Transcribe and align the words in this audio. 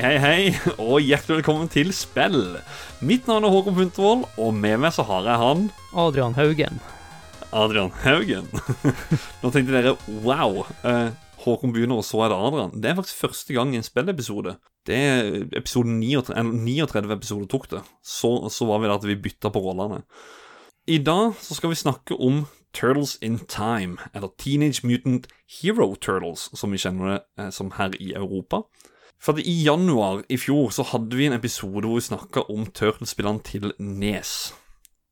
Hei, 0.00 0.16
hei, 0.16 0.20
hei, 0.48 0.74
og 0.80 1.02
hjertelig 1.04 1.42
velkommen 1.42 1.68
til 1.68 1.90
spill. 1.92 2.54
Mitt 3.04 3.26
navn 3.28 3.44
er 3.44 3.52
Håkon 3.52 3.74
Puntervold, 3.76 4.22
og 4.40 4.54
med 4.56 4.78
meg 4.80 4.94
så 4.96 5.04
har 5.04 5.26
jeg 5.28 5.40
han 5.42 5.66
Adrian 5.92 6.32
Haugen. 6.38 6.78
Adrian 7.52 7.92
Haugen. 8.00 8.46
Nå 9.42 9.50
tenkte 9.52 9.74
dere 9.74 9.92
wow, 10.24 10.62
eh, 10.88 11.10
Håkon 11.44 11.74
begynner, 11.76 12.00
og 12.00 12.06
så 12.08 12.22
er 12.24 12.32
det 12.32 12.38
Adrian. 12.46 12.72
Det 12.80 12.88
er 12.88 12.96
faktisk 12.96 13.20
første 13.26 13.58
gang 13.58 13.74
i 13.74 13.80
en 13.82 13.84
spillepisode. 13.84 14.54
Det 14.88 14.96
er 14.96 15.28
episode 15.60 15.92
39, 15.92 16.32
eller 16.32 16.56
39 16.96 17.16
episoder 17.18 17.50
tok 17.52 17.68
det. 17.74 17.84
Så, 18.00 18.32
så 18.48 18.70
var 18.70 18.80
vi 18.80 18.88
der 18.88 18.96
at 18.96 19.04
vi 19.10 19.20
bytta 19.20 19.52
på 19.52 19.60
rollene. 19.66 20.00
I 20.88 20.96
dag 21.04 21.36
så 21.44 21.58
skal 21.58 21.74
vi 21.74 21.82
snakke 21.82 22.16
om 22.16 22.46
Turtles 22.72 23.18
in 23.20 23.36
Time, 23.52 24.00
eller 24.14 24.32
Teenage 24.40 24.80
Mutant 24.80 25.28
Hero 25.60 25.92
Turtles, 25.92 26.48
som 26.56 26.72
vi 26.72 26.80
kjenner 26.80 27.18
det 27.18 27.20
eh, 27.36 27.52
som 27.52 27.76
her 27.76 27.92
i 28.00 28.14
Europa. 28.16 28.64
For 29.20 29.36
I 29.36 29.52
januar 29.66 30.22
i 30.32 30.38
fjor 30.40 30.70
så 30.72 30.84
hadde 30.94 31.18
vi 31.18 31.26
en 31.28 31.36
episode 31.36 31.84
hvor 31.84 31.98
vi 31.98 32.06
snakka 32.06 32.46
om 32.48 32.62
Turtles-spillene 32.72 33.42
til 33.44 33.74
Nes. 33.76 34.54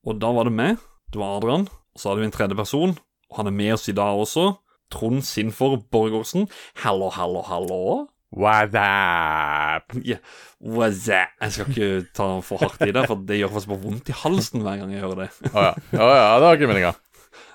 Og 0.09 0.17
da 0.23 0.31
var 0.33 0.49
det 0.49 0.55
meg, 0.57 0.79
det 1.13 1.21
var 1.21 1.37
Adrian, 1.37 1.67
og 1.69 2.01
så 2.01 2.09
hadde 2.09 2.23
vi 2.23 2.29
en 2.31 2.33
tredje 2.33 2.57
person, 2.57 2.95
og 3.29 3.37
han 3.37 3.51
er 3.51 3.57
med 3.59 3.75
oss 3.75 3.85
i 3.93 3.97
dag 3.99 4.17
også. 4.17 4.47
Trond 4.89 5.21
Sinfor 5.29 5.77
Borgersen. 5.93 6.49
Hallo, 6.81 7.11
hallo, 7.13 7.43
hallo. 7.45 8.07
What's 8.33 8.73
up? 8.81 9.93
Yeah. 10.01 10.25
What's 10.57 11.05
up? 11.13 11.37
Jeg 11.43 11.53
skal 11.53 11.69
ikke 11.69 12.09
ta 12.17 12.31
for 12.41 12.65
hardt 12.65 12.89
i 12.89 12.95
det, 12.97 13.05
for 13.11 13.21
det 13.29 13.43
gjør 13.43 13.53
faktisk 13.59 13.75
bare 13.75 13.85
vondt 13.85 14.09
i 14.09 14.17
halsen 14.23 14.65
hver 14.65 14.81
gang 14.81 14.97
jeg 14.97 15.05
hører 15.05 15.27
det. 15.27 15.29
Å 15.53 15.69
ja. 15.69 15.77
Oh, 16.01 16.15
ja, 16.17 16.33
det 16.33 16.49
var 16.49 16.57
ikke 16.57 16.73
meninga. 16.73 16.95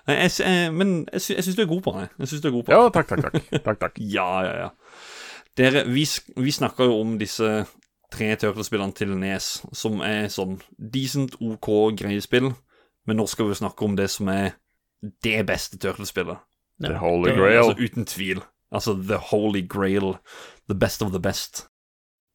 Jeg, 0.05 0.31
eh, 0.45 0.69
men 0.69 0.95
jeg, 1.07 1.23
sy 1.23 1.33
jeg 1.33 1.47
syns 1.47 1.57
du 1.57 1.65
er 1.65 1.73
god 1.73 1.83
på 1.85 1.97
det. 1.97 2.07
Jeg 2.19 2.29
synes 2.29 2.45
du 2.45 2.47
er 2.51 2.55
god 2.59 2.65
på 2.67 2.73
det. 2.73 2.77
Ja, 2.77 2.93
takk, 2.93 3.09
takk, 3.09 3.25
takk. 3.25 3.53
takk, 3.65 3.83
takk. 3.87 4.01
Ja, 4.13 4.29
ja, 4.45 4.55
ja. 4.67 4.71
Dere, 5.57 5.83
vi, 5.85 6.05
vi 6.35 6.51
snakka 6.51 6.87
jo 6.89 6.99
om 7.01 7.17
disse 7.21 7.49
tre 8.13 8.31
Turtles-spillene 8.41 8.95
til 8.97 9.13
Nes, 9.17 9.59
som 9.73 10.01
er 10.05 10.29
sånn 10.33 10.57
decent, 10.77 11.37
OK, 11.41 11.69
greie 11.99 12.21
spill. 12.25 12.51
Men 13.07 13.19
nå 13.19 13.27
skal 13.29 13.49
vi 13.49 13.59
snakke 13.59 13.85
om 13.85 13.97
det 13.99 14.09
som 14.13 14.29
er 14.33 14.55
det 15.25 15.41
beste 15.49 15.79
Turtles-spillet. 15.81 16.41
The 16.81 16.97
Holy 17.01 17.35
Grail. 17.35 17.59
Altså 17.61 17.85
uten 17.85 18.09
tvil. 18.09 18.41
Altså 18.73 18.95
The 18.97 19.19
Holy 19.29 19.61
Grail. 19.69 20.15
The 20.67 20.77
best 20.77 21.03
of 21.05 21.13
the 21.13 21.21
best. 21.21 21.67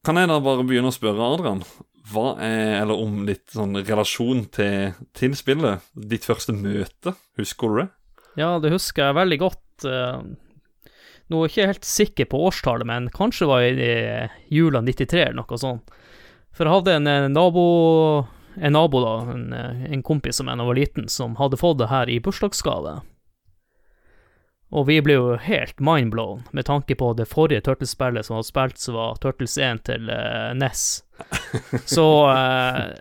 Kan 0.07 0.21
jeg 0.21 0.31
da 0.31 0.39
bare 0.43 0.67
begynne 0.67 0.93
å 0.93 0.95
spørre 0.95 1.33
Adrian, 1.35 1.65
hva 2.09 2.37
er, 2.41 2.79
eller 2.83 3.01
om 3.03 3.25
litt 3.27 3.51
sånn 3.53 3.81
relasjon 3.83 4.47
til, 4.55 4.95
til 5.17 5.35
spillet? 5.37 5.85
Ditt 5.93 6.29
første 6.29 6.55
møte, 6.57 7.17
husker 7.41 7.73
du 7.73 7.81
det? 7.83 7.89
Ja, 8.39 8.55
det 8.63 8.71
husker 8.73 9.09
jeg 9.09 9.19
veldig 9.19 9.41
godt. 9.43 9.89
Eh, 11.29 11.33
Nå 11.33 11.43
er 11.43 11.49
jeg 11.49 11.53
ikke 11.53 11.73
helt 11.73 11.85
sikker 11.85 12.29
på 12.33 12.41
årstallet, 12.49 12.87
men 12.89 13.11
kanskje 13.13 13.49
var 13.51 13.61
det 13.61 13.93
i 14.49 14.57
jula 14.57 14.81
93 14.81 15.21
eller 15.27 15.43
noe 15.43 15.61
sånt. 15.61 15.93
For 16.57 16.67
jeg 16.67 16.75
hadde 16.75 16.97
en, 16.97 17.07
eh, 17.07 17.29
nabo, 17.29 18.27
en 18.57 18.73
nabo 18.73 19.05
da, 19.05 19.15
en, 19.35 19.53
eh, 19.53 19.93
en 19.93 20.03
kompis 20.03 20.37
som 20.37 20.49
jeg 20.49 20.59
da 20.59 20.65
var 20.65 20.75
liten, 20.75 21.09
som 21.09 21.37
hadde 21.37 21.61
fått 21.61 21.79
det 21.79 21.93
her 21.93 22.09
i 22.09 22.19
bursdagsgave. 22.19 23.03
Og 24.69 24.85
vi 24.85 24.99
ble 25.01 25.15
jo 25.17 25.37
helt 25.41 25.79
mindblown 25.81 26.43
med 26.53 26.67
tanke 26.69 26.93
på 26.99 27.15
det 27.17 27.29
forrige 27.31 27.63
Turtles-spillet 27.65 28.27
som 28.27 28.37
var 28.37 28.45
spilt, 28.45 28.79
som 28.79 28.99
var 28.99 29.17
Turtles 29.23 29.57
1 29.57 29.87
til 29.89 30.11
uh, 30.13 30.53
NES. 30.53 30.83
Så 31.97 32.05
uh, 32.29 32.93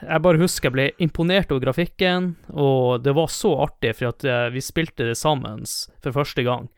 jeg 0.00 0.22
bare 0.24 0.40
husker 0.40 0.70
jeg 0.70 0.76
ble 0.78 0.86
imponert 1.04 1.52
over 1.52 1.66
grafikken, 1.66 2.36
og 2.48 3.04
det 3.04 3.12
var 3.18 3.28
så 3.28 3.52
artig, 3.66 3.92
for 3.98 4.14
at 4.14 4.24
uh, 4.24 4.48
vi 4.54 4.64
spilte 4.64 5.10
det 5.10 5.18
sammen 5.20 5.66
for 6.00 6.16
første 6.16 6.46
gang. 6.46 6.70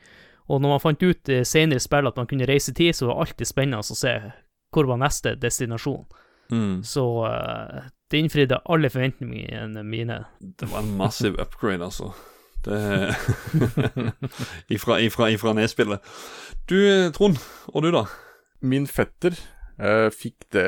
Og 0.50 0.60
når 0.60 0.74
man 0.74 0.82
fant 0.82 1.04
ut 1.04 1.30
i 1.30 1.42
senere 1.46 1.82
spill 1.82 2.08
at 2.10 2.18
man 2.18 2.28
kunne 2.30 2.48
reise 2.48 2.72
i 2.72 2.78
tid, 2.78 2.96
så 2.96 3.08
var 3.08 3.14
det 3.14 3.26
alltid 3.26 3.50
spennende 3.50 3.82
å 3.82 3.98
se 3.98 4.16
hvor 4.72 4.88
var 4.88 5.00
neste 5.02 5.34
destinasjon. 5.38 6.04
Mm. 6.52 6.82
Så 6.84 7.04
uh, 7.24 7.84
det 8.10 8.20
innfridde 8.20 8.60
alle 8.68 8.90
forventningene 8.92 9.84
mine. 9.86 10.18
Det 10.40 10.68
var 10.72 10.82
en 10.82 10.94
massiv 10.98 11.38
upgrade, 11.40 11.84
altså. 11.84 12.12
Det 12.64 12.78
Ifra, 14.76 15.00
ifra, 15.00 15.30
ifra 15.30 15.54
nedspillet. 15.56 16.04
Du, 16.68 16.78
Trond, 17.16 17.40
og 17.72 17.82
du, 17.82 17.90
da? 17.94 18.04
Min 18.62 18.86
fetter 18.86 19.34
eh, 19.82 20.08
fikk 20.14 20.46
det 20.54 20.66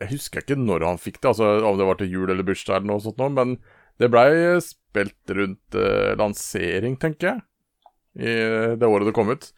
Jeg 0.00 0.08
husker 0.10 0.42
ikke 0.42 0.58
når 0.58 0.82
han 0.88 0.98
fikk 0.98 1.20
det, 1.20 1.30
altså 1.30 1.52
om 1.68 1.78
det 1.78 1.86
var 1.86 2.00
til 2.00 2.10
jul 2.10 2.32
eller 2.32 2.46
bursdag 2.46 2.80
eller 2.80 2.90
noe 2.90 3.04
sånt, 3.04 3.22
men 3.36 3.54
det 4.02 4.08
blei 4.10 4.58
spilt 4.64 5.30
rundt 5.36 5.78
eh, 5.78 6.16
lansering, 6.18 6.96
tenker 6.98 7.28
jeg, 7.28 7.44
i 8.18 8.32
det 8.78 8.88
året 8.88 9.08
det 9.08 9.14
kom 9.16 9.30
ut. 9.32 9.50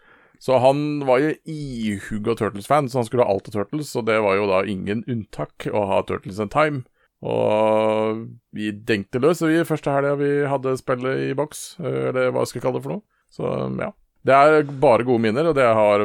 Så 0.42 0.58
han 0.60 1.04
var 1.08 1.22
jo 1.22 1.30
ihuga 1.48 2.34
Turtles-fan, 2.36 2.90
så 2.90 3.00
han 3.00 3.06
skulle 3.08 3.24
ha 3.24 3.32
alt 3.32 3.48
av 3.48 3.54
Turtles, 3.54 3.94
og 3.96 4.04
det 4.10 4.18
var 4.20 4.36
jo 4.36 4.48
da 4.50 4.64
ingen 4.68 5.04
unntak 5.08 5.68
å 5.70 5.84
ha 5.88 6.02
Turtles 6.04 6.40
in 6.42 6.50
Time. 6.52 6.82
Og 7.24 8.26
vi 8.52 8.68
dengte 8.84 9.22
løs 9.22 9.40
vi 9.40 9.62
første 9.64 9.94
helga 9.94 10.18
vi 10.20 10.32
hadde 10.50 10.74
spillet 10.76 11.30
i 11.30 11.36
boks, 11.38 11.62
eller 11.80 12.34
hva 12.34 12.44
skal 12.44 12.60
jeg 12.60 12.66
kalle 12.66 12.80
det 12.80 12.84
for 12.84 12.96
noe. 12.96 13.06
Så 13.32 13.54
ja. 13.80 13.90
Det 14.24 14.36
er 14.36 14.68
bare 14.82 15.06
gode 15.06 15.24
minner, 15.24 15.48
og 15.48 15.56
det 15.56 15.64
har 15.64 16.04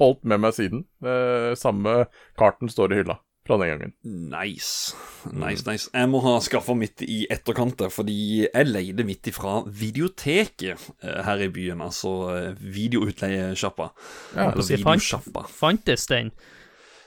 holdt 0.00 0.24
med 0.26 0.42
meg 0.42 0.56
siden. 0.56 0.82
Samme 1.60 2.08
karten 2.40 2.72
står 2.72 2.90
i 2.90 3.04
hylla 3.04 3.20
fra 3.44 3.58
den 3.60 3.68
gangen. 3.74 3.92
Nice. 4.32 4.94
Nice, 5.32 5.64
nice. 5.68 5.90
Jeg 5.92 6.08
må 6.08 6.20
ha 6.24 6.38
skaffa 6.40 6.72
mitt 6.78 7.02
i 7.04 7.26
etterkant, 7.32 7.82
fordi 7.92 8.16
jeg 8.46 8.68
leide 8.70 9.04
mitt 9.04 9.28
ifra 9.28 9.58
videoteket 9.68 10.80
eh, 11.04 11.20
her 11.26 11.44
i 11.44 11.50
byen. 11.52 11.82
Altså 11.84 12.14
eh, 12.32 12.50
videoutleiesjappa. 12.58 13.90
Ja, 14.36 14.50
Eller 14.50 14.64
videosjappa. 14.64 15.44
fant-. 15.44 15.58
Fantes 15.60 16.06
den? 16.10 16.32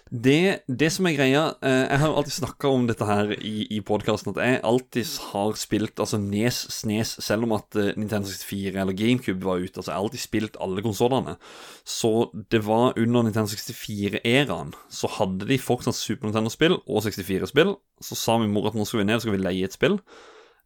Det, 0.08 0.64
det 0.72 0.88
som 0.94 1.08
er 1.10 1.16
greia 1.18 1.42
eh, 1.66 1.84
Jeg 1.90 2.00
har 2.00 2.12
jo 2.12 2.18
alltid 2.20 2.36
snakka 2.38 2.70
om 2.72 2.86
dette 2.88 3.08
her 3.08 3.34
i, 3.36 3.66
i 3.76 3.82
podkasten, 3.84 4.32
at 4.32 4.40
jeg 4.40 4.62
alltid 4.70 5.10
har 5.34 5.58
spilt 5.60 6.00
altså 6.00 6.20
Nes, 6.22 6.60
Snes, 6.72 7.16
selv 7.24 7.48
om 7.48 7.56
at 7.58 7.76
eh, 7.76 7.92
Nintendo 8.00 8.30
64 8.32 8.80
eller 8.82 8.96
GameCube 8.98 9.44
var 9.44 9.60
ute. 9.60 9.76
Altså 9.76 9.92
Jeg 9.92 9.98
har 9.98 10.06
alltid 10.06 10.24
spilt 10.24 10.60
alle 10.64 10.86
konsollene. 10.86 11.36
Så 11.84 12.14
det 12.52 12.64
var 12.68 12.96
under 12.96 13.28
Nintendo 13.28 13.52
64-æraen, 13.52 14.74
så 14.90 15.12
hadde 15.18 15.50
de 15.50 15.60
fortsatt 15.60 16.00
Super 16.00 16.30
Nintendo-spill 16.30 16.80
og 16.80 17.04
64-spill. 17.06 17.76
Så 18.04 18.18
sa 18.20 18.40
min 18.40 18.54
mor 18.56 18.72
at 18.72 18.78
nå 18.78 18.88
skal 18.88 19.04
vi 19.04 19.10
ned 19.10 19.20
og 19.20 19.28
skal 19.28 19.36
vi 19.36 19.44
leie 19.44 19.68
et 19.68 19.76
spill. 19.76 20.00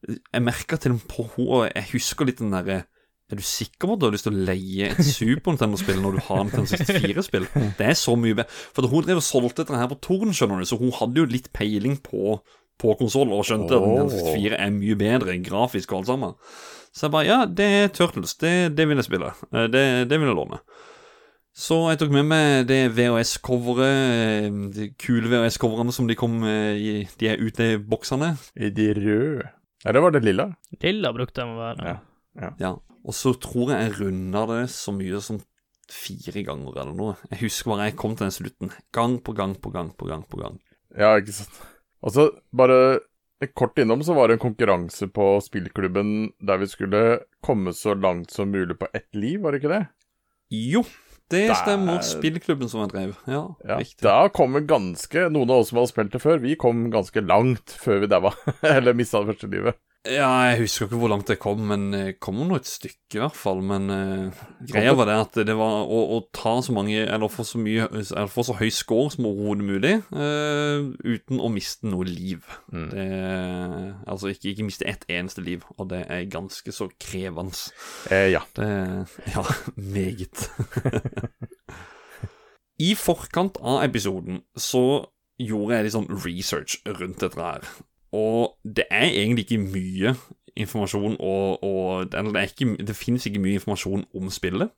Jeg 0.07 0.41
merka 0.45 0.77
til 0.81 0.93
og 0.93 1.01
med 1.01 1.09
på 1.09 1.27
henne, 1.35 1.69
jeg 1.75 1.93
husker 1.95 2.29
litt 2.29 2.41
den 2.41 2.53
derre 2.53 2.83
er 3.35 3.39
du 3.41 3.45
sikker 3.47 3.87
på 3.89 3.95
at 3.95 4.01
du 4.01 4.05
har 4.07 4.13
lyst 4.15 4.25
til 4.27 4.35
å 4.35 4.45
leie 4.49 4.89
et 4.91 5.01
Super 5.07 5.53
Nintendo-spill 5.55 6.01
når 6.03 6.17
du 6.17 6.21
har 6.27 6.41
Nintendo 6.43 6.67
64-spill? 6.71 7.45
Det 7.79 7.87
er 7.91 7.97
så 7.99 8.15
mye 8.19 8.37
bedre. 8.39 8.49
For 8.75 8.87
hun 8.91 9.05
drev 9.07 9.21
og 9.21 9.25
solgte 9.27 9.63
dette 9.63 9.79
her 9.79 9.89
på 9.91 9.99
Torn, 10.03 10.33
skjønner 10.35 10.61
du, 10.63 10.67
så 10.69 10.79
hun 10.81 10.91
hadde 10.99 11.21
jo 11.23 11.29
litt 11.31 11.49
peiling 11.55 11.97
på, 12.03 12.37
på 12.81 12.95
konsoll 12.99 13.31
og 13.35 13.43
skjønte 13.47 13.77
at 13.77 13.87
Nintendo 13.87 14.21
64 14.35 14.59
er 14.67 14.75
mye 14.77 14.99
bedre 14.99 15.37
grafisk 15.45 15.93
og 15.95 16.01
alt 16.03 16.11
sammen. 16.13 16.37
Så 16.91 17.05
jeg 17.07 17.13
bare 17.13 17.27
Ja, 17.29 17.39
det 17.47 17.67
er 17.81 17.91
Turtles. 17.95 18.33
Det, 18.41 18.53
det 18.75 18.87
vil 18.89 18.99
jeg 18.99 19.07
spille. 19.07 19.31
Eh, 19.53 19.67
Det, 19.71 19.83
det 20.11 20.17
vil 20.19 20.27
jeg 20.31 20.35
låne. 20.41 20.59
Så 21.55 21.77
jeg 21.91 21.99
tok 21.99 22.11
med 22.15 22.27
meg 22.31 22.67
det 22.69 22.81
VHS-coveret, 22.95 24.45
eh, 24.47 24.59
de 24.75 24.85
kule 24.99 25.27
VHS-coverene 25.31 25.91
som 25.95 26.07
de 26.07 26.15
kom 26.19 26.37
eh, 26.47 26.75
i 26.79 26.93
de 27.19 27.27
er 27.31 27.41
ute 27.43 27.73
i 27.73 27.79
boksene. 27.79 28.33
I 28.55 28.69
de 28.75 28.87
røde 28.95 29.49
Eller 29.85 30.03
var 30.03 30.11
det 30.15 30.23
lilla? 30.23 30.45
Lilla 30.83 31.11
brukte 31.15 31.41
de 31.43 31.51
å 31.51 31.59
være. 31.59 31.93
Ja. 32.39 32.51
Ja, 32.61 32.71
og 33.05 33.13
så 33.17 33.33
tror 33.41 33.71
jeg 33.73 33.87
jeg 33.89 33.99
runda 34.01 34.45
det 34.51 34.69
så 34.73 34.93
mye 34.95 35.21
som 35.21 35.39
fire 35.91 36.43
ganger 36.47 36.77
eller 36.81 36.95
noe. 36.95 37.15
Jeg 37.31 37.41
husker 37.47 37.71
bare 37.73 37.89
jeg 37.89 37.97
kom 37.99 38.15
til 38.15 38.27
den 38.29 38.35
slutten. 38.35 38.71
Gang 38.95 39.17
på 39.25 39.33
gang 39.35 39.55
på 39.59 39.71
gang 39.73 39.89
på 39.97 40.07
gang 40.07 40.23
på 40.29 40.39
gang. 40.39 40.59
Ja, 40.97 41.15
ikke 41.19 41.33
sant. 41.35 41.57
Og 42.01 42.13
så 42.15 42.29
bare 42.55 42.99
kort 43.57 43.77
innom 43.81 44.03
så 44.05 44.13
var 44.13 44.27
det 44.29 44.37
en 44.37 44.43
konkurranse 44.45 45.07
på 45.11 45.25
spillklubben 45.41 46.31
der 46.45 46.61
vi 46.61 46.67
skulle 46.69 47.01
komme 47.43 47.73
så 47.73 47.95
langt 47.97 48.31
som 48.31 48.51
mulig 48.53 48.77
på 48.79 48.87
ett 48.93 49.09
liv, 49.17 49.41
var 49.41 49.51
det 49.55 49.63
ikke 49.63 49.73
det? 49.73 49.85
Jo, 50.51 50.83
det 51.31 51.47
Der- 51.47 51.55
stemmer. 51.55 52.01
Spillklubben 52.05 52.69
som 52.69 52.81
jeg 52.85 52.89
drev. 52.93 53.15
Ja, 53.27 53.43
Ja. 53.67 53.77
riktig. 53.79 54.01
Da 54.03 54.27
kom 54.29 54.53
vi 54.53 54.61
ganske 54.61 55.29
Noen 55.31 55.49
av 55.49 55.59
oss 55.63 55.69
som 55.69 55.77
hadde 55.79 55.89
spilt 55.91 56.11
det 56.11 56.21
før, 56.21 56.39
vi 56.39 56.55
kom 56.55 56.91
ganske 56.91 57.21
langt 57.25 57.65
før 57.81 58.01
vi 58.01 58.07
daua. 58.07 58.31
Eller 58.63 58.93
mista 58.93 59.19
det 59.23 59.33
første 59.35 59.49
livet. 59.49 59.75
Ja, 60.01 60.29
jeg 60.49 60.63
husker 60.63 60.87
ikke 60.87 60.97
hvor 60.97 61.11
langt 61.11 61.29
jeg 61.29 61.37
kom, 61.37 61.59
men 61.69 61.91
jeg 61.93 62.15
kom 62.17 62.39
nå 62.49 62.55
et 62.57 62.65
stykke 62.65 63.19
i 63.19 63.21
hvert 63.21 63.35
fall. 63.37 63.59
Men 63.61 63.83
uh, 63.93 64.39
greia 64.65 64.95
var 64.97 65.05
det 65.05 65.17
at 65.27 65.35
det 65.45 65.53
var 65.59 65.83
å, 65.85 65.99
å 66.15 66.17
ta 66.33 66.55
så 66.65 66.73
mange, 66.73 67.03
eller 67.03 67.29
få 67.29 67.45
så 67.45 67.61
mye, 67.61 67.85
eller 67.85 68.31
få 68.31 68.47
så 68.47 68.55
høy 68.57 68.71
score 68.73 69.11
som 69.13 69.27
overhodet 69.29 69.67
mulig, 69.67 69.91
uh, 70.15 70.89
uten 71.05 71.37
å 71.37 71.51
miste 71.53 71.85
noe 71.91 72.07
liv. 72.09 72.47
Mm. 72.73 72.87
Det, 72.95 73.05
altså 74.09 74.31
ikke, 74.33 74.55
ikke 74.55 74.65
miste 74.71 74.89
ett 74.89 75.05
eneste 75.05 75.45
liv, 75.45 75.69
og 75.77 75.91
det 75.93 76.01
er 76.09 76.25
ganske 76.33 76.73
så 76.73 76.89
krevende. 76.97 77.53
Eh, 78.09 78.31
ja. 78.33 78.41
Det 78.57 78.71
Ja, 79.35 79.45
meget. 79.75 80.49
I 82.81 82.95
forkant 82.97 83.61
av 83.61 83.83
episoden 83.85 84.41
så 84.57 85.05
gjorde 85.37 85.77
jeg 85.77 85.85
litt 85.85 85.97
sånn 85.99 86.11
research 86.25 86.81
rundt 86.89 87.21
dette 87.21 87.37
her. 87.37 87.69
Og 88.11 88.57
det 88.63 88.85
er 88.91 89.07
egentlig 89.07 89.45
ikke 89.47 89.63
mye 89.63 90.15
informasjon 90.59 91.15
og, 91.19 91.63
og 91.63 92.11
det, 92.11 92.19
er 92.19 92.49
ikke, 92.49 92.75
det 92.83 92.95
finnes 92.95 93.25
ikke 93.25 93.39
mye 93.39 93.59
informasjon 93.59 94.05
om 94.15 94.29
spillet. 94.29 94.73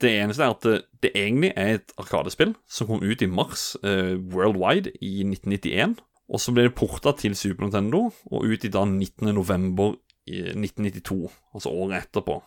Det 0.00 0.10
eneste 0.12 0.44
er 0.44 0.52
at 0.52 0.64
det, 0.66 0.80
det 1.02 1.10
egentlig 1.14 1.52
er 1.56 1.78
et 1.78 1.94
arkadespill 1.96 2.52
som 2.68 2.90
kom 2.90 3.00
ut 3.00 3.22
i 3.24 3.30
mars 3.32 3.76
eh, 3.80 4.18
worldwide 4.34 4.92
i 5.00 5.24
1991. 5.24 5.96
Og 6.28 6.42
så 6.42 6.52
ble 6.52 6.66
det 6.66 6.74
porta 6.76 7.14
til 7.16 7.36
Super 7.38 7.64
Nintendo 7.64 8.10
og 8.26 8.44
ut 8.44 8.66
i 8.66 8.72
da 8.72 8.84
19. 8.84 9.32
november 9.34 9.94
1992, 10.26 11.30
altså 11.54 11.70
året 11.70 12.02
etterpå. 12.02 12.40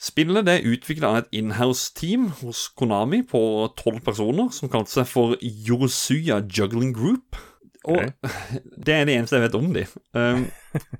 Spillet 0.00 0.46
det 0.46 0.54
er 0.54 0.70
utvikla 0.70 1.08
av 1.10 1.18
et 1.20 1.34
inhouse-team 1.36 2.30
hos 2.40 2.68
Konami 2.72 3.20
på 3.28 3.40
tolv 3.76 4.00
personer, 4.04 4.48
som 4.52 4.70
kalte 4.72 4.94
seg 4.94 5.08
for 5.08 5.34
Yorosuya 5.40 6.40
Juggling 6.48 6.94
Group. 6.96 7.36
Og 7.88 8.02
det 8.86 8.94
er 8.94 9.06
det 9.08 9.16
eneste 9.16 9.38
jeg 9.38 9.46
vet 9.46 9.56
om 9.58 9.70
de. 9.74 9.86
Um, 10.16 10.46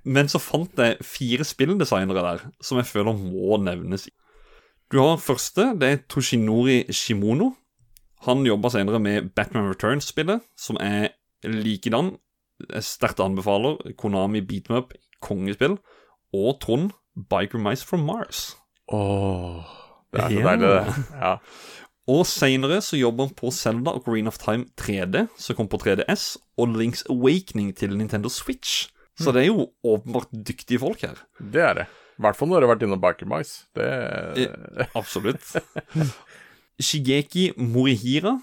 men 0.05 0.31
så 0.33 0.41
fant 0.41 0.81
jeg 0.81 1.01
fire 1.05 1.45
spilldesignere 1.45 2.25
der 2.25 2.45
som 2.65 2.81
jeg 2.81 2.89
føler 2.89 3.17
må 3.17 3.59
nevnes. 3.61 4.09
Du 4.91 4.99
har 5.03 5.21
første, 5.23 5.71
det 5.79 5.89
er 5.89 6.03
Toshinori 6.11 6.83
Shimono. 6.93 7.53
Han 8.27 8.45
jobba 8.45 8.73
senere 8.73 8.99
med 9.01 9.31
Batman 9.37 9.71
Returns-spillet, 9.71 10.43
som 10.59 10.77
er 10.81 11.13
likedan. 11.47 12.17
Jeg 12.69 12.85
sterkt 12.85 13.23
anbefaler 13.25 13.79
Konami 13.97 14.43
Beat 14.45 14.69
Me 14.69 14.81
Up, 14.83 14.93
kongespill. 15.25 15.79
Og 16.37 16.59
Trond, 16.61 16.91
Biker 17.31 17.59
Mice 17.63 17.87
from 17.87 18.05
Mars. 18.05 18.57
Åh, 18.93 19.63
det 20.13 20.21
er 20.21 20.29
så 20.29 20.43
deilig, 20.49 20.69
det. 20.69 20.95
Ja. 21.15 21.37
Og 22.11 22.25
senere 22.27 22.81
så 22.83 22.99
jobber 22.99 23.29
han 23.29 23.37
på 23.39 23.53
Zelda 23.55 23.95
og 23.95 24.07
Green 24.09 24.27
of 24.31 24.39
Time 24.41 24.67
3D, 24.81 25.29
som 25.39 25.59
kom 25.59 25.69
på 25.71 25.79
3DS, 25.83 26.33
og 26.59 26.75
Links 26.75 27.05
Awakening 27.13 27.71
til 27.77 27.95
Nintendo 27.99 28.33
Switch. 28.33 28.89
Så 29.21 29.35
det 29.37 29.45
er 29.45 29.51
jo 29.51 29.69
åpenbart 29.85 30.31
dyktige 30.33 30.81
folk 30.81 31.03
her. 31.05 31.21
Det 31.39 31.63
er 31.63 31.75
det. 31.83 31.87
I 32.21 32.25
hvert 32.25 32.37
fall 32.37 32.51
når 32.51 32.61
du 32.61 32.67
har 32.67 32.75
vært 32.75 32.85
innom 32.87 33.01
Biker 33.01 33.29
Mice. 33.29 33.67
Det 33.77 34.89
Absolutt. 34.99 35.45
Shigeki 36.81 37.51
Morihira 37.61 38.39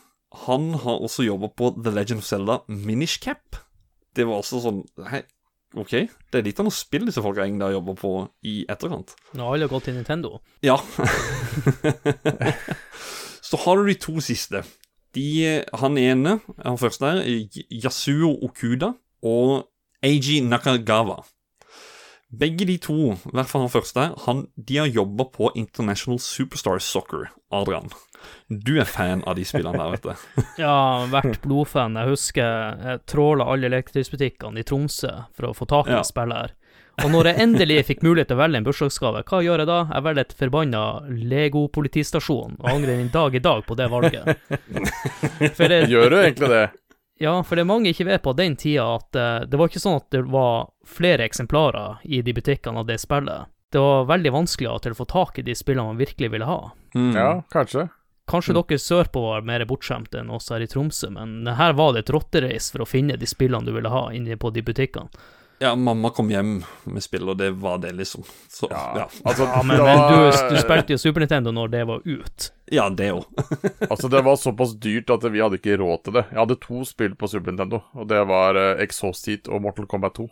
Han 0.45 0.75
har 0.83 1.01
også 1.01 1.25
jobba 1.25 1.49
på 1.49 1.71
The 1.81 1.93
Legend 1.93 2.21
of 2.21 2.27
Zelda 2.29 2.59
Minish 2.67 3.19
Cap. 3.21 3.57
Det 4.15 4.25
var 4.29 4.41
også 4.41 4.61
sånn 4.61 4.83
Hei, 5.09 5.23
OK, 5.77 5.93
det 6.31 6.39
er 6.39 6.45
litt 6.45 6.59
av 6.61 6.67
noe 6.67 6.75
spill 6.75 7.07
disse 7.09 7.21
folka 7.21 7.43
egentlig 7.45 7.67
har 7.67 7.75
jobba 7.77 7.95
på 7.99 8.11
i 8.49 8.59
etterkant. 8.69 9.13
Nå 9.37 9.45
har 9.49 9.57
alle 9.57 9.69
gått 9.71 9.89
til 9.89 9.97
Nintendo. 9.97 10.37
Ja. 10.65 10.77
Så 13.47 13.57
har 13.63 13.79
du 13.79 13.87
de 13.87 13.95
to 13.95 14.19
siste. 14.23 14.63
De, 15.15 15.63
han 15.79 15.97
ene, 15.97 16.37
han 16.59 16.79
første 16.81 17.07
her, 17.07 17.23
Yasuo 17.71 18.33
Okuda 18.43 18.91
og 19.23 19.69
Eiji 20.03 20.41
Nakagawa. 20.43 21.21
Begge 22.27 22.65
de 22.67 22.75
to, 22.83 23.13
i 23.15 23.31
hvert 23.31 23.47
fall 23.47 23.63
han 23.63 23.71
første 23.71 24.09
han, 24.25 24.41
de 24.59 24.81
har 24.81 24.91
jobba 24.91 25.29
på 25.31 25.53
International 25.55 26.19
Superstar 26.19 26.81
Soccer, 26.83 27.29
Adrian. 27.55 27.87
Du 28.49 28.73
er 28.81 28.89
fan 28.89 29.23
av 29.23 29.37
de 29.39 29.45
spillene 29.47 29.79
der, 29.79 29.95
vet 29.95 30.03
du. 30.03 30.43
Ja, 30.65 31.07
vært 31.07 31.39
blodfan. 31.45 31.95
Jeg 31.95 32.11
husker 32.11 32.83
jeg 32.83 33.03
tråla 33.07 33.47
alle 33.53 33.71
leketøysbutikkene 33.71 34.59
i 34.59 34.67
Tromsø 34.67 35.13
for 35.37 35.53
å 35.53 35.55
få 35.55 35.69
tak 35.71 35.87
i 35.87 35.95
ja. 35.95 36.03
spillet 36.03 36.43
her. 36.43 36.57
Og 37.03 37.11
når 37.13 37.29
jeg 37.29 37.41
endelig 37.43 37.75
fikk 37.85 37.99
mulighet 38.01 38.31
til 38.31 38.39
å 38.39 38.41
velge 38.41 38.57
en 38.57 38.65
bursdagsgave, 38.65 39.19
hva 39.29 39.39
gjør 39.45 39.61
jeg 39.61 39.69
da? 39.69 39.77
Jeg 39.91 40.05
velger 40.07 40.25
et 40.25 40.31
forbanna 40.39 40.83
Lego-politistasjon, 41.33 42.55
og 42.57 42.71
angrer 42.71 42.97
en 42.97 43.11
dag 43.13 43.37
i 43.37 43.41
dag 43.43 43.61
på 43.67 43.77
det 43.77 43.87
valget. 43.91 44.31
For 45.57 45.69
det, 45.69 45.83
Gjør 45.91 46.09
du 46.09 46.17
egentlig 46.23 46.49
det? 46.55 46.63
ja, 47.21 47.35
for 47.43 47.57
det 47.57 47.63
er 47.65 47.69
mange 47.69 47.93
ikke 47.93 48.07
vet 48.09 48.25
på 48.25 48.33
den 48.37 48.57
tida, 48.57 48.87
at 48.97 49.17
uh, 49.19 49.45
det 49.45 49.59
var 49.61 49.69
ikke 49.69 49.83
sånn 49.83 49.99
at 50.01 50.09
det 50.13 50.23
var 50.33 50.71
flere 50.89 51.25
eksemplarer 51.29 52.01
i 52.03 52.23
de 52.25 52.33
butikkene 52.33 52.81
av 52.81 52.89
det 52.89 52.97
spillet. 53.01 53.53
Det 53.73 53.83
var 53.83 54.09
veldig 54.09 54.33
vanskelig 54.33 54.73
til 54.81 54.95
å 54.95 54.97
få 54.97 55.05
tak 55.11 55.37
i 55.37 55.45
de 55.45 55.53
spillene 55.57 55.91
man 55.91 56.01
virkelig 56.01 56.31
ville 56.33 56.49
ha. 56.49 56.59
Mm. 56.95 57.13
Ja, 57.13 57.31
kanskje. 57.53 57.89
Kanskje 58.27 58.57
dere 58.57 58.81
sørpå 58.81 59.21
var 59.23 59.45
mer 59.47 59.63
bortskjemte 59.69 60.19
enn 60.19 60.33
oss 60.33 60.49
her 60.51 60.63
i 60.65 60.67
Tromsø, 60.67 61.13
men 61.13 61.45
her 61.47 61.77
var 61.77 61.93
det 61.93 62.07
et 62.07 62.13
rottereis 62.15 62.71
for 62.73 62.83
å 62.83 62.89
finne 62.89 63.15
de 63.19 63.29
spillene 63.29 63.69
du 63.69 63.75
ville 63.75 63.91
ha 63.91 64.07
inne 64.15 64.35
på 64.39 64.51
de 64.55 64.65
butikkene. 64.65 65.27
Ja, 65.59 65.71
mamma 65.75 66.09
kom 66.13 66.29
hjem 66.29 66.59
med 66.85 67.01
spill, 67.03 67.25
og 67.29 67.37
det 67.39 67.49
var 67.57 67.79
det, 67.81 67.91
liksom. 67.97 68.23
Så, 68.49 68.67
Ja, 68.69 68.83
ja. 68.95 69.05
altså, 69.23 69.43
Ja, 69.43 69.63
men, 69.65 69.77
da... 69.77 69.85
men 69.85 70.01
du, 70.13 70.53
du 70.53 70.59
spilte 70.61 70.93
jo 70.93 70.99
Super 71.01 71.23
Nintendo 71.23 71.53
når 71.55 71.71
det 71.73 71.81
var 71.89 72.03
ut. 72.05 72.49
Ja, 72.69 72.89
det 72.89 73.07
òg. 73.15 73.25
Altså, 73.89 74.07
det 74.11 74.21
var 74.27 74.37
såpass 74.37 74.75
dyrt 74.83 75.09
at 75.09 75.25
vi 75.31 75.41
hadde 75.41 75.57
ikke 75.57 75.79
råd 75.81 76.03
til 76.05 76.17
det. 76.19 76.25
Jeg 76.29 76.41
hadde 76.43 76.59
to 76.61 76.83
spill 76.85 77.15
på 77.17 77.29
Super 77.31 77.51
Nintendo, 77.55 77.81
og 77.97 78.05
det 78.11 78.21
var 78.29 78.59
uh, 78.59 78.75
Exhaust 78.83 79.25
Heat 79.31 79.49
og 79.49 79.63
Mortal 79.65 79.89
Kombat 79.89 80.19
2. 80.21 80.27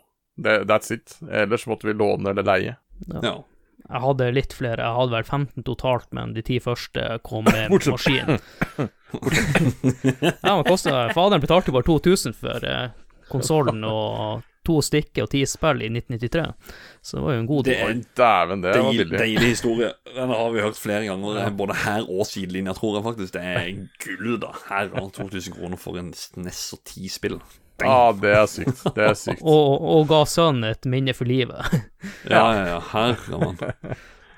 Det, 0.45 0.60
that's 0.69 0.94
it. 0.94 1.18
Ellers 1.31 1.66
måtte 1.66 1.88
vi 1.89 1.98
låne 1.98 2.30
eller 2.36 2.45
leie. 2.45 2.77
Ja. 3.24 3.38
Jeg 3.86 4.01
hadde 4.01 4.31
litt 4.33 4.54
flere, 4.57 4.81
jeg 4.81 4.98
hadde 4.98 5.13
vel 5.13 5.27
15 5.30 5.66
totalt, 5.68 6.07
men 6.16 6.33
de 6.33 6.42
ti 6.45 6.57
første 6.63 7.19
kom 7.25 7.45
med 7.45 7.69
maskin. 7.86 8.38
ja, 10.42 10.54
men 10.56 10.66
kosta 10.66 11.10
Faderen 11.13 11.44
betalte 11.44 11.69
jo 11.69 11.75
bare 11.77 11.88
2000 11.88 12.33
for 12.38 12.66
eh, 12.66 12.89
konsollen 13.30 13.83
og 13.86 14.42
to 14.65 14.77
stikker 14.85 15.25
og 15.25 15.31
ti 15.33 15.44
spill 15.50 15.83
i 15.85 15.89
1993, 15.91 16.45
så 17.01 17.17
det 17.17 17.25
var 17.25 17.35
jo 17.35 17.41
en 17.44 17.50
god 17.50 17.67
deal. 17.67 17.83
Oi, 17.89 17.97
dæven, 18.17 18.63
det 18.63 18.77
var 18.77 18.89
billig. 18.91 19.19
deilig 19.19 19.51
historie. 19.56 19.91
Den 20.15 20.33
har 20.33 20.50
vi 20.53 20.63
hørt 20.65 20.79
flere 20.79 21.03
ganger, 21.09 21.50
både 21.57 21.77
her 21.83 22.07
og 22.09 22.25
sidelinja, 22.29 22.73
tror 22.77 22.97
jeg 22.97 23.07
faktisk. 23.09 23.35
Det 23.35 23.44
er 23.51 23.69
gull, 24.06 24.39
da. 24.41 24.56
Her 24.69 24.89
har 24.95 25.12
2000 25.19 25.59
kroner 25.59 25.81
for 25.81 26.01
en 26.01 26.13
SNES 26.13 26.65
og 26.77 26.83
ti 26.91 27.12
spill. 27.12 27.39
Ja, 27.81 27.91
ah, 27.91 28.15
det 28.15 28.31
er 28.31 28.45
sykt. 28.47 28.83
Det 28.95 29.03
er 29.03 29.15
sykt. 29.19 29.41
Og, 29.44 29.81
og 29.83 30.06
ga 30.07 30.21
sønnen 30.29 30.69
et 30.69 30.88
minne 30.88 31.15
for 31.15 31.27
livet. 31.27 31.59
Ja, 32.29 32.45
ja, 32.56 32.62
ja. 32.69 32.77
Herre 32.94 33.15
kan 33.19 33.41
man 33.41 33.57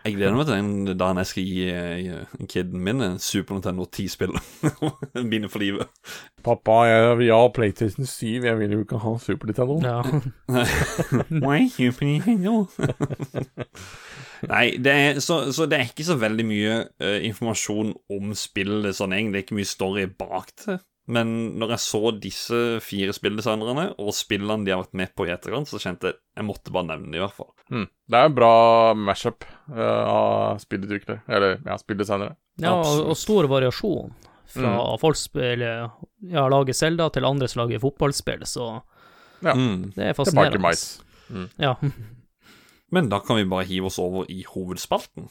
Jeg 0.08 0.16
gleder 0.16 0.36
meg 0.38 0.46
til 0.48 0.56
den 0.56 0.98
dagen 1.00 1.18
jeg 1.20 1.28
skal 1.28 1.48
gi 1.50 1.64
eh, 1.68 2.36
kiden 2.48 2.80
min 2.80 3.04
en 3.04 3.18
Super 3.20 3.58
Nintendo 3.58 3.84
10-spill. 3.84 4.38
Minne 5.28 5.50
for 5.54 5.60
livet. 5.60 5.90
Pappa, 6.46 6.78
jeg 6.88 7.18
vil 7.20 7.32
ha 7.36 7.48
PlayStation 7.52 8.08
7. 8.08 8.46
Jeg 8.48 8.60
vil 8.60 8.72
jo 8.72 8.86
ikke 8.86 9.02
ha 9.04 9.18
Super 9.20 9.52
Nintendo. 9.52 9.82
Ja. 9.84 10.00
Why, 11.44 11.68
Super 11.76 12.08
Nintendo? 12.08 12.54
Nei, 14.48 14.78
det 14.80 14.94
er, 14.94 15.20
så, 15.20 15.52
så 15.52 15.68
det 15.68 15.82
er 15.82 15.92
ikke 15.92 16.08
så 16.08 16.16
veldig 16.22 16.46
mye 16.48 16.78
uh, 17.04 17.18
informasjon 17.28 17.92
om 18.16 18.32
spillet 18.38 18.96
sånn 18.96 19.16
egentlig. 19.18 19.34
Det 19.34 19.42
er 19.42 19.48
ikke 19.50 19.60
mye 19.60 19.74
story 19.76 20.08
bak 20.08 20.56
det. 20.64 20.80
Men 21.08 21.30
når 21.60 21.72
jeg 21.76 21.84
så 21.86 22.02
disse 22.20 22.58
fire 22.84 23.14
spilldesignerne 23.16 23.86
og 23.96 24.10
spillene 24.16 24.68
de 24.68 24.74
har 24.74 24.82
vært 24.82 24.98
med 25.00 25.14
på 25.16 25.28
i 25.28 25.32
etterkant, 25.32 25.70
så 25.70 25.80
kjente 25.80 26.12
jeg 26.12 26.18
jeg 26.38 26.46
måtte 26.46 26.74
bare 26.76 26.90
nevne 26.92 27.14
det, 27.14 27.18
i 27.18 27.24
hvert 27.24 27.38
fall. 27.38 27.54
Mm. 27.74 27.86
Det 28.12 28.20
er 28.20 28.28
en 28.30 28.36
bra 28.38 28.52
mashup 29.00 29.48
uh, 29.72 30.04
av 30.04 30.60
spillutviklere. 30.62 31.24
Eller 31.32 31.56
ja, 31.64 31.78
spilldesignere. 31.82 32.36
Ja, 32.62 32.76
Absolutt. 32.76 33.08
og 33.08 33.18
stor 33.18 33.48
variasjon. 33.50 34.14
Fra 34.48 34.74
folk 35.02 35.18
spiller 35.20 35.90
Ja, 36.32 36.46
lager 36.48 36.76
Selda 36.76 37.10
til 37.12 37.26
andre 37.28 37.50
som 37.52 37.66
lager 37.66 37.82
fotballspill, 37.84 38.46
så 38.48 38.68
Ja. 39.44 39.54
Mm. 39.54 39.92
det 39.96 40.04
er 40.04 40.14
Det 40.14 40.14
er 40.14 40.14
Biker 40.14 40.20
fascinerende. 40.22 41.50
Ja. 41.60 41.74
Men 42.92 43.10
da 43.10 43.20
kan 43.20 43.36
vi 43.38 43.46
bare 43.46 43.66
hive 43.68 43.90
oss 43.90 44.00
over 44.00 44.26
i 44.30 44.44
hovedspalten. 44.48 45.30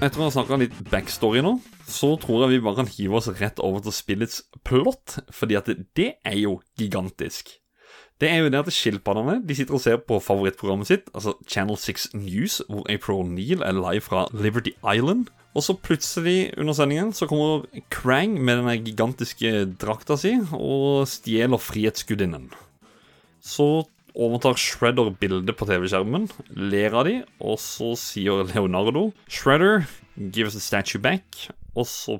Etter 0.00 0.16
å 0.16 0.30
ha 0.30 0.32
snakka 0.32 0.56
litt 0.56 0.76
backstory 0.88 1.42
nå, 1.44 1.58
så 1.84 2.14
tror 2.20 2.46
jeg 2.46 2.54
vi 2.54 2.60
bare 2.64 2.78
kan 2.78 2.88
hive 2.88 3.18
oss 3.18 3.26
rett 3.36 3.58
over 3.60 3.82
til 3.84 3.92
spillets 3.92 4.38
plott, 4.64 5.18
fordi 5.28 5.58
at 5.58 5.68
det, 5.68 5.82
det 5.98 6.14
er 6.24 6.38
jo 6.40 6.54
gigantisk. 6.80 7.50
Det 8.20 8.30
er 8.32 8.40
jo 8.40 8.48
det 8.52 8.62
at 8.62 8.70
skilpaddene 8.72 9.38
de 9.44 9.56
sitter 9.58 9.76
og 9.76 9.82
ser 9.84 10.00
på 10.00 10.16
favorittprogrammet 10.24 10.88
sitt, 10.88 11.12
altså 11.12 11.34
Channel 11.44 11.76
6 11.76 12.14
News, 12.16 12.62
hvor 12.72 12.88
April 12.88 13.28
Neal 13.28 13.60
er 13.64 13.76
live 13.76 14.06
fra 14.06 14.24
Liberty 14.32 14.72
Island. 14.80 15.28
Og 15.52 15.66
så 15.66 15.76
plutselig 15.76 16.54
under 16.56 16.76
sendingen 16.76 17.12
så 17.16 17.28
kommer 17.28 17.68
Krang 17.92 18.38
med 18.40 18.62
den 18.62 18.84
gigantiske 18.88 19.52
drakta 19.82 20.16
si 20.20 20.38
og 20.56 21.08
stjeler 21.12 21.60
Frihetsgudinnen. 21.60 22.48
Så 23.44 23.84
overtar 24.14 24.58
Shredder 24.60 25.10
bildet 25.20 25.56
på 25.58 25.66
TV-skjermen, 25.68 26.28
ler 26.56 26.94
av 26.96 27.06
de, 27.08 27.18
og 27.40 27.58
så 27.62 27.92
sier 27.98 28.44
Leonardo 28.50 29.10
Shredder, 29.30 29.86
give 30.16 30.48
us 30.50 30.56
the 30.58 30.62
statue 30.64 31.00
back, 31.02 31.46
og 31.76 31.86
så 31.88 32.18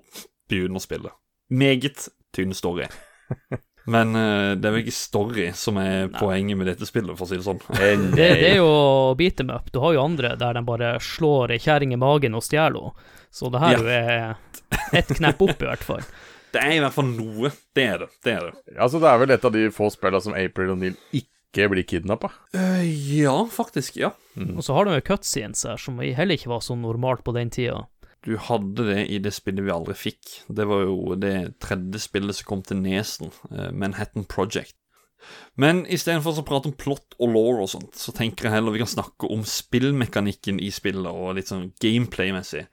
begynner 0.50 0.82
spillet. 0.82 1.12
Meget 1.50 2.09
tynn 2.37 2.54
story. 2.54 2.87
Men 3.90 4.12
uh, 4.14 4.52
det 4.61 4.68
er 4.68 4.75
vel 4.75 4.82
ikke 4.85 4.94
story 4.94 5.47
som 5.56 5.78
er 5.80 6.11
poenget 6.12 6.59
med 6.61 6.68
dette 6.68 6.87
spillet, 6.87 7.16
for 7.18 7.25
å 7.26 7.30
si 7.30 7.38
det 7.40 7.47
sånn. 7.47 7.62
Det, 7.80 7.94
det 8.16 8.50
er 8.52 8.59
jo 8.61 8.70
beat 9.18 9.38
them 9.40 9.50
up. 9.54 9.70
Du 9.73 9.80
har 9.82 9.97
jo 9.97 10.04
andre 10.04 10.35
der 10.38 10.59
de 10.59 10.62
bare 10.68 10.92
slår 11.02 11.56
ei 11.56 11.61
kjerring 11.62 11.94
i 11.97 11.99
magen 12.00 12.37
og 12.38 12.44
stjeler 12.47 12.90
henne. 12.90 13.09
Så 13.30 13.47
det 13.54 13.61
her 13.62 13.78
Ja. 13.87 13.94
er 13.94 14.97
ett 14.99 15.11
knepp 15.16 15.42
opp, 15.47 15.61
i 15.62 15.68
hvert 15.70 15.87
fall. 15.87 16.02
Det 16.50 16.59
er 16.59 16.73
i 16.75 16.78
hvert 16.82 16.94
fall 16.97 17.06
noe. 17.14 17.47
Det 17.78 17.82
er 17.87 18.00
det. 18.02 18.09
Det 18.26 18.32
er 18.35 18.47
det. 18.49 18.56
Altså, 18.75 18.99
det 18.99 19.06
er 19.06 19.18
vel 19.23 19.30
et 19.37 19.44
av 19.47 19.52
de 19.54 19.68
få 19.70 19.87
spillene 19.94 20.18
som 20.25 20.35
April 20.35 20.73
O'Neill 20.75 20.97
ikke 21.14 21.30
ikke 21.50 21.69
blir 21.73 21.87
kidnappa. 21.87 22.30
Uh, 22.54 22.85
ja, 22.87 23.37
faktisk. 23.50 23.99
Ja. 23.99 24.14
Og 24.38 24.62
så 24.64 24.76
har 24.76 24.87
du 24.87 24.95
jo 24.95 25.07
cutscenes 25.11 25.66
her, 25.66 25.80
som 25.80 25.99
heller 26.00 26.38
ikke 26.38 26.52
var 26.52 26.62
så 26.64 26.78
normalt 26.78 27.25
på 27.26 27.35
den 27.37 27.50
tida. 27.50 27.85
Du 28.25 28.37
hadde 28.37 28.85
det 28.85 29.07
i 29.09 29.19
det 29.23 29.33
spillet 29.33 29.64
vi 29.64 29.73
aldri 29.73 29.97
fikk. 29.97 30.21
Det 30.52 30.66
var 30.69 30.85
jo 30.85 31.16
det 31.16 31.35
tredje 31.62 32.02
spillet 32.02 32.37
som 32.37 32.49
kom 32.50 32.62
til 32.66 32.83
Nesen, 32.83 33.33
eh, 33.49 33.71
Manhattan 33.73 34.26
Project. 34.28 34.76
Men 35.61 35.83
istedenfor 35.88 36.40
å 36.40 36.45
prate 36.47 36.69
om 36.71 36.76
plot 36.76 37.16
og 37.21 37.33
law 37.33 37.62
og 37.64 37.71
sånt, 37.73 37.97
så 37.97 38.12
tenker 38.16 38.47
jeg 38.47 38.57
heller 38.57 38.73
vi 38.73 38.83
kan 38.83 38.92
snakke 38.92 39.28
om 39.28 39.45
spillmekanikken 39.45 40.61
i 40.61 40.71
spillet, 40.73 41.09
og 41.09 41.37
litt 41.37 41.49
sånn 41.49 41.71
gameplay-messig. 41.80 42.66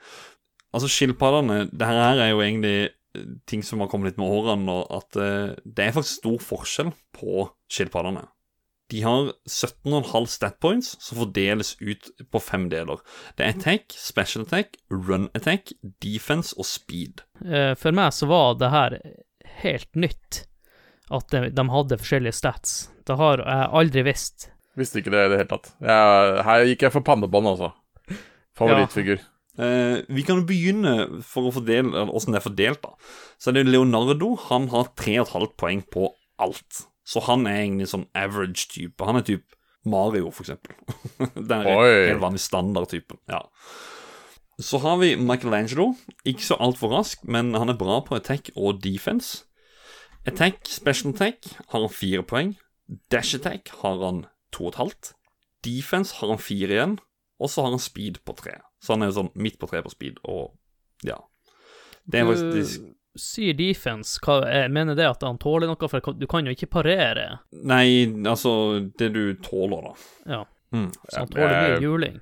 Altså, 0.76 0.92
skilpaddene 0.92 1.70
Det 1.72 1.88
her 1.88 2.20
er 2.20 2.32
jo 2.34 2.44
egentlig 2.44 2.78
eh, 3.16 3.28
ting 3.48 3.64
som 3.64 3.80
har 3.80 3.92
kommet 3.92 4.12
litt 4.12 4.20
med 4.20 4.32
årene, 4.32 4.68
og 4.68 5.00
at 5.00 5.20
eh, 5.24 5.56
det 5.64 5.88
er 5.88 5.96
faktisk 5.96 6.24
stor 6.24 6.44
forskjell 6.44 6.92
på 7.16 7.48
skilpaddene. 7.72 8.28
De 8.90 9.02
har 9.04 9.34
17,5 9.50 10.26
stat 10.32 10.60
points 10.64 10.94
som 11.04 11.20
fordeles 11.20 11.74
ut 11.82 12.08
på 12.32 12.40
fem 12.40 12.70
deler. 12.72 13.02
Det 13.36 13.44
er 13.44 13.56
attack, 13.56 13.92
special 14.00 14.46
attack, 14.48 14.78
run 14.90 15.28
attack, 15.36 15.74
defense 16.04 16.56
og 16.58 16.68
speed. 16.70 17.26
Eh, 17.44 17.74
For 17.76 17.92
meg 17.96 18.14
så 18.16 18.30
var 18.32 18.56
det 18.62 18.72
her 18.72 18.98
helt 19.64 19.90
nytt, 20.00 20.46
at 21.12 21.28
de, 21.34 21.50
de 21.52 21.68
hadde 21.74 22.00
forskjellige 22.00 22.40
stats. 22.40 22.78
Det 23.08 23.18
har 23.20 23.44
jeg 23.44 23.70
aldri 23.82 24.06
visst. 24.08 24.50
Visste 24.78 25.02
ikke 25.02 25.12
det 25.12 25.26
i 25.26 25.30
det 25.34 25.42
hele 25.42 25.52
tatt. 25.52 25.72
Jeg, 25.82 26.42
her 26.48 26.66
gikk 26.70 26.88
jeg 26.88 26.94
for 26.96 27.04
pannebånd, 27.08 27.48
altså. 27.56 27.74
Favorittfigur. 28.58 29.20
Eh, 29.58 30.04
vi 30.14 30.24
kan 30.26 30.40
jo 30.42 30.48
begynne 30.48 30.94
for 31.26 31.50
å 31.50 31.54
fordele 31.56 32.04
åssen 32.14 32.36
det 32.36 32.42
er 32.42 32.46
fordelt, 32.46 32.84
da. 32.84 32.94
Så 33.42 33.50
er 33.52 33.58
det 33.60 33.72
Leonardo. 33.72 34.36
Han 34.52 34.68
har 34.74 34.92
3,5 35.00 35.48
poeng 35.58 35.82
på 35.92 36.12
alt. 36.44 36.86
Så 37.08 37.24
han 37.24 37.48
er 37.48 37.62
egentlig 37.62 37.88
sånn 37.92 38.08
average 38.18 38.68
type. 38.74 39.06
Han 39.08 39.20
er 39.20 39.26
type 39.28 39.56
Mario, 39.88 40.32
for 40.36 40.44
eksempel. 40.44 40.76
Den 41.52 41.64
helt 41.64 42.22
vanlige 42.22 42.44
standardtypen. 42.44 43.22
Ja. 43.32 43.46
Så 44.60 44.82
har 44.84 44.98
vi 45.00 45.14
Michelangelo. 45.16 45.94
Ikke 46.28 46.44
så 46.44 46.58
altfor 46.60 46.92
rask, 46.92 47.24
men 47.24 47.54
han 47.56 47.72
er 47.72 47.80
bra 47.80 48.02
på 48.04 48.18
attack 48.18 48.52
og 48.56 48.82
defense. 48.84 49.46
Attack, 50.28 50.66
special 50.68 51.14
attack 51.14 51.48
har 51.72 51.86
han 51.86 51.94
fire 51.94 52.26
poeng. 52.28 52.56
Dash 53.12 53.38
attack 53.38 53.72
har 53.84 54.02
han 54.04 54.26
to 54.52 54.68
og 54.68 54.74
et 54.74 54.82
halvt. 54.82 55.14
Defense 55.64 56.20
har 56.20 56.34
han 56.34 56.42
fire 56.42 56.76
igjen. 56.76 56.98
Og 57.40 57.52
så 57.54 57.64
har 57.64 57.72
han 57.76 57.80
speed 57.82 58.24
på 58.26 58.34
tre. 58.36 58.58
Så 58.84 58.96
han 58.96 59.06
er 59.06 59.14
sånn 59.14 59.32
midt 59.38 59.60
på 59.62 59.70
tre 59.70 59.84
på 59.86 59.94
speed, 59.94 60.20
og 60.26 60.58
ja. 61.06 61.20
Det 62.08 62.22
er 62.22 62.28
faktisk 62.30 62.82
sier 63.18 63.54
defense, 63.58 64.20
hva, 64.24 64.40
jeg 64.48 64.72
mener 64.72 64.96
det 64.96 65.06
at 65.10 65.22
han 65.26 65.38
tåler 65.42 65.68
noe, 65.68 65.90
for 65.90 66.14
du 66.14 66.28
kan 66.30 66.46
jo 66.46 66.54
ikke 66.56 66.70
parere. 66.70 67.40
Nei, 67.52 68.06
altså 68.30 68.54
Det 68.98 69.12
du 69.14 69.34
tåler, 69.44 69.82
da. 69.92 69.94
Ja, 70.38 70.44
Mm. 70.74 70.90
så 71.10 71.20
han 71.22 71.28
tåler 71.32 71.54
mye 71.62 71.82
juling. 71.82 72.18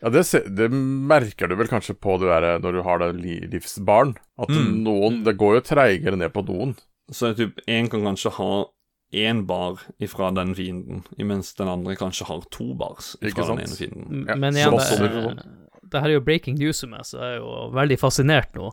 Ja, 0.00 0.08
det, 0.14 0.22
det 0.56 0.68
merker 0.72 1.48
du 1.50 1.56
vel 1.58 1.66
kanskje 1.68 1.92
på 1.98 2.14
det 2.20 2.28
der, 2.30 2.58
når 2.62 2.72
du 2.72 2.82
har 2.86 2.98
det 3.02 3.08
livsbarn. 3.50 4.14
At 4.38 4.48
Mm. 4.48 4.82
noen 4.84 5.24
Det 5.24 5.36
går 5.36 5.54
jo 5.58 5.60
treigere 5.60 6.16
ned 6.16 6.32
på 6.32 6.44
noen. 6.46 6.76
Så 7.10 7.34
typ 7.36 7.58
én 7.68 7.90
kan 7.90 8.00
kanskje 8.06 8.30
ha 8.38 8.64
én 9.12 9.44
bar 9.44 9.80
ifra 10.00 10.30
den 10.32 10.54
fienden, 10.54 11.02
imens 11.18 11.52
den 11.58 11.66
andre 11.68 11.96
kanskje 11.96 12.26
har 12.28 12.40
to 12.50 12.72
bars 12.74 13.16
ifra 13.20 13.44
den 13.48 13.58
ene 13.66 13.76
fienden. 13.76 14.26
Ja, 14.28 14.36
Men 14.36 14.54
igjen, 14.54 14.70
det, 14.70 15.42
det 15.90 16.00
her 16.00 16.08
er 16.08 16.14
jo 16.14 16.20
breaking 16.20 16.56
news 16.60 16.80
for 16.80 16.86
meg, 16.92 17.00
så 17.04 17.18
jeg 17.18 17.34
er 17.34 17.40
jo 17.42 17.70
veldig 17.74 17.98
fascinert 17.98 18.54
nå. 18.54 18.70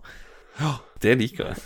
Det 1.02 1.18
liker 1.18 1.52
jeg. 1.52 1.58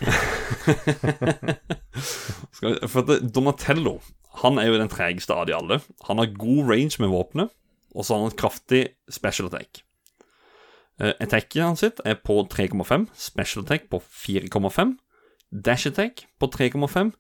For 2.91 3.00
at 3.01 3.33
Donatello 3.33 4.00
han 4.41 4.57
er 4.60 4.65
jo 4.69 4.79
den 4.79 4.91
tregeste 4.91 5.36
av 5.36 5.48
de 5.48 5.55
alle. 5.55 5.79
Han 6.07 6.19
har 6.21 6.38
god 6.39 6.71
range 6.71 6.95
med 7.03 7.12
våpenet, 7.12 7.50
og 7.95 8.05
så 8.05 8.15
har 8.15 8.24
han 8.24 8.31
et 8.31 8.39
kraftig 8.39 8.83
special 9.12 9.48
attack. 9.51 9.83
Uh, 11.01 11.13
Attacket 11.19 11.63
hans 11.63 11.83
sitt 11.83 12.00
er 12.05 12.19
på 12.24 12.48
3,5, 12.51 13.07
special 13.15 13.65
attack 13.65 13.89
på 13.91 14.00
4,5, 14.00 14.95
dash 15.51 15.89
attack 15.89 16.25
på 16.39 16.48
3,5, 16.48 17.12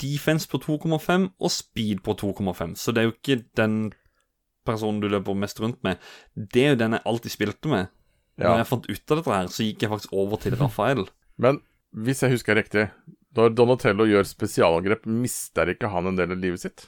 defense 0.00 0.48
på 0.48 0.60
2,5 0.62 1.28
og 1.38 1.52
speed 1.52 2.02
på 2.04 2.16
2,5. 2.16 2.76
Så 2.76 2.92
det 2.92 3.02
er 3.02 3.10
jo 3.10 3.16
ikke 3.16 3.42
den 3.56 3.92
personen 4.66 5.02
du 5.02 5.08
løper 5.08 5.34
mest 5.34 5.60
rundt 5.60 5.82
med. 5.84 6.00
Det 6.34 6.64
er 6.64 6.74
jo 6.74 6.80
den 6.80 6.96
jeg 6.96 7.06
alltid 7.06 7.30
spilte 7.30 7.68
med. 7.68 7.92
Ja. 8.36 8.50
Når 8.52 8.58
jeg 8.60 8.68
fant 8.68 8.86
ut 8.90 9.10
av 9.12 9.16
dette 9.20 9.32
her, 9.32 9.46
så 9.52 9.64
gikk 9.64 9.82
jeg 9.86 9.90
faktisk 9.94 10.12
over 10.12 10.40
til 10.42 10.56
Rafael. 10.60 11.06
Men 11.42 11.60
hvis 11.96 12.20
jeg 12.24 12.34
husker 12.34 12.58
riktig, 12.58 12.86
når 13.36 13.54
Donatello 13.56 14.04
gjør 14.08 14.26
spesialangrep, 14.28 15.06
mister 15.08 15.72
ikke 15.72 15.88
han 15.92 16.10
en 16.10 16.16
del 16.18 16.32
av 16.34 16.40
livet 16.40 16.60
sitt? 16.66 16.86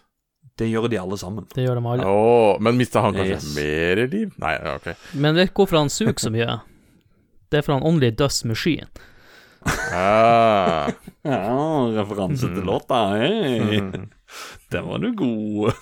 Det 0.59 0.67
gjør 0.69 0.89
de 0.91 0.99
alle 0.99 1.17
sammen. 1.21 1.47
Det 1.55 1.65
gjør 1.65 1.79
de 1.79 1.85
alle. 1.93 2.07
Åh, 2.09 2.57
men 2.65 2.79
mister 2.81 3.05
han 3.05 3.15
kanskje 3.15 3.37
Yes. 3.37 3.45
mer 3.55 4.01
liv? 4.11 4.33
Nei, 4.43 4.55
ok. 4.73 4.89
Men 5.15 5.37
vet 5.39 5.53
du 5.53 5.61
hvorfor 5.61 5.79
han 5.79 5.93
suger 5.93 6.19
så 6.19 6.33
mye? 6.35 6.57
Det 7.53 7.61
er 7.61 7.63
for 7.67 7.77
han 7.77 7.85
only 7.87 8.11
does 8.11 8.41
machine. 8.49 8.89
Ah. 9.95 10.91
Ja, 11.29 11.45
referanse 11.95 12.49
til 12.55 12.65
låta. 12.65 12.99
Hei. 13.21 13.79
Den 14.73 14.87
var 14.89 14.99
du 15.03 15.11
god. 15.15 15.73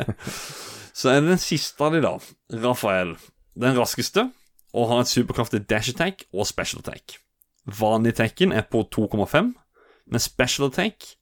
Så 1.00 1.08
er 1.10 1.20
det 1.22 1.30
den 1.32 1.40
siste 1.40 1.86
av 1.86 1.94
de, 1.96 2.02
da. 2.04 2.14
Rafael. 2.62 3.14
Den 3.60 3.78
raskeste, 3.78 4.26
og 4.74 4.88
har 4.90 5.02
et 5.02 5.10
superkraftig 5.10 5.64
dash 5.70 5.92
attack 5.94 6.24
og 6.32 6.46
special 6.46 6.82
attack. 6.84 7.18
Vanlig 7.66 8.14
attacken 8.14 8.52
er 8.52 8.66
på 8.70 8.84
2,5, 8.94 9.52
men 10.10 10.22
special 10.22 10.68
attack 10.70 11.14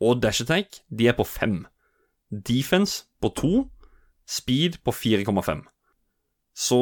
og 0.00 0.20
dash 0.22 0.44
attack 0.44 0.82
de 0.90 1.08
er 1.08 1.16
på 1.16 1.24
5. 1.24 1.64
Defense 2.46 3.06
på 3.22 3.30
2, 3.36 3.52
speed 4.26 4.80
på 4.84 4.94
4,5. 4.94 5.62
Så 6.56 6.80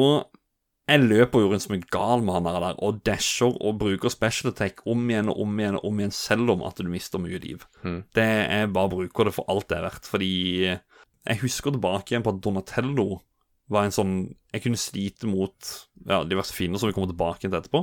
jeg 0.85 1.01
løper 1.01 1.41
jo 1.41 1.49
rundt 1.49 1.63
som 1.63 1.73
en 1.73 1.85
gal 1.93 2.21
med 2.21 2.35
han 2.35 2.45
der, 2.45 2.75
og 2.85 2.99
dasher 3.07 3.55
og 3.57 3.79
bruker 3.81 4.11
special 4.13 4.51
attack 4.51 4.83
om 4.85 5.07
igjen 5.09 5.31
og 5.33 5.39
om 5.41 5.55
igjen 5.59 5.79
og 5.79 5.87
om 5.89 6.01
igjen, 6.01 6.13
selv 6.13 6.51
om 6.53 6.65
at 6.67 6.77
du 6.77 6.89
mister 6.89 7.21
mye 7.21 7.39
liv. 7.41 7.65
Mm. 7.83 8.03
Det 8.13 8.25
Jeg 8.25 8.73
bare 8.73 8.89
bruker 8.93 9.25
det 9.25 9.33
for 9.33 9.49
alt 9.49 9.69
det 9.69 9.79
er 9.79 9.87
verdt, 9.87 10.05
fordi 10.05 10.33
jeg 10.65 11.41
husker 11.41 11.73
tilbake 11.73 12.13
igjen 12.13 12.25
på 12.25 12.35
at 12.35 12.43
Donatello 12.43 13.07
var 13.71 13.85
en 13.87 13.93
sånn 13.95 14.15
Jeg 14.53 14.61
kunne 14.63 14.77
slite 14.79 15.27
mot 15.27 15.71
ja, 16.07 16.23
diverse 16.23 16.53
fiender 16.53 16.79
som 16.79 16.89
vi 16.89 16.93
kommer 16.95 17.09
tilbake 17.11 17.41
til 17.47 17.55
etterpå, 17.57 17.81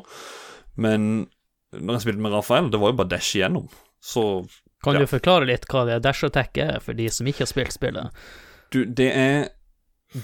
men 0.76 1.26
når 1.72 1.96
jeg 1.96 2.04
spilte 2.04 2.22
med 2.24 2.32
Rafael, 2.36 2.68
det 2.70 2.78
var 2.80 2.92
jo 2.92 2.98
bare 3.00 3.08
dash 3.14 3.34
igjennom. 3.36 3.66
Så 4.00 4.46
Kan 4.84 4.94
Ja. 4.94 5.00
du 5.00 5.06
forklare 5.06 5.46
litt 5.46 5.64
hva 5.70 5.86
det 5.86 6.02
dash 6.04 6.24
attack 6.24 6.58
er, 6.58 6.80
for 6.80 6.92
de 6.92 7.08
som 7.08 7.26
ikke 7.26 7.44
har 7.46 7.50
spilt 7.50 7.72
spillet? 7.72 8.10
Du, 8.70 8.84
det 8.84 9.10
er 9.16 9.48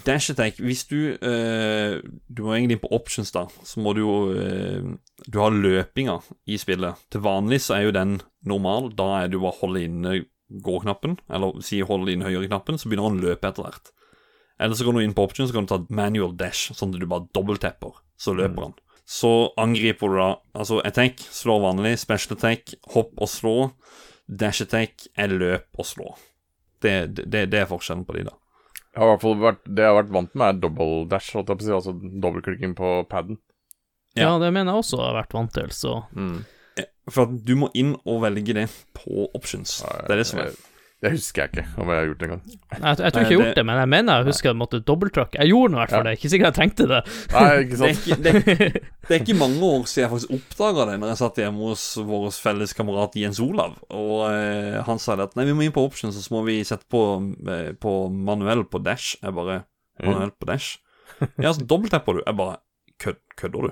Dash 0.05 0.29
attack 0.29 0.59
Hvis 0.61 0.83
du 0.85 1.17
øh, 1.17 2.01
Du 2.29 2.43
må 2.45 2.53
egentlig 2.53 2.75
inn 2.77 2.81
på 2.83 2.91
options, 2.93 3.31
da. 3.33 3.47
Så 3.65 3.81
må 3.81 3.95
du 3.97 4.01
jo 4.03 4.17
øh, 4.37 4.91
Du 5.25 5.39
har 5.41 5.49
løpinga 5.49 6.19
i 6.45 6.57
spillet. 6.61 6.93
Til 7.09 7.21
vanlig 7.25 7.57
så 7.65 7.73
er 7.79 7.87
jo 7.87 7.91
den 7.97 8.19
normal. 8.45 8.91
Da 8.93 9.07
er 9.23 9.27
det 9.31 9.39
jo 9.39 9.41
bare 9.47 9.55
å 9.57 9.61
holde 9.63 9.81
inne 9.87 10.13
gå-knappen, 10.49 11.17
eller 11.29 11.57
si 11.65 11.79
holde 11.81 12.13
inne 12.13 12.25
høyre-knappen, 12.29 12.77
så 12.77 12.85
begynner 12.89 13.09
han 13.09 13.17
å 13.17 13.25
løpe 13.31 13.49
etter 13.49 13.65
hvert. 13.65 13.89
Eller 14.59 14.75
så 14.75 14.83
går 14.85 14.93
du 14.97 15.03
inn 15.05 15.13
på 15.15 15.23
options, 15.23 15.49
så 15.49 15.55
kan 15.55 15.65
du 15.67 15.71
ta 15.71 15.79
manual 15.89 16.33
dash, 16.35 16.73
sånn 16.75 16.93
at 16.93 16.99
du 16.99 17.07
bare 17.07 17.27
dobbelttepper. 17.35 17.93
så 18.19 18.33
løper 18.35 18.65
han. 18.67 18.73
Så 19.09 19.29
angriper 19.57 20.11
du 20.11 20.17
da 20.19 20.25
Altså 20.53 20.81
attack, 20.85 21.21
slår 21.33 21.61
vanlig. 21.63 21.95
Special 21.97 22.35
attack, 22.37 22.73
hopp 22.93 23.13
og 23.17 23.29
slå. 23.31 23.53
Dash 24.27 24.61
attack 24.61 25.07
er 25.17 25.31
løp 25.31 25.79
og 25.79 25.85
slå. 25.87 26.11
Det, 26.83 27.15
det, 27.15 27.45
det 27.49 27.61
er 27.63 27.65
forskjellen 27.71 28.03
på 28.05 28.13
de, 28.19 28.25
da. 28.27 28.35
Jeg 28.93 28.99
har 29.01 29.07
i 29.07 29.11
hvert 29.13 29.21
fall 29.23 29.39
vært, 29.39 29.63
det 29.65 29.83
jeg 29.85 29.89
har 29.93 29.97
vært 30.01 30.13
vant 30.13 30.35
med, 30.35 30.45
er 30.49 30.59
double 30.67 31.07
dash, 31.09 31.31
holdt 31.37 31.49
jeg 31.49 31.57
på 31.59 31.63
å 31.63 31.67
si, 31.69 31.73
altså 31.79 31.93
dobbeltklikking 32.25 32.75
på 32.77 32.91
paden. 33.09 33.39
Ja. 34.17 34.31
Ja, 34.33 34.37
det 34.41 34.51
mener 34.53 34.73
jeg 34.73 34.83
også 34.83 34.99
har 35.01 35.15
vært 35.15 35.33
vant 35.37 35.53
til, 35.55 35.69
så 35.71 35.95
For 37.09 37.25
at 37.25 37.35
du 37.45 37.55
må 37.57 37.69
inn 37.77 37.95
og 38.05 38.21
velge 38.25 38.53
det 38.57 38.67
på 38.97 39.27
options. 39.37 39.79
Det 40.05 40.13
er 40.13 40.21
det 40.21 40.27
som 40.29 40.41
er. 40.43 40.53
Det 40.99 41.13
husker 41.13 41.45
jeg 41.45 41.49
ikke 41.53 41.81
om 41.81 41.87
jeg 41.93 41.95
har 41.95 42.07
gjort 42.09 42.19
det 42.19 42.25
engang. 42.27 42.41
Jeg, 42.49 42.79
jeg 42.81 42.97
tror 42.97 43.05
ikke 43.07 43.19
jeg 43.19 43.25
har 43.25 43.31
gjort 43.39 43.55
det- 43.55 43.65
men 43.69 43.77
jeg 43.79 43.89
mener 43.93 44.17
jeg 44.19 44.25
husker 44.27 44.49
jeg 44.49 44.57
måtte 44.59 44.79
dobbelttrykke. 44.83 45.37
Jeg 45.39 45.47
gjorde 45.53 45.71
nå 45.71 45.77
i 45.77 45.79
hvert 45.79 45.93
fall 45.93 46.03
Ja. 46.03 46.09
det, 46.09 46.17
ikke 46.19 46.31
sikkert 46.33 46.49
jeg 46.49 46.57
trengte 46.57 46.87
det. 46.89 46.99
Nei, 47.31 47.45
ikke 47.63 47.77
Det 47.79 47.87
er 47.87 47.95
ikke, 47.95 48.17
det, 48.25 48.33
det 49.07 49.13
er 49.15 49.19
ikke 49.23 49.37
mange 49.39 49.61
år 49.69 49.85
siden 49.87 50.03
jeg 50.03 50.11
faktisk 50.11 50.33
oppdaga 50.35 50.85
det, 50.91 50.97
når 50.99 51.07
jeg 51.13 51.21
satt 51.21 51.39
hjemme 51.39 51.69
hos 51.69 51.85
vår 52.09 52.27
felles 52.35 52.73
kamerat 52.75 53.15
Jens 53.15 53.39
Olav. 53.39 53.77
Og 53.95 54.27
eh, 54.27 54.81
han 54.83 54.99
sa 54.99 55.15
det 55.15 55.29
at 55.29 55.35
nei, 55.39 55.45
vi 55.47 55.53
må 55.55 55.63
inn 55.63 55.71
på 55.71 55.85
options, 55.87 56.19
og 56.19 56.25
så 56.27 56.35
må 56.35 56.43
vi 56.49 56.57
sette 56.67 56.83
på, 56.91 57.03
eh, 57.47 57.71
på 57.79 57.95
manuell 58.11 58.65
på 58.67 58.83
dash. 58.83 59.15
Jeg 59.23 59.33
bare 59.39 59.61
Manuell 60.03 60.31
på 60.35 60.47
dash? 60.51 60.77
Ja, 61.39 61.51
så 61.55 61.63
dobbelttapper 61.67 62.19
du. 62.19 62.23
Jeg 62.27 62.35
bare 62.39 62.57
kød, 62.99 63.15
Kødder 63.39 63.69
du? 63.69 63.71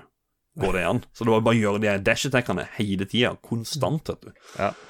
Går 0.63 0.73
det 0.73 0.81
an? 0.87 1.03
Så 1.13 1.23
det 1.27 1.31
var 1.35 1.43
bare 1.45 1.55
å 1.55 1.59
gjøre 1.59 1.79
de 1.83 1.91
dash-attackene 2.07 2.63
hele 2.79 3.05
tida, 3.05 3.35
konstant, 3.45 4.07
vet 4.09 4.21
du. 4.25 4.31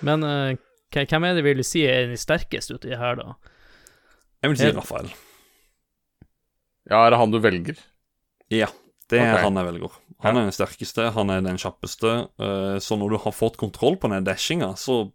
Men 0.06 0.24
eh, 0.24 0.56
hvem 0.92 1.24
er 1.28 1.36
det 1.36 1.44
vil 1.44 1.58
du 1.58 1.64
si 1.68 1.84
er 1.86 2.08
den 2.08 2.18
sterkeste 2.18 2.76
uti 2.78 2.96
her, 2.96 3.16
da? 3.20 3.36
Jeg 4.44 4.50
vil 4.54 4.58
si 4.58 4.68
Ja. 4.70 4.74
Rafael. 4.78 5.10
Ja, 6.90 7.06
er 7.06 7.10
det 7.12 7.20
han 7.20 7.32
du 7.34 7.40
velger? 7.44 7.80
Ja, 8.54 8.68
det 9.12 9.20
er 9.20 9.34
okay. 9.34 9.44
han 9.44 9.56
jeg 9.60 9.66
velger. 9.74 9.96
Han 10.24 10.38
er 10.40 10.48
den 10.48 10.56
sterkeste, 10.56 11.12
han 11.14 11.30
er 11.30 11.42
den 11.46 11.58
kjappeste. 11.60 12.30
eh, 12.40 12.78
Så 12.80 12.98
når 12.98 13.10
du 13.12 13.18
har 13.18 13.32
fått 13.36 13.58
kontroll 13.58 13.98
på 13.98 14.10
den 14.10 14.24
dashinga, 14.24 14.74
så 14.76 15.12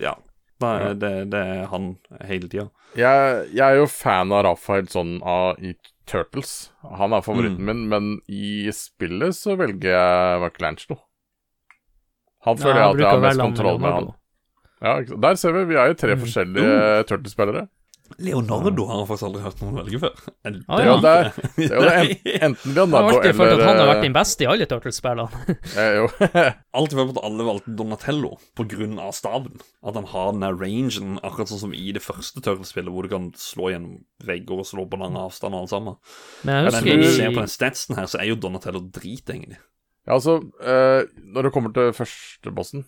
ja, 0.00 0.14
Det, 0.62 0.68
er 0.68 0.94
det, 0.94 1.30
det 1.30 1.38
er 1.42 1.66
han 1.66 1.98
hele 2.24 2.48
tida. 2.48 2.70
Jeg, 2.96 3.48
jeg 3.52 3.60
er 3.66 3.76
jo 3.80 3.86
fan 3.90 4.30
av 4.32 4.44
Rafael 4.46 4.86
sånn 4.88 5.16
av, 5.26 5.58
i 5.58 5.74
Turtles. 6.06 6.70
Han 6.82 7.12
er 7.12 7.20
favoritten 7.22 7.58
Mm. 7.58 7.66
min, 7.66 7.88
men 7.88 8.20
i 8.28 8.70
spillet 8.72 9.34
så 9.34 9.56
velger 9.58 9.90
jeg 9.90 10.40
Michelangelo. 10.40 10.98
Han 12.46 12.56
Ja, 12.56 12.62
føler 12.64 12.80
jeg 12.80 12.90
at 12.94 12.98
jeg 12.98 13.06
har 13.10 13.20
mest 13.20 13.40
kontroll 13.40 13.78
med 13.80 13.92
han. 13.92 14.12
Ja. 14.82 14.96
Der 15.04 15.36
ser 15.38 15.52
vi, 15.54 15.64
vi 15.70 15.78
er 15.78 15.92
jo 15.92 15.94
tre 15.94 16.16
Mm. 16.16 16.20
forskjellige 16.26 17.06
Turtles-spillere. 17.06 17.68
Leonardo 18.20 18.84
har 18.90 18.98
jeg 19.00 19.06
faktisk 19.08 19.24
aldri 19.24 19.40
hørt 19.40 19.60
noen 19.62 19.76
velge 19.78 19.98
før. 20.02 20.16
Jeg 20.44 20.56
Ah, 20.68 20.76
Det 20.76 20.84
er 20.84 20.88
ja. 20.90 20.96
det, 21.00 21.70
er 21.70 21.80
det 21.80 21.92
en, 22.42 22.50
enten 22.52 22.74
Jeg 22.74 22.76
har 22.76 22.76
Leonardo 22.76 23.08
alltid 23.16 23.36
følt 23.38 23.52
at 23.54 23.62
han 23.62 23.78
har 23.78 23.86
vært 23.88 23.92
eller 23.94 24.02
den 24.02 24.12
beste 24.12 24.44
i 24.44 24.48
alle 24.52 24.66
Turtles-spillene. 24.68 25.56
eh, 25.78 25.94
Jo. 25.98 26.08
Alltid 26.82 26.98
følt 26.98 27.14
at 27.16 27.22
alle 27.24 27.46
valgte 27.46 27.76
Donatello 27.78 28.32
pga. 28.58 29.06
staven. 29.16 29.60
At 29.86 29.94
han 29.96 30.04
har 30.12 30.32
den 30.32 30.44
der 30.44 30.58
rangen, 30.60 31.14
akkurat 31.24 31.48
sånn 31.48 31.62
som 31.64 31.72
i 31.72 31.86
det 31.96 32.02
første 32.04 32.42
Turtles-spillet, 32.44 32.92
hvor 32.92 33.02
du 33.02 33.08
kan 33.08 33.30
slå 33.38 33.70
gjennom 33.72 34.02
vegger 34.28 34.60
og 34.60 34.66
slå 34.68 34.84
på 34.92 35.00
lang 35.00 35.16
avstand 35.16 35.54
og 35.56 35.62
alt 35.64 35.70
sammen. 35.72 35.96
Men 36.44 36.54
jeg 36.54 36.64
Men 36.64 36.74
husker 36.74 36.92
når 36.92 37.02
du 37.06 37.16
ser 37.16 37.30
på 37.38 37.44
den 37.46 37.54
statsen 37.56 37.96
her, 37.96 38.06
så 38.12 38.20
er 38.20 38.28
jo 38.28 38.36
Donatello 38.36 38.80
drit, 38.92 39.24
egentlig. 39.24 39.56
Ja, 40.06 40.18
altså, 40.18 40.36
eh, 40.60 41.06
når 41.32 41.42
det 41.48 41.52
kommer 41.54 41.72
til 41.72 41.92
første 41.96 42.50
bossen 42.52 42.84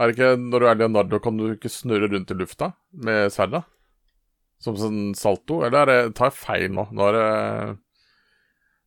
Er 0.00 0.08
det 0.08 0.16
ikke 0.16 0.30
når 0.40 0.62
du 0.62 0.66
er 0.70 0.78
Leonardo, 0.80 1.18
kan 1.20 1.36
du 1.36 1.50
ikke 1.52 1.68
snurre 1.72 2.08
rundt 2.08 2.30
i 2.32 2.36
lufta 2.38 2.70
med 3.04 3.28
sverda? 3.34 3.60
Som 4.60 4.76
sånn 4.80 5.12
salto? 5.16 5.60
Eller 5.66 5.82
er 5.82 5.90
det, 5.90 6.14
tar 6.16 6.30
jeg 6.30 6.38
feil 6.40 6.66
nå? 6.72 6.86
Nå 6.92 7.06
er 7.10 7.16
det 7.16 7.78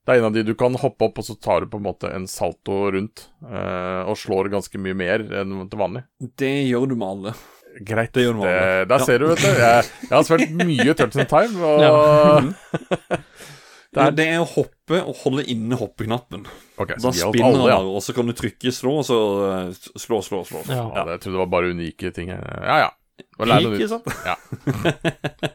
Det 0.04 0.12
er 0.14 0.20
en 0.20 0.28
av 0.28 0.34
de 0.36 0.44
du 0.44 0.54
kan 0.60 0.74
hoppe 0.76 1.06
opp, 1.08 1.22
og 1.22 1.26
så 1.30 1.36
tar 1.40 1.62
du 1.64 1.70
på 1.72 1.78
en 1.80 1.86
måte 1.86 2.10
en 2.14 2.26
salto 2.28 2.90
rundt. 2.92 3.28
eh, 3.46 4.02
og 4.10 4.18
slår 4.20 4.50
ganske 4.52 4.78
mye 4.82 4.98
mer 5.00 5.24
enn 5.42 5.54
til 5.72 5.80
vanlig. 5.80 6.04
Det 6.38 6.52
gjør 6.68 6.90
du 6.92 6.96
med 7.00 7.08
alle. 7.08 7.34
Greit. 7.88 8.12
Det 8.14 8.26
gjør 8.26 8.34
du 8.36 8.42
med 8.44 8.50
alle. 8.52 8.86
Der 8.92 9.00
Ja. 9.00 9.06
ser 9.06 9.18
du, 9.24 9.28
vet 9.32 9.40
du. 9.42 9.48
Jeg, 9.48 9.86
jeg 10.10 10.12
har 10.18 10.24
spilt 10.28 10.52
mye 10.60 10.94
Turtles 10.94 11.24
in 11.24 11.30
Time, 11.32 11.64
og. 11.64 12.54
Det 13.94 14.02
er, 14.02 14.12
det 14.18 14.26
er 14.34 14.40
å 14.42 14.48
hoppe 14.50 15.00
og 15.04 15.16
holde 15.24 15.44
inne 15.54 15.78
hoppeknappen. 15.78 16.48
Okay, 16.82 16.98
Da 17.02 17.12
spinner 17.14 17.46
alle, 17.52 17.70
ja. 17.70 17.78
han, 17.78 17.92
og 17.94 18.02
så 18.02 18.16
kan 18.18 18.26
du 18.30 18.34
trykke 18.38 18.72
slå, 18.74 18.96
og 19.04 19.06
så 19.06 19.18
eh, 19.52 19.72
slå, 20.02 20.20
slå, 20.26 20.42
slå. 20.50 20.64
Ja. 20.70 20.82
Ja, 20.96 21.04
det- 21.06 21.18
jeg 21.20 21.24
trodde 21.26 21.36
det 21.38 21.44
var 21.44 21.52
bare 21.54 21.72
unike 21.76 22.12
ting. 22.16 22.34
Ja, 22.34 22.78
ja. 22.88 22.90
Noe 23.38 23.60
Ikke 23.62 23.78
nytt. 23.78 23.92
sant? 23.94 24.08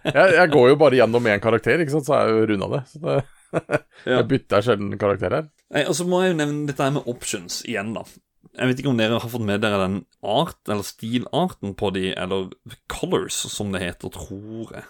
Jeg, 0.09 0.29
jeg 0.37 0.51
går 0.53 0.69
jo 0.73 0.77
bare 0.79 0.99
gjennom 1.01 1.27
én 1.31 1.43
karakter, 1.43 1.83
ikke 1.83 1.95
sant, 1.97 2.07
så 2.07 2.15
er 2.17 2.29
jeg 2.31 2.37
jo 2.39 2.47
runda 2.53 2.69
det. 2.77 2.83
Så 2.93 3.03
det, 3.05 3.19
Ja. 4.05 4.19
jeg 4.19 4.27
bytter 4.29 4.65
sjelden 4.65 4.99
karakter 5.01 5.33
her. 5.35 5.47
Og 5.89 5.95
så 5.97 6.05
må 6.07 6.23
jeg 6.23 6.35
jo 6.35 6.39
nevne 6.43 6.67
dette 6.69 6.85
her 6.85 6.93
med 6.95 7.07
options 7.11 7.63
igjen, 7.67 7.95
da. 7.97 8.03
Jeg 8.59 8.69
vet 8.71 8.81
ikke 8.83 8.91
om 8.93 8.99
dere 9.01 9.19
har 9.19 9.31
fått 9.33 9.45
med 9.45 9.63
dere 9.63 9.79
den 9.87 9.99
art, 10.23 10.59
eller 10.69 10.85
stilarten 10.87 11.75
på 11.79 11.91
de, 11.95 12.11
eller 12.15 12.51
colors, 12.93 13.39
som 13.53 13.73
det 13.75 13.83
heter, 13.83 14.13
tror 14.15 14.75
jeg. 14.77 14.85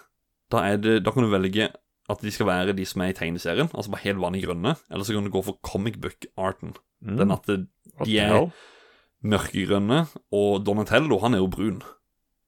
Da, 0.51 0.63
er 0.73 0.77
det, 0.81 0.97
da 1.05 1.13
kan 1.13 1.23
du 1.25 1.29
velge 1.31 1.69
at 2.09 2.21
de 2.25 2.31
skal 2.33 2.47
være 2.49 2.73
de 2.77 2.85
som 2.89 3.01
er 3.05 3.11
i 3.13 3.17
tegneserien, 3.17 3.69
altså 3.73 3.91
bare 3.93 4.03
helt 4.07 4.21
vanlig 4.21 4.43
grønne, 4.47 4.75
eller 4.89 5.05
så 5.05 5.13
kan 5.13 5.27
du 5.27 5.33
gå 5.33 5.43
for 5.45 5.59
comic 5.63 5.99
book-arten. 6.01 6.73
Den 7.05 7.31
at 7.31 7.45
de 7.47 8.17
er 8.19 8.49
mørkegrønne, 9.23 10.05
og 10.31 10.65
Donatello, 10.65 11.19
han 11.23 11.33
er 11.35 11.43
jo 11.43 11.47
brun. 11.51 11.81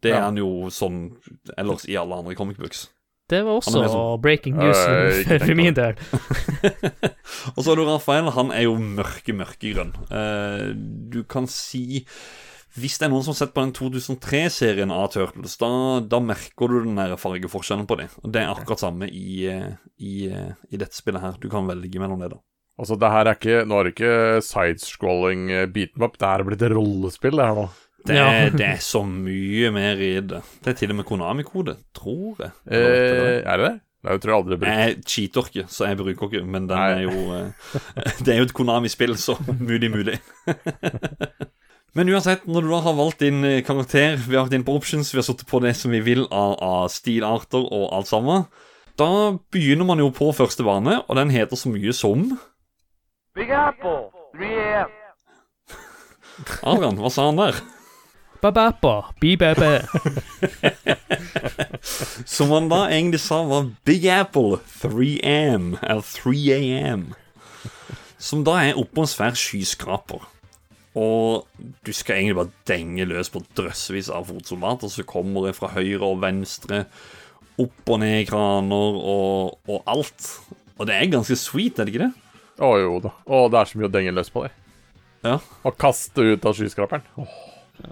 Det 0.02 0.12
er 0.12 0.18
Ja. 0.18 0.26
han 0.26 0.38
jo 0.38 0.70
sånn 0.74 1.18
ellers 1.58 1.86
i 1.88 1.96
alle 1.96 2.16
andre 2.16 2.36
comic 2.36 2.58
books. 2.58 2.90
Det 3.30 3.46
var 3.46 3.60
også 3.62 3.72
sånn, 3.88 4.22
breaking 4.22 4.58
news 4.58 4.78
Øh, 4.78 5.40
for, 5.46 5.54
min 5.56 5.74
del. 5.74 5.96
Og 7.56 7.64
så 7.64 7.70
har 7.72 7.76
du 7.80 7.86
Rafael, 7.86 8.30
han 8.36 8.52
er 8.52 8.66
jo 8.66 8.76
mørke, 8.76 9.32
mørkegrønn. 9.34 9.94
Uh, 10.12 10.74
du 11.14 11.24
kan 11.24 11.48
si 11.48 12.06
Hvis 12.80 12.98
det 13.00 13.06
er 13.08 13.12
noen 13.12 13.24
som 13.26 13.34
har 13.34 13.40
sett 13.42 13.54
på 13.54 13.64
den 13.66 13.74
2003-serien 13.76 14.92
av 14.96 15.10
Turtles, 15.12 15.58
da, 15.60 15.68
da 16.08 16.20
merker 16.24 16.72
du 16.72 16.78
den 16.86 16.96
der 16.96 17.18
fargeforskjellen 17.20 17.88
på 17.90 17.98
dem. 18.00 18.08
Og 18.24 18.32
det 18.32 18.42
er 18.46 18.54
akkurat 18.54 18.80
samme 18.80 19.10
i, 19.12 19.42
eh, 19.52 19.74
i, 20.00 20.14
eh, 20.32 20.54
i 20.72 20.80
dette 20.80 20.96
spillet 20.96 21.20
her. 21.22 21.36
Du 21.42 21.50
kan 21.52 21.68
velge 21.68 22.00
mellom 22.00 22.22
det, 22.24 22.30
da. 22.32 22.40
Altså, 22.80 22.96
det 22.98 23.10
her 23.12 23.28
er 23.28 23.36
ikke 23.36 23.58
Nå 23.68 23.78
er 23.78 23.84
det 23.84 23.92
ikke 23.94 24.14
sidescrolling 24.48 25.50
beaten 25.76 26.02
up, 26.08 26.16
det 26.18 26.30
er 26.32 26.44
blitt 26.48 26.64
et 26.66 26.72
rollespill, 26.74 27.36
det 27.38 27.46
her 27.50 27.60
nå. 27.60 27.68
Det, 28.08 28.16
Ja. 28.16 28.26
er- 28.32 28.50
det 28.58 28.66
er 28.66 28.80
så 28.82 29.04
mye 29.06 29.70
mer 29.76 30.00
i 30.02 30.14
det. 30.22 30.40
Det 30.64 30.72
er 30.72 30.74
til 30.80 30.90
og 30.90 30.96
med 30.96 31.06
Konami-kode, 31.06 31.76
tror 31.94 32.40
jeg. 32.40 32.52
Eh, 32.72 33.44
er 33.46 33.58
det 33.58 33.68
det? 33.68 33.82
Det 34.02 34.16
tror 34.24 34.32
jeg 34.32 34.40
aldri 34.40 34.58
bruker. 34.58 34.80
Jeg 34.80 35.04
cheater 35.06 35.42
ikke, 35.52 35.68
så 35.70 35.86
jeg 35.86 35.98
bruker 36.00 36.32
ikke, 36.32 36.46
men 36.48 36.66
den 36.66 36.78
Nei. 36.80 36.90
er 36.90 37.02
jo 37.04 37.34
eh, 37.36 37.52
Det 38.26 38.34
er 38.34 38.38
jo 38.40 38.48
et 38.50 38.54
Konami-spill, 38.58 39.14
så 39.22 39.36
mulig, 39.60 39.92
mulig. 39.94 40.18
men 41.98 42.10
uansett, 42.14 42.46
når 42.48 42.64
du 42.64 42.70
da 42.72 42.80
har 42.86 42.96
valgt 42.96 43.24
din 43.24 43.44
eh, 43.44 43.64
karakter, 43.68 44.16
vi 44.16 44.38
har 44.38 44.46
vært 44.46 44.56
inne 44.56 44.68
på 44.68 44.78
options, 44.80 45.12
vi 45.12 45.20
har 45.20 45.28
satt 45.28 45.44
på 45.48 45.60
det 45.64 45.74
som 45.80 45.92
vi 45.92 46.00
vil 46.06 46.24
av, 46.30 46.56
av 46.64 46.88
stilarter 46.94 47.66
og 47.66 47.90
alt 47.98 48.12
sammen, 48.12 48.48
da 49.00 49.10
begynner 49.52 49.88
man 49.88 50.00
jo 50.00 50.12
på 50.16 50.30
første 50.36 50.64
bane, 50.68 51.02
og 51.08 51.20
den 51.20 51.34
heter 51.34 51.60
så 51.60 51.72
mye 51.72 51.94
som 51.96 52.32
Big 53.36 53.52
Apple, 53.56 54.10
3 54.40 54.56
a.m. 54.64 54.98
Adrian, 56.72 57.00
hva 57.00 57.12
sa 57.12 57.30
han 57.30 57.40
der? 57.40 57.62
Babapa, 58.42 59.14
bibebe. 59.22 59.86
Som 62.26 62.50
han 62.50 62.72
da 62.72 62.88
egentlig 62.90 63.20
sa 63.22 63.44
var 63.46 63.68
Big 63.86 64.08
Apple 64.10 64.58
3am, 64.82 65.76
eller 65.86 66.02
3am. 66.02 67.04
Som 68.18 68.42
da 68.48 68.58
er 68.64 68.80
oppå 68.82 69.06
en 69.06 69.12
svær 69.12 69.38
skyskraper. 69.38 70.26
Og 71.00 71.48
du 71.86 71.92
skal 71.96 72.18
egentlig 72.18 72.38
bare 72.42 72.64
denge 72.68 73.08
løs 73.08 73.32
på 73.32 73.44
drøssevis 73.58 74.10
av 74.12 74.28
fotsoldater 74.28 74.92
som 74.92 75.08
kommer 75.08 75.54
fra 75.56 75.72
høyre 75.76 76.04
og 76.04 76.20
venstre, 76.24 76.84
opp 77.62 77.94
og 77.94 78.02
ned 78.02 78.26
kraner 78.28 78.98
og, 78.98 79.62
og 79.70 79.92
alt. 79.92 80.28
Og 80.80 80.90
det 80.90 80.98
er 80.98 81.14
ganske 81.14 81.38
sweet, 81.40 81.80
er 81.80 81.88
det 81.88 81.94
ikke 81.94 82.08
det? 82.08 82.12
Å 82.62 82.74
jo 82.82 82.98
da. 83.04 83.14
Å, 83.26 83.46
det 83.52 83.62
er 83.62 83.70
så 83.70 83.80
mye 83.80 83.88
å 83.88 83.94
denge 83.94 84.16
løs 84.18 84.34
på 84.34 84.44
det. 84.46 84.52
Ja. 85.24 85.38
Og 85.64 85.78
kaste 85.80 86.26
ut 86.34 86.46
av 86.50 86.58
skyskraperen. 86.58 87.06
Oh. 87.22 87.40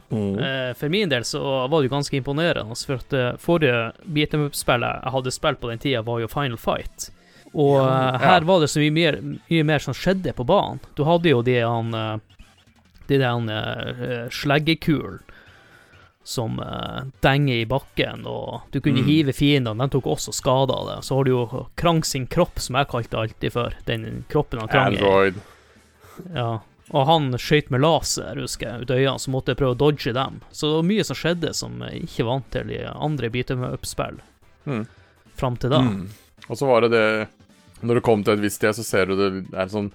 Mm. 0.10 0.76
For 0.78 0.90
min 0.90 1.10
del 1.10 1.24
så 1.26 1.42
var 1.42 1.80
det 1.80 1.88
jo 1.88 1.94
ganske 1.96 2.18
imponerende, 2.18 2.76
for 2.76 3.00
at 3.00 3.14
det 3.14 3.28
forrige 3.42 3.80
beat 4.06 4.36
em 4.38 4.46
up-spillet 4.50 5.06
jeg 5.06 5.14
hadde 5.16 5.34
spilt 5.34 5.62
på 5.62 5.72
den 5.72 5.82
tida, 5.82 6.04
var 6.06 6.22
jo 6.22 6.30
Final 6.30 6.60
Fight. 6.62 7.10
Og 7.54 7.80
eh, 7.82 8.20
her 8.22 8.46
var 8.46 8.62
det 8.62 8.70
så 8.70 8.82
mye 8.84 8.94
mer, 8.94 9.18
mye 9.50 9.66
mer 9.66 9.82
som 9.82 9.96
skjedde 9.98 10.36
på 10.38 10.46
banen. 10.46 10.82
Du 10.98 11.02
hadde 11.08 11.32
jo 11.32 11.42
de 11.46 11.58
han 11.64 11.96
eh, 11.98 12.39
De 13.10 13.18
der 13.18 13.50
uh, 13.50 14.30
sleggekulen 14.30 15.20
som 16.30 16.60
uh, 16.62 17.08
denger 17.26 17.64
i 17.64 17.66
bakken, 17.66 18.26
og 18.30 18.62
du 18.72 18.80
kunne 18.86 19.02
Mm. 19.02 19.08
hive 19.08 19.34
fiendene, 19.34 19.82
de 19.88 19.90
tok 19.96 20.06
også 20.14 20.34
skade 20.36 20.74
av 20.76 20.86
det. 20.92 20.98
Så 21.08 21.16
har 21.18 21.24
du 21.26 21.32
jo 21.32 21.68
Krang 21.80 22.04
sin 22.06 22.28
kropp, 22.30 22.60
som 22.62 22.76
jeg 22.78 22.90
kalte 22.92 23.10
det 23.16 23.22
alltid 23.24 23.54
før. 23.56 23.74
Den 23.88 24.26
kroppen 24.30 24.60
han 24.62 24.70
Krang. 24.70 24.98
Android. 25.00 25.40
Ja. 26.36 26.60
Og 26.92 27.06
han 27.06 27.32
skøyt 27.38 27.70
med 27.74 27.82
laser, 27.82 28.36
husker 28.42 28.68
jeg, 28.68 28.82
ut 28.82 28.92
øynene, 28.94 29.20
så 29.22 29.30
måtte 29.34 29.54
jeg 29.54 29.58
prøve 29.62 29.76
å 29.76 29.80
dodge 29.80 30.14
dem. 30.14 30.40
Så 30.52 30.68
det 30.70 30.76
var 30.80 30.88
mye 30.90 31.04
som 31.06 31.18
skjedde 31.18 31.54
som 31.56 31.82
jeg 31.86 32.04
ikke 32.10 32.26
vant 32.30 32.48
til 32.54 32.72
i 32.74 32.80
andre 32.94 33.30
beat 33.34 33.50
med 33.58 33.74
up-spill 33.80 34.20
Mm. 34.68 34.86
fram 35.38 35.56
til 35.58 35.70
da. 35.72 35.80
Mm. 35.82 36.10
Og 36.50 36.58
så 36.58 36.66
var 36.68 36.82
det 36.82 36.92
det 36.92 37.28
Når 37.82 37.96
du 37.96 38.02
kom 38.02 38.24
til 38.24 38.34
et 38.34 38.42
visst 38.44 38.58
sted, 38.60 38.76
så 38.76 38.84
ser 38.84 39.06
du 39.06 39.16
det 39.16 39.30
er 39.56 39.70
sånn 39.72 39.92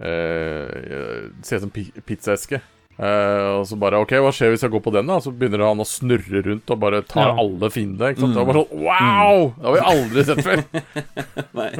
eh, 0.00 1.30
ser 1.42 1.56
ut 1.60 1.66
som 1.66 1.74
pizzaeske. 2.06 2.60
Eh, 2.94 3.46
og 3.58 3.64
så 3.66 3.74
bare 3.78 3.98
OK, 3.98 4.12
hva 4.22 4.30
skjer 4.34 4.52
hvis 4.52 4.62
jeg 4.62 4.70
går 4.70 4.82
på 4.84 4.92
den, 4.94 5.08
da? 5.10 5.16
Så 5.22 5.32
begynner 5.34 5.64
han 5.66 5.82
å 5.82 5.86
snurre 5.88 6.44
rundt 6.46 6.70
og 6.70 6.78
bare 6.82 7.02
tar 7.02 7.32
Ja. 7.32 7.34
alle 7.42 7.70
fiendene. 7.74 8.12
Ikke 8.14 8.22
sant? 8.22 8.30
Mm. 8.30 8.36
Det 8.36 8.44
var 8.44 8.52
bare 8.52 8.62
sånn 8.62 8.84
Wow! 8.84 9.54
Det 9.56 9.66
har 9.66 9.74
vi 9.74 9.88
aldri 9.94 10.24
sett 10.28 10.44
før. 10.46 10.62
Nei. 11.58 11.70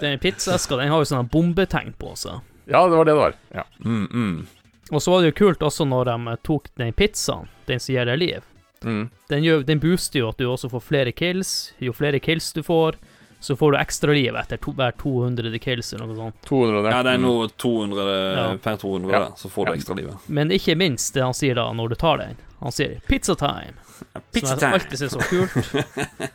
Den 0.00 0.18
pizzaeska 0.22 0.78
den 0.80 0.88
har 0.88 1.02
jo 1.04 1.10
sånne 1.12 1.28
bombetegn 1.32 1.92
på 2.00 2.14
seg. 2.16 2.40
Ja, 2.70 2.86
det 2.88 2.96
var 2.96 3.04
det 3.04 3.12
det 3.12 3.20
var. 3.20 3.36
Ja. 3.52 3.64
Mm, 3.84 4.06
mm. 4.08 4.46
Og 4.92 5.02
så 5.02 5.12
var 5.12 5.20
det 5.22 5.32
jo 5.32 5.38
kult 5.44 5.62
også 5.64 5.84
når 5.88 6.08
de 6.12 6.36
tok 6.44 6.68
den 6.80 6.92
pizzaen, 6.96 7.48
den 7.68 7.80
som 7.80 7.94
gir 7.94 8.08
deg 8.08 8.18
liv. 8.20 8.48
Mm. 8.82 9.10
Den, 9.30 9.44
gjør, 9.44 9.62
den 9.66 9.80
booster 9.82 10.18
jo 10.22 10.28
at 10.32 10.40
du 10.40 10.46
også 10.48 10.70
får 10.72 10.82
flere 10.84 11.12
kills. 11.12 11.72
Jo 11.80 11.92
flere 11.96 12.18
kills 12.22 12.48
du 12.56 12.62
får, 12.66 12.96
så 13.42 13.56
får 13.58 13.72
du 13.74 13.78
ekstra 13.80 14.14
liv 14.14 14.36
etter 14.38 14.60
to, 14.62 14.70
hver 14.78 14.92
200 15.02 15.58
kills 15.58 15.92
eller 15.96 16.06
noe 16.06 16.16
sånt. 16.16 16.36
200, 16.46 16.90
Ja, 16.92 17.02
det 17.02 17.14
er 17.16 17.18
noe 17.22 17.48
200 17.58 18.04
Ja. 18.36 18.44
per 18.62 18.76
200, 18.78 19.10
Ja. 19.12 19.24
så 19.36 19.50
får 19.50 19.66
du 19.66 19.72
Ja. 19.72 19.76
ekstra 19.76 19.96
livet. 19.98 20.28
Men 20.28 20.50
ikke 20.54 20.76
minst 20.78 21.14
det 21.14 21.22
han 21.26 21.34
sier 21.34 21.54
da 21.58 21.72
når 21.72 21.88
du 21.90 21.94
tar 21.96 22.18
den. 22.22 22.36
Han 22.60 22.70
sier 22.70 23.00
'pizza 23.08 23.34
time'. 23.34 23.74
Pizza 24.32 24.56
som 24.56 24.70
jeg 24.72 24.80
alltid 24.80 24.98
synes 24.98 25.14
var 25.14 25.26
kult. 25.30 26.32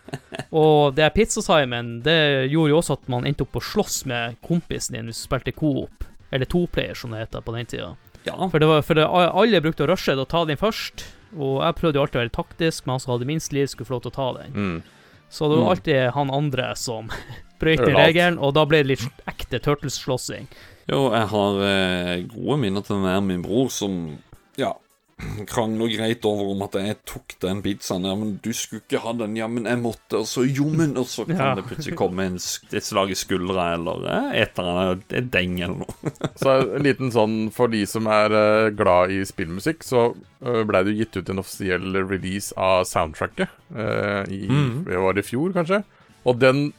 og 0.52 0.96
det 0.96 1.14
pizzatimen, 1.14 2.02
det 2.04 2.50
gjorde 2.52 2.70
jo 2.72 2.78
også 2.82 2.94
at 2.98 3.08
man 3.12 3.26
endte 3.28 3.42
opp 3.44 3.54
å 3.60 3.64
slåss 3.64 4.06
med 4.06 4.38
kompisen 4.46 4.96
din 4.98 5.06
hvis 5.10 5.22
du 5.24 5.28
spilte 5.28 5.54
coop, 5.56 6.04
eller 6.32 6.46
toplayer 6.46 6.96
som 6.96 7.12
det 7.12 7.20
heter 7.28 7.42
på 7.42 7.56
den 7.56 7.66
tida. 7.66 7.96
Ja. 8.26 8.36
For, 8.50 8.60
det 8.60 8.68
var, 8.68 8.82
for 8.84 8.94
det, 9.00 9.06
alle 9.08 9.62
brukte 9.64 9.86
å 9.86 9.90
rushe 9.92 10.16
og 10.18 10.28
ta 10.28 10.44
den 10.46 10.58
først, 10.60 11.06
og 11.38 11.62
jeg 11.64 11.76
prøvde 11.80 11.96
jo 12.00 12.02
alltid 12.06 12.20
å 12.20 12.24
være 12.26 12.36
taktisk, 12.36 12.86
men 12.86 12.94
han 12.94 13.00
som 13.00 13.14
hadde 13.16 13.28
minst 13.30 13.54
liv, 13.56 13.68
skulle 13.72 13.88
få 13.88 13.98
lov 13.98 14.04
til 14.08 14.12
å 14.12 14.18
ta 14.18 14.28
den. 14.42 14.54
Mm. 14.54 14.84
Så 15.30 15.50
det 15.50 15.58
var 15.58 15.64
Mm. 15.66 15.70
alltid 15.70 16.10
han 16.16 16.30
andre 16.32 16.76
som 16.76 17.10
brøyt 17.60 17.82
den 17.86 17.96
regelen, 17.96 18.38
og 18.40 18.54
da 18.54 18.66
ble 18.66 18.78
det 18.84 18.88
litt 18.94 19.24
ekte 19.28 19.60
Turtles-slåssing. 19.60 20.48
Jo, 20.88 21.12
jeg 21.12 21.28
har 21.28 21.62
eh, 21.68 22.22
gode 22.32 22.58
minner 22.62 22.82
til 22.86 22.96
den 22.96 23.04
der 23.10 23.22
min 23.22 23.42
bror 23.44 23.68
som 23.70 24.18
Ja, 24.58 24.74
krangler 25.50 25.90
greit 25.90 26.26
over 26.30 26.52
om 26.54 26.62
at 26.66 26.76
jeg 26.78 26.98
tok 27.10 27.34
den 27.42 27.62
pizzaen. 27.66 28.06
Ja, 28.06 28.14
men 28.18 28.36
du 28.44 28.52
skulle 28.54 28.84
ikke 28.84 29.02
ha 29.02 29.14
den. 29.18 29.36
Ja, 29.40 29.48
men 29.50 29.66
jeg 29.66 29.80
måtte. 29.82 30.22
Og 30.22 30.28
så 30.30 30.46
jommen. 30.46 30.94
Og 31.00 31.08
så 31.10 31.26
kan 31.26 31.38
Ja. 31.42 31.56
det 31.58 31.66
plutselig 31.66 31.98
komme 31.98 32.28
en, 32.30 32.38
et 32.38 32.86
slag 32.86 33.12
i 33.12 33.18
skuldra 33.18 33.74
eller 33.74 34.06
eh, 34.06 34.42
et 34.44 34.60
eller 34.62 34.82
annet. 34.84 35.06
Et 35.18 35.30
deng 35.34 35.60
eller 35.60 35.82
noe. 35.82 36.14
Så 36.42 36.54
en 36.62 36.86
liten 36.86 37.12
sånn 37.14 37.38
for 37.54 37.74
de 37.74 37.84
som 37.90 38.08
er 38.12 38.34
eh, 38.38 38.70
glad 38.78 39.14
i 39.14 39.24
spillmusikk, 39.26 39.82
så 39.86 40.12
uh, 40.14 40.64
blei 40.68 40.84
det 40.86 40.94
jo 40.94 41.00
gitt 41.02 41.18
ut 41.18 41.30
en 41.34 41.42
offisiell 41.42 41.98
release 42.06 42.54
av 42.54 42.86
soundtracket 42.86 43.50
eh, 43.74 44.24
i 44.30 44.44
mm. 44.50 44.84
det 44.86 45.02
var 45.02 45.18
i 45.18 45.26
fjor, 45.26 45.56
kanskje. 45.58 45.82
Og 46.28 46.38
den 46.44 46.70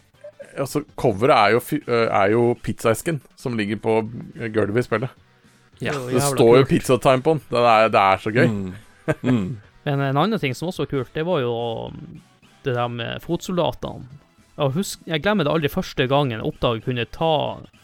Altså, 0.58 0.80
coveret 0.98 1.36
er 1.36 1.52
jo, 1.54 1.60
eh, 1.86 2.08
er 2.08 2.30
jo 2.32 2.56
pizzaesken 2.64 3.20
som 3.38 3.54
ligger 3.54 3.78
på 3.78 3.92
gulvet 4.54 4.80
i 4.80 4.86
spillet. 4.86 5.12
Ja, 5.84 5.94
Det 5.94 6.14
Det 6.16 6.22
står 6.22 6.58
jo. 6.58 6.68
Pizza 6.68 6.98
Time 6.98 7.22
på 7.22 7.36
den. 7.36 7.42
Den 7.50 7.64
er, 7.64 7.88
det 7.92 8.02
er 8.02 8.22
så 8.22 8.32
gøy. 8.34 8.48
Mm. 8.48 8.74
Mm. 9.22 9.48
Men 9.88 10.00
en 10.04 10.20
annen 10.20 10.40
ting 10.42 10.54
som 10.54 10.68
også 10.68 10.84
var 10.84 10.90
kult, 10.92 11.12
det 11.14 11.24
var 11.24 11.40
jo 11.40 11.54
det 12.66 12.74
der 12.74 12.88
med 12.92 13.22
fotsoldatene. 13.24 14.18
Jeg, 14.58 14.74
husker, 14.74 15.06
jeg 15.06 15.22
glemmer 15.22 15.46
det 15.46 15.52
aldri 15.54 15.70
første 15.70 16.08
gangen 16.10 16.40
jeg 16.40 16.46
oppdaget 16.48 16.86
kunne 16.88 17.04
ta 17.14 17.32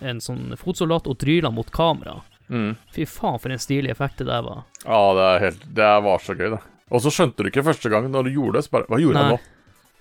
en 0.03 0.21
sånn 0.21 0.57
fotsoldat 0.59 1.07
og 1.07 1.21
dryle 1.23 1.53
mot 1.55 1.71
kamera. 1.71 2.19
Mm. 2.51 2.75
Fy 2.93 3.07
faen, 3.09 3.39
for 3.41 3.55
en 3.55 3.63
stilig 3.63 3.93
effekt 3.95 4.19
det 4.21 4.27
der 4.29 4.43
var. 4.45 4.65
Ja, 4.83 5.01
det, 5.17 5.29
er 5.29 5.45
helt, 5.47 5.67
det 5.79 5.93
var 6.05 6.25
så 6.25 6.35
gøy, 6.35 6.49
det. 6.57 6.61
Og 6.91 7.01
så 7.01 7.13
skjønte 7.15 7.47
du 7.47 7.49
ikke 7.49 7.65
første 7.65 7.91
gang 7.93 8.11
når 8.11 8.27
du 8.27 8.35
gjorde 8.35 8.59
det. 8.59 8.67
Så 8.67 8.75
bare, 8.75 8.89
hva 8.91 9.01
gjorde 9.01 9.23
jeg 9.23 9.37
nå? 9.37 9.39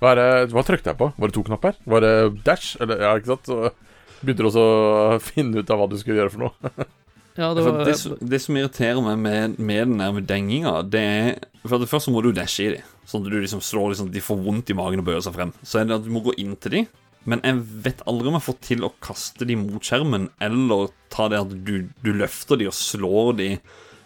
Hva, 0.01 0.11
er 0.11 0.19
det, 0.19 0.51
hva 0.51 0.65
trykte 0.67 0.91
jeg 0.91 0.99
på? 0.99 1.11
Var 1.15 1.31
det 1.31 1.37
to 1.37 1.45
knapper? 1.47 1.77
Var 1.93 2.03
det 2.03 2.13
dash? 2.43 2.73
Eller, 2.83 3.05
ja, 3.05 3.13
ikke 3.21 3.35
sant? 3.35 3.47
Så 3.47 4.19
begynte 4.23 4.43
du 4.43 4.49
også 4.49 4.65
å 4.65 5.21
finne 5.23 5.61
ut 5.61 5.71
av 5.71 5.79
hva 5.79 5.87
du 5.91 5.95
skulle 6.01 6.19
gjøre 6.19 6.33
for 6.33 6.47
noe. 6.47 6.73
Ja, 7.37 7.53
det 7.57 7.63
var 7.65 7.83
det, 7.85 7.95
som- 7.97 8.17
det 8.21 8.39
som 8.41 8.55
irriterer 8.55 9.01
meg 9.03 9.17
med, 9.17 9.59
med 9.59 9.87
den 9.87 9.97
der 9.97 10.11
med 10.13 10.27
denginga, 10.27 10.83
det 10.89 10.99
er 11.01 11.39
For 11.67 11.79
det 11.79 11.87
første 11.89 12.11
må 12.11 12.21
du 12.21 12.31
dashe 12.33 12.59
i 12.65 12.71
dem. 12.75 12.81
Sånn 13.07 13.23
at 13.25 13.31
du 13.31 13.39
liksom 13.41 13.61
slår 13.63 13.89
liksom, 13.93 14.11
de 14.11 14.19
får 14.21 14.37
vondt 14.43 14.69
i 14.69 14.73
magen 14.75 14.99
og 14.99 15.05
bøyer 15.05 15.21
seg 15.23 15.33
frem. 15.33 15.53
Så 15.63 15.79
er 15.79 15.85
det 15.87 15.95
at 15.95 16.03
du 16.05 16.11
må 16.11 16.21
gå 16.23 16.33
inn 16.37 16.55
til 16.57 16.71
dem. 16.71 16.87
Men 17.25 17.39
jeg 17.41 17.55
vet 17.85 18.01
aldri 18.05 18.27
om 18.27 18.33
jeg 18.35 18.43
får 18.43 18.57
til 18.61 18.83
å 18.83 18.91
kaste 19.01 19.47
dem 19.47 19.63
mot 19.71 19.81
skjermen, 19.81 20.29
eller 20.43 20.89
ta 21.09 21.29
det 21.31 21.39
at 21.39 21.53
du, 21.63 21.87
du 22.03 22.11
løfter 22.13 22.59
dem 22.59 22.67
og 22.67 22.73
slår 22.75 23.37
dem 23.37 23.57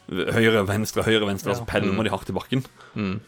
høyre, 0.07 0.61
venstre, 0.69 1.03
høyre, 1.03 1.25
venstre, 1.27 1.49
Ja. 1.51 1.57
altså 1.57 1.65
pælmer 1.67 2.03
de 2.05 2.09
hardt 2.13 2.29
i 2.29 2.33
bakken. 2.37 2.63
Mm. 2.95 3.19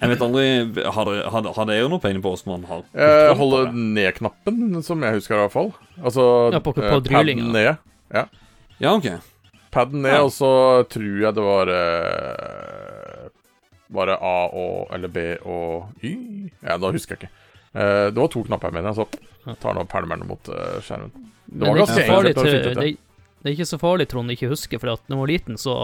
Jeg 0.00 0.08
vet 0.08 0.22
aldri 0.24 0.82
Har 0.96 1.04
dere, 1.04 1.28
har, 1.30 1.42
har 1.52 1.66
dere 1.68 1.88
noe 1.92 2.00
peiling 2.00 2.22
på 2.24 2.32
åssen 2.32 2.48
man 2.48 2.64
har 2.64 2.82
Jeg 2.96 3.36
Holde 3.36 3.68
ned-knappen, 3.74 4.82
som 4.82 5.02
jeg 5.04 5.12
husker 5.20 5.36
i 5.36 5.42
hvert 5.44 5.52
fall. 5.52 5.74
Altså 6.02 6.52
Ja, 6.52 6.58
på- 6.64 6.72
på 6.72 6.80
eh, 6.82 7.00
drillinga. 7.04 7.44
padden 7.44 7.52
ned. 7.52 7.76
Ja, 8.80 8.94
OK. 8.96 9.04
Padden 9.74 10.04
ned, 10.06 10.14
Ja. 10.14 10.22
og 10.24 10.30
så 10.34 10.50
tror 10.88 11.20
jeg 11.24 11.34
det 11.34 11.44
var 11.44 11.66
Bare 11.66 13.30
Var 13.94 14.06
det 14.10 14.18
A 14.22 14.36
og 14.54 14.94
Eller 14.94 15.08
B 15.12 15.24
og 15.44 15.90
Y? 16.02 16.14
Ja, 16.62 16.76
da 16.80 16.90
husker 16.94 17.16
jeg 17.16 17.24
ikke. 17.24 17.32
Eh, 17.74 18.06
det 18.14 18.18
var 18.22 18.30
to 18.32 18.42
knapper, 18.46 18.70
mener 18.74 18.92
jeg, 18.92 19.02
så 19.02 19.54
tar 19.60 19.74
nå 19.76 19.82
pælmeren 19.90 20.26
mot 20.28 20.48
eh, 20.48 20.78
skjermen. 20.84 21.10
Det 21.50 21.66
var 21.66 21.80
ganske 21.82 22.04
enkelt 22.06 22.38
det, 22.80 22.96
det 23.44 23.50
er 23.50 23.56
ikke 23.58 23.66
så 23.68 23.76
farlig, 23.82 24.06
Trond, 24.08 24.30
ikke 24.32 24.48
husker, 24.48 24.80
for 24.80 24.94
at 24.94 25.02
da 25.04 25.12
man 25.12 25.20
var 25.26 25.28
liten, 25.34 25.58
så 25.60 25.74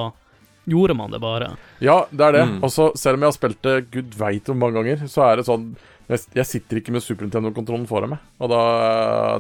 gjorde 0.70 0.94
man 0.96 1.12
det 1.12 1.18
bare. 1.20 1.50
Ja, 1.85 2.07
det 2.11 2.24
er 2.24 2.33
det. 2.38 2.44
Mm. 2.48 2.62
Og 2.64 2.70
så, 2.72 2.87
selv 2.96 3.18
om 3.18 3.26
jeg 3.26 3.33
har 3.33 3.37
spilt 3.37 3.61
det 3.66 3.74
gud 3.92 4.14
veit 4.16 4.48
hvor 4.48 4.57
mange 4.57 4.79
ganger, 4.79 5.03
så 5.11 5.26
er 5.29 5.40
det 5.40 5.48
sånn 5.50 5.72
Jeg, 6.11 6.24
jeg 6.35 6.46
sitter 6.48 6.81
ikke 6.81 6.94
med 6.94 7.05
Super 7.05 7.26
Nintendo-kontrollen 7.26 7.85
foran 7.90 8.14
meg, 8.14 8.22
og 8.40 8.50
da, 8.50 8.61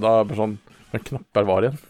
da 0.02 0.12
er 0.18 0.20
det 0.26 0.28
bare 0.30 0.38
sånn 0.42 0.58
Men 0.92 1.06
knapper 1.08 1.48
var 1.48 1.66
igjen. 1.66 1.80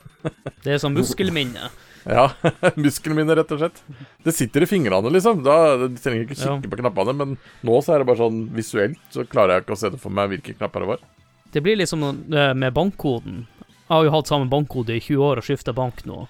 Det 0.64 0.75
er 0.77 0.81
sånn 0.81 0.94
muskelminne. 0.96 1.70
Ja, 2.08 2.30
muskelminne, 2.80 3.34
rett 3.36 3.50
og 3.52 3.60
slett. 3.60 3.80
Det 4.24 4.32
sitter 4.32 4.64
i 4.64 4.68
fingrene, 4.70 5.10
liksom. 5.12 5.42
Da 5.44 5.76
du 5.76 5.88
trenger 6.00 6.24
ikke 6.26 6.38
Ja. 6.38 6.54
kikke 6.56 6.70
på 6.72 6.80
knappene. 6.80 7.12
Men 7.16 7.34
nå 7.66 7.80
så 7.84 7.94
er 7.94 8.02
det 8.02 8.08
bare 8.08 8.22
sånn 8.22 8.38
visuelt, 8.56 9.00
så 9.12 9.26
klarer 9.28 9.58
jeg 9.58 9.66
ikke 9.66 9.76
å 9.76 9.80
se 9.82 9.90
det 9.92 10.00
for 10.00 10.14
meg 10.16 10.30
hvilke 10.32 10.56
knapper 10.56 10.84
det 10.84 10.90
var. 10.94 11.04
Det 11.52 11.60
blir 11.66 11.76
liksom 11.80 12.04
med 12.30 12.72
bankkoden. 12.74 13.42
Jeg 13.90 13.96
har 13.96 14.04
jo 14.06 14.12
hatt 14.14 14.28
samme 14.30 14.46
bankkode 14.48 14.94
i 14.94 15.00
20 15.02 15.24
år 15.26 15.40
og 15.42 15.44
skifta 15.44 15.72
bank 15.74 16.04
nå. 16.06 16.20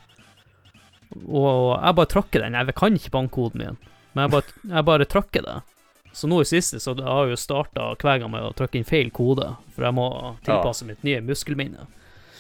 Og 1.28 1.76
jeg 1.76 1.96
bare 1.98 2.09
tråkker 2.09 2.40
den. 2.46 2.56
Jeg 2.56 2.74
kan 2.78 2.96
ikke 2.96 3.12
bankkoden 3.12 3.61
min, 3.61 3.76
men 4.14 4.22
jeg 4.24 4.33
bare, 4.33 4.56
jeg 4.74 4.87
bare 4.88 5.06
trykker 5.11 5.44
det. 5.44 5.59
Så 6.16 6.26
nå 6.26 6.40
i 6.42 6.48
siste 6.48 6.80
så 6.83 6.96
har 6.98 7.26
jeg 7.28 7.37
jo 7.37 7.42
starta 7.44 7.90
hver 8.00 8.18
gang 8.22 8.33
med 8.33 8.42
å 8.48 8.54
trykke 8.56 8.80
inn 8.80 8.88
feil 8.88 9.12
kode, 9.14 9.52
for 9.74 9.85
jeg 9.87 9.94
må 9.94 10.09
tilpasse 10.42 10.88
mitt 10.88 11.04
nye 11.06 11.20
muskelminne. 11.22 11.85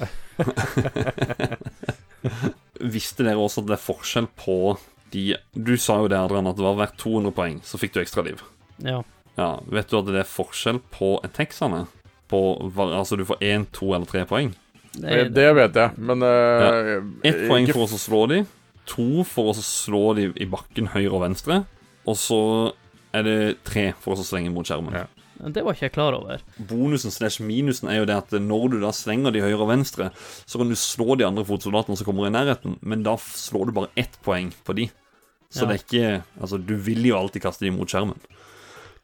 Visste 2.80 3.24
dere 3.26 3.36
også 3.40 3.62
at 3.62 3.66
det 3.70 3.76
er 3.78 3.84
forskjell 3.84 4.26
på 4.40 4.56
de 5.12 5.24
Du 5.58 5.72
sa 5.76 5.96
jo 6.00 6.08
det, 6.08 6.16
Adrian, 6.18 6.46
at 6.46 6.56
det 6.56 6.62
var 6.64 6.76
hvert 6.78 6.96
200 7.02 7.32
poeng, 7.34 7.60
så 7.66 7.78
fikk 7.82 7.92
du 7.96 8.00
ekstra 8.02 8.22
liv. 8.24 8.40
Ja. 8.84 9.00
Ja, 9.36 9.60
Vet 9.66 9.88
du 9.90 9.98
at 9.98 10.06
det 10.06 10.20
er 10.22 10.28
forskjell 10.28 10.78
på 10.94 11.16
attexene? 11.26 11.86
På, 12.30 12.40
hva- 12.70 12.92
altså 13.00 13.16
du 13.18 13.24
får 13.26 13.40
én, 13.42 13.64
to 13.74 13.92
eller 13.94 14.06
tre 14.06 14.24
poeng. 14.24 14.52
Det, 14.94 15.04
Eh, 15.10 15.24
Det 15.30 15.48
vet 15.54 15.74
jeg, 15.74 15.90
men 15.98 16.22
uh, 16.22 17.02
Ett 17.26 17.48
poeng 17.48 17.66
for 17.72 17.86
å 17.86 17.98
slå 17.98 18.24
de, 18.30 18.40
to 18.86 19.24
for 19.24 19.50
å 19.52 19.54
slå 19.54 20.14
de 20.18 20.28
i 20.34 20.46
bakken 20.50 20.88
høyre 20.94 21.12
og 21.14 21.22
venstre, 21.22 21.60
og 22.06 22.16
så 22.18 22.72
er 23.14 23.22
det 23.26 23.36
tre 23.66 23.92
for 23.98 24.14
å 24.14 24.24
slenge 24.26 24.50
mot 24.54 24.66
skjermen. 24.66 24.94
Ja. 24.94 25.04
Det 25.48 25.62
var 25.64 25.72
ikke 25.76 25.86
jeg 25.88 25.94
klar 25.94 26.16
over. 26.18 26.42
Bonusen 26.68 27.10
slash 27.14 27.40
minusen 27.42 27.88
er 27.88 28.00
jo 28.02 28.08
det 28.10 28.16
at 28.16 28.34
når 28.44 28.70
du 28.74 28.78
da 28.82 28.90
slenger 28.92 29.32
de 29.32 29.40
høyre 29.44 29.60
og 29.64 29.70
venstre, 29.72 30.10
så 30.44 30.60
kan 30.60 30.68
du 30.68 30.76
slå 30.76 31.16
de 31.16 31.24
andre 31.26 31.44
fotsoldatene 31.48 31.96
som 31.96 32.08
kommer 32.08 32.28
i 32.28 32.34
nærheten, 32.34 32.76
men 32.82 33.02
da 33.06 33.16
slår 33.16 33.70
du 33.70 33.72
bare 33.80 33.92
ett 33.96 34.18
poeng 34.26 34.52
på 34.66 34.76
de. 34.76 34.90
Så 35.50 35.64
Ja. 35.64 35.72
det 35.72 35.74
er 35.74 35.84
ikke 35.86 36.22
Altså, 36.40 36.58
du 36.64 36.76
vil 36.76 37.02
jo 37.08 37.16
alltid 37.18 37.42
kaste 37.42 37.64
de 37.64 37.70
mot 37.74 37.88
skjermen. 37.88 38.20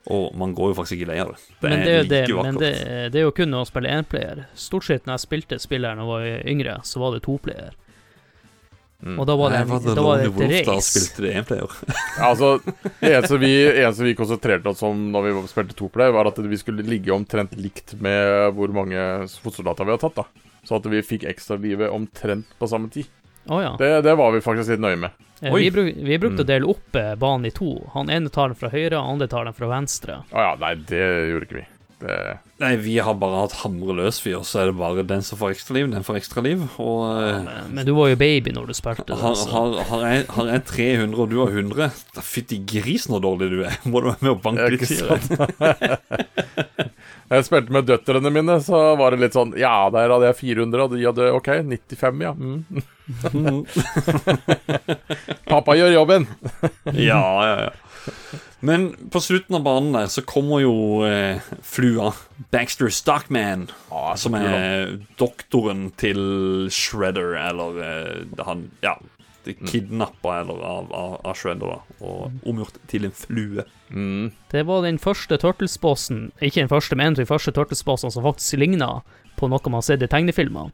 Og 0.07 0.37
man 0.38 0.53
går 0.55 0.68
jo 0.70 0.75
faktisk 0.79 1.01
ikke 1.01 1.09
lei 1.11 1.18
av 1.18 1.33
det. 1.33 1.40
Det 1.61 1.70
men 1.70 1.81
det, 1.83 1.88
er 1.90 1.96
jo 1.99 2.05
det, 2.11 2.20
like 2.29 2.42
men 2.42 2.55
vakkert. 2.55 2.61
det, 2.87 3.12
det 3.12 3.18
er 3.18 3.25
jo 3.25 3.33
kun 3.35 3.57
å 3.59 3.64
spille 3.66 3.90
énplayer. 3.90 4.44
Stort 4.55 4.85
sett 4.87 5.07
når 5.09 5.16
jeg 5.16 5.25
spilte 5.25 5.59
spilleren 5.59 5.99
og 6.05 6.12
var 6.12 6.29
yngre, 6.46 6.77
så 6.87 7.01
var 7.03 7.16
det 7.16 7.25
toplayer. 7.27 7.75
Mm. 9.04 9.18
Og 9.20 9.26
da 9.28 9.35
var 9.37 9.50
det, 9.52 9.59
Nei, 9.68 9.78
da 9.94 10.02
var 10.02 10.18
det 10.22 10.28
et 10.30 10.38
race. 10.40 10.64
da 10.64 10.76
spilte 10.80 11.22
det 11.26 11.32
én 11.37 11.44
player. 11.46 11.74
Ja, 12.16 12.28
altså, 12.30 12.54
det 12.64 13.11
eneste 13.12 13.38
vi, 13.42 13.50
eneste 13.82 14.06
vi 14.06 14.14
konsentrerte 14.16 14.72
oss 14.72 14.80
om 14.88 15.02
når 15.12 15.26
vi 15.28 15.35
spilte 15.52 15.76
toplayer, 15.76 16.14
var 16.16 16.30
at 16.30 16.38
vi 16.40 16.56
skulle 16.56 16.82
ligge 16.87 17.12
omtrent 17.12 17.52
likt 17.61 17.92
med 18.00 18.54
hvor 18.56 18.72
mange 18.72 19.04
fotsoldater 19.44 19.85
vi 19.85 19.94
har 19.96 20.00
tatt. 20.00 20.16
da 20.22 20.24
Så 20.64 20.80
at 20.80 20.88
vi 20.90 21.02
fikk 21.04 21.28
ekstralivet 21.28 21.92
omtrent 21.92 22.48
på 22.59 22.66
samme 22.72 22.88
tid. 22.90 23.06
Oh, 23.46 23.61
ja. 23.62 23.76
Det, 23.78 23.92
det 24.02 24.16
var 24.18 24.32
vi 24.35 24.40
faktisk 24.42 24.72
litt 24.74 24.80
nøye 24.82 24.96
med. 24.98 25.11
Eh, 25.42 25.52
Oi. 25.52 25.61
Vi, 25.66 25.70
bruk, 25.70 25.92
vi 26.09 26.16
brukte 26.18 26.40
Mm. 26.40 26.46
å 26.46 26.48
dele 26.48 26.66
opp 26.72 26.96
eh, 26.98 27.12
banen 27.20 27.46
i 27.46 27.52
to. 27.54 27.68
Han 27.92 28.09
ene 28.11 28.32
tar 28.32 28.48
den 28.50 28.56
fra 28.59 28.72
høyre, 28.72 28.96
han 28.96 29.12
andre 29.20 29.28
tar 29.30 29.44
den 29.46 29.54
fra 29.54 29.68
venstre. 29.70 30.22
Å 30.32 30.40
ja, 30.48 30.54
nei, 30.59 30.72
det 30.88 31.04
gjorde 31.30 31.46
ikke 31.46 31.61
vi. 31.61 31.66
Det, 31.96 32.38
Nei, 32.61 32.74
vi 32.80 32.98
har 33.00 33.14
bare 33.20 33.38
hatt 33.42 33.54
hamre 33.62 33.94
løs, 33.96 34.18
vi, 34.24 34.35
og 34.37 34.44
så 34.48 34.59
er 34.62 34.66
det 34.70 34.76
bare 34.76 35.02
den 35.09 35.22
som 35.24 35.38
får 35.40 35.54
ekstraliv, 35.54 35.88
den 35.92 36.04
får 36.04 36.18
ekstraliv. 36.20 36.62
Og 36.80 37.04
ja, 37.09 37.38
Men, 37.44 37.70
men 37.78 37.88
du 37.88 37.92
var 37.96 38.11
jo 38.12 38.18
baby 38.20 38.52
når 38.52 38.68
du 38.68 38.74
spilte. 38.76 39.16
har, 39.16 39.37
har, 39.52 39.76
har, 39.90 40.04
jeg, 40.09 40.26
har 40.37 40.50
jeg 40.52 40.64
300 40.72 41.20
og 41.24 41.30
du 41.32 41.38
har 41.40 41.52
100, 41.52 41.88
da 42.16 42.24
fytti 42.24 42.59
grisen 42.68 43.16
så 43.16 43.20
dårlig 43.24 43.48
du 43.52 43.59
er. 43.64 43.76
Må 43.92 44.00
du 44.04 44.11
være 44.11 44.24
med 44.24 44.32
og 44.35 44.42
banke 44.44 44.68
litt 44.72 44.85
jeg 47.26 47.44
spilte 47.48 47.74
med 47.74 47.88
døtrene 47.88 48.30
mine, 48.30 48.59
så 48.62 48.78
var 49.00 49.11
det 49.16 49.24
litt 49.24 49.35
sånn 49.37 49.56
Ja, 49.59 49.88
der 49.92 50.12
hadde 50.12 50.28
jeg 50.28 50.38
400, 50.42 50.85
og 50.85 50.92
de 50.94 51.06
hadde 51.09 51.32
OK, 51.35 51.48
95, 51.64 52.24
ja. 52.24 52.32
Mm. 52.37 53.64
Pappa 55.50 55.76
gjør 55.78 55.92
jobben. 55.96 56.28
Ja, 56.92 57.22
ja, 57.46 57.56
ja. 57.66 57.72
Men 58.64 58.88
på 59.12 59.20
slutten 59.20 59.58
av 59.58 59.64
banen 59.66 59.92
der 59.92 60.08
så 60.12 60.22
kommer 60.24 60.62
jo 60.62 61.04
eh, 61.04 61.42
flua 61.62 62.12
Baxter 62.54 62.88
Stockman, 62.88 63.66
Ah, 63.92 64.14
som 64.16 64.34
er 64.38 64.96
doktoren 65.20 65.90
til 66.00 66.70
Shredder, 66.72 67.36
eller 67.36 67.82
eh, 67.84 68.44
han 68.48 68.70
Ja, 68.84 68.96
kidnappa 69.46 70.40
eller 70.40 70.62
av, 70.64 70.88
av, 70.92 71.20
av 71.22 71.36
Shredder, 71.38 71.76
da, 71.76 71.98
og 72.00 72.48
omgjort 72.48 72.80
til 72.90 73.06
en 73.06 73.14
flue. 73.14 73.66
Mm. 73.90 74.32
Det 74.50 74.64
var 74.66 74.82
den 74.82 74.98
første 74.98 75.38
Turtles-bossen, 75.38 76.30
ikke 76.40 76.64
den 76.64 76.72
første, 76.72 76.98
men 76.98 77.14
den 77.14 77.28
første 77.28 77.54
Turtles-bossene 77.54 78.14
som 78.14 78.26
faktisk 78.26 78.58
ligna 78.58 79.02
på 79.36 79.50
noe 79.52 79.62
man 79.68 79.78
har 79.78 79.86
sett 79.86 80.02
i 80.02 80.10
tegnefilmene. 80.10 80.72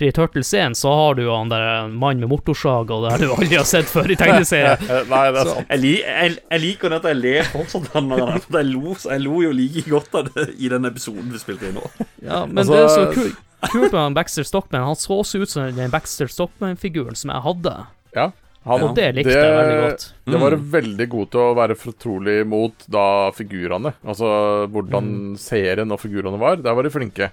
For 0.00 0.06
i 0.08 0.12
Turtles 0.16 0.48
1 0.56 0.74
så 0.80 0.88
har 0.96 1.14
du 1.18 1.26
jo 1.26 1.34
han 1.36 1.50
der 1.52 1.88
mannen 1.92 2.22
med 2.24 2.30
motorsag 2.32 2.88
og 2.94 3.02
det 3.04 3.10
har 3.12 3.20
du 3.20 3.32
aldri 3.34 3.56
har 3.58 3.66
sett 3.68 3.84
før 3.90 4.08
i 4.08 4.16
tegneserien. 4.16 4.80
Eh, 4.90 5.02
Nei, 5.10 5.24
det 5.34 5.42
er 5.42 5.48
sant. 5.50 5.66
Jeg, 5.68 5.80
li, 5.82 5.90
jeg, 6.00 6.36
jeg 6.54 6.60
liker 6.62 6.94
at 6.96 7.04
jeg 7.10 7.18
ler 7.20 7.48
fortsatt 7.52 7.90
av 7.90 7.98
den 7.98 8.08
der, 8.14 8.38
for 8.46 8.56
jeg 8.62 8.68
lo, 8.70 8.94
jeg 8.96 9.20
lo 9.26 9.42
jo 9.44 9.50
like 9.58 9.82
godt 9.92 10.16
av 10.16 10.30
det 10.32 10.46
i 10.56 10.70
den 10.72 10.88
episoden 10.88 11.28
vi 11.34 11.40
spilte 11.42 11.68
i 11.68 11.72
nå. 11.76 11.82
Ja, 12.24 12.46
men 12.48 12.62
Altså- 12.64 12.72
det 12.72 12.80
er 12.80 12.94
så 12.94 13.04
kult, 13.12 13.42
kult 13.74 13.92
med 13.92 14.00
han 14.00 14.16
Baxter 14.16 14.48
Stockman. 14.48 14.86
Han 14.88 14.96
så 14.96 15.18
også 15.20 15.42
ut 15.44 15.52
som 15.52 15.68
den 15.76 15.92
Baxter 15.92 16.32
Stockman-figuren 16.32 17.18
som 17.20 17.34
jeg 17.36 17.44
hadde, 17.50 17.76
Ja. 18.16 18.30
Han, 18.68 18.82
og 18.84 18.96
det 18.96 19.06
likte 19.16 19.32
jeg 19.36 19.52
veldig 19.56 19.76
godt. 19.84 20.02
Det 20.32 20.40
var 20.40 20.52
Mm. 20.56 20.64
veldig 20.72 21.08
god 21.12 21.30
til 21.32 21.40
å 21.40 21.54
være 21.56 21.76
fortrolig 21.80 22.38
mot 22.46 22.74
da 22.92 23.04
figurene. 23.32 23.92
Altså 24.04 24.32
hvordan 24.68 25.06
Mm. 25.12 25.38
serien 25.40 25.92
og 25.92 26.00
figurene 26.00 26.38
var. 26.40 26.56
Der 26.56 26.74
var 26.76 26.82
de 26.84 26.90
flinke. 26.92 27.30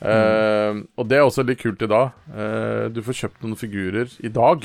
Eh, 0.00 0.80
og 0.96 1.08
det 1.10 1.18
er 1.18 1.26
også 1.26 1.44
litt 1.46 1.60
kult 1.60 1.82
i 1.84 1.88
dag. 1.90 2.12
Uh, 2.32 2.88
du 2.92 3.02
får 3.04 3.18
kjøpt 3.24 3.42
noen 3.44 3.58
figurer 3.60 4.08
i 4.24 4.28
dag 4.32 4.64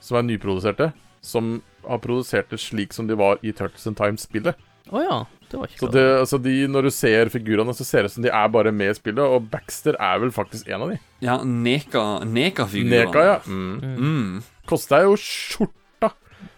som 0.00 0.18
er 0.20 0.26
nyproduserte. 0.28 0.92
som 1.22 1.62
har 1.84 1.98
produsert 2.00 2.48
det 2.48 2.58
slik 2.60 2.92
som 2.96 3.06
de 3.08 3.14
var 3.16 3.36
i 3.44 3.52
Turtles 3.52 3.86
in 3.86 3.94
Time-spillet. 3.94 4.54
Oh, 4.90 5.00
ja, 5.04 5.18
det 5.50 5.58
var 5.60 5.68
ikke 5.68 5.78
Så 5.78 5.90
det, 5.92 6.04
altså 6.18 6.38
de, 6.42 6.54
når 6.66 6.82
du 6.88 6.90
ser 6.90 7.28
figurene, 7.28 7.72
så 7.76 7.84
ser 7.84 8.02
det 8.02 8.10
ut 8.10 8.14
som 8.14 8.24
de 8.24 8.30
er 8.32 8.48
bare 8.48 8.72
med 8.72 8.90
i 8.90 8.94
spillet, 8.96 9.20
og 9.20 9.50
Baxter 9.52 9.96
er 10.00 10.18
vel 10.18 10.32
faktisk 10.32 10.68
en 10.72 10.82
av 10.86 10.88
de. 10.94 10.96
Ja, 11.22 11.36
Neka- 11.44 12.24
Neka-figurer. 12.24 13.06
Neka, 13.06 13.24
ja. 13.28 13.36
Mm. 13.46 14.00
Mm. 14.00 14.42
Kosta 14.66 15.02
jo 15.04 15.12
skjorta, 15.20 15.76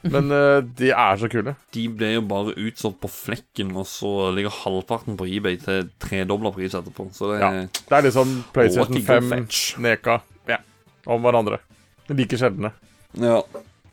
men 0.02 0.32
uh, 0.34 0.60
de 0.78 0.90
er 0.90 1.18
så 1.20 1.28
kule. 1.30 1.54
De 1.74 1.84
ble 1.88 2.12
jo 2.16 2.22
bare 2.26 2.54
utsolgt 2.58 3.00
på 3.02 3.10
flekken, 3.12 3.74
og 3.78 3.86
så 3.86 4.30
ligger 4.34 4.54
halvparten 4.62 5.18
på 5.20 5.28
eBay 5.30 5.58
til 5.62 5.90
tredobla 6.02 6.52
pris 6.54 6.74
etterpå. 6.74 7.08
Så 7.14 7.32
det 7.32 7.40
Ja. 7.42 7.50
Det 7.62 7.98
er 7.98 8.08
liksom 8.08 8.32
PlayStation 8.54 9.02
5 9.02 9.30
fetch. 9.30 9.62
Neka 9.78 10.20
ja, 10.50 10.58
om 11.06 11.22
hverandre. 11.22 11.60
Like 12.10 12.36
sjeldne. 12.40 12.72
Ja. 13.20 13.42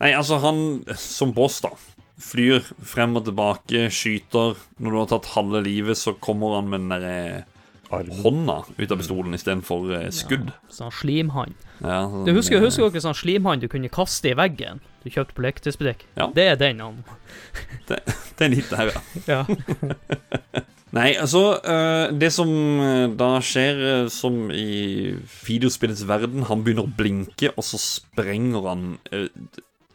Nei, 0.00 0.12
altså, 0.16 0.40
han 0.42 0.84
som 0.98 1.32
boss, 1.36 1.60
da. 1.60 1.70
Flyr 2.20 2.60
frem 2.84 3.16
og 3.16 3.24
tilbake, 3.28 3.86
skyter. 3.92 4.58
Når 4.80 4.90
du 4.90 4.98
har 4.98 5.08
tatt 5.14 5.30
halve 5.36 5.62
livet, 5.64 5.96
så 5.96 6.14
kommer 6.18 6.58
han 6.58 6.68
med 6.72 6.82
den 6.84 6.92
derre 6.92 7.44
Arm. 7.90 8.10
hånda 8.22 8.64
ut 8.78 8.92
av 8.92 9.00
pistolen 9.00 9.34
istedenfor 9.34 9.88
skudd. 10.10 10.14
skudd. 10.14 10.52
Sånn 10.72 10.92
slimhand. 10.94 11.54
Ja, 11.80 12.04
sånn, 12.06 12.24
Du 12.26 12.32
husker, 12.36 12.56
eh, 12.56 12.64
husker 12.66 12.90
dere 12.90 13.00
sånn 13.02 13.16
slimhand 13.16 13.60
du 13.64 13.68
kunne 13.68 13.88
kaste 13.88 14.30
i 14.30 14.34
veggen? 14.34 14.80
Du 15.00 15.08
kjøpte 15.08 15.36
på 15.36 15.44
leketøysbutikk? 15.46 16.04
Ja. 16.18 16.28
Det 16.36 16.44
er 16.52 16.58
den 16.60 16.82
han. 16.84 17.00
Det 17.90 18.46
er 18.46 18.52
litt 18.52 18.68
der, 18.70 18.92
ja. 18.94 19.00
Ja. 19.28 19.40
Nei, 20.96 21.12
altså 21.22 21.40
eh, 21.62 22.10
Det 22.18 22.32
som 22.34 22.50
eh, 22.82 23.06
da 23.14 23.36
skjer, 23.44 23.80
eh, 23.86 24.08
som 24.10 24.48
i 24.50 25.14
videospillets 25.46 26.02
verden 26.08 26.48
Han 26.48 26.64
begynner 26.66 26.88
å 26.88 26.94
blinke, 26.98 27.52
og 27.54 27.66
så 27.66 27.78
sprenger 27.78 28.66
han 28.66 28.84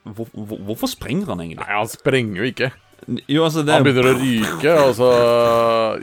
hvor, 0.05 0.29
hvor, 0.31 0.57
Hvorfor 0.69 0.91
sprenger 0.93 1.33
han 1.33 1.43
egentlig? 1.43 1.65
Nei, 1.65 1.75
han 1.81 1.91
sprenger 1.91 2.41
jo 2.41 2.49
ikke. 2.53 2.71
Jo, 3.27 3.43
altså 3.43 3.61
det 3.65 3.75
Han 3.75 3.83
begynner 3.85 4.07
å 4.13 4.15
ryke, 4.17 4.71
og 4.81 4.93
så 4.97 5.09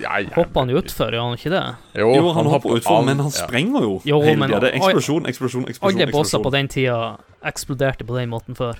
ja, 0.02 0.18
ja. 0.22 0.34
Hopper 0.36 0.60
han 0.60 0.74
utfor, 0.76 1.14
gjør 1.16 1.24
han 1.24 1.38
ikke 1.40 1.52
det? 1.54 1.62
Jo, 1.98 2.12
Jo, 2.14 2.28
han, 2.36 2.50
hopper 2.52 2.76
utfor, 2.78 3.00
men 3.06 3.22
han 3.24 3.32
sprenger 3.34 3.86
jo. 3.88 3.94
Jo, 4.06 4.20
hele 4.22 4.38
men-. 4.44 4.52
Det 4.52 4.70
er 4.70 4.78
eksplosjon, 4.78 5.26
eksplosjon, 5.30 5.66
eksplosjon. 5.72 6.02
Alle 6.02 6.12
bosser 6.12 6.44
på 6.44 6.52
den 6.54 6.70
tida 6.70 6.98
eksploderte 7.48 8.06
på 8.06 8.18
den 8.20 8.30
måten 8.30 8.58
før. 8.58 8.78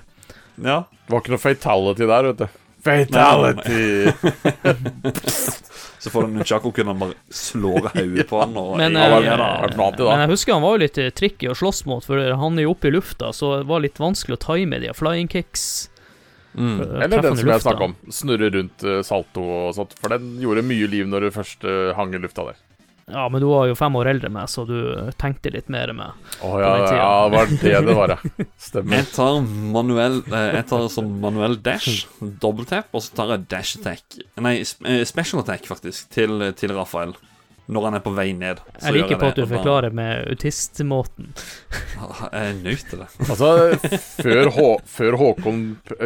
Ja. 0.55 0.83
Det 1.05 1.13
var 1.13 1.23
ikke 1.23 1.33
noe 1.35 1.41
fatality 1.41 2.09
der, 2.09 2.29
vet 2.31 2.43
du. 2.43 2.47
Fatality! 2.83 4.11
Så 6.03 6.09
får 6.09 6.21
den 6.21 6.33
Nunchako 6.33 6.71
kunne 6.71 6.89
han 6.89 6.99
bare 6.99 7.13
slå 7.29 7.77
hodet 7.79 8.25
på 8.27 8.39
han. 8.41 8.57
Og, 8.59 8.77
Men, 8.77 8.97
ja, 8.99 9.05
eh, 9.19 9.23
ja, 9.23 9.91
Men 9.97 10.19
jeg 10.25 10.31
husker 10.33 10.57
han 10.57 10.65
var 10.65 10.75
jo 10.75 10.81
litt 10.81 10.97
eh, 10.99 11.13
tricky 11.15 11.47
å 11.47 11.55
slåss 11.55 11.85
mot, 11.87 12.03
for 12.03 12.19
han 12.19 12.59
er 12.59 12.67
jo 12.67 12.73
oppe 12.73 12.89
i 12.89 12.91
lufta, 12.91 13.31
så 13.31 13.53
det 13.61 13.69
var 13.69 13.85
litt 13.85 14.01
vanskelig 14.03 14.35
å 14.35 14.41
time 14.43 14.81
de 14.83 14.91
flying 14.97 15.31
kicks. 15.31 15.87
Mm. 16.59 16.81
eh, 16.81 17.05
Eller 17.05 17.23
den 17.23 17.39
som 17.39 17.53
jeg 17.53 17.63
snakka 17.63 17.87
om. 17.87 17.95
Snurre 18.11 18.51
rundt 18.51 18.83
salto 19.07 19.47
og 19.47 19.71
sånt. 19.79 19.95
For 20.01 20.11
den 20.11 20.35
gjorde 20.43 20.65
mye 20.67 20.91
liv 20.91 21.07
når 21.07 21.29
du 21.29 21.35
først 21.39 21.63
hang 21.95 22.11
i 22.11 22.19
lufta 22.19 22.49
der. 22.51 22.59
Ja, 23.11 23.25
men 23.29 23.41
du 23.43 23.47
var 23.49 23.65
jo 23.67 23.75
fem 23.75 23.95
år 23.99 24.07
eldre 24.13 24.29
enn 24.29 24.35
meg, 24.37 24.47
så 24.47 24.63
du 24.67 24.77
tenkte 25.19 25.51
litt 25.51 25.67
mer 25.73 25.91
enn 25.91 25.97
meg. 25.99 26.13
Å 26.39 26.51
ja, 26.61 26.69
den 26.79 26.95
ja, 26.95 27.09
det 27.27 27.33
var 27.35 27.51
det 27.51 27.73
det 27.87 27.95
var, 27.97 28.13
ja. 28.15 28.45
Stemmer. 28.63 29.01
Jeg 29.01 29.09
tar 29.11 29.41
manuell 29.75 30.21
eh, 30.29 30.47
Jeg 30.59 30.65
tar 30.71 30.87
som 30.93 31.09
manuell 31.23 31.57
dash, 31.65 32.05
dobbelttap, 32.21 32.87
og 32.95 33.03
så 33.03 33.17
tar 33.19 33.33
jeg 33.35 33.45
dash 33.51 33.75
attack 33.81 34.17
Nei, 34.39 34.55
eh, 34.87 35.03
special 35.09 35.43
attack, 35.43 35.67
faktisk, 35.67 36.07
til, 36.15 36.39
til 36.55 36.75
Rafael. 36.77 37.11
Når 37.73 37.85
han 37.87 37.95
er 37.95 38.01
på 38.03 38.11
vei 38.11 38.29
ned. 38.35 38.57
Så 38.75 38.89
Jeg 38.89 38.91
gjør 38.91 38.97
liker 39.05 39.19
på 39.21 39.27
at 39.31 39.37
du 39.39 39.45
forklarer 39.47 39.93
med 39.95 40.25
autistmåten. 40.33 41.29
Jeg 41.95 42.41
er 42.41 42.57
det. 42.59 43.07
Altså, 43.23 43.51
før, 44.19 44.49
Hå 44.57 44.67
før 44.97 45.15
Håkon 45.21 45.61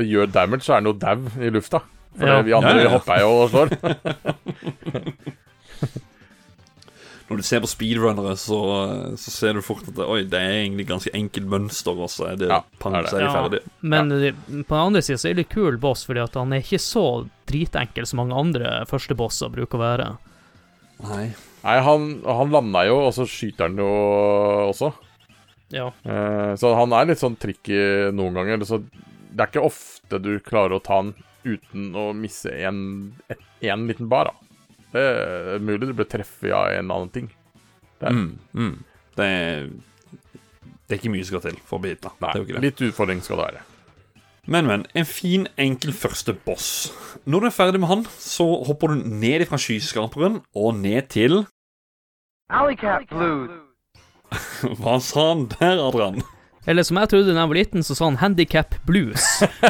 gjør 0.06 0.30
damage, 0.34 0.68
så 0.68 0.76
er 0.76 0.84
han 0.84 0.92
jo 0.92 0.94
dau 1.02 1.18
i 1.42 1.50
lufta. 1.54 1.82
For 2.18 2.30
Ja. 2.30 2.42
vi 2.46 2.54
andre 2.58 2.76
Ja, 2.76 2.78
ja, 2.78 2.84
ja. 2.84 2.94
hopper 2.94 3.22
jo 3.22 3.30
og 3.42 3.50
slår. 3.54 3.68
Når 7.28 7.42
du 7.42 7.44
ser 7.44 7.60
på 7.60 7.68
speedrunnere, 7.68 8.38
så, 8.40 8.58
så 9.20 9.32
ser 9.34 9.58
du 9.58 9.62
fort 9.66 9.84
at 9.90 9.98
det, 9.98 10.06
Oi, 10.08 10.22
det 10.32 10.40
er 10.40 10.54
egentlig 10.62 10.86
ganske 10.88 11.12
enkelt 11.18 11.50
mønster, 11.52 11.98
og 12.00 12.08
så 12.14 12.30
er 12.30 12.38
det 12.40 12.48
Ja, 12.48 12.62
pang, 12.80 12.96
er 12.96 13.04
det. 13.04 13.12
så 13.12 13.18
er 13.20 13.50
de 13.52 13.60
Ja. 13.60 13.74
Men 13.82 14.14
ja. 14.16 14.32
på 14.64 14.72
den 14.72 14.86
andre 14.86 15.02
sida 15.04 15.20
så 15.20 15.28
er 15.28 15.36
det 15.36 15.44
litt 15.44 15.52
kul 15.52 15.76
boss, 15.84 16.06
fordi 16.08 16.24
at 16.24 16.38
han 16.40 16.56
er 16.56 16.64
ikke 16.64 16.80
så 16.80 17.04
dritenkel 17.52 18.08
som 18.08 18.22
mange 18.24 18.38
andre 18.40 18.72
førstebosser 18.88 19.52
bruker 19.52 19.76
å 19.80 19.84
være. 19.84 20.08
Nei. 21.04 21.26
Nei, 21.66 21.76
han, 21.84 22.08
han 22.24 22.54
landa 22.56 22.86
jo, 22.88 22.96
og 23.10 23.14
så 23.18 23.28
skyter 23.28 23.68
han 23.68 23.82
jo 23.82 23.92
også. 24.72 24.94
Ja. 25.76 25.90
Eh, 26.08 26.54
så 26.56 26.72
han 26.80 26.96
er 26.96 27.10
litt 27.10 27.20
sånn 27.20 27.36
tricky 27.36 27.76
noen 28.16 28.40
ganger. 28.40 28.64
Så 28.64 28.80
det 28.88 29.42
er 29.44 29.52
ikke 29.52 29.68
ofte 29.68 30.20
du 30.24 30.38
klarer 30.46 30.78
å 30.78 30.84
ta 30.84 31.02
han 31.02 31.12
uten 31.44 31.92
å 31.96 32.10
misse 32.16 32.52
en, 32.64 32.80
en 33.28 33.88
liten 33.90 34.08
bar, 34.12 34.32
da. 34.32 34.47
Det 34.98 35.56
er 35.56 35.64
mulig 35.70 35.90
du 35.92 35.94
blir 35.98 36.10
treffet 36.10 36.52
av 36.58 36.72
en 36.74 36.92
annen 36.98 37.12
ting. 37.14 37.30
Der. 38.02 38.14
Mm, 38.14 38.38
mm. 38.54 38.76
Det 39.18 39.26
er 39.26 39.68
Det 40.88 40.96
er 40.96 41.00
ikke 41.02 41.12
mye 41.16 41.26
som 41.26 41.36
skal 41.38 41.50
til 41.50 41.58
for 41.68 41.78
å 41.80 41.84
bli 41.84 41.92
hit, 41.96 42.04
da. 42.06 42.12
Nei, 42.24 42.30
det 42.32 42.38
er 42.38 42.44
jo 42.44 42.48
ikke 42.48 42.58
det. 42.60 42.64
litt 42.68 42.84
utfordring 42.92 43.22
skal 43.26 43.42
det 43.42 43.48
være. 43.50 43.66
Men, 44.48 44.68
men. 44.70 44.86
En 44.96 45.06
fin, 45.10 45.44
enkel 45.60 45.92
første 45.92 46.32
boss. 46.46 46.68
Når 47.28 47.44
du 47.44 47.48
er 47.50 47.56
ferdig 47.58 47.82
med 47.84 47.90
han, 47.92 48.06
så 48.24 48.46
hopper 48.70 48.94
du 48.94 49.02
ned 49.12 49.44
fra 49.50 49.60
skyskraperen 49.60 50.38
og 50.56 50.78
ned 50.80 51.10
til 51.12 51.42
Alley 52.48 52.78
Cat 52.80 53.10
Blues. 53.12 53.52
Hva 54.80 54.96
sa 55.04 55.26
han 55.34 55.46
der, 55.58 55.82
Adrian? 55.84 56.22
Eller 56.68 56.84
som 56.84 56.98
jeg 57.00 57.12
trodde 57.12 57.32
da 57.36 57.42
jeg 57.44 57.52
var 57.52 57.56
liten, 57.60 57.84
så 57.84 57.96
sa 57.96 58.08
han 58.10 58.18
handicap 58.24 58.74
blues. 58.88 59.24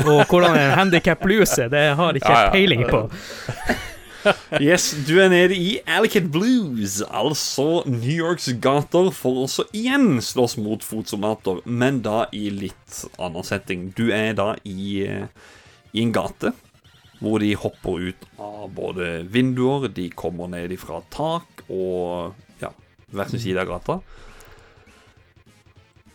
Og 0.03 0.23
hvordan 0.29 0.53
en 0.57 0.71
handicap 0.77 1.21
blues 1.25 1.51
er, 1.61 1.69
det 1.73 1.83
har 1.97 2.13
jeg 2.13 2.21
ikke 2.23 2.33
Ja, 2.33 2.45
ja. 2.47 2.53
peiling 2.53 2.85
på. 2.89 3.03
Yes, 4.63 4.91
du 5.07 5.17
er 5.21 5.31
nede 5.31 5.55
i 5.55 5.77
Alley 5.85 6.21
Blues, 6.23 7.01
altså 7.01 7.83
New 7.85 8.13
Yorks 8.13 8.49
gater, 8.63 9.11
for 9.15 9.43
også 9.45 9.67
igjen 9.75 10.21
slåss 10.23 10.57
mot 10.61 10.83
fotsoldater, 10.85 11.61
men 11.65 12.01
da 12.05 12.25
i 12.35 12.47
litt 12.53 13.03
annen 13.19 13.45
setting. 13.45 13.91
Du 13.97 14.07
er 14.15 14.33
da 14.37 14.53
i, 14.63 15.03
eh, 15.07 15.27
i 15.93 16.03
en 16.05 16.15
gate 16.15 16.53
hvor 17.19 17.41
de 17.41 17.53
hopper 17.57 18.11
ut 18.11 18.27
av 18.37 18.67
både 18.77 19.23
vinduer, 19.33 19.87
de 19.89 20.09
kommer 20.13 20.51
ned 20.51 20.75
fra 20.77 21.01
tak 21.13 21.63
og 21.65 22.35
ja, 22.61 22.69
hver 23.09 23.31
sin 23.31 23.41
side 23.41 23.63
av 23.63 23.71
gata. 23.71 23.99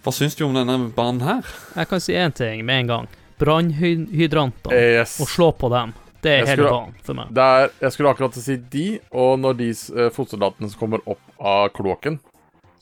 Hva 0.03 0.15
syns 0.15 0.35
du 0.39 0.45
om 0.47 0.55
denne 0.55 0.79
banen 0.97 1.23
her? 1.23 1.51
Jeg 1.77 1.91
kan 1.91 2.03
si 2.03 2.15
én 2.19 2.35
ting 2.35 2.65
med 2.67 2.85
en 2.85 2.93
gang. 2.93 3.11
Brannhydranter. 3.43 4.75
Yes. 4.75 5.19
Og 5.23 5.31
slå 5.31 5.53
på 5.59 5.71
dem. 5.71 5.95
Det 6.23 6.31
er 6.31 6.37
Jeg 6.39 6.47
hele 6.53 6.57
skulle- 6.63 6.75
banen 6.77 6.95
for 7.03 7.15
meg. 7.19 7.31
Det 7.35 7.43
er, 7.43 7.71
jeg 7.83 7.93
skulle 7.93 8.11
akkurat 8.15 8.35
si 8.39 8.57
de, 8.57 8.85
og 9.13 9.39
når 9.43 9.57
de 9.59 9.71
uh, 9.97 10.11
fotsoldatene 10.15 10.71
som 10.71 10.79
kommer 10.81 11.01
opp 11.07 11.21
av 11.41 11.69
kloakken, 11.75 12.21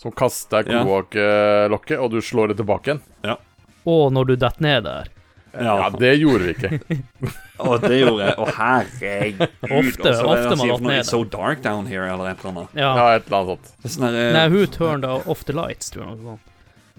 som 0.00 0.12
kaster 0.12 0.64
Ja. 0.68 0.82
kloakklokket, 0.84 1.98
og 2.00 2.10
du 2.12 2.20
slår 2.20 2.48
det 2.52 2.58
tilbake 2.60 2.92
igjen 2.94 3.36
Og 3.86 4.12
når 4.12 4.26
du 4.26 4.36
detter 4.36 4.60
ned 4.60 4.84
der. 4.84 5.08
Ja, 5.56 5.88
det 5.90 6.12
gjorde 6.20 6.44
vi 6.46 6.52
ikke. 6.54 7.00
Og 7.66 7.80
det 7.82 7.96
gjorde 7.98 8.26
jeg. 8.28 8.34
Å, 8.38 8.44
herregud. 8.54 9.40
Ofte- 9.66 10.10
Også, 10.12 10.26
ofte 10.30 10.56
man 10.60 10.68
datt 10.70 10.80
ned 10.84 11.00
It's 11.00 11.10
so 11.10 11.24
dark 11.24 11.62
down 11.64 11.86
here, 11.90 12.04
eller 12.06 12.30
et 12.30 12.38
eller 12.44 12.52
annet. 12.52 12.76
Ja. 12.78 12.90
Ja, 12.96 13.06
et 13.16 13.26
eller 13.26 13.38
annet 13.40 13.50
sånt. 13.56 13.72
Det 13.82 13.90
sånn 13.90 14.06
der, 14.06 14.32
Nei, 14.36 14.44
eh, 14.44 14.50
hun 14.54 14.66
turned 14.76 15.04
off 15.26 15.42
the 15.48 15.52
lights, 15.56 15.90
tror 15.90 16.06
jeg. 16.06 16.38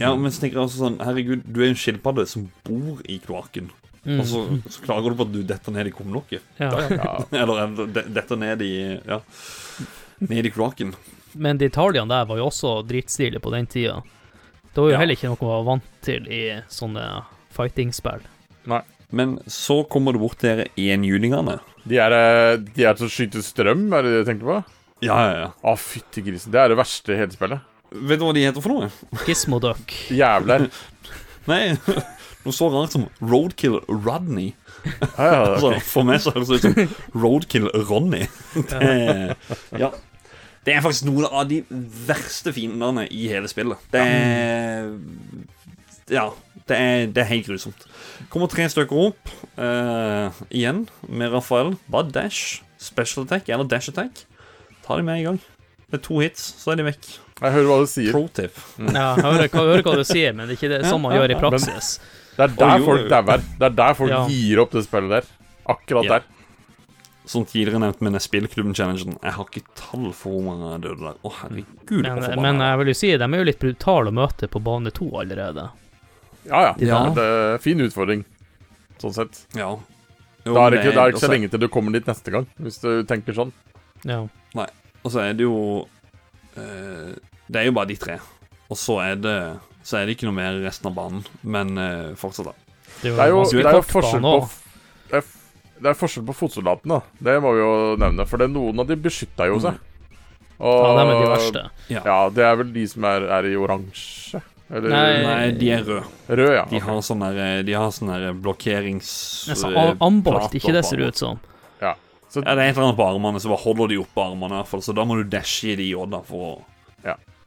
Ja, 0.02 0.12
men 0.18 0.32
så 0.34 0.42
tenker 0.44 0.58
jeg 0.60 0.66
også 0.68 0.82
sånn 0.82 0.98
Herregud, 1.06 1.46
du 1.48 1.62
er 1.64 1.70
en 1.70 1.80
skilpadde 1.80 2.26
som 2.28 2.50
bor 2.68 3.00
i 3.08 3.20
kloakken. 3.24 3.70
Mm. 4.06 4.20
Og 4.20 4.26
så, 4.26 4.40
så 4.74 4.82
klager 4.86 5.14
du 5.14 5.18
på 5.20 5.28
at 5.28 5.34
du 5.34 5.42
detter 5.46 5.76
ned 5.76 5.88
i 5.92 5.94
kumlokket. 5.94 6.46
Ja. 6.58 6.72
Eller 7.42 7.76
detter 8.10 8.40
ned 8.42 8.64
i 8.66 8.74
Ja. 9.06 9.20
Ned 10.22 10.46
i 10.46 10.54
kloakken. 10.54 10.94
Men 11.34 11.58
de 11.58 11.70
detaljene 11.70 12.10
der 12.12 12.26
var 12.30 12.38
jo 12.42 12.48
også 12.50 12.80
dritstilige 12.86 13.42
på 13.42 13.54
den 13.54 13.68
tida. 13.70 14.02
Det 14.72 14.78
var 14.82 14.90
jo 14.90 14.96
Ja. 14.96 15.00
heller 15.04 15.18
ikke 15.18 15.30
noe 15.32 15.38
man 15.42 15.52
var 15.54 15.68
vant 15.70 15.88
til 16.06 16.28
i 16.32 16.42
sånne 16.72 17.06
fighting-spill. 17.56 18.22
Nei. 18.72 18.82
Men 19.12 19.40
så 19.52 19.82
kommer 19.92 20.14
du 20.16 20.22
bort 20.22 20.38
til 20.40 20.62
enhjulingene. 20.80 21.58
De 21.84 21.98
er, 22.00 22.14
eh, 22.16 22.58
de 22.64 22.86
er 22.88 22.94
til 22.96 23.10
å 23.10 23.12
skyte 23.12 23.42
strøm, 23.44 23.90
er 23.92 24.06
det 24.06 24.12
det 24.14 24.22
du 24.22 24.30
tenker 24.30 24.48
på? 24.48 24.60
Ja, 25.04 25.18
ja, 25.26 25.34
ja. 25.42 25.50
Å, 25.68 25.74
fytti 25.76 26.22
grisen. 26.24 26.54
Det 26.54 26.62
er 26.62 26.70
det 26.72 26.78
verste 26.80 27.12
i 27.12 27.18
hele 27.20 27.34
spillet. 27.36 27.60
Vet 27.92 28.22
du 28.22 28.24
hva 28.24 28.34
de 28.38 28.46
heter 28.46 28.64
for 28.64 28.72
noe? 28.72 28.88
Gizmo 29.28 29.60
Duck. 29.60 29.92
Jævler. 30.16 30.70
Nei, 31.52 31.76
noe 32.46 32.56
så 32.56 32.70
rart 32.74 32.96
som 32.96 33.08
Roadkill 33.22 33.80
Rodney. 33.88 34.54
Ja, 35.18 35.44
Altså. 35.54 35.74
For 35.86 36.08
meg 36.08 36.22
så 36.24 36.34
høres 36.36 36.50
det 36.50 36.62
ut 36.62 36.68
som 36.68 37.22
Roadkill 37.22 37.68
Ronny. 37.90 38.26
Det, 38.72 39.36
ja. 39.80 39.92
det 40.66 40.76
er 40.76 40.84
faktisk 40.84 41.08
noen 41.10 41.28
av 41.30 41.48
de 41.50 41.62
verste 42.08 42.54
fiendene 42.56 43.06
i 43.10 43.28
hele 43.32 43.52
spillet. 43.52 43.82
Det 43.94 44.02
er 44.02 44.90
Ja, 46.12 46.26
det 46.68 46.78
er, 46.78 47.06
det 47.14 47.24
er 47.24 47.30
helt 47.30 47.48
grusomt. 47.48 47.86
Kommer 48.34 48.52
tre 48.52 48.66
stykker 48.72 49.06
opp 49.08 49.32
uh, 49.60 50.34
igjen 50.50 50.86
med 51.08 51.32
Rafael. 51.34 51.76
Bare 51.92 52.12
dash, 52.12 52.62
special 52.82 53.28
attack 53.28 53.50
eller 53.50 53.70
dash 53.70 53.94
attack. 53.94 54.26
Ta 54.86 54.98
de 55.00 55.06
med 55.08 55.22
i 55.22 55.28
gang. 55.30 55.40
Det 55.92 56.00
er 56.00 56.04
to 56.06 56.22
hits, 56.24 56.44
så 56.62 56.74
er 56.74 56.82
de 56.82 56.88
vekk. 56.88 57.08
Jeg 57.42 57.54
hører 57.56 57.68
hva 57.68 57.78
du 57.82 57.90
sier. 57.90 58.14
Pro 58.14 58.28
tip. 58.32 58.58
Ja, 58.78 59.12
jeg 59.18 59.24
hører, 59.26 59.46
jeg 59.48 59.54
hører 59.56 59.86
hva 59.88 59.96
du 59.98 60.04
sier, 60.08 60.36
men 60.36 60.46
det 60.46 60.56
er 60.56 60.60
ikke 60.60 60.70
det 60.72 60.82
sånn 60.86 61.02
man 61.04 61.16
ja, 61.16 61.24
gjør 61.24 61.34
i 61.34 61.40
praksis. 61.42 61.96
Det 61.98 62.21
Det 62.42 62.50
er 62.50 62.56
der 62.58 62.78
jo, 62.82 62.86
folk 62.90 63.10
dauer. 63.12 63.44
Det 63.60 63.68
er 63.68 63.76
der 63.80 63.98
folk 63.98 64.12
Ja. 64.12 64.22
gir 64.28 64.62
opp 64.64 64.72
det 64.76 64.84
spillet 64.88 65.14
der. 65.18 65.28
Akkurat 65.70 66.08
yeah. 66.08 66.20
der. 66.20 66.24
Som 67.32 67.46
tidligere 67.46 67.80
nevnt 67.80 68.02
med 68.02 68.18
spillklubben-challengen. 68.20 69.20
Jeg 69.22 69.36
har 69.36 69.46
ikke 69.46 69.62
tall 69.78 70.10
for 70.18 70.34
hvor 70.34 70.48
mange 70.48 70.74
døde 70.82 71.06
der. 71.06 71.20
Å, 71.22 71.34
herregud. 71.44 72.02
Men, 72.02 72.42
men 72.42 72.66
jeg 72.66 72.82
vil 72.82 72.92
jo 72.92 72.98
si, 72.98 73.12
de 73.14 73.30
er 73.30 73.44
jo 73.44 73.48
litt 73.48 73.62
brutale 73.62 74.10
å 74.10 74.18
møte 74.18 74.50
på 74.52 74.64
bane 74.66 74.92
to 74.92 75.08
allerede. 75.22 75.70
Ja, 76.50 76.62
ja. 76.66 76.76
Ja. 76.82 77.00
Det 77.14 77.24
er 77.24 77.54
en 77.54 77.62
fin 77.62 77.86
utfordring, 77.86 78.26
sånn 79.02 79.14
sett. 79.14 79.44
Ja. 79.54 79.76
Jo, 80.42 80.56
Da 80.56 80.66
er 80.66 80.74
det 80.74 80.82
ikke, 80.82 80.94
det 80.96 81.02
er 81.04 81.14
ikke 81.14 81.22
så 81.22 81.30
lenge 81.30 81.50
til 81.54 81.62
du 81.62 81.68
kommer 81.70 81.94
dit 81.94 82.08
neste 82.10 82.34
gang, 82.34 82.48
hvis 82.58 82.82
du 82.82 83.04
tenker 83.06 83.38
sånn. 83.38 83.52
Ja. 84.10 84.24
Nei. 84.58 84.68
Og 85.06 85.14
så 85.14 85.22
er 85.22 85.36
det 85.38 85.46
jo 85.46 85.58
eh, 86.58 87.14
Det 87.46 87.62
er 87.62 87.68
jo 87.70 87.74
bare 87.78 87.90
de 87.90 87.98
tre. 88.02 88.18
Og 88.72 88.78
så 88.80 88.98
er 89.04 89.20
det 89.22 89.38
Så 89.84 89.98
er 89.98 90.06
det 90.06 90.18
ikke 90.18 90.30
noe 90.30 90.38
mer 90.38 90.60
i 90.60 90.66
resten 90.66 90.92
av 90.92 90.98
banen. 90.98 91.24
Men 91.42 91.74
uh, 91.80 92.12
fortsatt, 92.20 92.52
da. 92.52 92.76
Det 93.02 93.14
er 93.16 93.32
jo, 93.32 93.46
det 93.50 93.66
er 93.66 93.80
jo 93.80 93.86
forskjell 93.88 94.22
på 94.22 94.36
det 95.12 95.20
er, 95.20 95.30
er 95.90 95.98
forskjell 95.98 96.26
på 96.28 96.36
fotsoldatene. 96.38 97.00
Det 97.18 97.40
må 97.42 97.56
vi 97.56 97.64
jo 97.64 97.72
nevne. 98.00 98.28
For 98.30 98.42
det, 98.42 98.52
noen 98.54 98.84
av 98.84 98.90
de 98.90 98.98
beskytta 99.02 99.50
jo 99.50 99.58
seg. 99.64 99.80
Og, 100.62 100.78
Ja, 100.78 100.94
de 100.94 101.02
er 101.02 101.12
de 101.12 101.30
verste. 101.32 101.62
Ja, 101.90 102.18
det 102.30 102.46
er 102.46 102.58
vel 102.60 102.74
de 102.76 102.86
som 102.92 103.06
er, 103.10 103.26
er 103.40 103.50
i 103.50 103.56
oransje. 103.58 104.44
Eller 104.72 104.94
Nei. 104.94 105.08
Nei, 105.26 105.48
de 105.58 105.72
er 105.74 105.82
røde. 105.84 106.04
rød, 106.30 106.52
ja. 106.56 106.66
De 106.70 106.78
ok. 106.78 106.86
har 106.86 107.00
sånn 107.04 107.24
der 107.26 107.64
De 107.68 107.80
sånn 107.92 108.12
der 108.14 108.28
blokkerings... 108.40 109.10
Eh, 109.52 109.96
ambolt, 110.00 110.54
ikke 110.56 110.76
det 110.78 110.86
ser 110.88 111.02
det 111.02 111.10
ut 111.12 111.20
som. 111.20 111.42
Så, 112.32 112.40
Ja, 112.46 112.54
det 112.56 112.64
er 112.64 112.70
et 112.70 112.78
eller 112.78 112.88
annet 112.88 113.00
på 113.02 113.08
armene, 113.10 113.42
så 113.44 113.52
bare 113.52 113.64
holder 113.66 113.92
de 113.92 113.98
oppe 114.00 114.24
armene, 114.24 114.54
i 114.54 114.62
hvert 114.62 114.70
fall. 114.72 114.84
Så 114.86 114.96
da 114.96 115.04
må 115.04 115.18
du 115.20 115.26
dashe 115.28 115.74
i 115.74 115.76
de 115.82 115.90
òg, 116.00 116.14
da, 116.14 116.22
for 116.24 116.46
å 116.46 116.52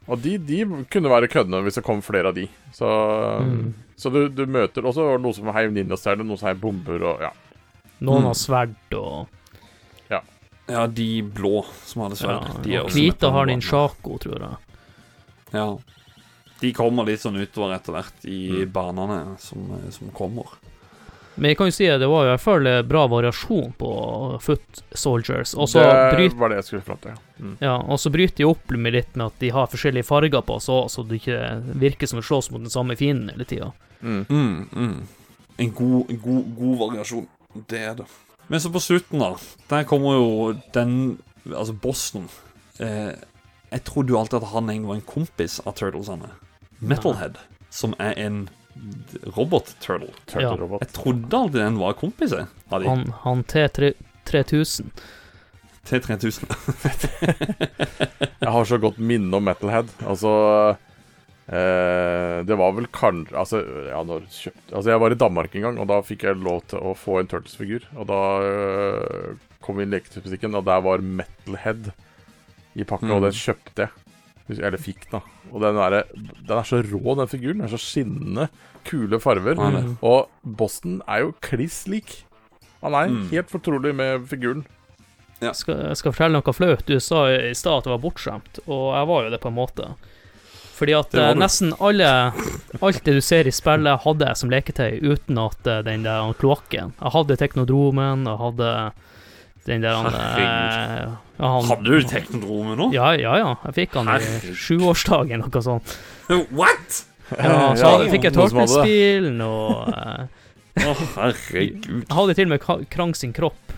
og 0.07 0.21
de, 0.21 0.37
de 0.37 0.59
kunne 0.91 1.09
være 1.09 1.27
køddene 1.31 1.63
hvis 1.65 1.79
det 1.79 1.83
kom 1.87 2.01
flere 2.05 2.27
av 2.29 2.35
de. 2.37 2.47
Så, 2.73 2.85
Mm. 3.41 3.73
så 3.97 4.11
du, 4.13 4.27
du 4.29 4.45
møter 4.45 4.83
også 4.85 5.19
noe 5.21 5.33
som 5.33 5.47
heiv 5.55 5.71
ninjastjerner, 5.73 6.25
noe 6.25 6.37
som 6.37 6.49
heiv 6.51 6.59
bomber 6.61 7.01
og 7.03 7.21
ja. 7.21 7.31
Noen 8.01 8.21
Mm. 8.21 8.27
har 8.27 8.33
sverd 8.35 8.75
og 8.93 9.27
Ja, 10.11 10.19
ja. 10.67 10.85
de 10.87 11.21
blå 11.23 11.63
som 11.85 12.03
hadde 12.03 12.17
ja, 12.19 12.25
sverd. 12.27 12.63
de 12.63 12.75
er 12.75 12.83
og 12.83 12.89
Hvite 12.91 13.31
har 13.31 13.45
sjako, 13.61 14.17
tror 14.19 14.39
jeg. 14.39 14.57
Ja. 15.53 15.77
De 16.61 16.71
kommer 16.73 17.05
litt 17.05 17.19
sånn 17.21 17.35
utover 17.39 17.73
etter 17.75 17.93
hvert 17.93 18.25
i 18.25 18.49
Mm. 18.65 18.71
banene 18.71 19.37
som, 19.39 19.65
som 19.91 20.09
kommer. 20.11 20.45
Men 21.35 21.51
jeg 21.51 21.57
kan 21.59 21.67
jo 21.69 21.75
si 21.75 21.87
at 21.91 21.99
det 21.99 22.07
var 22.07 22.25
i 22.25 22.31
hvert 22.31 22.43
fall 22.43 22.67
eh, 22.69 22.81
bra 22.87 23.05
variasjon 23.11 23.73
på 23.79 23.89
Foot 24.43 24.81
Soldiers. 24.95 25.55
Også 25.59 25.83
det 25.83 26.15
bryt, 26.15 26.37
var 26.39 26.51
det 26.51 26.61
jeg 26.61 26.67
skulle 26.69 26.85
fram 26.87 27.01
til. 27.03 27.15
ja. 27.15 27.21
Mm. 27.35 27.57
ja, 27.59 27.73
og 27.75 27.99
så 27.99 28.09
bryter 28.13 28.37
de 28.39 28.47
opp 28.47 28.71
med 28.71 28.95
litt 28.95 29.17
med 29.19 29.25
at 29.27 29.41
de 29.43 29.49
har 29.51 29.67
forskjellige 29.67 30.07
farger 30.07 30.45
på 30.47 30.55
seg, 30.63 30.87
så 30.93 31.03
det 31.03 31.19
ikke 31.19 31.39
virker 31.83 32.07
som 32.07 32.21
å 32.21 32.23
slåss 32.23 32.47
mot 32.53 32.63
den 32.63 32.71
samme 32.71 32.95
fienden 32.95 33.33
hele 33.33 33.47
tida. 33.49 33.73
Mm. 33.99 34.21
Mm, 34.29 34.69
mm. 34.71 34.95
En 35.65 35.73
god, 35.75 36.11
en 36.13 36.21
god, 36.23 36.47
god 36.55 36.77
variasjon. 36.85 37.27
Det 37.67 37.81
er 37.89 37.99
det. 37.99 38.07
Men 38.47 38.61
så 38.61 38.71
på 38.71 38.79
slutten, 38.83 39.19
da. 39.19 39.33
Der 39.71 39.87
kommer 39.89 40.19
jo 40.19 40.27
den 40.75 41.17
Altså 41.45 41.75
bossen. 41.77 42.23
Eh, 42.81 43.13
jeg 43.69 43.83
trodde 43.85 44.09
jo 44.09 44.17
alltid 44.17 44.39
at 44.39 44.49
han 44.49 44.69
egentlig 44.69 44.89
var 44.89 44.95
en 44.95 45.09
kompis 45.11 45.59
av 45.61 45.75
Turtlesene. 45.77 46.31
Metalhead, 46.79 47.37
som 47.69 47.93
er 48.01 48.17
en 48.17 48.39
robot-turtle. 49.35 50.11
Turtle-robot. 50.29 50.81
Jeg 50.83 50.93
trodde 50.97 51.37
aldri 51.37 51.61
den 51.63 51.77
var 51.81 51.93
kompiser 51.99 52.47
av 52.69 52.81
de. 52.83 52.89
Han, 52.89 53.05
han 53.23 53.43
T3000 53.51 54.89
T3000. 55.85 56.49
Jeg 58.41 58.51
har 58.51 58.65
så 58.65 58.77
godt 58.81 58.97
minne 58.97 59.37
om 59.37 59.45
Metalhead. 59.45 59.91
Altså 60.09 60.31
eh, 61.45 62.41
Det 62.47 62.57
var 62.57 62.73
vel 62.77 62.87
kanskje 62.93 63.37
Altså, 63.37 63.61
ja, 63.91 64.01
Altså, 64.01 64.89
jeg 64.89 65.01
var 65.01 65.13
i 65.13 65.19
Danmark 65.21 65.55
en 65.55 65.67
gang, 65.67 65.77
og 65.81 65.89
da 65.91 65.99
fikk 66.05 66.25
jeg 66.25 66.41
lov 66.41 66.63
til 66.71 66.81
å 66.81 66.95
få 66.97 67.19
en 67.21 67.29
Turtles-figur. 67.31 67.85
Og 67.95 68.09
da 68.09 68.21
eh, 68.49 69.35
kom 69.65 69.77
vi 69.79 69.85
inn 69.85 69.93
i 69.93 69.97
leketøysbutikken, 69.99 70.57
og 70.57 70.65
der 70.67 70.81
var 70.85 71.05
Metalhead 71.05 71.91
i 72.75 72.83
pakken, 72.83 73.13
og 73.13 73.21
Mm. 73.21 73.29
den 73.29 73.37
kjøpte 73.39 73.85
jeg. 73.85 74.04
Eller 74.49 74.77
fikk, 74.77 75.07
da. 75.11 75.21
Og 75.51 75.61
den 75.63 75.77
er, 75.81 76.03
den 76.13 76.57
er 76.59 76.67
så 76.67 76.81
rå, 76.85 77.15
den 77.17 77.27
figuren. 77.31 77.61
Den 77.63 77.65
er 77.69 77.73
så 77.73 77.81
skinnende. 77.81 78.49
Kule 78.85 79.17
farver. 79.19 79.57
Mm. 79.57 79.95
Og 80.05 80.27
Boston 80.45 80.99
er 81.09 81.23
jo 81.25 81.31
kliss 81.41 81.87
lik. 81.89 82.23
Han 82.83 82.93
er 82.93 83.07
Mm. 83.09 83.29
helt 83.31 83.49
fortrolig 83.49 83.95
med 83.95 84.27
figuren. 84.29 84.65
skal, 85.53 85.79
jeg 85.89 85.97
skal 85.97 86.11
fortelle 86.13 86.37
noe 86.37 86.53
flaut. 86.53 86.85
Du 86.85 86.99
sa 86.99 87.25
i 87.33 87.53
stad 87.57 87.79
at 87.79 87.83
det 87.87 87.91
var 87.95 88.03
bortskjemt, 88.03 88.59
og 88.67 88.93
jeg 88.95 89.07
var 89.09 89.23
jo 89.25 89.29
det 89.33 89.41
på 89.41 89.49
en 89.49 89.57
måte. 89.57 89.87
Fordi 90.75 90.93
at 90.93 91.13
eh, 91.15 91.33
du. 91.33 91.39
nesten 91.39 91.73
alle 91.79 92.33
Alt 92.83 93.03
det 93.05 93.13
du 93.15 93.21
ser 93.21 93.47
i 93.47 93.51
spillet, 93.55 94.01
hadde 94.03 94.25
jeg 94.27 94.37
som 94.37 94.49
leketøy, 94.51 94.99
uten 95.01 95.37
at 95.39 95.67
eh, 95.71 95.81
den 95.87 96.03
der 96.03 96.33
kloakken 96.37 96.93
Jeg 97.01 97.11
hadde 97.15 97.37
teknodromen, 97.39 98.25
jeg 98.27 98.37
hadde 98.41 98.71
den 99.65 99.81
der 99.81 99.95
han, 99.97 100.13
eh, 100.13 101.15
ja, 101.39 101.49
han, 101.49 101.65
Hadde 101.69 101.83
du 101.89 102.03
teknodromen 102.07 102.77
nå? 102.77 102.89
Ja, 102.93 103.11
ja, 103.17 103.35
ja. 103.41 103.55
Jeg 103.65 103.73
fikk 103.79 103.95
han 103.99 104.07
i 104.07 104.17
Herregud. 104.19 104.55
sjuårsdagen, 104.61 105.41
noe 105.45 105.61
sånt. 105.65 105.95
What?! 106.59 107.03
Ja, 107.33 107.73
så 107.73 107.89
Ja, 108.03 108.09
fikk 108.11 108.27
jeg 108.29 108.35
noen 108.37 108.51
som 108.53 108.59
hadde 108.61 108.83
det. 108.85 109.41
Og 109.41 109.87
eh, 109.89 110.27
Å, 110.85 110.93
herregud. 111.15 111.87
Jeg 112.03 112.13
hadde 112.13 112.35
til 112.37 112.45
og 112.45 112.51
med 112.53 112.61
Ka- 112.61 112.83
Krang 112.91 113.15
sin 113.17 113.33
kropp. 113.33 113.73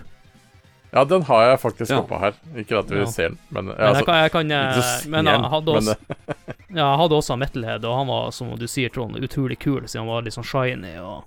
Ja, 0.94 1.04
den 1.06 1.22
har 1.28 1.44
jeg 1.46 1.60
faktisk 1.62 1.92
Ja. 1.92 2.00
oppå 2.02 2.18
her. 2.20 2.34
Ikke 2.58 2.80
at 2.80 2.90
vi 2.92 3.00
Ja. 3.00 3.06
ser 3.06 3.30
den, 3.30 3.38
men, 3.52 3.66
Men 3.68 3.76
altså, 3.78 4.00
jeg 4.02 4.06
kan, 4.06 4.16
jeg 4.24 4.32
kan 4.32 4.46
ikke 4.52 4.68
eh, 4.68 4.82
så 5.04 5.10
Men 5.10 5.26
jeg 5.32 5.40
hadde 5.54 5.74
men, 5.74 5.76
også 5.76 5.96
eh, 6.28 6.54
Ja, 6.76 6.86
jeg 6.92 6.98
hadde 7.04 7.16
også 7.22 7.38
Metalhead, 7.38 7.86
og 7.86 7.98
han 7.98 8.08
var, 8.08 8.32
som 8.32 8.52
du 8.58 8.68
sier, 8.68 8.90
Trond, 8.90 9.16
utrolig 9.16 9.60
kul, 9.60 9.82
siden 9.88 10.04
han 10.06 10.12
var 10.12 10.22
litt 10.28 10.34
sånn 10.36 10.44
shiny 10.48 10.98
og 11.00 11.24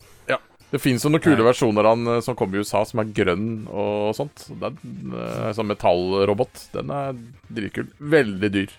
Det 0.70 0.78
finnes 0.78 1.02
jo 1.04 1.10
noen 1.10 1.22
kule 1.24 1.40
Nei. 1.40 1.48
versjoner 1.48 1.86
av 1.86 1.96
han 1.96 2.12
eh, 2.16 2.20
som 2.24 2.36
kommer 2.38 2.58
i 2.58 2.62
USA, 2.64 2.84
som 2.86 3.02
er 3.02 3.10
grønn 3.16 3.48
og 3.70 4.12
sånt. 4.18 4.46
Den 4.60 4.78
sånn 5.56 5.70
metallrobot. 5.70 6.68
Den 6.76 6.92
er 6.94 7.18
dritkul. 7.50 7.90
Veldig 7.98 8.52
dyr. 8.54 8.78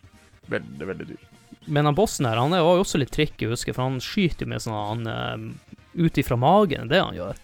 Veldig, 0.51 0.87
veldig 0.87 1.09
dyr. 1.11 1.27
Men 1.65 1.85
han 1.85 1.95
bossen 1.95 2.25
her, 2.25 2.39
han 2.41 2.53
er 2.55 2.63
jo 2.63 2.81
også 2.81 2.99
litt 3.01 3.11
tricky, 3.13 3.45
husker 3.51 3.75
for 3.75 3.85
han 3.85 4.01
skyter 4.01 4.47
jo 4.47 4.51
med 4.53 4.63
sånn 4.63 4.77
han 4.77 5.11
eh, 5.11 5.75
ut 6.01 6.17
ifra 6.17 6.37
magen, 6.39 6.89
det 6.89 7.01
han 7.03 7.17
gjør. 7.17 7.37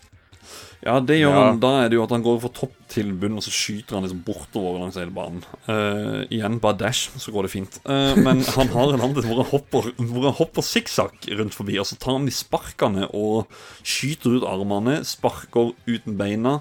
Ja, 0.86 1.00
det 1.02 1.16
gjør 1.20 1.32
Ja. 1.34 1.44
han. 1.48 1.60
Da 1.60 1.72
er 1.84 1.90
det 1.90 1.98
jo 1.98 2.04
at 2.04 2.12
han 2.14 2.22
går 2.24 2.40
fra 2.44 2.50
topp 2.54 2.74
til 2.88 3.12
bunn, 3.18 3.38
og 3.40 3.44
så 3.44 3.50
skyter 3.52 3.96
han 3.98 4.04
liksom 4.06 4.20
bortover 4.24 4.80
langs 4.80 4.96
hele 5.00 5.12
banen. 5.12 5.42
Uh, 5.68 6.24
igjen 6.30 6.60
bare 6.62 6.78
dash, 6.78 7.10
så 7.18 7.32
går 7.34 7.48
det 7.48 7.52
fint. 7.52 7.80
Uh, 7.88 8.14
men 8.22 8.44
han 8.58 8.68
har 8.76 8.94
en 8.94 9.02
annen 9.02 9.18
hvor 9.26 9.42
han 9.42 9.50
hopper 9.52 9.90
Hvor 9.98 10.28
han 10.30 10.38
hopper 10.38 10.62
sikksakk 10.62 11.28
rundt 11.40 11.58
forbi, 11.58 11.80
og 11.82 11.88
så 11.90 11.98
tar 11.98 12.14
han 12.20 12.26
de 12.30 12.32
sparkene 12.36 13.08
og 13.14 13.48
skyter 13.84 14.38
ut 14.38 14.46
armene, 14.48 15.00
sparker 15.08 15.74
uten 15.90 16.18
beina. 16.20 16.60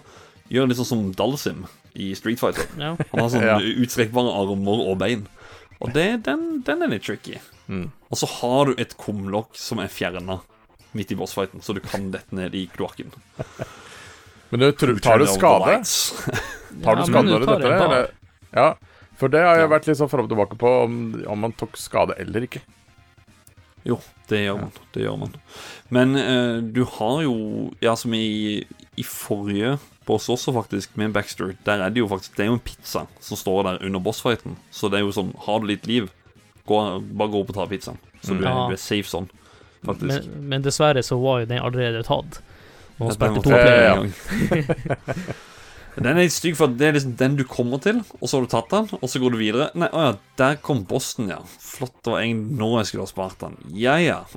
Gjør 0.49 0.69
litt 0.71 0.79
sånn 0.81 0.89
som 0.95 1.07
Dalsim 1.19 1.67
i 1.97 2.13
Street 2.17 2.41
Fighter. 2.41 2.67
Ja. 2.81 2.95
Han 3.13 3.21
har 3.21 3.29
sånn 3.33 3.45
Ja. 3.45 3.59
utstrekkbare 3.61 4.33
armer 4.33 4.83
og 4.91 4.99
bein. 4.99 5.27
Og 5.81 5.93
det, 5.93 6.23
den, 6.25 6.63
den 6.65 6.83
er 6.83 6.89
litt 6.89 7.05
tricky. 7.05 7.37
Mm. 7.69 7.91
Og 8.11 8.17
så 8.17 8.27
har 8.41 8.67
du 8.71 8.75
et 8.81 8.97
kumlokk 8.97 9.57
som 9.61 9.79
er 9.83 9.89
fjerna 9.93 10.41
midt 10.97 11.11
i 11.13 11.17
bossfighten, 11.19 11.61
så 11.61 11.75
du 11.77 11.81
kan 11.85 12.11
dette 12.15 12.33
ned 12.33 12.55
i 12.57 12.65
kloakken. 12.73 13.11
Men 14.51 14.61
du, 14.61 14.73
tror- 14.73 15.01
tar 15.03 15.19
du 15.23 15.27
skade? 15.27 15.83
Tar 16.85 16.97
du 16.97 17.03
Ja, 17.03 17.07
skade 17.09 17.31
når 17.31 17.41
du 17.41 17.47
tar 17.47 17.59
detter? 17.65 17.89
ned? 17.89 18.11
Ja, 18.57 18.75
for 19.17 19.29
det 19.33 19.41
har 19.43 19.57
jeg 19.57 19.69
Ja. 19.69 19.73
vært 19.79 19.87
litt 19.89 19.97
sånn 19.99 20.11
fram 20.13 20.25
og 20.25 20.31
tilbake 20.31 20.57
på, 20.61 20.71
om, 20.85 20.97
om 21.27 21.41
man 21.41 21.53
tok 21.53 21.77
skade 21.81 22.15
eller 22.21 22.47
ikke. 22.47 22.61
Jo, 23.87 24.01
det 24.29 24.41
gjør 24.45 24.59
man. 24.61 24.73
Det 24.93 25.03
gjør 25.05 25.19
man. 25.21 25.35
Men 25.95 26.17
uh, 26.19 26.61
du 26.75 26.85
har 26.85 27.21
jo 27.23 27.35
Ja, 27.81 27.95
som 27.95 28.15
i, 28.15 28.65
i 28.99 29.03
forrige 29.07 29.77
boss 30.07 30.29
også, 30.31 30.53
faktisk, 30.55 30.97
med 30.99 31.13
Baxter, 31.15 31.55
der 31.67 31.83
er 31.83 31.91
det 31.91 31.99
jo 32.03 32.09
faktisk 32.11 32.35
Det 32.37 32.45
er 32.45 32.51
jo 32.51 32.57
en 32.59 32.63
pizza 32.67 33.05
som 33.23 33.37
står 33.39 33.63
der 33.67 33.85
under 33.87 34.01
bossfighten. 34.03 34.57
Så 34.75 34.91
det 34.91 35.01
er 35.01 35.07
jo 35.07 35.15
sånn 35.15 35.33
Har 35.47 35.61
du 35.63 35.67
litt 35.71 35.87
liv, 35.87 36.11
gå, 36.67 36.81
bare 37.15 37.31
gå 37.31 37.41
opp 37.45 37.51
og 37.55 37.59
ta 37.61 37.67
pizzaen. 37.71 37.99
Så 38.23 38.35
Mm. 38.35 38.39
du, 38.41 38.45
er, 38.45 38.51
Ja. 38.51 38.67
du 38.69 38.73
er 38.75 38.83
safe 38.83 39.07
sånn, 39.07 39.29
faktisk. 39.85 40.27
Men, 40.35 40.49
men 40.49 40.63
dessverre 40.63 41.03
så 41.07 41.19
var 41.23 41.41
jo 41.41 41.47
den 41.47 41.63
allerede 41.63 42.03
tatt. 42.03 42.41
Den 42.99 43.13
spilte 43.13 43.43
to 43.45 43.51
tatt 43.51 43.69
ja. 43.69 43.95
en 43.97 44.01
gang. 44.01 44.11
Den 45.97 46.11
er 46.13 46.27
litt 46.27 46.35
stygg, 46.35 46.59
for 46.59 46.69
det 46.69 46.85
er 46.91 46.93
liksom 46.93 47.15
den 47.17 47.39
du 47.39 47.45
kommer 47.49 47.81
til, 47.81 48.03
og 48.21 48.29
så 48.29 48.37
har 48.37 48.43
du 48.45 48.51
tatt 48.53 48.69
den, 48.69 48.89
og 49.01 49.09
så 49.09 49.17
går 49.23 49.33
du 49.33 49.39
videre. 49.41 49.71
Nei, 49.81 49.87
å 49.97 50.03
ja, 50.05 50.11
der 50.37 50.59
kom 50.61 50.83
bossen, 50.85 51.31
ja. 51.33 51.39
Flott, 51.57 51.95
det 52.05 52.13
var 52.13 52.21
egentlig 52.21 52.59
nå 52.61 52.69
jeg 52.77 52.91
skulle 52.91 53.07
ha 53.07 53.09
spart 53.09 53.39
den. 53.41 53.55
Ja, 53.81 53.95
ja. 54.05 54.19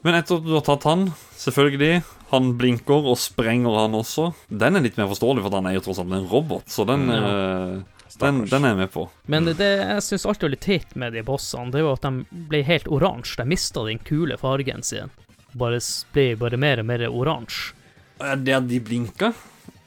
Men 0.00 0.16
etter 0.16 0.38
at 0.40 0.46
du 0.46 0.54
har 0.56 0.64
tatt 0.64 0.86
han, 0.88 1.10
selvfølgelig, 1.36 1.98
han 2.30 2.54
blinker 2.56 3.04
og 3.12 3.18
sprenger 3.20 3.76
han 3.82 3.92
også. 3.98 4.30
Den 4.48 4.78
er 4.80 4.86
litt 4.86 4.96
mer 4.96 5.10
forståelig, 5.12 5.44
for 5.44 5.58
han 5.58 5.68
er 5.68 5.76
jo 5.76 5.82
tross 5.84 6.00
alt 6.00 6.14
en 6.16 6.28
robot, 6.30 6.72
så 6.72 6.86
den, 6.88 7.04
Mm. 7.10 7.26
eh, 7.28 8.06
den, 8.24 8.40
den 8.48 8.64
er 8.64 8.72
jeg 8.72 8.78
med 8.80 8.90
på. 8.96 9.04
Men 9.28 9.44
det 9.52 9.58
jeg 9.60 10.02
syns 10.08 10.24
alltid 10.24 10.48
var 10.48 10.54
litt 10.56 10.64
teit 10.64 10.96
med 10.96 11.12
de 11.12 11.22
bossene, 11.28 11.70
det 11.76 11.84
var 11.84 12.00
at 12.00 12.08
de 12.08 12.24
ble 12.48 12.62
helt 12.64 12.88
oransje. 12.88 13.36
De 13.36 13.44
mista 13.52 13.84
den 13.84 13.98
kule 14.00 14.40
fargen 14.40 14.82
sin. 14.82 15.12
Bare 15.52 15.80
ble 16.12 16.26
bare 16.38 16.56
mer 16.60 16.82
og 16.82 16.86
mer 16.86 17.06
oransje. 17.08 17.72
Ja, 18.20 18.36
Det 18.36 18.52
at 18.54 18.68
de 18.68 18.80
blinker 18.80 19.32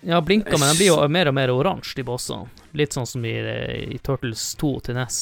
Ja, 0.04 0.20
blinka, 0.22 0.58
men 0.58 0.74
de 0.74 0.76
blir 0.82 0.90
jo 0.90 1.08
mer 1.08 1.30
og 1.30 1.34
mer 1.38 1.52
oransje, 1.54 1.96
de 1.96 2.04
bossene. 2.04 2.50
Litt 2.74 2.92
sånn 2.92 3.08
som 3.08 3.24
i, 3.24 3.32
i 3.96 4.00
Turtles 4.04 4.56
2 4.60 4.72
til 4.84 4.98
NES. 4.98 5.20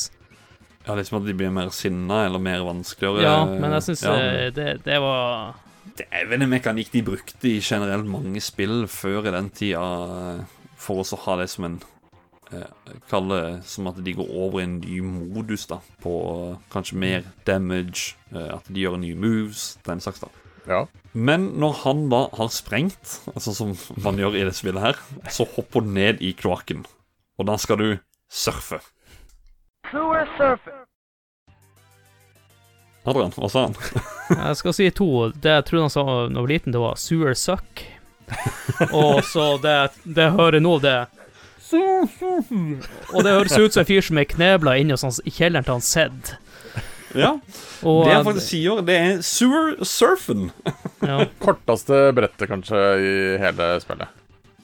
Ja, 0.87 0.95
liksom 0.97 1.19
at 1.19 1.27
de 1.27 1.35
blir 1.37 1.51
mer 1.53 1.69
sinna 1.69 2.23
eller 2.25 2.41
mer 2.41 2.63
vanskeligere. 2.65 3.21
Ja, 3.27 3.45
men 3.45 3.75
jeg 3.77 3.85
syns 3.91 4.01
Ja. 4.07 4.15
det, 4.49 4.69
det 4.85 4.99
var 5.03 5.53
Det 5.97 6.07
er 6.09 6.25
vel 6.25 6.41
en 6.41 6.49
mekanikk 6.49 6.89
de 6.91 7.01
brukte 7.05 7.45
i 7.49 7.59
generelt 7.61 8.07
mange 8.09 8.41
spill 8.41 8.87
før 8.87 9.27
i 9.27 9.31
den 9.35 9.49
tida, 9.53 9.81
eh, 10.39 10.43
for 10.77 11.03
å 11.03 11.17
ha 11.27 11.35
det 11.37 11.49
som 11.49 11.65
en 11.65 11.75
eh, 11.77 11.90
Kall 13.09 13.31
det 13.31 13.43
som 13.67 13.87
at 13.91 13.99
de 14.03 14.13
går 14.15 14.27
over 14.29 14.59
i 14.59 14.65
en 14.67 14.77
ny 14.81 14.99
modus, 15.05 15.65
da, 15.69 15.79
på 16.03 16.13
eh, 16.51 16.57
kanskje 16.73 16.99
mer 16.99 17.27
damage, 17.47 18.15
eh, 18.33 18.49
at 18.57 18.67
de 18.67 18.83
gjør 18.83 18.99
nye 19.01 19.17
moves, 19.17 19.75
den 19.87 20.03
slags, 20.03 20.23
da. 20.23 20.31
Ja. 20.69 20.85
Men 21.13 21.47
når 21.59 21.79
han 21.83 22.03
da 22.11 22.25
har 22.37 22.51
sprengt, 22.53 23.21
altså 23.33 23.53
som 23.55 23.73
man 24.03 24.19
gjør 24.19 24.37
i 24.37 24.45
det 24.47 24.55
spillet 24.55 24.83
her, 24.83 24.99
så 25.31 25.47
hopper 25.55 25.81
han 25.81 25.95
ned 25.97 26.21
i 26.21 26.33
kloakken. 26.37 26.85
Og 27.39 27.49
da 27.49 27.57
skal 27.59 27.81
du 27.81 27.87
surfe. 28.31 28.81
Adrian, 33.01 33.33
hva 33.33 33.49
sa 33.49 33.65
han? 33.65 33.79
Jeg 34.45 34.59
skal 34.59 34.75
si 34.77 34.91
to. 34.93 35.07
Det 35.33 35.55
jeg 35.57 35.65
trodde 35.67 35.87
han 35.87 35.91
sa 35.91 36.03
da 36.05 36.19
jeg 36.29 36.37
var 36.37 36.51
liten, 36.51 36.75
det 36.75 36.81
var 36.83 36.99
sewer 37.01 37.33
suck. 37.35 37.81
Og 39.01 39.25
så 39.27 39.57
det, 39.59 39.73
det 40.05 40.29
jeg 40.29 40.37
hører 40.37 40.63
nå, 40.63 40.77
det 40.79 40.93
Og 41.71 43.23
det 43.25 43.33
høres 43.33 43.57
ut 43.57 43.73
som 43.73 43.81
en 43.83 43.89
fyr 43.89 44.05
som 44.05 44.19
er 44.21 44.29
knebla 44.29 44.77
inne 44.81 44.97
hos 44.97 45.05
han, 45.05 45.13
i 45.25 45.33
kjelleren 45.33 45.67
til 45.67 45.77
han 45.77 45.85
Sed. 45.85 46.33
Ja, 47.17 47.33
Og, 47.83 48.05
det 48.07 48.13
han 48.15 48.23
faktisk 48.23 48.53
sier, 48.53 48.81
det 48.87 48.95
er 48.95 49.21
sewer 49.25 49.73
surfen. 49.83 50.49
ja, 51.03 51.25
Korteste 51.43 52.09
brettet, 52.15 52.47
kanskje, 52.47 52.81
i 53.01 53.13
hele 53.41 53.71
spillet. 53.83 54.19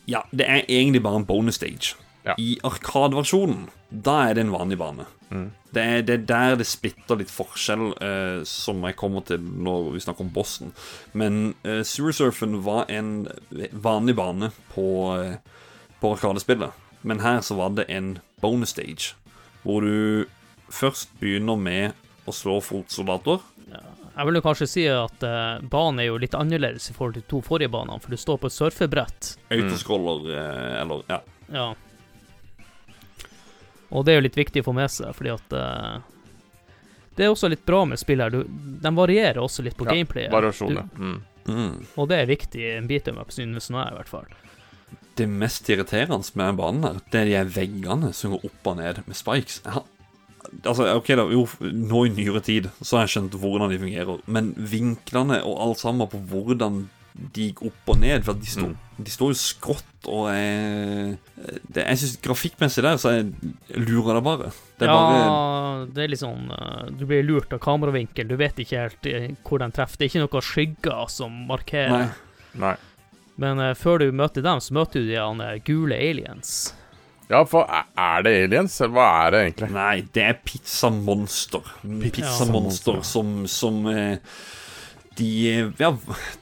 Ja, 0.08 0.22
det 0.32 0.48
er 0.48 0.64
egentlig 0.64 1.02
bare 1.04 1.20
en 1.20 1.28
bonus 1.28 1.60
stage. 1.60 1.98
Ja. 2.28 2.36
I 2.40 2.58
Arkadeversjonen, 2.68 3.68
da 3.92 4.22
er 4.28 4.36
det 4.36 4.46
en 4.46 4.54
vanlig 4.56 4.78
bane. 4.80 5.06
Mm. 5.30 5.50
Det, 5.76 5.84
er, 5.84 6.02
det 6.08 6.14
er 6.14 6.26
der 6.28 6.56
det 6.60 6.68
splitter 6.68 7.20
litt 7.20 7.32
forskjell, 7.32 7.90
eh, 8.04 8.40
som 8.48 8.84
jeg 8.88 8.96
kommer 9.00 9.24
til 9.28 9.44
når 9.44 9.92
vi 9.96 10.04
snakker 10.04 10.24
om 10.26 10.32
Boston. 10.36 10.74
Men 11.12 11.54
eh, 11.68 11.84
Sewer 11.88 12.16
Surfen 12.16 12.62
var 12.64 12.88
en 12.92 13.28
vanlig 13.72 14.16
bane 14.20 14.52
på, 14.74 14.88
eh, 15.20 15.64
på 16.02 16.16
Arkadespillet. 16.16 16.72
Men 17.08 17.22
her 17.24 17.40
så 17.46 17.56
var 17.56 17.76
det 17.78 17.86
en 17.94 18.18
bonus 18.44 18.74
stage, 18.76 19.14
hvor 19.64 19.86
du 19.86 20.26
først 20.74 21.14
begynner 21.22 21.56
med 21.60 21.94
å 22.28 22.34
slå 22.36 22.58
fotsoldater. 22.64 23.40
jeg 24.18 24.26
vil 24.28 24.36
jo 24.40 24.42
kanskje 24.44 24.68
si 24.68 24.84
at 24.92 25.24
uh, 25.24 25.62
banen 25.64 26.02
er 26.04 26.10
jo 26.10 26.18
litt 26.20 26.36
annerledes 26.36 26.90
i 26.92 26.94
forhold 26.98 27.16
til 27.16 27.24
de 27.24 27.30
to 27.32 27.40
forrige 27.46 27.72
banene, 27.72 28.02
for 28.04 28.12
du 28.12 28.18
står 28.20 28.40
på 28.42 28.50
et 28.52 28.56
surfebrett. 28.58 29.30
Autoscroller, 29.54 30.26
mm. 30.28 30.82
eller 30.84 31.04
Ja. 31.14 31.22
Ja. 31.54 31.68
Og 33.90 34.04
det 34.06 34.12
er 34.14 34.18
jo 34.20 34.26
litt 34.26 34.38
viktig 34.38 34.64
å 34.64 34.68
få 34.68 34.74
med 34.76 34.92
seg, 34.92 35.14
fordi 35.16 35.32
at 35.32 35.54
uh, 35.56 36.02
Det 37.16 37.24
er 37.26 37.32
også 37.32 37.48
litt 37.50 37.64
bra 37.66 37.86
med 37.88 37.98
spill 38.02 38.20
her. 38.22 38.34
Du, 38.34 38.42
de 38.84 38.92
varierer 38.98 39.40
også 39.42 39.64
litt 39.66 39.78
på 39.80 39.88
Ja, 39.88 39.96
gameplayet. 39.96 40.32
Variasjon, 40.34 40.76
Du- 40.76 41.02
Mm. 41.02 41.22
Mm. 41.48 41.86
Og 41.96 42.10
det 42.12 42.18
er 42.20 42.26
viktig 42.28 42.60
i 42.60 42.72
en 42.76 42.88
beat 42.90 43.08
em 43.08 43.18
up, 43.18 43.30
synes 43.32 43.70
nå 43.72 43.80
jeg, 43.80 43.94
i 43.94 43.96
hvert 43.96 44.10
fall. 44.12 44.26
Det 45.18 45.28
mest 45.30 45.70
irriterende 45.70 46.22
med 46.38 46.44
den 46.46 46.58
banen 46.60 46.84
her, 46.86 46.98
det 47.12 47.22
er 47.22 47.30
de 47.48 47.56
veggene 47.56 48.12
som 48.14 48.36
går 48.36 48.50
opp 48.50 48.72
og 48.72 48.76
ned 48.80 49.00
med 49.08 49.18
spikes. 49.18 49.62
Jeg 49.66 49.74
har, 49.74 49.88
altså, 50.64 50.92
ok 50.94 51.10
da, 51.18 51.26
jo, 51.34 51.48
nå 51.62 52.04
i 52.06 52.14
nyere 52.14 52.44
tid 52.46 52.70
så 52.82 53.00
har 53.00 53.08
jeg 53.08 53.16
skjønt 53.16 53.40
hvordan 53.42 53.74
de 53.74 53.82
fungerer, 53.82 54.22
men 54.30 54.54
vinklene 54.58 55.42
og 55.42 55.58
alt 55.66 55.82
sammen 55.82 56.12
på 56.12 56.22
hvordan 56.30 56.86
de 57.18 57.48
gikk 57.48 57.64
opp 57.66 57.94
og 57.96 58.02
ned, 58.04 58.22
for 58.28 58.38
de, 58.38 58.46
de, 58.46 58.52
står, 58.54 58.74
de 59.02 59.14
står 59.14 59.32
jo 59.34 59.38
skrått 59.42 60.10
og 60.14 60.28
er 60.30 61.16
det, 61.66 61.82
Jeg 61.82 61.98
synes 62.04 62.20
grafikkmessig 62.24 62.84
der, 62.86 63.00
så 63.02 63.16
jeg 63.16 63.32
lurer 63.74 64.20
det 64.20 64.24
bare. 64.28 64.52
Det 64.78 64.86
er 64.86 64.94
ja, 64.94 65.00
bare 65.02 65.88
det 65.94 66.04
er 66.04 66.12
litt 66.12 66.22
sånn 66.22 66.52
eh, 66.54 66.92
Du 66.98 67.06
blir 67.10 67.26
lurt 67.26 67.54
av 67.56 67.62
kameravinkel, 67.64 68.30
du 68.30 68.38
vet 68.40 68.62
ikke 68.62 68.86
helt 68.86 69.10
eh, 69.10 69.32
hvor 69.46 69.62
den 69.64 69.74
treffer. 69.76 70.00
Det 70.00 70.08
er 70.08 70.14
ikke 70.14 70.24
noen 70.26 70.48
skygger 70.52 71.12
som 71.14 71.42
markerer. 71.50 71.94
Nei. 71.94 72.62
Nei. 72.62 72.76
Men 73.38 73.60
uh, 73.62 73.72
før 73.78 74.02
du 74.02 74.12
møter 74.18 74.42
dem, 74.46 74.60
så 74.64 74.74
møter 74.74 75.04
du 75.04 75.12
de 75.12 75.18
han, 75.22 75.42
eh, 75.46 75.60
gule 75.68 75.96
aliens. 75.98 76.74
Ja, 77.30 77.42
for 77.46 77.68
er- 77.70 78.24
det 78.24 78.32
aliens, 78.46 78.80
eller 78.82 78.96
hva 78.96 79.08
er 79.28 79.32
det 79.36 79.42
egentlig? 79.46 79.72
Nei, 79.76 79.96
det 80.16 80.24
er 80.24 80.38
pizzamonster. 80.48 81.66
Pizzamonster 82.02 83.02
som, 83.06 83.44
som 83.52 83.82
uh, 83.86 84.16
de, 85.18 85.28
ja, 85.80 85.92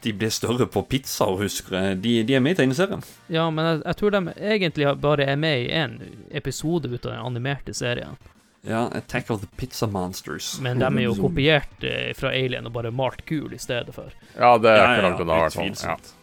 de 0.03 0.13
ble 0.13 0.29
større 0.31 0.67
på 0.71 0.83
pizza, 0.91 1.25
husker 1.39 1.75
jeg. 1.79 1.97
De, 2.03 2.13
de 2.27 2.35
er 2.37 2.43
med 2.43 2.55
i 2.55 2.59
tegneserien. 2.61 3.03
Ja, 3.31 3.47
men 3.49 3.65
jeg, 3.69 3.81
jeg 3.85 3.99
tror 4.01 4.15
de 4.15 4.21
egentlig 4.35 4.89
bare 5.03 5.27
er 5.31 5.39
med 5.39 5.65
i 5.65 5.69
én 5.71 5.97
episode 6.35 6.91
ut 6.91 7.05
av 7.05 7.11
den 7.15 7.21
animerte 7.23 7.73
serien. 7.75 8.17
Ja, 8.65 8.87
Attack 8.97 9.29
of 9.31 9.41
the 9.43 9.47
Pizza 9.57 9.85
Monsters. 9.87 10.55
Men 10.61 10.79
de 10.81 10.87
er 10.89 11.03
jo 11.05 11.13
kopiert 11.19 11.83
eh, 11.85 12.13
fra 12.17 12.31
Alien 12.33 12.65
og 12.65 12.73
bare 12.73 12.89
malt 12.91 13.21
gul 13.29 13.53
i 13.53 13.59
stedet 13.61 13.93
for. 13.93 14.09
Ja, 14.33 14.55
det 14.57 14.71
er 14.71 14.79
Ja, 14.79 14.85
ikke 14.89 15.01
ja, 15.01 15.03
langt 15.09 15.21
unna, 15.21 15.35
i 15.37 15.43
hvert 15.43 15.53
fall. 15.53 15.65
Ja. 15.69 15.71
utvilsomt. 15.71 16.13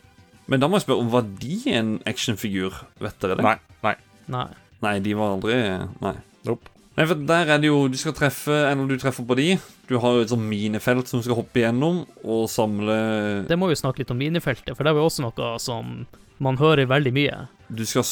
Men 0.50 0.60
da 0.60 0.68
må 0.68 0.78
jeg 0.78 0.86
spørre, 0.86 1.06
var 1.12 1.22
de 1.22 1.56
en 1.72 1.98
actionfigur? 2.08 2.74
Vet 3.00 3.18
dere 3.22 3.36
det? 3.38 3.44
Nei, 3.46 3.56
nei. 3.86 3.94
Nei. 4.32 4.46
Nei, 4.82 4.98
de 5.04 5.12
var 5.14 5.36
aldri 5.36 5.54
Nei. 6.02 6.14
Nope. 6.48 6.68
Nei, 6.96 7.06
for 7.06 7.14
der 7.14 7.48
er 7.54 7.60
det 7.62 7.68
jo 7.70 7.86
Du 7.88 7.94
skal 7.96 8.12
treffe 8.12 8.52
Eller 8.68 8.86
du 8.90 8.96
treffer 9.00 9.24
på 9.24 9.36
de. 9.38 9.54
Du 9.88 9.94
har 10.02 10.16
jo 10.18 10.24
et 10.26 10.28
sånt 10.32 10.44
minefelt 10.44 11.08
som 11.08 11.20
du 11.20 11.24
skal 11.24 11.38
hoppe 11.38 11.62
igjennom 11.62 12.02
og 12.24 12.42
samle 12.52 13.46
Det 13.48 13.56
må 13.58 13.68
vi 13.70 13.78
snakke 13.78 14.02
litt 14.02 14.10
om 14.12 14.18
minefeltet, 14.20 14.74
for 14.76 14.82
det 14.84 14.92
er 14.92 14.98
jo 15.00 15.06
også 15.08 15.24
noe 15.24 15.52
som 15.62 16.06
man 16.42 16.56
hører 16.58 16.88
veldig 16.90 17.12
mye. 17.14 17.36
Du 17.70 17.84
skal 17.86 18.02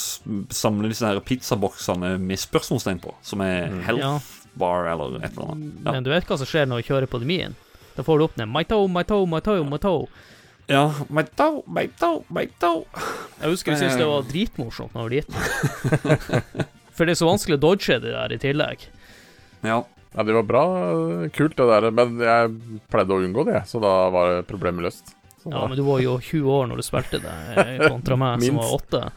samle 0.55 0.89
disse 0.93 1.03
her 1.09 1.19
pizzaboksene 1.27 2.13
med 2.23 2.39
spørsmålstegn 2.39 3.01
på, 3.03 3.15
som 3.27 3.41
er 3.43 3.67
Mm. 3.73 3.81
health 3.83 4.01
Ja. 4.05 4.21
bar 4.57 4.87
eller 4.87 5.17
et 5.25 5.33
eller 5.37 5.51
annet. 5.51 5.73
Ja. 5.85 5.93
Men 5.93 6.05
du 6.05 6.11
vet 6.11 6.25
hva 6.29 6.39
som 6.39 6.47
skjer 6.47 6.67
når 6.69 6.83
du 6.83 6.89
kjører 6.93 7.09
på 7.11 7.19
demien? 7.21 7.57
Da 7.97 8.03
får 8.07 8.19
du 8.19 8.25
opp 8.25 8.37
ned 8.39 8.49
My 8.49 8.63
toe, 8.63 8.87
my 8.89 9.03
toe, 9.03 9.27
my 9.27 9.41
toe, 9.41 9.65
my 9.65 9.79
toe. 9.79 10.07
Ja, 10.71 10.85
toe, 11.99 12.21
my 12.31 12.45
toe. 12.63 12.85
Jeg 13.41 13.51
husker 13.51 13.73
jeg 13.75 13.81
syntes 13.81 13.97
det 13.99 14.07
var 14.07 14.27
dritmorsomt 14.29 14.93
da 14.95 15.01
jeg 15.01 15.09
var 15.09 15.15
liten. 15.17 15.35
For 16.95 17.09
det 17.09 17.15
er 17.17 17.21
så 17.21 17.27
vanskelig 17.31 17.57
å 17.59 17.63
dodge 17.65 17.97
det 18.03 18.13
der 18.15 18.35
i 18.37 18.39
tillegg. 18.43 18.85
Ja. 19.67 19.81
Ja, 20.11 20.25
det 20.27 20.35
var 20.35 20.43
bra. 20.43 20.63
Kult, 21.35 21.55
det 21.59 21.67
der. 21.71 21.85
Men 21.95 22.17
jeg 22.19 22.55
pleide 22.91 23.15
å 23.15 23.21
unngå 23.23 23.45
det, 23.47 23.61
så 23.71 23.79
da 23.83 23.93
var 24.11 24.41
problemet 24.49 24.83
løst. 24.89 25.13
Så 25.41 25.53
Ja, 25.53 25.61
da- 25.63 25.67
men 25.71 25.79
du 25.79 25.85
var 25.87 26.01
jo 26.03 26.17
20 26.19 26.51
år 26.51 26.67
når 26.71 26.77
du 26.83 26.83
spilte 26.83 27.21
det, 27.23 27.35
eh, 27.57 27.89
kontra 27.89 28.17
meg 28.19 28.43
som 28.43 28.57
var 28.59 28.73
8. 28.75 29.13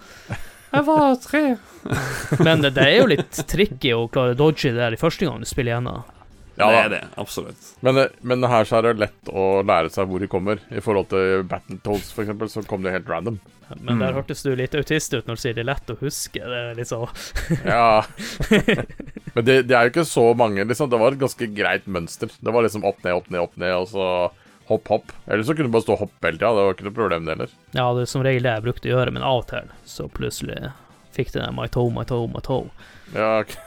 Jeg 0.74 0.86
var 0.86 1.16
tre. 1.22 1.42
Men 2.46 2.62
det, 2.62 2.72
det 2.78 2.84
er 2.88 2.96
jo 3.02 3.08
litt 3.10 3.42
tricky 3.50 3.92
å 3.94 4.08
klare 4.10 4.34
å 4.34 4.38
dodge 4.38 4.72
det 4.72 4.80
der 4.80 4.94
i 4.96 5.02
første 5.02 5.26
gang 5.28 5.42
du 5.42 5.46
spiller 5.50 5.76
gjennom. 5.78 6.04
Ja, 6.58 6.68
det 6.70 6.80
er 6.84 6.90
det, 6.94 7.02
absolutt. 7.18 7.70
Men, 7.82 8.04
men 8.22 8.44
her 8.50 8.68
så 8.70 8.78
er 8.78 8.86
det 8.92 9.00
lett 9.02 9.30
å 9.34 9.64
lære 9.66 9.90
seg 9.94 10.08
hvor 10.12 10.22
de 10.22 10.28
kommer. 10.30 10.60
I 10.70 10.82
forhold 10.86 11.08
til 11.14 11.42
Battletoads, 11.50 12.12
for 12.14 12.24
eksempel, 12.26 12.52
så 12.52 12.62
kom 12.70 12.84
det 12.86 12.94
helt 12.94 13.10
random. 13.10 13.40
Men 13.80 13.98
der 14.04 14.12
Mm. 14.14 14.18
hørtes 14.20 14.44
du 14.46 14.52
litt 14.56 14.76
autist 14.78 15.14
ut 15.16 15.26
når 15.26 15.40
du 15.40 15.42
sier 15.42 15.56
det 15.58 15.64
er 15.64 15.70
lett 15.72 15.90
å 15.90 15.96
huske. 15.98 16.38
Det 16.44 16.60
er 16.60 16.76
litt 16.78 16.92
så 16.92 17.00
Ja. 17.66 18.04
Men 19.34 19.46
det, 19.48 19.56
det 19.66 19.74
er 19.74 19.88
jo 19.88 19.94
ikke 19.96 20.06
så 20.06 20.28
mange, 20.38 20.62
liksom. 20.70 20.92
Det 20.92 21.00
var 21.02 21.16
et 21.16 21.22
ganske 21.24 21.48
greit 21.58 21.88
mønster. 21.90 22.30
Det 22.38 22.54
var 22.54 22.62
liksom 22.68 22.86
opp, 22.86 23.00
ned, 23.04 23.16
opp, 23.18 23.30
ned, 23.34 23.42
opp, 23.42 23.56
ned, 23.58 23.74
og 23.74 23.88
så 23.90 24.06
hopp, 24.70 24.88
hopp. 24.94 25.12
Eller 25.26 25.42
så 25.48 25.56
kunne 25.58 25.72
du 25.72 25.74
bare 25.74 25.88
stå 25.88 25.96
og 25.98 26.04
hoppe 26.06 26.28
hele 26.30 26.38
tida. 26.38 26.52
Det 26.54 26.68
var 26.68 26.76
ikke 26.78 26.86
noe 26.90 26.98
problem, 27.00 27.26
det 27.26 27.34
heller. 27.38 27.56
Ja, 27.74 27.88
det 27.98 28.06
er 28.06 28.12
som 28.14 28.24
regel 28.28 28.46
det 28.46 28.54
jeg 28.54 28.66
brukte 28.68 28.92
å 28.92 28.94
gjøre, 28.94 29.16
men 29.18 29.26
av 29.26 29.42
og 29.42 29.48
til 29.50 29.74
så 29.90 30.06
plutselig 30.14 30.60
fikk 31.18 31.34
det 31.34 31.50
my 31.58 31.66
toe, 31.74 31.90
my 31.98 32.06
toe, 32.10 32.28
my 32.30 32.44
toe. 32.46 32.70
Ja, 33.16 33.40
ok. 33.42 33.58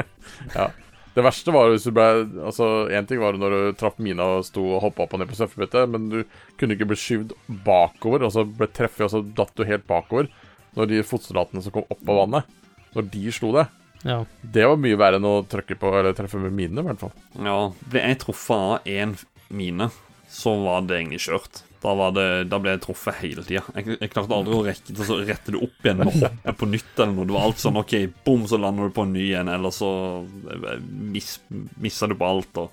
ja. 0.56 0.70
Det 1.12 1.24
verste 1.24 1.52
var 1.52 1.68
hvis 1.68 1.84
du 1.84 1.92
ble 1.92 2.06
Altså, 2.40 2.68
én 2.88 3.06
ting 3.08 3.20
var 3.20 3.36
når 3.36 3.52
du 3.52 3.76
traff 3.76 3.98
mina 4.00 4.24
og 4.38 4.46
sto 4.48 4.64
og 4.76 4.80
hoppa 4.86 5.04
opp 5.04 5.16
og 5.16 5.20
ned 5.20 5.28
på 5.30 5.36
surfebrettet, 5.36 5.90
men 5.92 6.08
du 6.12 6.22
kunne 6.60 6.76
ikke 6.76 6.88
bli 6.88 6.98
skyvd 6.98 7.34
bakover, 7.66 8.24
og 8.26 8.32
så 8.34 8.46
ble 8.48 8.70
treffet, 8.72 9.06
og 9.06 9.12
så 9.12 9.22
datt 9.22 9.52
du 9.58 9.66
helt 9.68 9.86
bakover. 9.88 10.30
Når 10.72 10.88
de 10.88 11.02
fotsoldatene 11.04 11.60
som 11.64 11.74
kom 11.74 11.84
opp 11.92 12.08
av 12.08 12.22
vannet, 12.22 12.52
når 12.96 13.10
de 13.12 13.34
slo 13.34 13.52
det. 13.58 13.66
Ja. 14.08 14.22
Det 14.40 14.64
var 14.66 14.80
mye 14.80 14.98
verre 14.98 15.20
enn 15.20 15.28
å 15.28 15.42
trykke 15.48 15.76
på, 15.78 15.92
eller 15.98 16.16
treffe 16.16 16.40
med 16.40 16.54
mine, 16.56 16.80
i 16.80 16.86
hvert 16.86 17.02
fall. 17.04 17.12
Ja, 17.36 17.58
ble 17.92 18.06
jeg 18.06 18.22
truffet 18.24 18.56
av 18.56 18.88
én 18.88 19.14
mine, 19.52 19.90
så 20.32 20.56
var 20.64 20.88
det 20.88 20.96
egentlig 20.98 21.22
kjørt. 21.28 21.62
Da, 21.82 21.92
var 21.98 22.12
det, 22.14 22.26
da 22.46 22.60
ble 22.62 22.76
jeg 22.76 22.82
truffet 22.84 23.18
hele 23.18 23.42
tida. 23.42 23.64
Jeg, 23.74 23.96
jeg 23.98 24.10
klarte 24.12 24.36
aldri 24.36 24.54
å 24.54 24.62
rekke 24.62 24.94
til 24.94 25.08
å 25.10 25.18
rette 25.26 25.54
det 25.54 25.62
opp 25.66 25.86
igjen 25.88 26.04
og 26.04 26.14
hoppe 26.14 26.54
på 26.60 26.68
nytt 26.70 27.00
eller 27.02 27.16
noe. 27.16 27.26
Det 27.26 27.34
var 27.34 27.46
alt 27.48 27.62
sånn 27.62 27.80
OK, 27.80 27.94
bom, 28.22 28.46
så 28.46 28.60
lander 28.62 28.86
du 28.86 28.94
på 28.94 29.06
en 29.06 29.14
ny 29.16 29.26
en, 29.40 29.50
eller 29.50 29.74
så 29.74 29.90
eh, 30.22 30.76
mis, 31.10 31.34
missa 31.82 32.06
du 32.06 32.14
på 32.18 32.28
alt. 32.28 32.62
og 32.62 32.70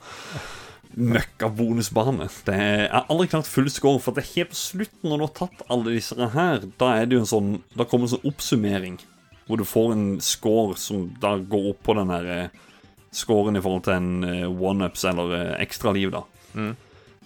Møkka 1.00 1.50
bonusbane. 1.58 2.30
Det 2.46 2.54
er, 2.54 2.86
jeg 2.86 2.94
har 2.94 3.10
aldri 3.10 3.30
klart 3.34 3.50
full 3.50 3.70
score, 3.74 4.02
for 4.04 4.14
det 4.14 4.28
er 4.28 4.32
helt 4.36 4.54
på 4.54 4.62
slutten, 4.62 5.10
når 5.10 5.18
du 5.18 5.26
har 5.26 5.36
tatt 5.42 5.68
alle 5.74 5.98
disse 5.98 6.32
her, 6.38 6.66
da 6.82 6.94
er 6.98 7.10
det 7.10 7.18
jo 7.18 7.26
en 7.26 7.30
sånn 7.34 7.52
Da 7.74 7.86
kommer 7.90 8.06
en 8.10 8.16
sånn 8.16 8.30
oppsummering, 8.30 8.98
hvor 9.50 9.58
du 9.58 9.66
får 9.66 9.94
en 9.96 10.10
score 10.22 10.78
som 10.78 11.08
da 11.22 11.38
går 11.42 11.72
opp 11.74 11.86
på 11.88 11.98
den 11.98 12.14
der 12.14 12.34
eh, 12.36 12.66
scoren 13.16 13.58
i 13.58 13.62
forhold 13.66 13.88
til 13.88 13.98
en 13.98 14.12
eh, 14.28 14.46
one-ups 14.46 15.06
eller 15.10 15.56
ekstraliv, 15.58 16.14
da. 16.14 16.28
Mm. 16.54 16.76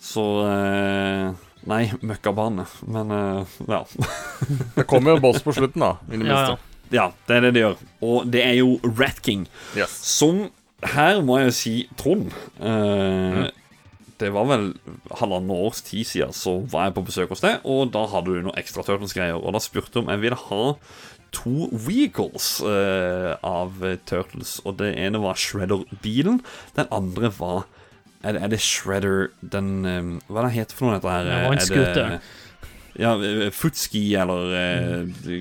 Så 0.03 0.23
eh, 0.47 1.43
Nei, 1.69 1.85
møkkabane. 2.03 2.65
Men 2.91 3.11
uh, 3.11 3.55
ja. 3.69 3.83
Det 4.75 4.85
kommer 4.89 5.13
jo 5.13 5.17
en 5.19 5.23
boss 5.23 5.41
på 5.45 5.53
slutten, 5.55 5.79
da. 5.85 5.93
I 6.11 6.17
det 6.19 6.27
Ja, 6.27 6.35
minste. 6.35 6.57
ja. 6.91 6.97
ja, 6.97 7.05
det 7.29 7.35
er 7.37 7.45
det 7.47 7.51
det 7.55 7.63
gjør. 7.63 7.77
Og 8.09 8.27
det 8.33 8.43
er 8.45 8.57
jo 8.59 8.73
Rat 8.99 9.21
King, 9.23 9.45
Yes. 9.77 9.93
som 10.17 10.49
her 10.83 11.21
må 11.23 11.37
jeg 11.39 11.47
jo 11.51 11.55
si 11.55 11.75
Trond. 11.95 12.33
Eh, 12.59 13.45
Det 14.19 14.29
var 14.35 14.45
vel 14.47 14.65
halvannet 15.19 15.55
års 15.65 15.79
tid 15.83 16.05
siden 16.07 16.31
så 16.35 16.57
var 16.71 16.85
jeg 16.89 16.93
på 16.95 17.03
besøk 17.07 17.31
hos 17.33 17.41
deg, 17.43 17.63
og 17.65 17.89
da 17.91 18.03
hadde 18.11 18.35
du 18.35 18.43
noe 18.45 18.53
ekstra 18.59 18.83
Turtles-greier. 18.85 19.35
Og 19.39 19.55
da 19.55 19.59
spurte 19.63 19.97
jeg 19.97 20.03
om 20.05 20.11
jeg 20.13 20.21
ville 20.21 20.37
ha 20.37 20.61
to 21.33 21.69
vehicles 21.71 22.59
uh, 22.61 23.33
av 23.43 23.79
Turtles. 24.05 24.59
Og 24.67 24.77
det 24.79 24.91
ene 25.01 25.19
var 25.23 25.39
Shredder-bilen. 25.39 26.43
Den 26.77 26.91
andre 26.93 27.31
var 27.39 27.65
Er 28.23 28.35
det, 28.35 28.41
er 28.45 28.51
det 28.53 28.61
Shredder 28.63 29.27
den 29.51 29.71
um, 29.83 30.11
Hva 30.29 30.43
er 30.43 30.47
det 30.47 30.55
heter 30.55 30.77
for 30.77 30.87
noe, 30.87 30.95
dette 30.95 31.11
her? 31.11 31.27
Det 31.27 31.33
var 31.33 31.43
en 31.43 31.51
vannscooter. 31.51 32.13
Ja, 32.93 33.15
eh, 33.17 33.49
footski 33.51 34.03
eller 34.21 34.53
uh, 34.53 35.33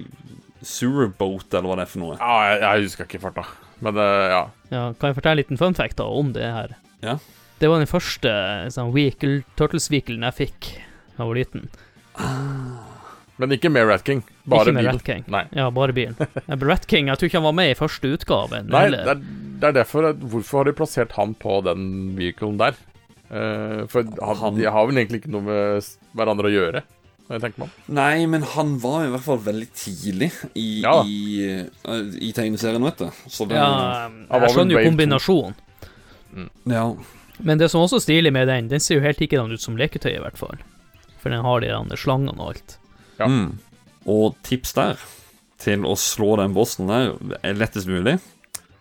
Sewerboat, 0.67 1.51
eller 1.53 1.69
hva 1.69 1.77
det 1.79 1.87
er 1.87 1.93
for 1.93 2.03
noe. 2.03 2.17
Ja, 2.19 2.39
jeg, 2.49 2.63
jeg 2.65 2.89
husker 2.89 3.09
ikke 3.09 3.23
farta. 3.23 3.47
Men 3.83 3.99
eh, 3.99 4.33
ja. 4.33 4.43
Ja, 4.71 4.83
kan 4.95 5.11
jeg 5.11 5.19
fortelle 5.19 5.37
en 5.37 5.43
liten 5.43 5.61
fun 5.61 5.79
fact 5.79 5.99
da 5.99 6.07
om 6.07 6.33
det 6.37 6.47
her? 6.47 6.77
Ja. 7.03 7.17
Det 7.63 7.71
var 7.71 7.83
den 7.83 7.91
første 7.91 8.31
sånn, 8.75 8.95
Turtles-vehicle 9.59 10.19
jeg 10.19 10.39
fikk 10.39 10.71
da 11.15 11.23
jeg 11.23 11.29
var 11.29 11.39
liten. 11.39 11.69
Men 13.41 13.55
ikke 13.57 13.71
med 13.73 13.87
Rat 13.89 14.05
King. 14.07 14.21
Bare 14.45 14.67
ikke 14.69 14.75
med 14.77 14.83
bilen. 14.85 14.95
Rat 14.99 15.05
King. 15.09 15.25
Nei. 15.33 15.45
Ja, 15.57 15.71
bare 15.73 15.95
bilen. 15.97 16.17
Rat 16.71 16.87
King, 16.91 17.09
jeg 17.09 17.19
tror 17.19 17.31
ikke 17.31 17.41
han 17.41 17.49
var 17.49 17.57
med 17.59 17.71
i 17.73 17.77
første 17.79 18.11
utgave. 18.13 18.63
Nei, 18.69 18.87
det 18.93 19.01
er, 19.15 19.23
det 19.63 19.69
er 19.71 19.77
derfor 19.81 20.11
Hvorfor 20.13 20.61
har 20.63 20.69
de 20.69 20.75
plassert 20.77 21.15
han 21.17 21.33
på 21.41 21.61
den 21.67 21.87
vehiclen 22.19 22.59
der? 22.61 22.77
Uh, 23.33 23.87
for 23.89 24.05
han, 24.05 24.37
Han- 24.43 24.59
de 24.61 24.69
har 24.69 24.87
vel 24.91 25.01
egentlig 25.01 25.23
ikke 25.23 25.33
noe 25.33 25.47
med 25.47 25.89
hverandre 26.19 26.51
å 26.51 26.53
gjøre. 26.53 26.83
Nei, 27.89 28.27
men 28.29 28.43
han 28.43 28.75
var 28.83 29.07
i 29.07 29.13
hvert 29.15 29.25
fall 29.25 29.39
veldig 29.41 29.69
tidlig 29.73 30.29
i, 30.59 30.83
Ja. 30.83 30.99
i, 31.07 31.63
uh, 31.89 32.03
i 32.21 32.29
tegneserien, 32.37 32.83
vet 32.85 32.99
du. 32.99 33.09
Så 33.33 33.47
det 33.49 33.57
Ja, 33.57 33.71
Han 34.11 34.27
var 34.29 34.45
jeg 34.49 34.57
skjønner 34.57 34.77
jo 34.77 34.91
kombinasjonen. 34.91 35.55
Mm. 36.35 36.51
ja. 36.67 36.85
Men 37.39 37.59
det 37.59 37.71
som 37.71 37.81
også 37.81 37.97
er 37.97 38.05
stilig 38.05 38.33
med 38.33 38.49
den, 38.49 38.69
den 38.69 38.81
ser 38.81 39.01
jo 39.01 39.07
helt 39.07 39.19
likedan 39.21 39.51
ut 39.53 39.61
som 39.65 39.77
leketøy, 39.81 40.13
i 40.13 40.21
hvert 40.21 40.37
fall. 40.37 40.61
For 41.23 41.33
den 41.33 41.41
har 41.41 41.61
de 41.65 41.97
slangene 41.97 42.37
og 42.37 42.53
alt. 42.53 42.77
Ja. 43.19 43.29
Mm. 43.29 43.59
Og 44.11 44.37
tips 44.47 44.75
der 44.77 45.03
til 45.63 45.85
å 45.87 45.95
slå 45.99 46.35
den 46.41 46.55
bossen 46.57 46.91
der 46.91 47.13
er 47.43 47.59
lettest 47.59 47.91
mulig. 47.91 48.19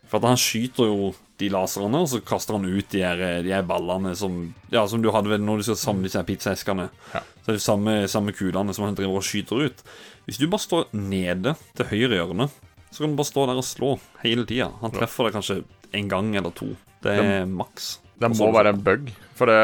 For 0.10 0.20
at 0.20 0.32
han 0.32 0.40
skyter 0.40 0.90
jo 0.90 1.12
de 1.42 1.50
laserne, 1.50 2.04
og 2.04 2.10
så 2.12 2.20
kaster 2.26 2.58
han 2.58 2.68
ut 2.68 2.90
de 2.94 3.02
her, 3.02 3.22
de 3.46 3.54
her 3.54 3.66
ballene 3.66 4.14
som 4.18 4.52
Ja, 4.74 4.84
som 4.90 5.02
du 5.02 5.10
hadde 5.14 5.40
når 5.42 5.62
du 5.62 5.68
skal 5.70 5.80
samle 5.80 6.10
disse 6.10 6.22
pizzaeskene. 6.28 6.90
Ja. 7.14 7.24
Så 7.42 7.54
er 7.54 7.58
det 7.58 7.64
samme, 7.64 7.96
samme 8.12 8.34
kulene 8.38 8.76
som 8.78 8.86
han 8.86 8.98
driver 8.98 9.22
og 9.22 9.26
skyter 9.26 9.66
ut. 9.66 9.86
Hvis 10.28 10.38
du 10.42 10.46
bare 10.52 10.62
står 10.62 10.92
nede 10.94 11.56
til 11.78 11.90
høyre 11.90 12.20
hjørne, 12.20 12.50
så 12.92 13.04
kan 13.04 13.14
du 13.14 13.22
bare 13.22 13.32
stå 13.32 13.48
der 13.50 13.62
og 13.62 13.66
slå 13.66 13.92
hele 14.22 14.46
tida. 14.46 14.70
Han 14.84 14.94
treffer 14.94 15.28
deg 15.28 15.38
kanskje 15.40 15.62
en 15.98 16.12
gang 16.12 16.36
eller 16.38 16.54
to. 16.56 16.74
Det 17.02 17.16
er 17.18 17.48
maks. 17.50 17.96
Det 18.22 18.30
må 18.36 18.52
være 18.54 18.76
en 18.76 18.84
bug. 18.86 19.10
For 19.38 19.50
det 19.50 19.62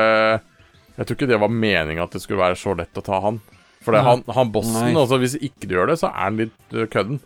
Jeg 0.97 1.05
tror 1.05 1.17
ikke 1.19 1.29
det 1.29 1.37
var 1.37 1.53
meninga 1.53 2.07
at 2.07 2.15
det 2.15 2.23
skulle 2.23 2.41
være 2.41 2.57
så 2.57 2.73
lett 2.73 2.97
å 2.97 3.03
ta 3.05 3.19
han. 3.21 3.35
For 3.87 3.95
det, 3.95 4.03
han, 4.03 4.23
han 4.35 4.51
bossen, 4.51 4.75
Nei. 4.75 4.99
altså 4.99 5.17
hvis 5.21 5.37
ikke 5.39 5.67
du 5.69 5.77
gjør 5.77 5.93
det, 5.93 5.97
så 6.01 6.09
er 6.11 6.19
han 6.25 6.39
litt 6.43 6.75
uh, 6.75 6.83
kødden. 6.91 7.21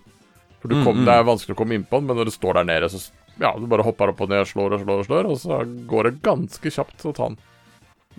For 0.61 0.69
du 0.69 0.75
Mm, 0.77 0.83
kom, 0.85 0.99
mm. 1.01 1.05
Det 1.07 1.13
er 1.17 1.23
vanskelig 1.25 1.55
å 1.55 1.59
komme 1.63 1.73
innpå 1.79 1.97
han, 1.97 2.05
men 2.05 2.19
når 2.21 2.29
du 2.29 2.33
står 2.35 2.59
der 2.59 2.67
nede, 2.69 2.89
så 2.93 2.99
ja, 3.41 3.49
du 3.57 3.65
bare 3.71 3.85
hopper 3.87 4.11
opp 4.13 4.19
og 4.21 4.29
ned, 4.29 4.45
slår 4.45 4.75
og 4.77 4.83
slår 4.83 4.99
og 5.01 5.07
slår, 5.07 5.29
og 5.33 5.39
så 5.41 5.57
går 5.89 6.07
det 6.11 6.19
ganske 6.21 6.73
kjapt 6.75 7.05
å 7.09 7.13
ta 7.17 7.29
han. 7.31 7.37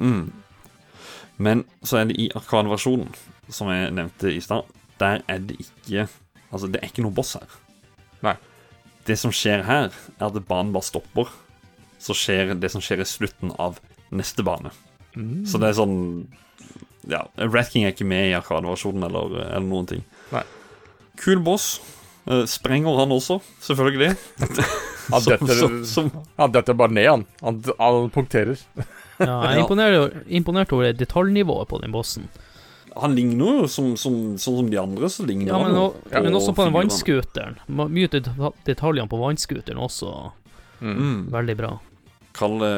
Mm. 0.03 0.25
Men 1.47 1.63
så 1.87 2.01
er 2.01 2.11
det 2.11 2.17
i 2.19 2.27
Arkadeversjonen, 2.35 3.13
som 3.53 3.71
jeg 3.71 3.93
nevnte 3.95 4.33
i 4.35 4.41
stad, 4.43 4.67
der 4.99 5.23
er 5.31 5.39
det 5.47 5.61
ikke 5.63 6.09
Altså, 6.53 6.69
det 6.69 6.83
er 6.83 6.91
ikke 6.91 7.01
noe 7.07 7.15
boss 7.17 7.31
her. 7.39 7.55
Nei. 8.21 8.35
Det 9.09 9.15
som 9.17 9.33
skjer 9.33 9.63
her, 9.65 9.87
er 10.19 10.27
at 10.27 10.35
banen 10.51 10.75
bare 10.75 10.85
stopper. 10.85 11.31
Så 11.97 12.13
skjer 12.13 12.53
det 12.61 12.69
som 12.75 12.83
skjer 12.85 13.01
i 13.01 13.07
slutten 13.09 13.55
av 13.57 13.79
neste 14.13 14.45
bane. 14.45 14.69
Mm. 15.17 15.47
Så 15.49 15.57
det 15.63 15.71
er 15.71 15.79
sånn 15.79 15.95
Ja, 17.11 17.25
Rat 17.39 17.73
King 17.73 17.85
er 17.85 17.93
ikke 17.95 18.07
med 18.07 18.29
i 18.31 18.35
Arkadeversjonen 18.39 19.03
eller, 19.09 19.33
eller 19.49 19.67
noen 19.67 19.87
ting. 19.91 20.05
Nei. 20.33 20.43
Kul 21.23 21.41
boss. 21.43 21.81
Eh, 22.31 22.45
sprenger 22.47 22.95
han 23.01 23.11
også, 23.11 23.41
selvfølgelig. 23.61 24.13
Han 25.11 25.23
detter, 25.31 25.55
som- 25.59 25.85
som- 25.85 26.13
han 26.39 26.53
detter 26.55 26.75
bare 26.79 26.95
ned, 26.95 27.09
han. 27.11 27.25
Han, 27.43 27.59
han 27.81 28.11
punkterer. 28.15 28.61
Ja, 29.19 29.41
jeg 29.43 29.57
er 29.57 29.61
imponert, 29.65 30.15
imponert 30.31 30.73
over 30.73 30.93
detaljnivået 30.95 31.69
på 31.69 31.81
den 31.83 31.93
bossen. 31.95 32.29
Han 32.95 33.15
ligner 33.17 33.63
jo 33.63 33.69
som, 33.73 33.97
som, 33.97 34.17
sånn 34.37 34.59
som 34.61 34.71
de 34.71 34.77
andre, 34.79 35.09
så 35.09 35.25
ligner 35.27 35.49
Ja, 35.49 35.59
han 35.59 35.71
men, 35.73 35.79
jo 35.81 35.85
og, 35.89 36.23
men 36.23 36.35
også 36.39 36.53
på 36.55 36.67
den 36.67 36.75
vannskuteren. 36.77 37.57
vannscooteren. 37.67 37.93
Mye 37.97 38.11
det- 38.13 38.53
detaljene 38.69 39.09
på 39.09 39.19
vannscooteren 39.23 39.81
også 39.81 40.13
Mm. 40.83 41.31
veldig 41.31 41.57
bra. 41.57 41.79
Kall 42.35 42.59
det 42.59 42.75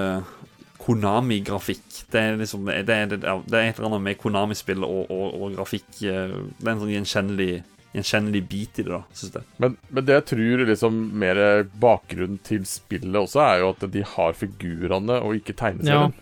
Konami-grafikk. 0.84 1.84
Det 2.12 2.20
er 2.20 2.36
liksom 2.40 2.66
det 2.68 2.74
er, 2.76 3.06
det, 3.12 3.20
er, 3.24 3.44
det 3.48 3.58
er 3.60 3.68
et 3.70 3.78
eller 3.78 3.90
annet 3.92 4.04
med 4.08 4.18
Konami-spill 4.20 4.84
og, 4.86 5.06
og, 5.12 5.38
og 5.40 5.54
grafikk 5.56 5.86
eh, 6.04 6.34
Det 6.58 6.66
er 6.66 6.72
en 6.74 6.82
sånn 6.82 6.92
gjenkjennelig, 6.94 7.52
gjenkjennelig 7.94 8.42
bit 8.50 8.80
i 8.82 8.84
det, 8.84 8.90
da, 8.92 9.00
syns 9.16 9.38
jeg. 9.38 9.48
Men, 9.62 9.78
men 9.94 10.04
det 10.08 10.18
jeg 10.18 10.26
tror 10.32 10.66
liksom 10.72 11.00
mer 11.24 11.40
bakgrunnen 11.80 12.40
til 12.44 12.66
spillet 12.68 13.16
også, 13.22 13.40
er 13.46 13.62
jo 13.64 13.72
at 13.74 13.88
de 13.96 14.04
har 14.16 14.36
figurene 14.38 15.20
og 15.24 15.36
ikke 15.40 15.54
Ja, 15.54 15.60
tegneserien. 15.64 16.14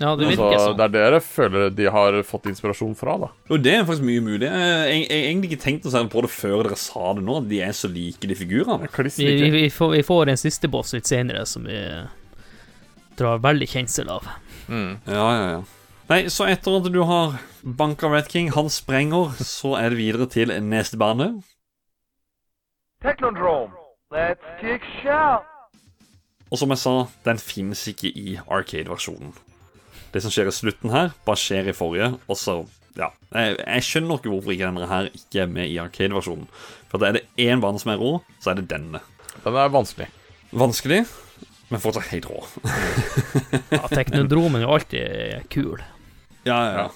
ja 0.00 0.12
det 0.16 0.28
Så 0.28 0.30
virker 0.30 0.62
sånn. 0.62 0.76
det 0.78 0.84
er 0.86 0.94
det 0.94 1.04
jeg 1.18 1.24
føler 1.26 1.72
de 1.82 1.88
har 1.98 2.18
fått 2.28 2.46
inspirasjon 2.52 2.94
fra, 2.98 3.16
da. 3.26 3.30
Og 3.50 3.64
det 3.66 3.74
er 3.74 3.84
faktisk 3.88 4.06
mye 4.08 4.22
mulig. 4.24 4.46
Jeg 4.46 4.54
har 4.54 4.92
egentlig 5.18 5.50
ikke 5.52 5.64
tenkt 5.66 5.90
se 5.90 6.04
på 6.14 6.22
det 6.24 6.30
før 6.32 6.62
dere 6.68 6.78
sa 6.80 7.12
det 7.18 7.26
nå, 7.26 7.40
at 7.42 7.50
de 7.50 7.60
er 7.66 7.74
så 7.76 7.90
like, 7.92 8.22
de 8.30 8.38
figurene. 8.38 8.86
Vi, 8.88 9.32
vi, 9.42 9.50
vi, 9.58 9.66
får, 9.74 9.96
vi 9.98 10.04
får 10.06 10.32
en 10.32 10.40
siste 10.46 10.70
boss 10.70 10.94
litt 10.96 11.10
senere 11.10 11.44
som 11.50 11.66
vi 11.68 11.82
drar 13.18 13.42
veldig 13.42 13.68
kjensel 13.68 14.10
av. 14.12 14.26
Mm. 14.68 14.98
Ja, 15.06 15.26
ja, 15.34 15.50
ja. 15.56 15.60
Nei, 16.08 16.22
så 16.32 16.46
etter 16.48 16.78
at 16.78 16.86
du 16.92 17.02
har 17.04 17.36
banka 17.62 18.08
Red 18.08 18.30
King, 18.32 18.48
han 18.54 18.70
sprenger, 18.72 19.34
så 19.44 19.74
er 19.76 19.92
det 19.92 19.98
videre 20.00 20.28
til 20.32 20.54
neste 20.64 20.96
bane. 21.00 21.34
Technodrome. 23.04 23.74
Let's 24.10 24.46
kick 24.60 24.82
shout. 25.02 25.44
Og 26.48 26.56
som 26.56 26.72
jeg 26.72 26.80
sa, 26.80 26.94
den 27.26 27.36
finnes 27.42 27.82
ikke 27.90 28.08
i 28.08 28.38
Arcade-versjonen. 28.40 29.34
Det 30.14 30.22
som 30.24 30.32
skjer 30.32 30.48
i 30.48 30.54
slutten 30.56 30.94
her, 30.94 31.12
bare 31.28 31.36
skjer 31.36 31.68
i 31.68 31.76
forrige, 31.76 32.14
og 32.28 32.40
så 32.40 32.62
Ja. 32.98 33.12
Jeg, 33.30 33.58
jeg 33.60 33.82
skjønner 33.86 34.18
ikke 34.18 34.30
hvorfor 34.32 34.50
ikke 34.50 34.66
denne 34.66 34.86
her 34.90 35.10
ikke 35.14 35.42
er 35.44 35.50
med 35.52 35.68
i 35.70 35.76
Arcade-versjonen. 35.78 36.48
For 36.90 37.04
er 37.06 37.14
det 37.14 37.26
én 37.38 37.60
bane 37.62 37.78
som 37.78 37.92
er 37.92 38.00
rå, 38.00 38.16
så 38.40 38.50
er 38.50 38.58
det 38.58 38.70
denne. 38.72 38.98
Den 39.44 39.54
er 39.54 39.68
vanskelig. 39.70 40.08
Vanskelig, 40.50 41.04
men 41.68 41.82
fortsatt 41.82 42.10
helt 42.12 42.30
rå. 42.30 42.42
Ja, 43.74 43.84
Teknodromen 43.92 44.62
er 44.62 44.64
jo 44.64 44.74
alltid 44.76 45.48
kul. 45.52 45.82
Ja, 46.46 46.56
ja, 46.56 46.72
ja. 46.78 46.88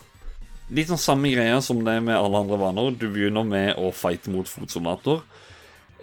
Litt 0.72 0.88
sånn 0.88 1.00
samme 1.00 1.32
greia 1.34 1.58
som 1.64 1.82
det 1.84 1.98
med 2.04 2.16
alle 2.16 2.40
andre 2.44 2.56
vaner. 2.60 2.94
Du 2.96 3.10
begynner 3.12 3.44
med 3.44 3.76
å 3.76 3.90
fighte 3.92 4.32
mot 4.32 4.48
fotsoldater. 4.48 5.20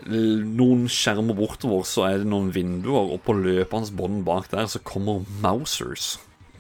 Noen 0.06 0.86
skjermer 0.92 1.36
bortover, 1.36 1.82
så 1.90 2.06
er 2.08 2.22
det 2.22 2.30
noen 2.30 2.52
vinduer, 2.56 3.16
og 3.16 3.24
på 3.26 3.34
løpende 3.36 3.96
bånd 3.98 4.22
bak 4.28 4.52
der 4.54 4.70
så 4.70 4.82
kommer 4.86 5.26
Mousers. 5.42 6.18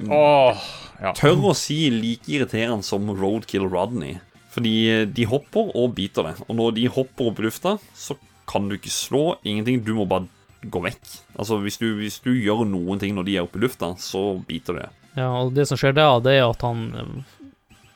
Oh, 0.07 0.57
ja. 0.97 1.13
Tør 1.17 1.51
å 1.51 1.53
si 1.57 1.89
like 1.91 2.31
irriterende 2.31 2.87
som 2.87 3.11
Roadkill 3.13 3.67
Rodney. 3.69 4.17
Fordi 4.49 4.73
eh, 4.89 5.05
de 5.05 5.27
hopper 5.29 5.69
og 5.77 5.93
biter 5.97 6.25
det. 6.25 6.35
Og 6.47 6.57
når 6.57 6.77
de 6.79 6.87
hopper 6.91 7.29
opp 7.29 7.39
i 7.41 7.45
lufta, 7.45 7.75
så 7.93 8.17
kan 8.49 8.69
du 8.69 8.77
ikke 8.77 8.93
slå 8.93 9.23
ingenting. 9.43 9.83
Du 9.85 9.93
må 9.99 10.07
bare 10.09 10.29
gå 10.61 10.81
vekk. 10.83 11.11
Altså, 11.39 11.59
hvis 11.63 11.79
du, 11.81 11.87
hvis 11.99 12.19
du 12.23 12.31
gjør 12.35 12.65
noen 12.67 12.99
ting 13.01 13.15
når 13.15 13.27
de 13.27 13.35
er 13.37 13.45
oppe 13.47 13.59
i 13.59 13.63
lufta, 13.63 13.93
så 14.01 14.23
biter 14.47 14.81
deg. 14.81 14.97
Ja, 15.17 15.29
og 15.41 15.53
det 15.55 15.67
som 15.69 15.79
skjer 15.79 15.95
da, 15.97 16.11
det 16.23 16.37
er 16.37 16.45
at 16.47 16.61
han 16.63 17.23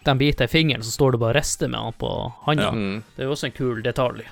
De 0.04 0.14
biter 0.20 0.50
i 0.50 0.52
fingeren, 0.52 0.84
så 0.84 0.92
står 0.92 1.14
det 1.14 1.20
bare 1.22 1.40
'reste' 1.40 1.68
med 1.68 1.80
han 1.80 1.94
på 1.96 2.10
handa. 2.44 2.64
Ja. 2.64 2.72
Mm. 2.72 3.04
Det 3.16 3.24
er 3.24 3.30
jo 3.30 3.36
også 3.36 3.48
en 3.48 3.56
kul 3.56 3.84
detalj. 3.84 4.26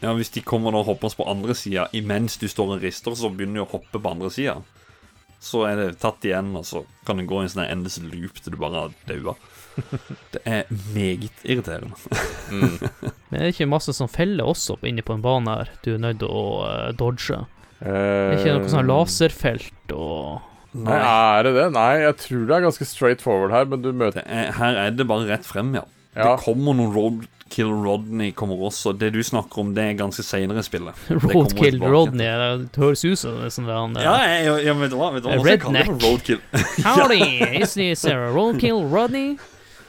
Ja, 0.00 0.12
Hvis 0.12 0.30
de 0.30 0.42
kommer 0.44 0.74
og 0.76 0.84
hopper 0.84 1.08
på 1.16 1.24
andre 1.24 1.54
sida 1.54 1.86
imens 1.92 2.36
du 2.36 2.48
står 2.48 2.76
og 2.76 2.82
rister, 2.82 3.14
så 3.16 3.30
begynner 3.32 3.62
de 3.62 3.64
å 3.64 3.70
hoppe 3.70 3.98
på 3.98 4.10
andre 4.10 4.30
sida. 4.30 4.58
Så 5.40 5.64
er 5.68 5.76
det 5.76 6.00
tatt 6.00 6.24
igjen, 6.24 6.54
og 6.56 6.66
så 6.66 6.84
kan 7.06 7.16
det 7.16 7.26
gå 7.28 7.40
i 7.40 7.46
en 7.46 7.52
sånn 7.52 7.64
endes 7.64 7.98
loop 8.02 8.40
til 8.40 8.52
du 8.52 8.58
bare 8.60 8.90
dauer. 9.08 9.36
Det 10.32 10.40
er 10.44 10.64
meget 10.94 11.44
irriterende. 11.44 11.96
Mm. 12.50 12.78
Men 13.28 13.40
er 13.40 13.44
det 13.44 13.54
ikke 13.54 13.68
masse 13.68 13.92
som 13.96 14.08
feller 14.08 14.48
også 14.48 14.78
inne 14.88 15.04
på 15.04 15.16
en 15.16 15.24
bane 15.24 15.52
her 15.52 15.72
du 15.84 15.94
er 15.94 16.02
nødt 16.02 16.20
til 16.22 16.32
å 16.32 16.46
eh, 16.68 16.92
dodge? 16.96 17.44
Det 17.80 17.92
er 17.92 18.38
ikke 18.38 18.58
noe 18.58 18.72
sånn 18.72 18.88
laserfelt 18.88 19.96
og 19.96 20.52
Nei, 20.76 20.96
er 21.00 21.46
det 21.46 21.52
det? 21.56 21.66
Nei, 21.72 21.92
jeg 22.02 22.16
tror 22.20 22.42
det 22.48 22.56
er 22.56 22.64
ganske 22.66 22.84
straight 22.84 23.22
forward 23.24 23.54
her, 23.54 23.64
men 23.70 23.80
du 23.80 23.94
møter 23.96 24.20
er, 24.28 24.50
her 24.58 24.76
er 24.76 24.90
det 24.92 25.06
bare 25.08 25.24
rett 25.30 25.46
frem, 25.48 25.70
ja. 25.76 25.86
Ja. 26.16 26.34
Det 26.34 26.44
kommer 26.44 26.76
noen 26.76 26.92
Roadkill 26.92 27.72
Rodney 27.84 28.32
kommer 28.36 28.60
også. 28.68 28.92
Det 28.96 29.10
du 29.12 29.22
snakker 29.24 29.60
om, 29.62 29.72
det 29.76 29.84
er 29.84 29.96
ganske 29.98 30.24
seinere 30.24 30.60
i 30.60 30.66
spillet. 30.66 31.00
Roadkill. 31.24 31.80
Rodney. 31.80 32.28
Det 32.28 32.80
høres 32.82 33.04
ut 33.04 33.20
som 33.20 33.40
det 33.40 33.48
er 33.48 33.56
sånn 33.56 33.68
der 33.68 33.80
han 33.80 33.98
Ja, 34.00 34.14
ja, 34.44 34.54
ja, 34.68 34.76
vet 34.80 34.92
du 34.92 34.98
hva? 35.00 35.10
Vet 35.16 35.24
du 35.24 35.30
hva? 35.30 35.36
Jeg 35.36 35.44
det 35.44 35.56
Redneck. 35.66 35.92
Roadkill. 36.04 36.40
Howdy, 36.86 37.20
is 37.62 37.76
this 37.76 38.04
Roadkill 38.04 38.84
Rodney? 38.92 39.36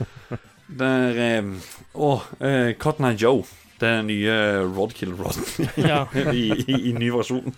Der 0.79 1.15
er 1.15 1.37
eh, 1.39 1.71
Å, 1.95 2.09
eh, 2.43 2.73
Cotton 2.79 3.07
Eye 3.07 3.19
Joe. 3.19 3.45
Det 3.79 3.87
er 3.89 4.01
nye 4.07 4.35
Rodkill 4.73 5.13
Rod 5.19 5.37
Ja. 5.77 6.05
i, 6.33 6.47
i, 6.65 6.77
i 6.89 6.93
ny 6.97 7.11
versjon. 7.13 7.53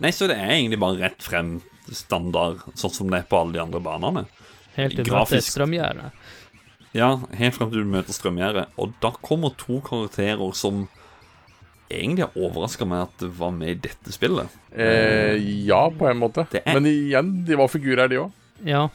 Nei, 0.00 0.10
så 0.10 0.26
det 0.30 0.38
er 0.40 0.54
egentlig 0.56 0.78
bare 0.82 1.00
rett 1.02 1.22
frem 1.22 1.58
standard, 1.92 2.62
sånn 2.80 2.90
som 2.94 3.10
det 3.12 3.20
er 3.22 3.28
på 3.28 3.38
alle 3.42 3.52
de 3.58 3.60
andre 3.62 3.80
banene. 3.84 4.24
Helt 4.74 4.96
til 4.96 5.04
du 5.06 5.10
Grafisk. 5.12 5.52
strømgjerde. 5.52 6.08
Ja, 6.96 7.12
helt 7.36 7.54
frem 7.58 7.70
til 7.70 7.84
du 7.84 7.90
møter 7.92 8.14
strømgjerdet. 8.16 8.68
Og 8.80 8.94
da 9.02 9.10
kommer 9.22 9.52
to 9.60 9.80
karakterer 9.84 10.54
som 10.56 10.86
egentlig 11.92 12.24
har 12.24 12.38
overraska 12.40 12.86
meg 12.88 13.04
at 13.04 13.18
det 13.22 13.30
var 13.38 13.52
med 13.54 13.70
i 13.74 13.78
dette 13.86 14.14
spillet. 14.14 14.50
Eh, 14.72 15.36
ja, 15.68 15.82
på 15.94 16.08
en 16.10 16.18
måte. 16.22 16.46
Er- 16.56 16.72
Men 16.78 16.88
igjen, 16.90 17.34
de 17.46 17.58
var 17.60 17.68
figurer, 17.70 18.08
de 18.10 18.22
òg. 18.24 18.32
Ja. 18.64 18.86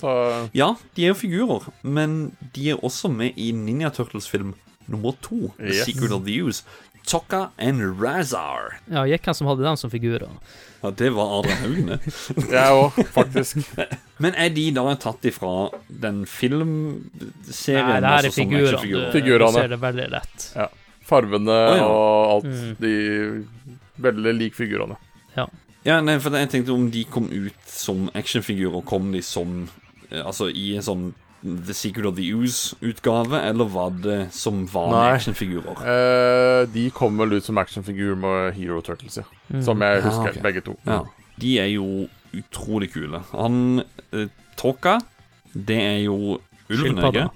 Så 0.00 0.10
Ja, 0.54 0.72
de 0.94 1.04
er 1.04 1.12
jo 1.12 1.18
figurer, 1.18 1.68
men 1.82 2.32
de 2.54 2.70
er 2.72 2.80
også 2.86 3.10
med 3.12 3.34
i 3.36 3.50
Ninja 3.52 3.90
Turtles-film 3.90 4.54
nummer 4.88 5.14
to, 5.24 5.52
The 5.58 5.74
Yes. 5.74 5.86
Secret 5.88 6.12
of 6.12 6.24
the 6.26 6.34
Use. 6.42 6.64
Tokka 7.08 7.50
and 7.56 8.00
Razar. 8.00 8.80
ja, 8.90 9.04
gikk 9.08 9.26
han 9.30 9.34
som 9.34 9.46
hadde 9.48 9.64
dem 9.64 9.76
som 9.80 9.90
figurer. 9.90 10.28
Ja, 10.82 10.90
det 10.90 11.08
var 11.16 11.38
Adrian 11.38 11.62
Haugene. 11.62 11.98
jeg 12.52 12.74
òg, 12.76 12.98
faktisk. 13.14 13.62
Men 14.22 14.36
er 14.36 14.52
de 14.52 14.66
da 14.76 14.84
tatt 15.00 15.24
ifra 15.24 15.70
den 15.88 16.24
filmserien? 16.28 17.88
Nei, 17.88 18.00
det 18.02 18.12
her 18.12 18.18
altså 18.18 18.28
er 18.28 18.36
som 18.36 18.52
figurene. 18.52 18.82
Du, 18.82 19.12
Figurene. 19.16 19.48
du 19.48 19.60
ser 19.60 19.72
det 19.72 19.80
veldig 19.86 20.08
lett. 20.12 20.48
Farvene 21.08 21.56
ja. 21.78 21.86
og 21.88 22.34
alt. 22.36 22.52
Mm. 22.52 22.76
De 22.82 22.92
veldig 24.04 24.36
lik 24.36 24.58
figurene. 24.58 24.98
Ja, 25.86 26.00
nei, 26.04 26.18
for 26.20 26.34
jeg 26.36 26.50
tenkte 26.52 26.74
om 26.74 26.88
de 26.92 27.04
kom 27.08 27.28
ut 27.30 27.70
som 27.70 28.08
actionfigurer, 28.18 28.82
kom 28.84 29.12
de 29.14 29.22
som 29.24 29.62
eh, 30.10 30.20
Altså 30.20 30.50
i 30.50 30.72
en 30.76 30.84
sånn 30.84 31.04
The 31.42 31.74
Secret 31.74 32.04
of 32.06 32.16
the 32.16 32.32
Ooze-utgave, 32.34 33.38
eller 33.46 33.64
var 33.70 33.90
det 34.02 34.32
som 34.34 34.64
vanlige 34.72 35.12
actionfigurer? 35.14 35.82
Uh, 35.84 36.64
de 36.74 36.88
kom 36.90 37.18
vel 37.20 37.36
ut 37.38 37.44
som 37.46 37.58
actionfigur 37.62 38.16
med 38.18 38.54
Hero 38.56 38.80
Turtles, 38.82 39.16
ja. 39.20 39.26
Mm. 39.52 39.62
Som 39.62 39.80
jeg 39.86 40.00
Ja, 40.00 40.08
husker, 40.08 40.40
begge 40.42 40.60
to. 40.66 40.74
Ja. 40.86 41.00
De 41.40 41.52
er 41.62 41.68
jo 41.70 42.08
utrolig 42.34 42.90
kule. 42.92 43.20
Han 43.30 43.82
uh, 44.12 44.26
Tokka, 44.58 44.98
det 45.54 45.78
er 45.78 45.98
jo 46.08 46.40
ulven, 46.68 46.98
ikke? 46.98 47.28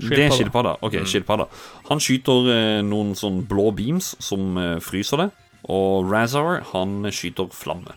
Det 0.00 0.24
er 0.24 0.30
Skilpadda. 0.34 0.72
Ok, 0.82 0.94
Mm. 0.98 1.04
skilpadda. 1.06 1.44
Han 1.90 2.00
skyter 2.00 2.48
uh, 2.48 2.80
noen 2.82 3.12
sånn 3.14 3.44
blå 3.46 3.68
beams 3.76 4.14
som 4.18 4.56
eh, 4.58 4.80
fryser 4.82 5.20
det. 5.20 5.28
Og 5.70 6.08
Razar, 6.10 6.64
han 6.72 7.04
skyter 7.12 7.46
flamme. 7.54 7.92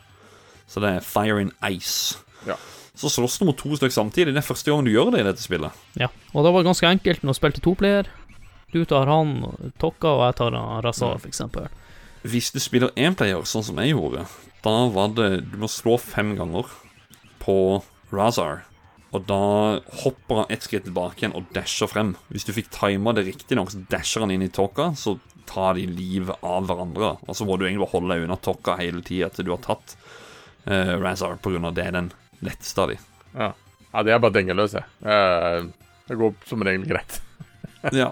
Så 0.68 0.80
det 0.84 0.90
er 0.98 1.00
fire 1.02 1.42
in 1.42 1.50
ice. 1.72 2.20
Ja. 2.46 2.54
Så 2.98 3.12
slåss 3.14 3.38
du 3.38 3.46
mot 3.46 3.58
to 3.58 3.76
stykker 3.78 3.94
samtidig. 3.94 4.34
Det 4.34 4.42
er 4.42 4.48
første 4.48 4.74
gang 4.74 4.86
du 4.86 4.90
gjør 4.90 5.12
det 5.14 5.22
i 5.22 5.28
dette 5.28 5.44
spillet. 5.44 5.84
Ja. 6.00 6.10
Og 6.34 6.46
det 6.46 6.54
var 6.56 6.66
ganske 6.66 6.90
enkelt 6.90 7.22
når 7.22 7.36
du 7.36 7.38
spilte 7.38 7.62
toplayer. 7.62 8.10
Du 8.74 8.82
tar 8.90 9.08
han 9.08 9.38
Tokka, 9.80 10.16
og 10.18 10.24
jeg 10.26 10.38
tar 10.42 10.58
Razar, 10.84 11.22
eksempel. 11.30 11.70
Hvis 12.28 12.50
du 12.52 12.58
spiller 12.60 12.92
énplayer, 12.98 13.46
sånn 13.48 13.64
som 13.64 13.78
jeg 13.80 13.94
gjorde, 13.94 14.26
da 14.66 14.74
var 14.92 15.14
det 15.16 15.30
Du 15.52 15.60
må 15.62 15.70
slå 15.72 15.96
fem 16.02 16.34
ganger 16.40 16.66
på 17.44 17.84
Razar. 18.12 18.66
Og 19.16 19.24
da 19.30 19.80
hopper 20.02 20.42
han 20.42 20.52
ett 20.52 20.66
skritt 20.66 20.88
tilbake 20.90 21.22
igjen 21.22 21.38
og 21.38 21.48
dasher 21.56 21.88
frem. 21.88 22.16
Hvis 22.34 22.48
du 22.48 22.52
fikk 22.56 22.74
tima 22.74 23.14
det 23.16 23.28
riktig 23.30 23.56
nok, 23.56 23.72
så 23.72 23.86
dasher 23.92 24.26
han 24.26 24.34
inn 24.34 24.44
i 24.44 24.52
Tokka, 24.52 24.92
så 25.00 25.16
tar 25.48 25.78
de 25.78 25.86
livet 25.88 26.36
av 26.44 26.68
hverandre. 26.68 27.16
Og 27.24 27.38
så 27.38 27.48
må 27.48 27.56
du 27.56 27.66
egentlig 27.66 27.86
bare 27.86 27.94
holde 27.94 28.16
deg 28.16 28.26
unna 28.26 28.40
Tokka 28.42 28.76
hele 28.82 29.06
tida 29.06 29.30
til 29.32 29.48
du 29.48 29.54
har 29.54 29.64
tatt 29.64 29.96
uh, 30.68 30.98
Razar, 31.00 31.40
av 31.40 31.78
det 31.78 31.92
den 31.96 32.12
letteste 32.46 32.84
av 32.84 32.92
de. 32.94 32.98
Ja. 33.38 33.52
ja, 33.94 34.04
det 34.04 34.14
er 34.14 34.22
bare 34.24 34.36
dengeløs, 34.38 34.76
jeg. 34.78 34.86
Eh, 35.06 35.68
det 36.08 36.20
går 36.20 36.36
som 36.50 36.66
regel 36.68 36.86
greit. 36.90 37.22
Ja. 37.94 38.10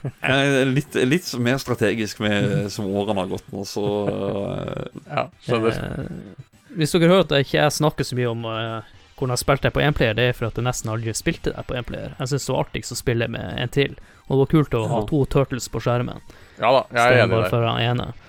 Jeg 0.00 0.52
er 0.62 0.70
litt, 0.70 0.94
litt 1.04 1.26
mer 1.42 1.58
strategisk 1.60 2.22
med 2.24 2.70
som 2.72 2.86
årene 2.88 3.20
har 3.24 3.32
gått 3.34 3.50
nå, 3.52 3.66
så 3.68 3.82
eh, 4.08 5.00
Ja, 5.10 5.24
skjønner. 5.44 5.76
Eh, 5.76 6.46
hvis 6.78 6.94
dere 6.94 7.10
hører 7.10 7.26
at 7.26 7.34
jeg 7.34 7.48
ikke 7.48 7.66
snakker 7.74 8.06
så 8.06 8.16
mye 8.16 8.30
om 8.30 8.46
eh, 8.48 8.94
hvordan 9.18 9.34
jeg 9.34 9.42
spilte 9.42 9.68
det 9.68 9.74
på 9.76 9.82
énplayer, 9.84 10.16
det 10.16 10.28
er 10.30 10.38
for 10.38 10.48
at 10.48 10.56
jeg 10.56 10.64
nesten 10.64 10.92
aldri 10.94 11.12
spilte 11.18 11.52
det 11.52 11.66
på 11.68 11.76
énplayer. 11.76 12.14
Jeg 12.16 12.32
syns 12.32 12.46
det 12.46 12.54
var 12.54 12.64
artigst 12.64 12.94
å 12.94 13.00
spille 13.02 13.28
med 13.34 13.60
en 13.60 13.74
til, 13.74 13.98
og 14.24 14.32
det 14.32 14.40
var 14.40 14.50
kult 14.54 14.78
å 14.78 14.86
ha 14.94 15.02
to 15.10 15.20
turtles 15.34 15.68
på 15.68 15.82
skjermen. 15.84 16.22
Ja 16.62 16.72
da, 16.78 16.84
jeg 16.94 17.18
er 17.18 17.26
enig 17.26 17.42
i 17.42 17.92
der. 18.00 18.26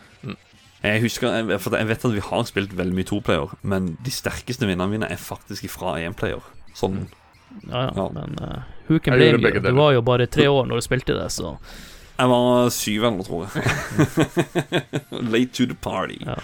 Jeg 0.82 1.02
husker, 1.04 1.58
for 1.62 1.76
jeg 1.78 1.88
vet 1.92 2.06
at 2.06 2.14
vi 2.16 2.24
har 2.26 2.46
spilt 2.50 2.72
veldig 2.78 2.96
mye 2.98 3.06
toplayer, 3.06 3.52
men 3.62 3.92
de 4.02 4.12
sterkeste 4.14 4.66
vinnerne 4.66 4.90
mine 4.90 5.10
er 5.14 5.20
faktisk 5.22 5.68
fra 5.70 5.98
énplayer. 6.02 6.42
Sånn 6.78 7.04
Ja, 7.68 7.82
ja, 7.90 7.92
Ja. 8.00 8.06
men 8.16 8.38
uh, 8.40 8.62
huken 8.88 9.12
can 9.12 9.18
blame 9.20 9.52
you? 9.52 9.60
Du 9.60 9.74
var 9.76 9.92
jo 9.94 10.02
bare 10.02 10.26
tre 10.26 10.48
år 10.48 10.66
når 10.70 10.80
du 10.80 10.86
spilte 10.86 11.14
det, 11.18 11.28
så 11.36 11.58
Jeg 12.18 12.30
var 12.30 12.70
syv 12.70 13.04
eller 13.04 13.18
noe, 13.18 13.26
tror 13.28 13.48
jeg. 13.50 14.32
Late 15.34 15.52
to 15.58 15.66
the 15.66 15.76
party. 15.76 16.18
Ja. 16.26 16.36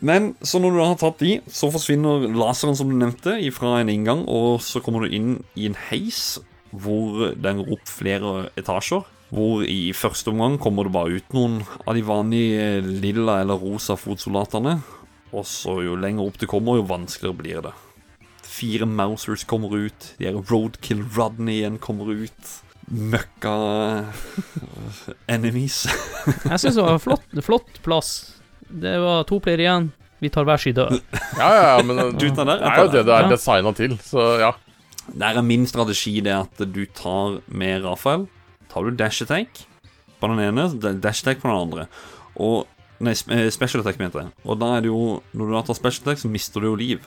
Men 0.00 0.34
så 0.42 0.58
når 0.58 0.70
du 0.72 0.78
da 0.80 0.86
har 0.88 0.98
tatt 1.00 1.20
de, 1.20 1.34
så 1.52 1.68
forsvinner 1.72 2.24
laseren 2.32 2.76
som 2.76 2.88
du 2.88 2.96
nevnte, 2.96 3.34
fra 3.52 3.74
en 3.80 3.90
inngang, 3.92 4.24
og 4.28 4.60
så 4.64 4.80
kommer 4.80 5.04
du 5.04 5.12
inn 5.14 5.34
i 5.54 5.66
en 5.68 5.76
heis 5.90 6.38
hvor 6.70 7.34
den 7.36 7.60
går 7.60 7.72
opp 7.76 7.88
flere 7.90 8.48
etasjer. 8.60 9.04
Hvor 9.30 9.62
i 9.62 9.92
første 9.94 10.32
omgang 10.32 10.56
kommer 10.58 10.86
det 10.86 10.94
bare 10.94 11.20
ut 11.20 11.36
noen 11.36 11.60
av 11.86 11.94
de 11.94 12.02
vanlige 12.02 12.80
lilla 12.82 13.40
eller 13.44 13.60
rosa 13.62 13.94
fotsoldatene. 13.98 14.80
Og 15.30 15.46
så 15.46 15.76
jo 15.84 15.94
lenger 15.98 16.26
opp 16.26 16.40
det 16.42 16.48
kommer, 16.50 16.80
jo 16.80 16.88
vanskeligere 16.90 17.38
blir 17.38 17.62
det. 17.68 17.74
Fire 18.42 18.88
Mousers 18.90 19.44
kommer 19.46 19.76
ut. 19.78 20.08
De 20.18 20.26
her 20.26 20.40
Roadkill 20.50 21.04
Rodney 21.14 21.60
igjen 21.60 21.78
kommer 21.82 22.10
ut. 22.10 22.56
Møkka 22.90 23.54
enemies. 25.30 25.84
Jeg 26.50 26.58
syns 26.58 26.74
det 26.74 26.82
var 26.82 26.96
en 26.96 27.04
flott, 27.04 27.40
flott 27.46 27.78
plass. 27.86 28.10
Det 28.66 28.96
var 29.02 29.22
to 29.30 29.38
player 29.42 29.62
igjen. 29.62 29.92
Vi 30.20 30.28
tar 30.34 30.44
hver 30.44 30.60
sin 30.60 30.74
død. 30.76 30.98
Ja, 31.38 31.52
ja, 31.54 31.78
men 31.86 31.96
det 32.02 32.08
Duten 32.18 32.50
er 32.50 32.82
jo 32.82 32.90
det 32.90 33.06
det 33.06 33.14
er 33.14 33.30
designa 33.30 33.72
til, 33.78 33.94
så 34.04 34.26
ja. 34.42 34.50
Der 35.10 35.38
er 35.38 35.46
min 35.46 35.64
strategi 35.66 36.18
det 36.22 36.34
at 36.34 36.60
du 36.74 36.82
tar 36.94 37.40
med 37.46 37.86
Rafael 37.86 38.26
Tar 38.70 38.86
du 38.86 38.96
dash 38.96 39.24
attack 39.24 39.64
på 40.20 40.30
den 40.30 40.42
ene, 40.44 40.68
dash 41.02 41.24
attack 41.24 41.42
på 41.42 41.50
den 41.50 41.58
andre. 41.58 41.88
Og 42.40 42.68
Nei, 43.00 43.14
eh, 43.32 43.48
special 43.48 43.80
attack, 43.80 43.96
mente 43.96 44.20
jeg. 44.20 44.28
Og 44.44 44.58
da 44.60 44.74
er 44.76 44.84
det 44.84 44.90
jo 44.90 45.22
Når 45.32 45.48
du 45.48 45.54
da 45.54 45.62
tar 45.64 45.78
special 45.78 46.04
attack, 46.04 46.20
så 46.20 46.28
mister 46.28 46.60
du 46.60 46.68
jo 46.68 46.76
liv. 46.76 47.06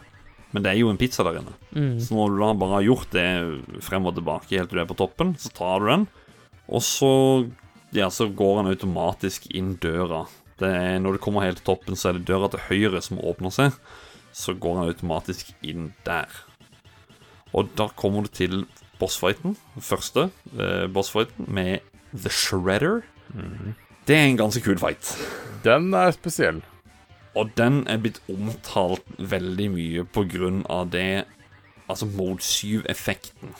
Men 0.54 0.64
det 0.64 0.72
er 0.72 0.80
jo 0.82 0.90
en 0.90 0.98
pizza 0.98 1.24
der 1.26 1.40
inne. 1.40 1.54
Mm. 1.74 2.00
Så 2.02 2.14
når 2.14 2.34
du 2.34 2.40
da 2.42 2.54
bare 2.54 2.78
har 2.78 2.88
gjort 2.88 3.12
det 3.14 3.82
frem 3.82 4.06
og 4.06 4.16
tilbake 4.18 4.58
helt 4.58 4.70
til 4.70 4.78
du 4.78 4.82
er 4.84 4.90
på 4.90 4.98
toppen, 4.98 5.34
så 5.38 5.50
tar 5.54 5.82
du 5.82 5.90
den, 5.90 6.08
og 6.70 6.82
så 6.82 7.50
Ja, 7.94 8.08
så 8.10 8.26
går 8.26 8.64
han 8.64 8.72
automatisk 8.72 9.46
inn 9.54 9.76
døra. 9.78 10.24
Det 10.58 10.66
er, 10.66 10.98
når 10.98 11.14
du 11.14 11.18
kommer 11.22 11.46
helt 11.46 11.60
til 11.62 11.68
toppen, 11.68 11.94
så 11.94 12.10
er 12.10 12.18
det 12.18 12.26
døra 12.26 12.50
til 12.50 12.64
høyre 12.66 13.02
som 13.06 13.20
åpner 13.22 13.54
seg. 13.54 13.76
Så 14.34 14.56
går 14.58 14.80
han 14.80 14.90
automatisk 14.90 15.52
inn 15.62 15.92
der. 16.02 16.26
Og 17.54 17.70
da 17.78 17.92
kommer 17.94 18.26
du 18.26 18.34
til 18.34 18.66
bossfighten, 19.04 19.58
den 19.76 19.86
første 19.86 20.30
eh, 20.56 20.88
bossfighten, 20.96 21.52
med 21.52 21.84
The 22.16 22.32
Shredder. 22.32 23.04
Det 24.08 24.16
er 24.16 24.30
en 24.30 24.40
ganske 24.40 24.64
kul 24.64 24.80
fight. 24.80 25.14
Den 25.64 25.94
er 25.96 26.16
spesiell. 26.16 26.64
Og 27.36 27.54
den 27.58 27.84
er 27.90 28.02
blitt 28.02 28.22
omtalt 28.30 29.06
veldig 29.18 29.70
mye 29.74 30.04
på 30.06 30.26
grunn 30.30 30.66
av 30.70 30.92
det 30.94 31.26
Altså 31.92 32.08
Mode 32.08 32.40
7-effekten. 32.40 33.52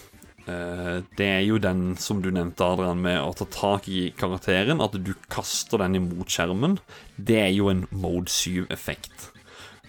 Eh, 0.48 1.02
det 1.20 1.26
er 1.28 1.42
jo 1.44 1.58
den 1.62 1.98
som 2.00 2.22
du 2.24 2.30
nevnte, 2.32 2.64
Adrian, 2.64 3.02
med 3.04 3.20
å 3.20 3.34
ta 3.36 3.48
tak 3.52 3.90
i 3.92 4.06
karakteren. 4.16 4.80
At 4.84 4.96
du 4.96 5.12
kaster 5.28 5.84
den 5.84 6.00
imot 6.00 6.32
skjermen. 6.32 6.78
Det 7.18 7.42
er 7.42 7.52
jo 7.52 7.68
en 7.72 7.84
Mode 7.92 8.32
7-effekt. 8.32 9.33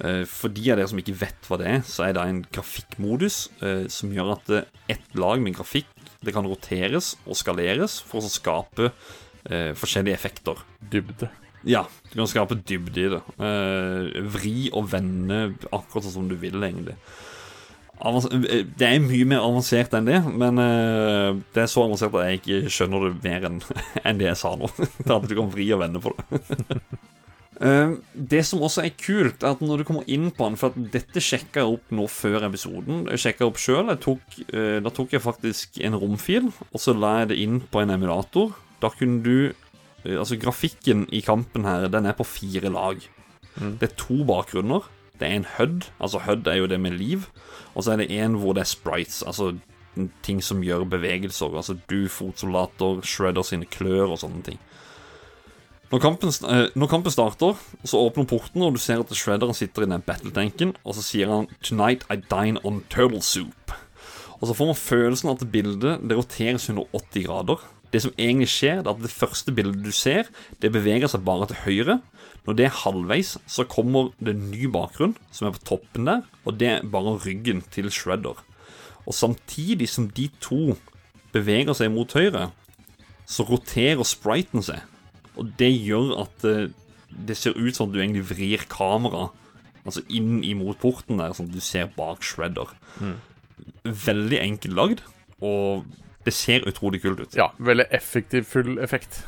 Eh, 0.02 0.24
for 0.26 0.50
de 0.50 0.64
av 0.72 0.80
dere 0.80 0.88
som 0.90 0.98
ikke 0.98 1.14
vet 1.20 1.46
hva 1.46 1.58
det 1.60 1.68
er, 1.70 1.82
så 1.86 2.08
er 2.08 2.16
det 2.16 2.22
en 2.26 2.40
grafikkmodus 2.50 3.36
eh, 3.62 3.84
som 3.92 4.10
gjør 4.10 4.32
at 4.34 4.48
det- 4.50 4.64
ett 4.96 5.14
lag 5.14 5.40
med 5.40 5.54
grafikk 5.54 5.86
det 6.24 6.32
kan 6.34 6.46
roteres 6.48 7.14
og 7.28 7.36
skaleres 7.36 8.00
for 8.02 8.24
å 8.24 8.30
skape 8.32 8.88
eh, 9.50 9.70
forskjellige 9.76 10.16
effekter. 10.16 10.56
Dybde. 10.80 11.28
Ja, 11.68 11.84
du 12.10 12.16
kan 12.16 12.26
skape 12.28 12.56
dybde 12.64 13.04
i 13.04 13.12
det. 13.12 13.20
Eh, 13.38 14.24
vri 14.34 14.56
og 14.72 14.88
vende 14.90 15.54
akkurat 15.70 16.04
sånn 16.08 16.16
som 16.18 16.28
du 16.28 16.34
vil, 16.40 16.58
egentlig. 16.64 16.96
Eh, 18.00 18.64
det 18.76 18.88
er 18.88 18.98
mye 19.04 19.24
mer 19.30 19.44
avansert 19.46 19.94
enn 19.94 20.08
det, 20.08 20.18
men 20.26 20.58
eh, 20.58 21.38
det 21.54 21.62
er 21.64 21.70
så 21.70 21.84
avansert 21.86 22.16
at 22.18 22.26
jeg 22.26 22.40
ikke 22.42 22.72
skjønner 22.72 23.06
det 23.06 23.24
mer 23.24 23.46
enn 23.48 24.18
det 24.20 24.30
jeg 24.32 24.40
sa 24.42 24.56
nå. 24.58 24.68
Det 25.04 25.12
at 25.14 25.28
du 25.28 25.36
kan 25.38 25.52
vri 25.52 25.70
og 25.76 25.84
vende 25.84 26.02
på 26.02 26.12
det. 26.18 26.80
Eh, 27.62 27.92
det 28.14 28.40
som 28.48 28.62
også 28.66 28.82
er 28.82 28.94
kult, 28.98 29.44
er 29.44 29.54
at 29.54 29.62
når 29.62 29.82
du 29.82 29.86
kommer 29.86 30.08
inn 30.10 30.30
på 30.34 30.48
den 30.48 30.56
For 30.58 30.72
at 30.72 30.88
dette 30.94 31.22
sjekka 31.22 31.62
jeg 31.62 31.76
opp 31.76 31.92
nå 31.94 32.06
før 32.10 32.48
episoden. 32.48 33.04
Jeg 33.12 33.22
sjekka 33.22 33.46
opp 33.46 33.60
sjøl. 33.62 33.92
Da 33.92 34.94
tok 34.94 35.14
jeg 35.14 35.22
faktisk 35.22 35.78
en 35.84 35.98
romfil, 36.00 36.50
og 36.70 36.82
så 36.82 36.96
la 36.96 37.20
jeg 37.22 37.34
det 37.34 37.42
inn 37.44 37.60
på 37.70 37.84
en 37.84 37.94
emulator. 37.94 38.56
Da 38.82 38.90
kunne 38.94 39.22
du 39.24 39.36
eh, 39.50 40.18
Altså, 40.18 40.36
grafikken 40.36 41.06
i 41.14 41.22
kampen 41.24 41.64
her, 41.64 41.88
den 41.88 42.06
er 42.06 42.16
på 42.18 42.26
fire 42.28 42.72
lag. 42.72 43.00
Mm. 43.56 43.78
Det 43.80 43.90
er 43.90 43.96
to 44.00 44.24
bakgrunner. 44.28 44.90
Det 45.20 45.28
er 45.28 45.38
en 45.38 45.46
HUD. 45.56 45.86
Altså, 46.02 46.20
HUD 46.26 46.50
er 46.50 46.58
jo 46.58 46.66
det 46.66 46.80
med 46.80 46.98
liv. 46.98 47.28
Og 47.74 47.84
så 47.84 47.94
er 47.94 48.02
det 48.02 48.10
en 48.12 48.36
hvor 48.40 48.52
det 48.54 48.66
er 48.66 48.72
sprites. 48.74 49.22
Altså 49.22 49.54
ting 50.22 50.42
som 50.42 50.62
gjør 50.64 50.84
bevegelser. 50.90 51.54
Altså 51.56 51.76
du, 51.90 52.08
fotsoldater, 52.10 53.02
Shredder 53.06 53.46
sine 53.46 53.68
klør 53.70 54.14
og 54.14 54.20
sånne 54.22 54.42
ting. 54.50 54.60
Når 55.92 56.00
kampen, 56.00 56.32
eh, 56.48 56.68
når 56.74 56.88
kampen 56.90 57.12
starter, 57.12 57.58
så 57.84 58.00
åpner 58.00 58.26
porten, 58.26 58.62
og 58.62 58.74
du 58.74 58.80
ser 58.80 59.02
at 59.02 59.12
Shredderen 59.12 59.54
sitter 59.54 59.84
i 59.84 59.90
den 59.90 60.02
battletanken, 60.02 60.74
og 60.84 60.94
så 60.94 61.02
sier 61.02 61.28
han 61.28 61.46
'Tonight 61.62 62.06
I 62.10 62.16
dine 62.16 62.58
on 62.64 62.82
turtle 62.88 63.20
soup'. 63.20 63.74
Og 64.40 64.48
så 64.48 64.54
får 64.54 64.66
man 64.66 64.74
følelsen 64.74 65.30
at 65.30 65.52
bildet 65.52 66.00
det 66.08 66.16
roteres 66.16 66.68
180 66.68 67.26
grader. 67.26 67.60
Det 67.92 68.02
som 68.02 68.12
egentlig 68.18 68.48
skjer, 68.48 68.82
det 68.82 68.86
er 68.86 68.96
at 68.96 69.02
det 69.02 69.10
første 69.10 69.52
bildet 69.52 69.84
du 69.84 69.92
ser, 69.92 70.24
det 70.60 70.72
beveger 70.72 71.06
seg 71.06 71.24
bare 71.24 71.46
til 71.46 71.56
høyre. 71.64 72.00
Når 72.46 72.56
det 72.58 72.64
er 72.66 72.80
halvveis, 72.82 73.38
så 73.46 73.64
kommer 73.64 74.10
det 74.18 74.34
en 74.34 74.50
ny 74.50 74.66
bakgrunn, 74.66 75.16
som 75.30 75.46
er 75.46 75.52
på 75.52 75.64
toppen 75.64 76.04
der, 76.06 76.22
og 76.44 76.58
det 76.58 76.68
er 76.68 76.82
bare 76.82 77.18
ryggen 77.22 77.62
til 77.70 77.90
Shredder. 77.90 78.36
Og 79.06 79.14
samtidig 79.14 79.88
som 79.88 80.10
de 80.10 80.28
to 80.40 80.76
beveger 81.32 81.72
seg 81.72 81.92
mot 81.92 82.12
høyre, 82.12 82.50
så 83.26 83.46
roterer 83.48 84.04
spriten 84.04 84.64
seg. 84.64 84.82
Og 85.40 85.52
det 85.58 85.70
gjør 85.72 86.12
at 86.24 86.44
eh, 86.48 86.68
det 87.28 87.36
ser 87.38 87.54
ut 87.58 87.74
som 87.76 87.88
at 87.88 87.94
du 87.94 88.00
egentlig 88.02 88.24
vrir 88.30 88.64
kamera 88.70 89.28
Altså 89.84 90.00
inn 90.08 90.38
imot 90.48 90.78
porten 90.80 91.18
der, 91.20 91.34
sånn 91.36 91.50
at 91.50 91.56
du 91.58 91.60
ser 91.60 91.90
bak 91.92 92.22
Shredder. 92.24 92.70
Veldig 93.84 94.38
enkelt 94.40 94.74
lagd, 94.78 95.02
og 95.44 95.84
det 96.24 96.32
ser 96.32 96.64
utrolig 96.64 97.02
kult 97.02 97.20
ut. 97.20 97.36
Ja, 97.36 97.50
veldig 97.60 97.84
effektiv 97.92 98.46
full 98.48 98.78
effekt. 98.80 99.20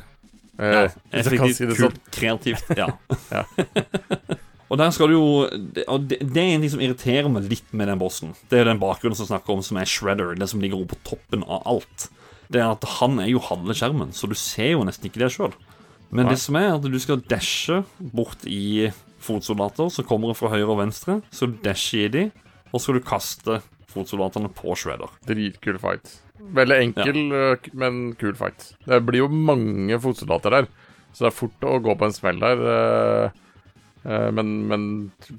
Eh, 0.57 0.65
Ja, 0.73 0.81
hvis 1.13 1.27
effektivt, 1.27 1.59
si 1.59 1.67
kult, 1.69 1.99
sånn. 1.99 2.01
kreativt. 2.17 2.73
Ja. 2.79 2.89
Ja. 3.37 3.43
og 4.71 4.79
der 4.81 4.91
skal 4.97 5.13
du 5.13 5.19
jo 5.19 5.27
og 5.45 6.09
det, 6.09 6.23
det 6.25 6.41
er 6.41 6.55
en 6.57 6.65
ting 6.65 6.73
som 6.73 6.81
irriterer 6.81 7.29
meg 7.29 7.51
litt 7.53 7.77
med 7.77 7.93
den 7.93 8.01
bossen. 8.01 8.33
Det 8.49 8.63
er 8.63 8.71
den 8.71 8.81
bakgrunnen 8.81 9.19
som 9.19 9.29
snakker 9.29 9.59
om, 9.59 9.61
som 9.67 9.77
er 9.77 9.85
Shredder. 9.93 10.33
Den 10.41 10.49
som 10.49 10.65
ligger 10.65 10.81
oppe 10.81 10.97
på 10.97 11.13
toppen 11.13 11.45
av 11.45 11.69
alt. 11.69 12.09
Det 12.49 12.63
er 12.65 12.73
at 12.73 12.89
han 12.97 13.21
er 13.21 13.29
jo 13.29 13.45
halve 13.45 13.77
skjermen, 13.77 14.17
så 14.17 14.25
du 14.31 14.35
ser 14.39 14.73
jo 14.73 14.85
nesten 14.89 15.11
ikke 15.11 15.21
det 15.27 15.35
sjøl. 15.37 15.53
Men 16.11 16.31
det 16.31 16.39
som 16.43 16.59
er 16.59 16.73
at 16.75 16.85
du 16.87 16.99
skal 17.03 17.23
dashe 17.27 17.83
bort 17.99 18.45
i 18.47 18.91
fotsoldater 19.27 19.91
som 19.93 20.07
kommer 20.07 20.37
fra 20.39 20.53
høyre 20.53 20.69
og 20.71 20.81
venstre. 20.85 21.21
Så 21.35 21.49
du 21.51 21.57
dasher 21.65 22.07
i 22.07 22.13
de, 22.13 22.25
og 22.71 22.79
så 22.79 22.89
skal 22.89 23.01
du 23.01 23.09
kaste 23.09 23.59
fotsoldatene 23.91 24.51
på 24.55 24.77
Shredder. 24.79 25.13
Dritkul 25.27 25.81
fight. 25.83 26.19
Veldig 26.57 26.77
enkel, 26.85 27.19
ja. 27.33 27.55
men 27.79 28.11
kul 28.21 28.37
fight. 28.39 28.75
Det 28.85 29.01
blir 29.07 29.25
jo 29.25 29.31
mange 29.33 29.99
fotsoldater 30.03 30.53
der, 30.53 30.69
så 31.13 31.27
det 31.27 31.31
er 31.31 31.39
fort 31.39 31.67
å 31.67 31.79
gå 31.83 31.97
på 31.97 32.09
en 32.09 32.15
smell 32.15 32.43
der. 32.43 32.65
Øh, 34.07 34.29
men, 34.35 34.53
men 34.71 34.87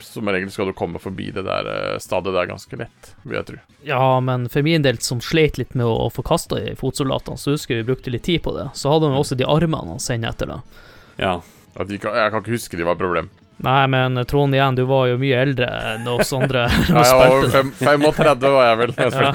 som 0.03 0.27
regel 0.27 0.51
skal 0.53 0.69
du 0.69 0.75
komme 0.77 0.99
forbi 0.99 1.29
det 1.35 1.45
der 1.47 1.69
øh, 1.71 1.97
stadiet 2.03 2.35
der 2.37 2.49
ganske 2.51 2.79
lett, 2.83 3.11
vil 3.23 3.39
jeg 3.39 3.47
tro. 3.49 3.57
Ja, 3.87 4.19
men 4.19 4.47
for 4.53 4.65
min 4.67 4.83
del, 4.85 4.99
som 5.03 5.21
slet 5.23 5.57
litt 5.61 5.73
med 5.79 5.87
å 5.87 6.09
få 6.13 6.25
kasta 6.27 6.59
i 6.59 6.75
fotsoldatene, 6.79 7.39
så 7.39 7.55
husker 7.55 7.75
jeg 7.77 7.85
vi 7.85 7.91
brukte 7.93 8.13
litt 8.13 8.27
tid 8.27 8.43
på 8.45 8.53
det. 8.57 8.69
Så 8.77 8.91
hadde 8.93 9.09
han 9.09 9.17
også 9.19 9.39
de 9.39 9.47
armene 9.47 9.95
han 9.95 10.03
sendte 10.03 10.29
etter 10.35 10.53
deg. 10.55 10.79
Ja. 11.23 11.37
At 11.77 11.87
de 11.91 11.97
kan, 12.01 12.15
jeg 12.17 12.31
kan 12.33 12.41
ikke 12.43 12.55
huske 12.57 12.77
de 12.79 12.85
var 12.87 12.97
et 12.97 13.03
problem. 13.03 13.27
Nei, 13.65 13.87
men 13.89 14.13
Trond 14.29 14.53
igjen, 14.53 14.75
du 14.77 14.83
var 14.85 15.07
jo 15.09 15.15
mye 15.17 15.37
eldre 15.41 15.65
enn 15.95 16.05
oss 16.13 16.29
andre. 16.37 16.67
Når 16.93 17.07
jeg 17.07 17.17
var 17.17 17.47
fem, 17.55 17.71
35 17.79 18.51
var 18.53 18.67
jeg 18.67 18.77
vel. 18.83 18.93
Jeg 18.97 19.13
Ja. 19.17 19.31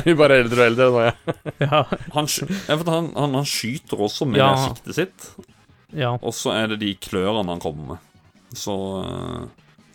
Vi 0.06 0.14
bare 0.18 0.40
eldre 0.42 0.58
og 0.58 0.66
eldre, 0.72 0.88
var 0.94 1.06
jeg. 1.06 1.36
ja, 1.62 1.82
Han, 2.16 2.26
ja, 2.34 2.78
han, 2.90 3.08
han, 3.14 3.36
han 3.38 3.46
skyter 3.46 4.02
også 4.08 4.26
med 4.30 4.42
Ja. 4.42 4.50
siktet 4.66 4.98
sitt. 4.98 5.28
Ja. 5.92 6.12
Og 6.22 6.32
så 6.34 6.52
er 6.54 6.68
det 6.68 6.80
de 6.80 6.94
klørne 6.96 7.46
han 7.48 7.60
kommer 7.60 7.94
med. 7.94 7.98
Så 8.56 8.74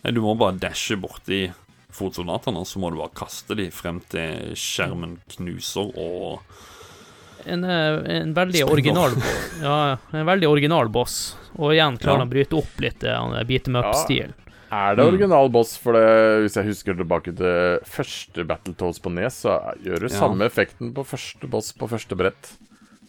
eh, 0.04 0.12
Du 0.12 0.20
må 0.22 0.36
bare 0.38 0.58
dashe 0.58 0.96
borti 0.96 1.52
fotsoldatene, 1.96 2.60
og 2.60 2.66
så 2.68 2.78
må 2.78 2.90
du 2.92 2.98
bare 3.00 3.14
kaste 3.16 3.56
de 3.56 3.70
frem 3.72 4.00
til 4.12 4.52
skjermen 4.54 5.18
knuser 5.36 5.92
og 5.96 6.40
En, 7.46 7.62
eh, 7.64 8.00
en 8.20 8.32
veldig 8.34 8.64
original 8.66 9.12
Ja, 9.62 9.96
en 10.12 10.26
veldig 10.26 10.48
original 10.50 10.88
boss. 10.90 11.36
Og 11.56 11.72
igjen 11.76 11.96
klarer 11.98 12.16
Ja. 12.16 12.18
han 12.24 12.28
å 12.28 12.32
bryte 12.32 12.58
opp 12.58 12.80
litt 12.82 13.04
eh, 13.04 13.14
han 13.16 13.36
beat 13.46 13.68
up-stil. 13.68 14.32
Er 14.72 14.96
det 14.96 15.04
Mm. 15.04 15.12
original 15.14 15.48
boss? 15.48 15.76
For 15.78 15.92
det, 15.94 16.42
hvis 16.42 16.56
jeg 16.58 16.66
husker 16.66 16.96
tilbake 16.98 17.30
til 17.36 17.78
første 17.86 18.44
Battletoads 18.44 18.98
på 19.00 19.12
Nes, 19.14 19.42
så 19.44 19.60
gjør 19.84 20.00
du 20.00 20.08
Ja. 20.08 20.18
samme 20.18 20.42
effekten 20.50 20.92
på 20.92 21.04
første 21.06 21.48
boss 21.48 21.72
på 21.72 21.86
første 21.88 22.16
brett. 22.18 22.52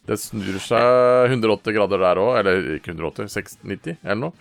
Det 0.08 0.16
snur 0.20 0.58
seg 0.64 1.30
180 1.32 1.74
grader 1.76 1.99
der 1.99 2.16
òg, 2.24 2.39
eller 2.39 2.62
ikke 2.78 2.93
180, 2.95 3.28
690 3.34 3.97
eller 4.03 4.22
noe. 4.22 4.34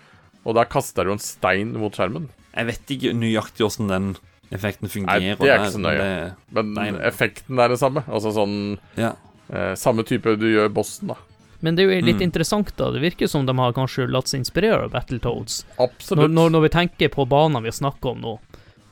Og 0.46 0.54
der 0.54 0.64
kaster 0.70 1.04
du 1.04 1.10
en 1.12 1.18
stein 1.18 1.72
mot 1.74 1.92
skjermen. 1.92 2.28
Jeg 2.54 2.66
vet 2.68 2.92
ikke 2.94 3.14
nøyaktig 3.18 3.66
åssen 3.66 3.88
den 3.90 4.12
effekten 4.54 4.88
fungerer. 4.88 5.20
Nei, 5.20 5.34
det 5.34 5.50
er 5.50 5.58
ikke 5.64 5.72
så 5.74 5.80
nøye. 5.82 5.98
det- 5.98 6.34
Men 6.54 6.72
Nei, 6.74 6.90
nei. 6.92 7.00
effekten 7.02 7.58
er 7.58 7.68
det 7.68 7.78
samme. 7.80 8.04
Altså 8.06 8.30
sånn 8.32 8.78
Ja. 8.96 9.12
eh, 9.52 9.74
Samme 9.74 10.04
type 10.06 10.38
du 10.38 10.46
gjør 10.46 10.72
bossen, 10.72 11.08
da. 11.08 11.14
Men 11.62 11.74
det 11.74 11.82
er 11.88 11.94
jo 12.00 12.06
litt 12.06 12.16
Mm. 12.20 12.30
interessant, 12.30 12.76
da. 12.76 12.90
Det 12.92 13.00
virker 13.02 13.28
som 13.28 13.44
de 13.44 13.52
har 13.56 13.72
kanskje 13.72 14.08
latt 14.08 14.26
seg 14.28 14.40
inspirere 14.44 14.84
av 14.84 14.90
Battletoads. 14.92 15.64
Absolutt. 15.80 16.30
når, 16.30 16.50
når 16.50 16.62
vi 16.62 16.68
tenker 16.68 17.08
på 17.08 17.26
banene 17.28 17.62
vi 17.62 17.70
snakker 17.70 18.10
om 18.12 18.20
nå, 18.20 18.38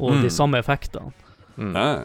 og 0.01 0.11
Mm. 0.13 0.23
de 0.23 0.29
samme 0.31 0.55
effektene. 0.59 1.13
Mm. 1.57 1.75
Ja. 1.77 2.05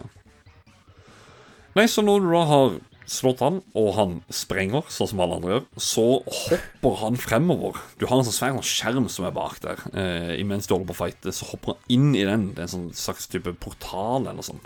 Nei, 1.76 1.86
så 1.86 2.04
når 2.04 2.22
du 2.22 2.32
da 2.34 2.46
har 2.46 2.72
slått 3.10 3.42
han, 3.44 3.62
og 3.78 3.90
han 3.98 4.16
sprenger, 4.34 4.86
sånn 4.94 5.12
som 5.12 5.22
alle 5.24 5.40
andre 5.40 5.54
gjør, 5.56 5.64
så 5.82 6.06
hopper 6.24 6.98
han 7.02 7.20
fremover. 7.20 7.80
Du 8.00 8.06
har 8.10 8.20
en 8.20 8.28
sånn 8.28 8.38
svær 8.38 8.58
sånn 8.58 8.70
skjerm 8.70 9.10
som 9.12 9.28
er 9.28 9.36
bak 9.36 9.60
der. 9.66 9.82
Eh, 9.94 10.34
imens 10.40 10.70
du 10.70 10.76
holder 10.76 10.92
på 10.92 10.98
å 10.98 11.02
fighte, 11.04 11.34
så 11.36 11.50
hopper 11.52 11.76
han 11.76 11.96
inn 11.96 12.12
i 12.16 12.26
den. 12.28 12.52
Det 12.54 12.64
er 12.64 12.70
en 12.70 12.76
sånn 12.76 12.92
slags 12.98 13.30
type 13.32 13.56
portal 13.64 14.30
eller 14.30 14.46
sånn. 14.46 14.62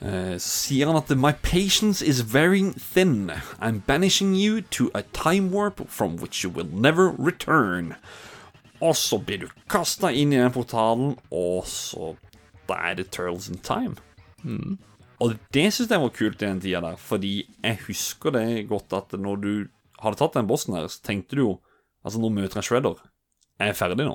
Eh, 0.00 0.36
så 0.38 0.46
sier 0.46 0.90
han 0.90 0.98
at 0.98 1.10
My 1.18 1.32
patience 1.32 2.02
is 2.02 2.20
very 2.20 2.62
thin. 2.72 3.32
I'm 3.58 3.82
banishing 3.86 4.34
you 4.34 4.62
to 4.78 4.90
a 4.94 5.02
time 5.12 5.50
warp 5.50 5.88
from 5.88 6.18
which 6.18 6.44
you 6.44 6.50
will 6.50 6.68
never 6.70 7.10
return. 7.10 7.94
Og 8.80 8.94
så 8.94 9.18
blir 9.18 9.38
du 9.42 9.48
kasta 9.70 10.12
inn 10.14 10.32
i 10.32 10.38
den 10.38 10.54
portalen, 10.54 11.16
og 11.30 11.66
så 11.66 12.16
Da 12.68 12.74
er 12.90 12.98
det 12.98 13.10
Turtles 13.10 13.48
in 13.48 13.56
Time. 13.64 13.96
Og 15.20 15.34
det 15.52 15.66
syns 15.74 15.90
jeg 15.90 16.00
var 16.04 16.12
kult 16.14 16.42
i 16.42 16.46
den 16.46 16.60
tida 16.62 16.80
der, 16.84 16.96
fordi 17.00 17.32
jeg 17.64 17.78
husker 17.88 18.30
det 18.36 18.68
godt 18.70 18.92
at 18.94 19.16
når 19.18 19.40
du 19.42 19.50
hadde 20.02 20.18
tatt 20.20 20.36
den 20.38 20.46
bossen 20.46 20.76
her, 20.78 20.86
så 20.88 21.00
tenkte 21.02 21.36
du 21.38 21.42
jo 21.46 21.52
Altså, 22.06 22.20
nå 22.22 22.28
møter 22.30 22.60
jeg 22.60 22.64
Shredder. 22.68 23.00
Jeg 23.58 23.72
er 23.72 23.74
ferdig 23.74 24.04
nå. 24.06 24.12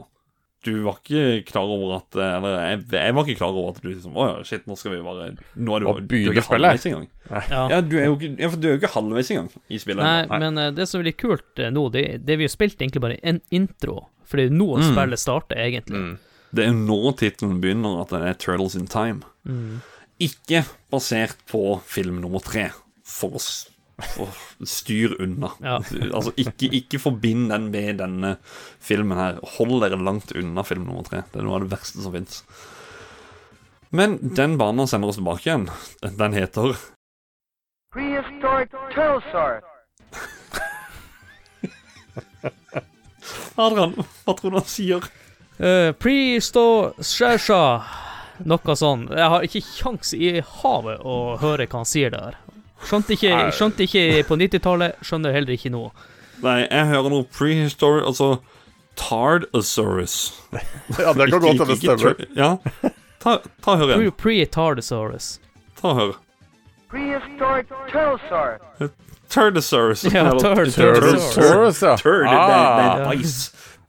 Du 0.63 0.71
var 0.85 1.01
ikke 1.01 1.41
klar 1.49 1.67
over 1.67 1.97
at 1.97 2.15
Eller 2.15 2.53
jeg, 2.63 2.77
jeg 2.95 3.15
var 3.17 3.25
ikke 3.27 3.35
klar 3.41 3.51
over 3.51 3.73
at 3.73 3.81
du 3.83 3.89
liksom 3.89 4.15
Å 4.15 4.27
ja, 4.29 4.37
shit, 4.47 4.63
nå 4.71 4.77
skal 4.79 4.93
vi 4.93 5.01
bare 5.03 5.25
Nå 5.59 5.75
er 5.75 5.83
du, 5.83 5.89
du 6.07 6.15
er 6.15 6.29
ikke 6.31 6.45
halvveis 6.53 6.85
engang. 6.87 7.09
Ja. 7.27 7.65
Ja, 7.73 7.81
du 7.83 7.97
er 7.99 8.05
jo 8.07 8.15
ikke, 8.15 8.29
ja, 8.39 8.47
for 8.53 8.61
du 8.63 8.69
er 8.69 8.77
jo 8.77 8.79
ikke 8.79 8.93
halvveis 8.95 9.31
engang 9.35 9.49
i 9.67 9.81
spillet. 9.83 9.99
Nei, 10.07 10.21
Nei. 10.31 10.39
men 10.45 10.61
eh, 10.63 10.71
det 10.79 10.87
som 10.87 11.03
er 11.03 11.09
litt 11.09 11.19
kult 11.19 11.59
eh, 11.59 11.73
nå, 11.75 11.83
det, 11.91 12.05
det 12.23 12.39
vi 12.39 12.47
har 12.47 12.53
spilt 12.55 12.79
egentlig 12.79 13.03
bare 13.03 13.19
en 13.27 13.41
intro. 13.51 13.97
For 14.23 14.39
det 14.39 14.47
er 14.47 14.55
nå 14.55 14.69
Mm. 14.79 14.85
spillet 14.93 15.19
starter, 15.19 15.59
egentlig. 15.67 15.99
Mm. 15.99 16.15
Det 16.55 16.63
er 16.69 16.79
nå 16.79 17.01
tittelen 17.19 17.59
begynner, 17.59 17.99
at 18.05 18.15
det 18.15 18.23
er 18.31 18.39
Turtles 18.39 18.79
in 18.79 18.87
Time. 18.87 19.19
Mm. 19.43 19.81
Ikke 20.23 20.63
basert 20.93 21.37
på 21.49 21.61
film 21.89 22.21
nummer 22.23 22.43
tre, 22.43 22.69
for 23.03 23.37
å 23.39 23.43
Styr 24.65 25.11
for 25.13 25.21
unna. 25.23 25.51
Ja. 25.61 25.75
Altså, 26.09 26.31
ikke, 26.41 26.65
ikke 26.79 26.99
forbind 26.99 27.51
den 27.53 27.67
med 27.71 27.99
denne 28.01 28.31
filmen 28.81 29.19
her. 29.19 29.37
Hold 29.57 29.83
dere 29.83 29.99
langt 30.01 30.33
unna 30.35 30.63
film 30.65 30.87
nummer 30.89 31.05
tre. 31.05 31.21
Det 31.31 31.39
er 31.39 31.45
noe 31.45 31.59
av 31.59 31.67
det 31.67 31.69
verste 31.75 32.01
som 32.01 32.15
fins. 32.15 32.39
Men 33.93 34.17
den 34.33 34.57
banen 34.57 34.89
sender 34.89 35.11
oss 35.13 35.19
tilbake 35.21 35.45
igjen. 35.45 35.67
Den- 36.01 36.17
Den 36.17 36.33
heter 36.33 36.73
Prehistoric 37.93 38.73
Telsar 38.95 39.61
Adrian, 43.55 43.93
hva 44.25 44.33
tror 44.35 44.51
du 44.51 44.57
han 44.57 44.67
sier? 44.69 45.05
Uh, 45.61 45.91
Prehistoric 46.01 46.97
Shasha 47.05 47.59
Noe 48.45 48.75
sånn. 48.75 49.05
Jeg 49.13 49.29
har 49.31 49.45
ikke 49.47 49.61
kjangs 49.63 50.13
i 50.17 50.33
havet 50.61 50.99
å 51.05 51.37
høre 51.39 51.67
hva 51.67 51.79
han 51.83 51.87
sier 51.87 52.11
der. 52.13 52.35
Skjønte 52.83 53.15
ikke, 53.15 53.31
skjønte 53.55 53.85
ikke 53.85 54.23
på 54.27 54.35
90-tallet, 54.41 54.97
skjønner 55.07 55.31
heller 55.35 55.53
ikke 55.55 55.71
nå. 55.71 55.85
Nei, 56.43 56.57
jeg 56.67 56.89
hører 56.89 57.09
noe 57.13 57.23
prehistory 57.31 58.01
Altså 58.03 58.33
Tardosaurus. 58.99 60.33
Ja, 60.99 61.13
det 61.15 61.29
kan 61.31 61.39
godt 61.39 61.53
hende 61.53 61.65
det 61.71 61.77
stemmer. 61.79 62.25
Ja. 62.35 62.57
Ta, 63.23 63.37
ta 63.63 63.71
og 63.71 63.79
hør 63.79 63.93
igjen. 63.95 64.11
Pre-Tardosaurus. 64.19 65.29
Ta 65.79 65.93
og 65.93 65.99
hør. 66.01 66.11
Prehistoric 66.91 67.71
Turtlesaurus. 67.89 68.89
Turdosaurus. 69.29 70.03
Ja, 70.13 70.27
Eller- 70.27 71.97
Turd- 71.97 72.25
ja. 72.27 72.33
Ah. 72.43 73.13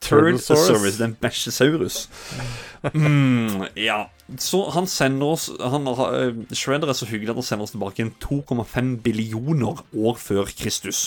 Turdosaurus, 0.00 0.96
det 0.98 1.04
er 1.10 1.14
bæsjesaurus. 1.20 2.06
Mm, 2.92 3.64
ja. 3.80 4.10
Så 4.40 4.60
han 4.74 4.86
sender 4.90 5.34
oss 5.36 5.46
han, 5.60 5.86
eh, 5.88 6.36
Shredder 6.56 6.90
er 6.92 6.96
så 6.98 7.08
hyggelig 7.08 7.32
at 7.32 7.40
han 7.40 7.46
sender 7.46 7.66
oss 7.68 7.74
tilbake 7.74 8.00
igjen 8.02 8.14
2,5 8.20 8.94
billioner 9.04 9.80
år 9.94 10.20
før 10.20 10.50
Kristus. 10.52 11.06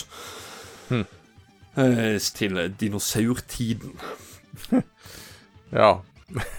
Hmm. 0.88 1.06
Eh, 1.78 2.18
til 2.34 2.58
dinosaurtiden. 2.80 3.94
ja. 5.80 5.92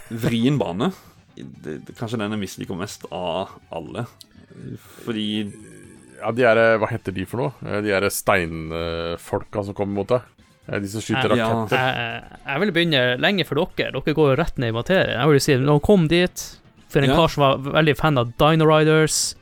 Vrien 0.09 0.59
bane. 0.59 0.91
Det, 1.35 1.79
det, 1.87 1.95
kanskje 1.97 2.19
den 2.19 2.35
jeg 2.35 2.43
misliker 2.45 2.79
mest 2.79 3.05
av 3.11 3.57
alle. 3.71 4.07
Fordi 5.05 5.29
Ja, 6.19 6.33
de 6.35 6.43
er, 6.43 6.59
Hva 6.81 6.89
heter 6.91 7.15
de 7.15 7.23
for 7.29 7.39
noe? 7.39 7.53
Eh, 7.63 7.79
De 7.85 7.93
er 7.95 8.07
steinfolka 8.11 9.63
som 9.63 9.75
kommer 9.77 10.01
mot 10.01 10.09
deg. 10.15 10.25
Eh, 10.71 10.79
De 10.79 10.87
som 10.87 11.01
skyter 11.01 11.35
Ja. 11.37 11.47
raketter. 11.49 11.77
Jeg, 11.77 12.23
jeg 12.45 12.59
vil 12.61 12.71
begynne 12.71 13.01
lenge 13.19 13.45
for 13.45 13.55
dere. 13.55 13.91
Dere 13.91 14.13
går 14.15 14.29
jo 14.31 14.35
rett 14.37 14.57
ned 14.57 14.69
i 14.69 14.77
materien. 14.77 15.19
Jeg 15.19 15.27
vil 15.33 15.39
si, 15.39 15.55
når 15.57 15.71
han 15.79 15.79
kom 15.89 16.07
dit, 16.07 16.45
for 16.89 16.99
en 17.01 17.09
Ja. 17.09 17.15
kar 17.15 17.27
som 17.29 17.41
var 17.43 17.57
veldig 17.81 17.97
fan 17.97 18.17
av 18.17 18.33
Dino 18.37 18.65
Riders 18.65 19.35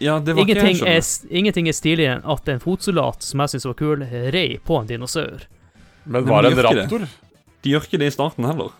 Ja, 0.00 0.18
det 0.18 0.34
var 0.34 0.42
ikke 0.44 0.54
jeg 0.56 0.76
Ingenting 0.76 0.88
er, 0.88 1.02
ingenting 1.30 1.68
er 1.68 1.72
stiligere 1.72 2.16
enn 2.16 2.24
at 2.32 2.48
en 2.48 2.58
fotsoldat 2.58 3.22
som 3.22 3.38
jeg 3.40 3.48
syns 3.50 3.64
var 3.66 3.74
kul, 3.74 4.02
rei 4.32 4.58
på 4.64 4.80
en 4.80 4.86
dinosaur. 4.88 5.46
Men 6.04 6.24
Men 6.24 6.26
var 6.26 6.42
det 6.42 6.52
en 6.58 6.64
raptor? 6.64 7.08
De 7.62 7.70
gjør 7.70 7.86
ikke 7.86 7.98
det 7.98 8.06
i 8.10 8.10
starten 8.16 8.44
heller. 8.44 8.70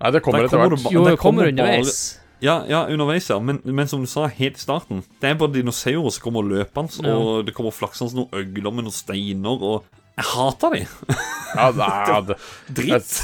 Nei, 0.00 0.10
det 0.10 0.22
kommer 0.22 0.44
etter 0.46 0.56
hvert. 0.56 0.90
Jo, 0.92 1.04
det 1.04 1.18
kommer 1.18 1.46
underveis. 1.50 2.18
Ja, 2.40 2.64
ja, 2.66 2.86
underveis, 2.88 3.28
ja. 3.28 3.38
Men, 3.38 3.60
men 3.66 3.86
som 3.86 4.00
du 4.00 4.06
sa 4.08 4.26
helt 4.28 4.56
i 4.56 4.60
starten, 4.60 5.02
det 5.20 5.28
er 5.28 5.34
bare 5.34 5.52
dinosaurer 5.52 6.10
som 6.10 6.22
kommer 6.24 6.40
løpende, 6.48 7.04
Ja. 7.04 7.12
og 7.14 7.44
det 7.44 7.52
kommer 7.54 7.70
flaksende 7.70 8.14
noen 8.14 8.30
øgler 8.32 8.72
med 8.72 8.84
noen 8.86 8.96
steiner, 8.96 9.60
og 9.60 9.84
jeg 10.20 10.28
hater 10.34 10.76
de. 10.78 10.82
Ja, 11.50 11.64
det, 11.74 11.86
jeg, 12.06 12.36
Dritt. 12.78 13.14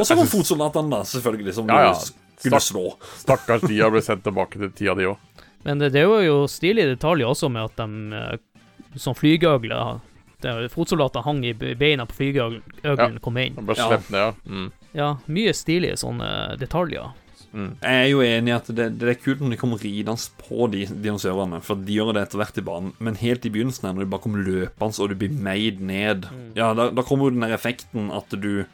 Og 0.00 0.06
så 0.08 0.14
kom 0.16 0.28
fotsoldatene, 0.30 0.88
da, 0.94 1.02
selvfølgelig, 1.04 1.52
som 1.58 1.68
Ja, 1.68 1.90
ja. 1.90 1.94
skulle 2.40 2.60
slå. 2.64 2.84
Stakkars 3.20 3.66
de 3.68 3.76
har 3.82 3.92
blitt 3.92 4.06
sendt 4.06 4.24
tilbake 4.24 4.56
til 4.62 4.70
tida, 4.72 4.94
de 4.96 5.10
òg. 5.12 5.44
Men 5.68 5.78
det, 5.82 5.90
det 5.94 6.06
var 6.08 6.24
jo 6.24 6.38
stilige 6.48 6.94
detaljer 6.94 7.28
også 7.28 7.48
med 7.52 7.68
at 7.68 7.76
de 7.82 8.18
eh, 8.22 8.98
som 9.00 9.14
flygeøgler 9.16 10.00
Fotsoldater 10.68 11.22
hang 11.24 11.38
i 11.48 11.54
be- 11.56 11.70
beina 11.80 12.04
på 12.04 12.18
flygeøglene 12.18 13.20
kom 13.24 13.38
inn. 13.40 13.54
Ja. 13.78 13.86
ned, 13.96 14.10
ja. 14.12 14.32
Mm. 14.44 14.66
Ja, 14.92 15.06
mye 15.32 15.54
stilige 15.56 15.96
sånne 15.96 16.26
detaljer. 16.60 17.14
Mm. 17.54 17.68
Jeg 17.78 17.98
er 18.02 18.08
jo 18.10 18.22
enig 18.26 18.50
i 18.50 18.54
at 18.56 18.68
det, 18.74 18.86
det 18.98 19.10
er 19.12 19.18
kult 19.22 19.42
når 19.42 19.52
de 19.54 19.58
kommer 19.60 19.78
ridende 19.78 20.42
på 20.42 20.66
de 20.72 20.84
dinosaurene, 20.90 21.60
for 21.62 21.78
de 21.78 21.98
gjør 21.98 22.10
det 22.16 22.24
etter 22.26 22.40
hvert 22.40 22.58
i 22.58 22.64
banen, 22.66 22.94
men 22.98 23.18
helt 23.20 23.46
i 23.46 23.52
begynnelsen, 23.54 23.86
her, 23.86 23.94
når 23.94 24.06
de 24.06 24.10
bare 24.10 24.24
kommer 24.24 24.42
løpende 24.42 25.04
og 25.04 25.12
du 25.12 25.18
blir 25.20 25.36
meid 25.46 25.78
ned 25.84 26.26
Ja, 26.58 26.72
da, 26.74 26.88
da 26.90 27.04
kommer 27.06 27.28
jo 27.28 27.36
den 27.36 27.46
der 27.46 27.54
effekten 27.54 28.10
at 28.14 28.34
du 28.34 28.66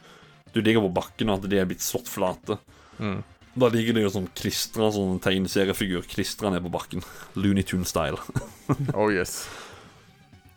Du 0.51 0.59
ligger 0.59 0.83
på 0.87 0.95
bakken, 0.97 1.29
og 1.29 1.39
at 1.39 1.51
de 1.51 1.61
er 1.61 1.67
blitt 1.69 1.85
slått 1.85 2.09
flate. 2.11 2.57
Mm. 2.99 3.21
Da 3.61 3.67
ligger 3.71 3.95
det 3.95 4.01
jo 4.03 4.11
sånn 4.11 4.29
klistra, 4.35 4.89
sånn 4.91 5.21
tegneseriefigur 5.23 6.03
klistra 6.11 6.51
ned 6.51 6.65
på 6.65 6.71
bakken. 6.73 7.05
Looney 7.39 7.63
Tune-style. 7.63 8.19
Oh 8.95 9.07
yes. 9.11 9.45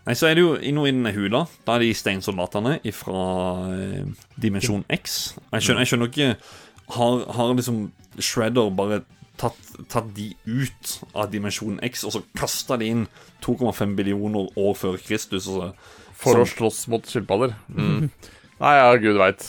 Nei, 0.05 0.15
så 0.15 0.29
er 0.29 0.37
det 0.37 0.43
jo 0.45 0.53
noe 0.77 0.91
i 0.91 0.93
denne 0.93 1.11
hula. 1.17 1.45
Da 1.67 1.77
er 1.77 1.83
de 1.83 1.95
steinsoldatene 1.97 2.77
fra 2.95 3.23
eh, 3.73 4.27
Dimensjon 4.39 4.85
X. 4.93 5.35
Jeg 5.55 5.65
skjønner, 5.65 5.83
jeg 5.83 5.91
skjønner 5.91 6.11
ikke 6.13 6.29
Har, 6.95 7.23
har 7.39 7.55
liksom 7.57 7.87
Shredder 8.23 8.71
bare 8.75 9.03
tatt, 9.41 9.59
tatt 9.91 10.13
de 10.17 10.31
ut 10.47 10.95
av 11.15 11.33
Dimensjon 11.33 11.81
X, 11.83 12.05
og 12.07 12.17
så 12.17 12.23
kasta 12.39 12.79
de 12.81 12.93
inn 12.93 13.05
2,5 13.45 13.97
billioner 13.99 14.55
år 14.61 14.79
før 14.79 14.99
Kristus? 15.01 15.49
Så. 15.49 15.73
For 16.15 16.39
å 16.41 16.47
slåss 16.49 16.87
mot 16.93 17.07
skilpadder. 17.11 17.57
Mm. 17.75 18.09
Nei, 18.63 18.73
ja, 18.79 18.91
gud 19.03 19.17
veit. 19.19 19.43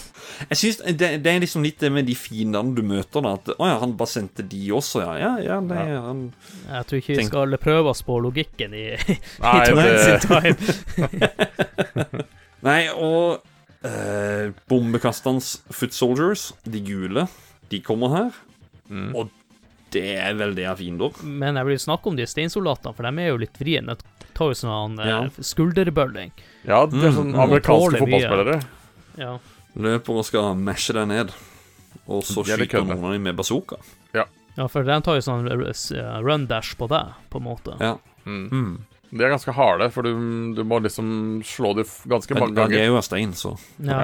Jeg 0.49 0.57
synes 0.57 0.80
det, 0.97 1.09
det 1.24 1.30
er 1.30 1.43
liksom 1.43 1.63
litt 1.63 1.78
det 1.80 1.91
med 1.93 2.07
de 2.09 2.16
fiendene 2.18 2.74
du 2.76 2.82
møter, 2.84 3.22
da. 3.22 3.36
At 3.38 3.51
å 3.53 3.68
ja, 3.70 3.76
han 3.84 3.93
bare 3.99 4.11
sendte 4.11 4.43
de 4.49 4.63
også, 4.74 5.03
ja. 5.05 5.13
Ja, 5.22 5.34
ja, 5.45 5.59
det 5.61 5.78
er 5.78 5.99
han 6.01 6.24
Jeg 6.66 6.88
tror 6.89 7.01
ikke 7.03 7.18
vi 7.20 7.28
skal 7.30 7.57
prøve 7.61 7.93
oss 7.93 8.01
på 8.05 8.18
logikken 8.26 8.74
i, 8.76 8.88
i 9.13 9.18
Nei, 9.45 9.59
Transit 9.70 10.26
det, 10.26 10.39
Time. 11.05 12.26
Nei, 12.68 12.82
og 12.97 13.45
eh, 13.86 14.49
bombekasterens 14.72 15.59
foot 15.70 15.93
soldiers, 15.95 16.49
de 16.66 16.82
gule, 16.84 17.28
de 17.70 17.84
kommer 17.86 18.16
her. 18.18 18.44
Mm. 18.89 19.15
Og 19.15 19.29
det 19.95 20.03
er 20.19 20.33
vel 20.36 20.53
det 20.57 20.65
av 20.67 20.77
fiender. 20.81 21.11
Men 21.23 21.55
jeg 21.55 21.65
vil 21.69 21.77
snakke 21.79 22.07
om 22.11 22.15
de 22.17 22.25
steinsoldatene, 22.27 22.93
for 22.97 23.03
de 23.07 23.23
er 23.23 23.29
jo 23.31 23.38
litt 23.41 23.57
vriene. 23.61 23.95
De 23.95 24.29
tar 24.36 24.51
jo 24.51 24.57
sånn 24.59 24.99
eh, 24.99 25.07
Ja. 25.07 25.19
skulderbølling. 25.39 26.31
ja, 26.67 26.86
det 26.86 27.03
er 27.03 27.11
sånn 27.15 27.31
Mm, 27.31 27.36
mm. 27.36 27.43
amerikanske 27.45 27.99
fotballspillere. 28.03 28.57
Ja. 29.17 29.38
Løper 29.75 30.17
og 30.19 30.25
skal 30.25 30.55
mashe 30.55 30.93
deg 30.93 31.07
ned. 31.07 31.31
Og 32.07 32.23
så 32.27 32.41
er 32.43 32.57
skyter 32.59 32.83
noen 32.86 33.03
av 33.03 33.11
dem 33.13 33.23
med 33.23 33.36
bazooka. 33.36 33.77
ja, 34.13 34.25
ja, 34.57 34.67
for 34.67 34.83
de 34.83 35.01
tar 35.01 35.15
jo 35.15 35.21
sånn 35.21 35.47
eh, 35.49 36.19
run 36.21 36.45
dash 36.47 36.75
på 36.77 36.88
deg, 36.88 37.13
på 37.29 37.38
en 37.39 37.43
måte. 37.43 37.77
Ja. 37.79 37.97
Mm. 38.25 38.86
De 39.12 39.24
er 39.24 39.32
ganske 39.32 39.53
harde, 39.56 39.88
for 39.93 40.03
du, 40.03 40.12
du 40.58 40.62
må 40.68 40.80
liksom 40.84 41.08
slå 41.45 41.74
dem 41.78 41.88
ganske 42.10 42.36
mange 42.36 42.56
mange 42.56 42.56
ja, 42.58 42.68
de 42.68 42.74
ganger. 42.74 42.82
er 42.82 42.89
jo 42.89 42.97
av 42.99 43.06
stein, 43.06 43.34
så 43.38 43.51
Ja. 43.78 43.99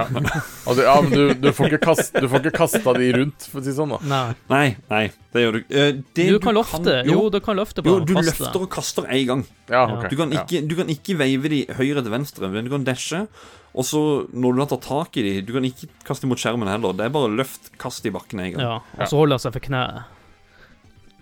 Altså, 0.67 0.83
ja, 0.85 0.93
men 1.01 1.11
du, 1.11 1.23
du 1.41 1.49
får 1.55 1.71
ikke 1.71 1.81
kast, 1.87 2.13
Du 2.15 2.27
får 2.31 2.43
ikke 2.45 2.53
kasta 2.59 2.93
de 2.97 3.07
rundt, 3.17 3.47
for 3.51 3.59
å 3.59 3.63
si 3.65 3.71
det 3.71 3.77
sånn. 3.79 3.95
da 3.95 3.99
Nei. 4.11 4.35
Nei, 4.51 4.67
nei, 4.91 5.01
det 5.33 5.45
gjør 5.45 5.57
du 5.57 5.61
ikke 5.63 5.87
det 6.19 6.27
Du 6.29 6.37
kan 6.43 6.57
løfte. 6.57 6.99
Jo, 7.09 7.23
du 7.33 7.39
kan 7.43 7.59
løfte 7.59 7.83
på 7.83 7.95
jo, 7.95 8.03
du 8.05 8.13
kaste. 8.17 8.29
løfter 8.29 8.67
og 8.67 8.69
kaster 8.77 9.09
én 9.09 9.25
gang. 9.31 9.43
Ja, 9.71 9.87
okay. 9.87 10.05
ok 10.05 10.13
Du 10.13 10.19
kan, 10.21 10.37
ikke, 10.41 10.61
du 10.67 10.77
kan 10.79 10.93
ikke 10.93 11.17
veive 11.19 11.51
de 11.51 11.63
høyre 11.79 12.05
til 12.05 12.13
venstre, 12.13 12.51
men 12.53 12.67
du 12.67 12.71
kan 12.73 12.85
dashe. 12.87 13.25
Og 13.71 13.87
så, 13.87 14.01
når 14.35 14.55
du 14.55 14.63
har 14.63 14.71
tatt 14.73 14.83
tak 14.83 15.15
i 15.19 15.23
de 15.23 15.33
Du 15.47 15.53
kan 15.55 15.63
ikke 15.63 15.87
kaste 16.07 16.27
mot 16.27 16.39
skjermen 16.39 16.67
heller. 16.67 16.95
Det 16.97 17.07
er 17.07 17.13
bare 17.13 17.31
løft, 17.31 17.71
kast 17.81 18.05
i 18.05 18.11
bakken 18.11 18.43
en 18.43 18.53
gang. 18.55 18.63
Ja, 18.63 18.79
og 18.99 19.07
så 19.07 19.21
holder 19.21 19.39
han 19.39 19.45
seg 19.45 19.55
for 19.55 19.67
kneet. 19.67 20.19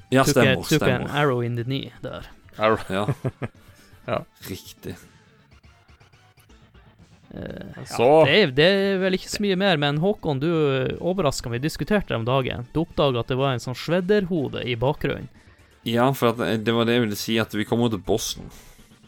Ja, 0.09 0.25
stemmer. 0.25 0.65
Tok 0.65 0.87
en 0.89 1.07
arrow 1.13 1.41
in 1.45 1.57
the 1.59 1.65
knee 1.67 1.93
der. 2.01 2.25
Arrow. 2.57 2.81
Ja. 2.89 3.05
Ja. 4.09 4.23
Riktig. 4.49 4.95
Eh, 7.31 7.83
Så 7.85 8.25
det, 8.25 8.35
er, 8.43 8.51
det 8.57 8.65
er 8.69 9.01
vel 9.03 9.17
ikke 9.19 9.29
så 9.29 9.41
mye 9.43 9.57
mer, 9.59 9.77
men 9.81 9.99
Håkon, 10.01 10.39
du 10.41 10.47
overraska 10.97 11.49
meg. 11.51 11.59
Vi 11.61 11.67
diskuterte 11.69 12.09
det 12.13 12.17
om 12.21 12.25
dagen. 12.27 12.65
Du 12.73 12.81
oppdaga 12.83 13.21
at 13.21 13.29
det 13.29 13.37
var 13.39 13.53
en 13.53 13.61
sånn 13.63 13.77
shredder-hode 13.77 14.63
i 14.65 14.73
bakgrunnen. 14.79 15.29
Ja, 15.87 16.09
for 16.17 16.33
at, 16.33 16.63
det 16.65 16.73
var 16.75 16.87
det 16.89 16.97
jeg 16.97 17.05
ville 17.05 17.17
si, 17.19 17.37
at 17.39 17.53
vi 17.55 17.65
kommer 17.69 17.91
til 17.93 18.01
Boston. 18.03 18.49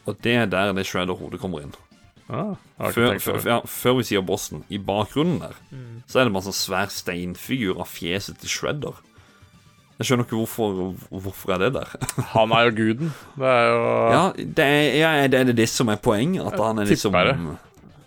Og 0.08 0.16
det 0.24 0.36
er 0.44 0.48
der 0.50 0.72
det 0.74 0.86
Shredder-hodet 0.90 1.42
kommer 1.42 1.62
inn. 1.66 1.74
ah, 2.32 2.56
Før, 2.96 3.18
før, 3.20 3.42
ja, 3.46 3.58
før 3.68 3.98
vi 4.00 4.06
sier 4.08 4.24
Boston, 4.26 4.64
i 4.72 4.78
bakgrunnen 4.82 5.42
der, 5.44 5.58
Mm. 5.72 6.02
så 6.08 6.20
er 6.22 6.26
det 6.26 6.34
bare 6.34 6.48
sånn 6.48 6.56
svær 6.58 6.90
steinfigur 6.90 7.78
av 7.82 7.88
fjeset 7.92 8.40
til 8.42 8.50
Shredder. 8.50 8.96
Jeg 10.02 10.08
skjønner 10.10 10.26
ikke 10.26 10.40
hvorfor 10.40 10.80
Hvorfor 11.14 11.54
er 11.56 11.62
det 11.62 11.72
der. 11.78 11.92
Han 12.34 12.54
er 12.58 12.68
jo 12.68 12.74
guden. 12.80 13.12
Det 13.38 13.52
er 13.52 13.68
jo 13.70 13.84
Ja, 14.16 14.24
det 14.42 14.66
er, 14.66 14.80
ja, 14.98 15.12
det 15.30 15.42
er 15.44 15.54
det 15.62 15.70
som 15.70 15.92
er 15.94 16.02
poenget. 16.02 16.42
At 16.50 16.58
han 16.60 16.82
er 16.82 16.90
liksom 16.90 17.14
tipper 17.14 17.36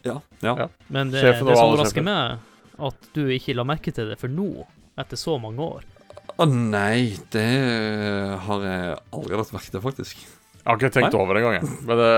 Ja. 0.05 0.19
ja. 0.43 0.55
Ja. 0.59 0.69
Men 0.93 1.15
det, 1.15 1.23
Sjefen 1.23 1.49
det 1.49 1.57
som 1.57 1.71
overrasker 1.71 2.05
meg, 2.05 2.43
at 2.91 3.11
du 3.15 3.23
ikke 3.33 3.55
la 3.57 3.65
merke 3.65 3.95
til 3.95 4.11
det 4.11 4.19
for 4.21 4.29
nå, 4.29 4.67
etter 5.01 5.17
så 5.21 5.39
mange 5.41 5.63
år. 5.63 5.87
Å 6.35 6.47
nei, 6.51 7.15
det 7.31 7.47
har 8.45 8.67
jeg 8.67 8.97
aldri 9.15 9.39
lagt 9.39 9.55
merke 9.55 9.71
til, 9.71 9.83
faktisk. 9.85 10.25
Jeg 10.65 10.67
har 10.67 10.81
ikke 10.81 10.91
tenkt 10.97 11.15
Nei. 11.15 11.21
over 11.23 11.39
engang, 11.39 11.61
jeg. 11.61 11.79
Men 11.87 12.01
det 12.01 12.13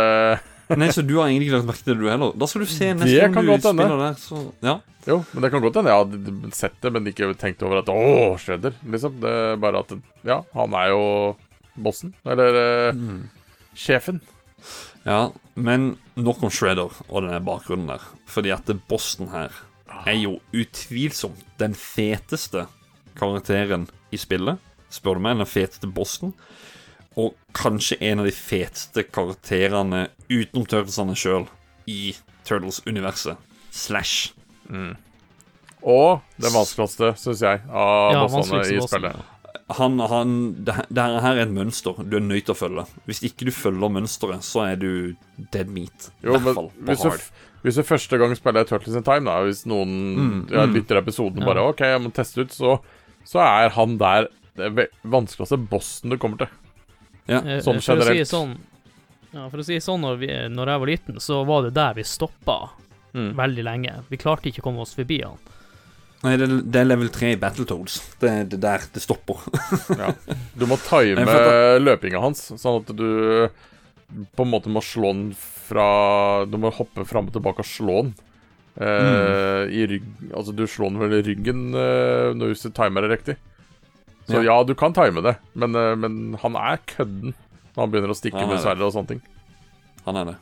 Nei, 0.74 0.88
Så 0.90 1.02
du 1.06 1.14
har 1.20 1.28
egentlig 1.28 1.46
ikke 1.48 1.58
lagt 1.60 1.68
merke 1.68 1.84
til 1.86 1.94
det, 1.94 2.00
du 2.02 2.08
heller? 2.10 2.32
Da 2.34 2.46
skal 2.50 2.64
du 2.64 2.66
se 2.66 2.88
neste 2.94 3.12
Det 3.12 3.26
gang 3.34 3.46
du 3.46 3.52
spiller 3.62 4.00
der. 4.00 4.14
Så, 4.18 4.40
ja. 4.66 4.76
Jo, 5.06 5.20
men 5.32 5.44
det 5.44 5.50
kan 5.52 5.62
godt 5.62 5.76
hende 5.78 5.92
jeg 5.92 6.00
hadde 6.02 6.50
sett 6.58 6.80
det, 6.82 6.90
men 6.96 7.06
ikke 7.06 7.28
tenkt 7.38 7.62
over 7.62 7.78
at 7.78 7.90
Å, 7.92 7.98
Shredder, 8.42 8.74
liksom. 8.90 9.20
Det 9.22 9.30
er 9.30 9.60
bare 9.62 9.84
at 9.84 9.92
Ja, 10.26 10.40
han 10.56 10.74
er 10.74 10.88
jo 10.90 11.04
bossen. 11.78 12.14
Eller 12.26 12.58
eh, 12.62 12.92
Mm. 12.96 13.28
sjefen. 13.76 14.20
ja. 15.06 15.30
Men 15.54 15.96
nok 16.16 16.42
om 16.42 16.50
Shredder 16.50 16.90
og 17.08 17.22
denne 17.22 17.38
bakgrunnen 17.46 17.86
der. 17.86 18.02
Fordi 18.26 18.50
at 18.52 18.66
bossen 18.88 19.28
her 19.30 19.52
er 20.06 20.18
jo 20.18 20.40
utvilsomt 20.52 21.44
den 21.62 21.72
feteste 21.78 22.66
karakteren 23.16 23.86
i 24.12 24.18
spillet. 24.20 24.58
Spør 24.90 25.14
du 25.16 25.20
meg, 25.24 25.38
den 25.38 25.46
feteste 25.48 25.86
Boston. 25.92 26.34
Og 27.16 27.32
kanskje 27.56 27.96
en 28.10 28.20
av 28.20 28.26
de 28.28 28.32
feteste 28.36 29.06
karakterene 29.08 30.06
utenom 30.28 30.66
Turtlesene 30.68 31.14
sjøl 31.16 31.46
i 31.88 32.10
Turtles-universet. 32.44 33.38
Slash. 33.72 34.32
Og 35.86 36.20
det 36.42 36.50
vanskeligste, 36.52 37.12
syns 37.20 37.42
jeg, 37.44 37.62
av 37.70 38.12
Ja, 38.16 38.22
bossene 38.28 38.62
i 38.66 38.80
spillet. 38.82 39.32
Han, 39.76 39.96
han, 39.98 40.32
det, 40.62 40.74
det 40.94 41.02
her 41.24 41.32
er 41.40 41.40
et 41.46 41.50
mønster 41.54 41.96
du 42.06 42.18
er 42.20 42.22
nødt 42.22 42.44
til 42.46 42.54
å 42.54 42.58
følge. 42.58 42.84
Hvis 43.08 43.22
ikke 43.26 43.48
du 43.48 43.52
følger 43.54 43.90
mønsteret, 43.96 44.44
så 44.46 44.62
er 44.68 44.76
du 44.78 44.90
dead 45.54 45.70
meat. 45.74 46.10
I 46.22 46.28
hvert 46.30 46.44
fall 46.46 46.68
på 46.70 46.86
hvis 46.90 47.02
du, 47.02 47.24
hvis 47.64 47.80
du 47.80 47.86
første 47.88 48.20
gang 48.20 48.34
spiller 48.38 48.68
Turtles 48.68 48.94
in 48.98 49.06
Time, 49.06 49.26
da 49.26 49.40
Hvis 49.46 49.64
noen 49.66 49.96
Mm, 50.16 50.36
ja, 50.52 50.66
mm. 50.68 50.76
lytter 50.76 51.00
episoden 51.00 51.42
Ja. 51.42 51.48
bare 51.48 51.64
OK, 51.72 51.82
jeg 51.82 52.02
må 52.04 52.12
teste 52.14 52.44
ut, 52.46 52.54
så, 52.54 52.76
så 53.26 53.42
er 53.42 53.72
han 53.74 53.96
der 53.98 54.28
det 54.56 54.86
vanskeligste 55.02 55.58
bossen 55.70 56.14
du 56.14 56.16
kommer 56.22 56.44
til. 56.44 56.52
Ja, 57.26 57.40
Eh, 57.42 57.60
sånn 57.64 57.80
for 57.82 57.98
å 58.02 58.06
si 58.06 58.24
sånn 58.24 58.56
ja, 59.32 59.48
For 59.50 59.58
å 59.58 59.64
si 59.66 59.76
sånn, 59.82 60.00
når, 60.00 60.16
vi, 60.20 60.28
når 60.48 60.70
jeg 60.72 60.80
var 60.82 60.90
liten, 60.92 61.20
så 61.20 61.40
var 61.44 61.66
det 61.66 61.74
der 61.76 61.94
vi 61.98 62.04
stoppa 62.06 62.70
Mm. 63.16 63.30
veldig 63.32 63.62
lenge. 63.64 63.92
Vi 64.10 64.18
klarte 64.20 64.50
ikke 64.50 64.60
å 64.60 64.66
komme 64.66 64.82
oss 64.84 64.92
forbi 64.92 65.22
han. 65.24 65.38
Nei, 66.24 66.34
det, 66.36 66.48
det 66.68 66.80
er 66.82 66.88
level 66.88 67.08
3 67.12 67.30
i 67.32 67.38
Battletoads. 67.40 67.94
Det 68.20 68.28
er 68.28 68.44
det 68.50 68.58
der 68.60 68.84
det 68.92 69.00
stopper. 69.00 69.40
Ja. 70.02 70.10
Du 70.52 70.66
må 70.68 70.76
time 70.84 71.24
løpinga 71.80 72.20
hans, 72.20 72.50
sånn 72.60 72.82
at 72.82 72.92
du 72.96 73.48
på 74.36 74.44
en 74.44 74.52
måte 74.52 74.68
må 74.68 74.82
slå 74.84 75.10
den 75.16 75.30
fra 75.66 76.44
Du 76.46 76.54
må 76.62 76.70
hoppe 76.70 77.02
fram 77.08 77.26
og 77.26 77.34
tilbake 77.34 77.64
og 77.64 77.68
slå 77.68 77.96
den. 78.04 78.12
Eh, 78.76 79.62
I 79.72 79.86
rygg 79.88 80.04
Altså, 80.36 80.52
du 80.52 80.66
slår 80.68 80.92
den 80.92 81.00
vel 81.00 81.16
i 81.16 81.22
ryggen 81.24 81.62
eh, 81.72 82.34
når 82.36 82.52
du 82.52 82.68
timer 82.76 83.06
det 83.06 83.14
riktig. 83.14 83.36
Så 84.26 84.40
ja, 84.42 84.42
Ja. 84.42 84.62
du 84.64 84.74
kan 84.74 84.92
time 84.92 85.22
det, 85.22 85.36
men, 85.54 85.74
eh, 85.76 85.94
men 85.96 86.34
han 86.42 86.56
er 86.56 86.78
kødden 86.86 87.34
når 87.76 87.80
han 87.82 87.90
begynner 87.92 88.10
å 88.10 88.16
stikke 88.18 88.40
med 88.46 88.56
det. 88.56 88.62
sverdet 88.64 88.82
og 88.82 88.92
sånne 88.92 89.08
ting. 89.08 89.22
Han 90.04 90.16
er 90.16 90.24
det. 90.24 90.36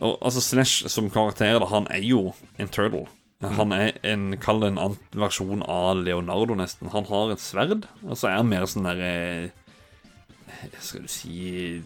Og, 0.00 0.18
altså 0.22 0.40
Slash 0.40 0.86
som 0.88 1.08
karakter, 1.10 1.58
da, 1.58 1.66
han 1.66 1.86
er 1.90 2.02
jo 2.06 2.34
en 2.58 2.68
turtle. 2.68 3.06
Han 3.42 3.72
er 3.72 3.92
en, 4.02 4.36
kall 4.36 4.60
det 4.60 4.68
en 4.72 4.78
annen 4.78 4.98
versjon 5.14 5.62
av 5.66 5.96
Leonardo, 6.02 6.54
nesten. 6.58 6.90
Han 6.90 7.04
har 7.06 7.30
et 7.32 7.38
sverd, 7.42 7.84
og 8.04 8.16
så 8.18 8.28
er 8.30 8.36
han 8.36 8.48
mer 8.48 8.62
sånn 8.66 8.82
der 8.86 9.00
eh, 9.00 9.48
Skal 10.80 11.02
du 11.02 11.08
si 11.08 11.82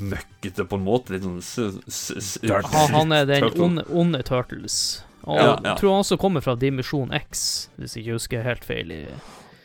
møkkete 0.00 0.64
på 0.66 0.78
en 0.78 0.84
måte. 0.86 1.10
Litt 1.14 1.22
sånn 1.22 1.38
s- 1.38 1.80
s- 1.86 2.16
s- 2.16 2.38
Han, 2.42 2.90
han 2.94 3.12
er 3.12 3.24
den 3.26 3.44
onde, 3.54 3.84
onde 3.90 4.22
Turtles. 4.26 5.02
Og 5.24 5.36
Ja, 5.38 5.58
ja. 5.62 5.74
tror 5.74 5.90
han 5.94 6.02
også 6.04 6.18
kommer 6.18 6.40
fra 6.42 6.54
Dimensjon 6.56 7.12
X, 7.12 7.68
hvis 7.78 7.94
jeg 7.96 8.04
ikke 8.04 8.12
husker 8.18 8.42
helt 8.42 8.64
feil 8.64 8.90
i 8.92 9.06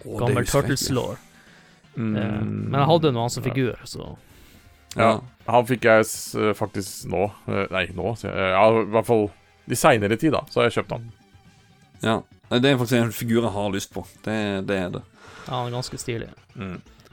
Gammel 0.06 0.43
ikke. 0.43 0.52
Turtles-law. 0.56 1.16
Mm, 1.95 2.12
Men 2.72 2.78
jeg 2.80 2.88
hadde 2.88 3.12
noe 3.12 3.26
han 3.28 3.34
som 3.34 3.43
figur, 3.43 3.76
så 3.86 4.14
Ja. 4.95 5.20
Han 5.47 5.66
fikk 5.68 5.84
jeg 5.88 6.06
faktisk 6.56 7.06
nå. 7.12 7.26
Eh, 7.47 7.66
Nei, 7.72 7.86
nå. 7.95 8.14
sier 8.20 8.32
jeg. 8.36 8.52
Ja, 8.54 8.66
i 8.82 8.86
hvert 8.93 9.08
fall 9.08 9.26
i 9.72 9.76
seinere 9.76 10.18
tid, 10.20 10.32
da. 10.34 10.41
Så 10.49 10.62
har 10.62 10.70
jeg 10.70 10.78
kjøpt 10.84 10.91
han. 10.97 11.12
Ja. 12.04 12.16
Det 12.52 12.66
er 12.72 12.78
faktisk 12.80 12.97
en 12.99 13.12
figur 13.16 13.43
jeg 13.45 13.52
har 13.56 13.70
lyst 13.72 13.93
på. 13.93 14.04
Det, 14.26 14.68
det 14.68 14.78
er 14.78 14.89
det. 14.97 15.02
ja, 15.47 15.54
han 15.54 15.68
er 15.72 15.76
ganske 15.78 15.97
stilig. 16.02 16.30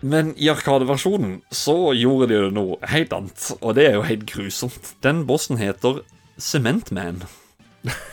Men 0.01 0.33
i 0.39 0.49
Arkadeversjonen 0.51 1.41
så 1.51 1.93
gjorde 1.99 2.29
de 2.31 2.35
jo 2.39 2.51
noe 2.55 2.77
helt 2.87 3.13
annet, 3.13 3.49
og 3.61 3.75
det 3.75 3.87
er 3.89 3.95
jo 3.99 4.03
helt 4.07 4.27
grusomt. 4.31 4.93
Den 5.03 5.25
bossen 5.27 5.59
heter 5.59 6.03
Cementman. 6.39 7.23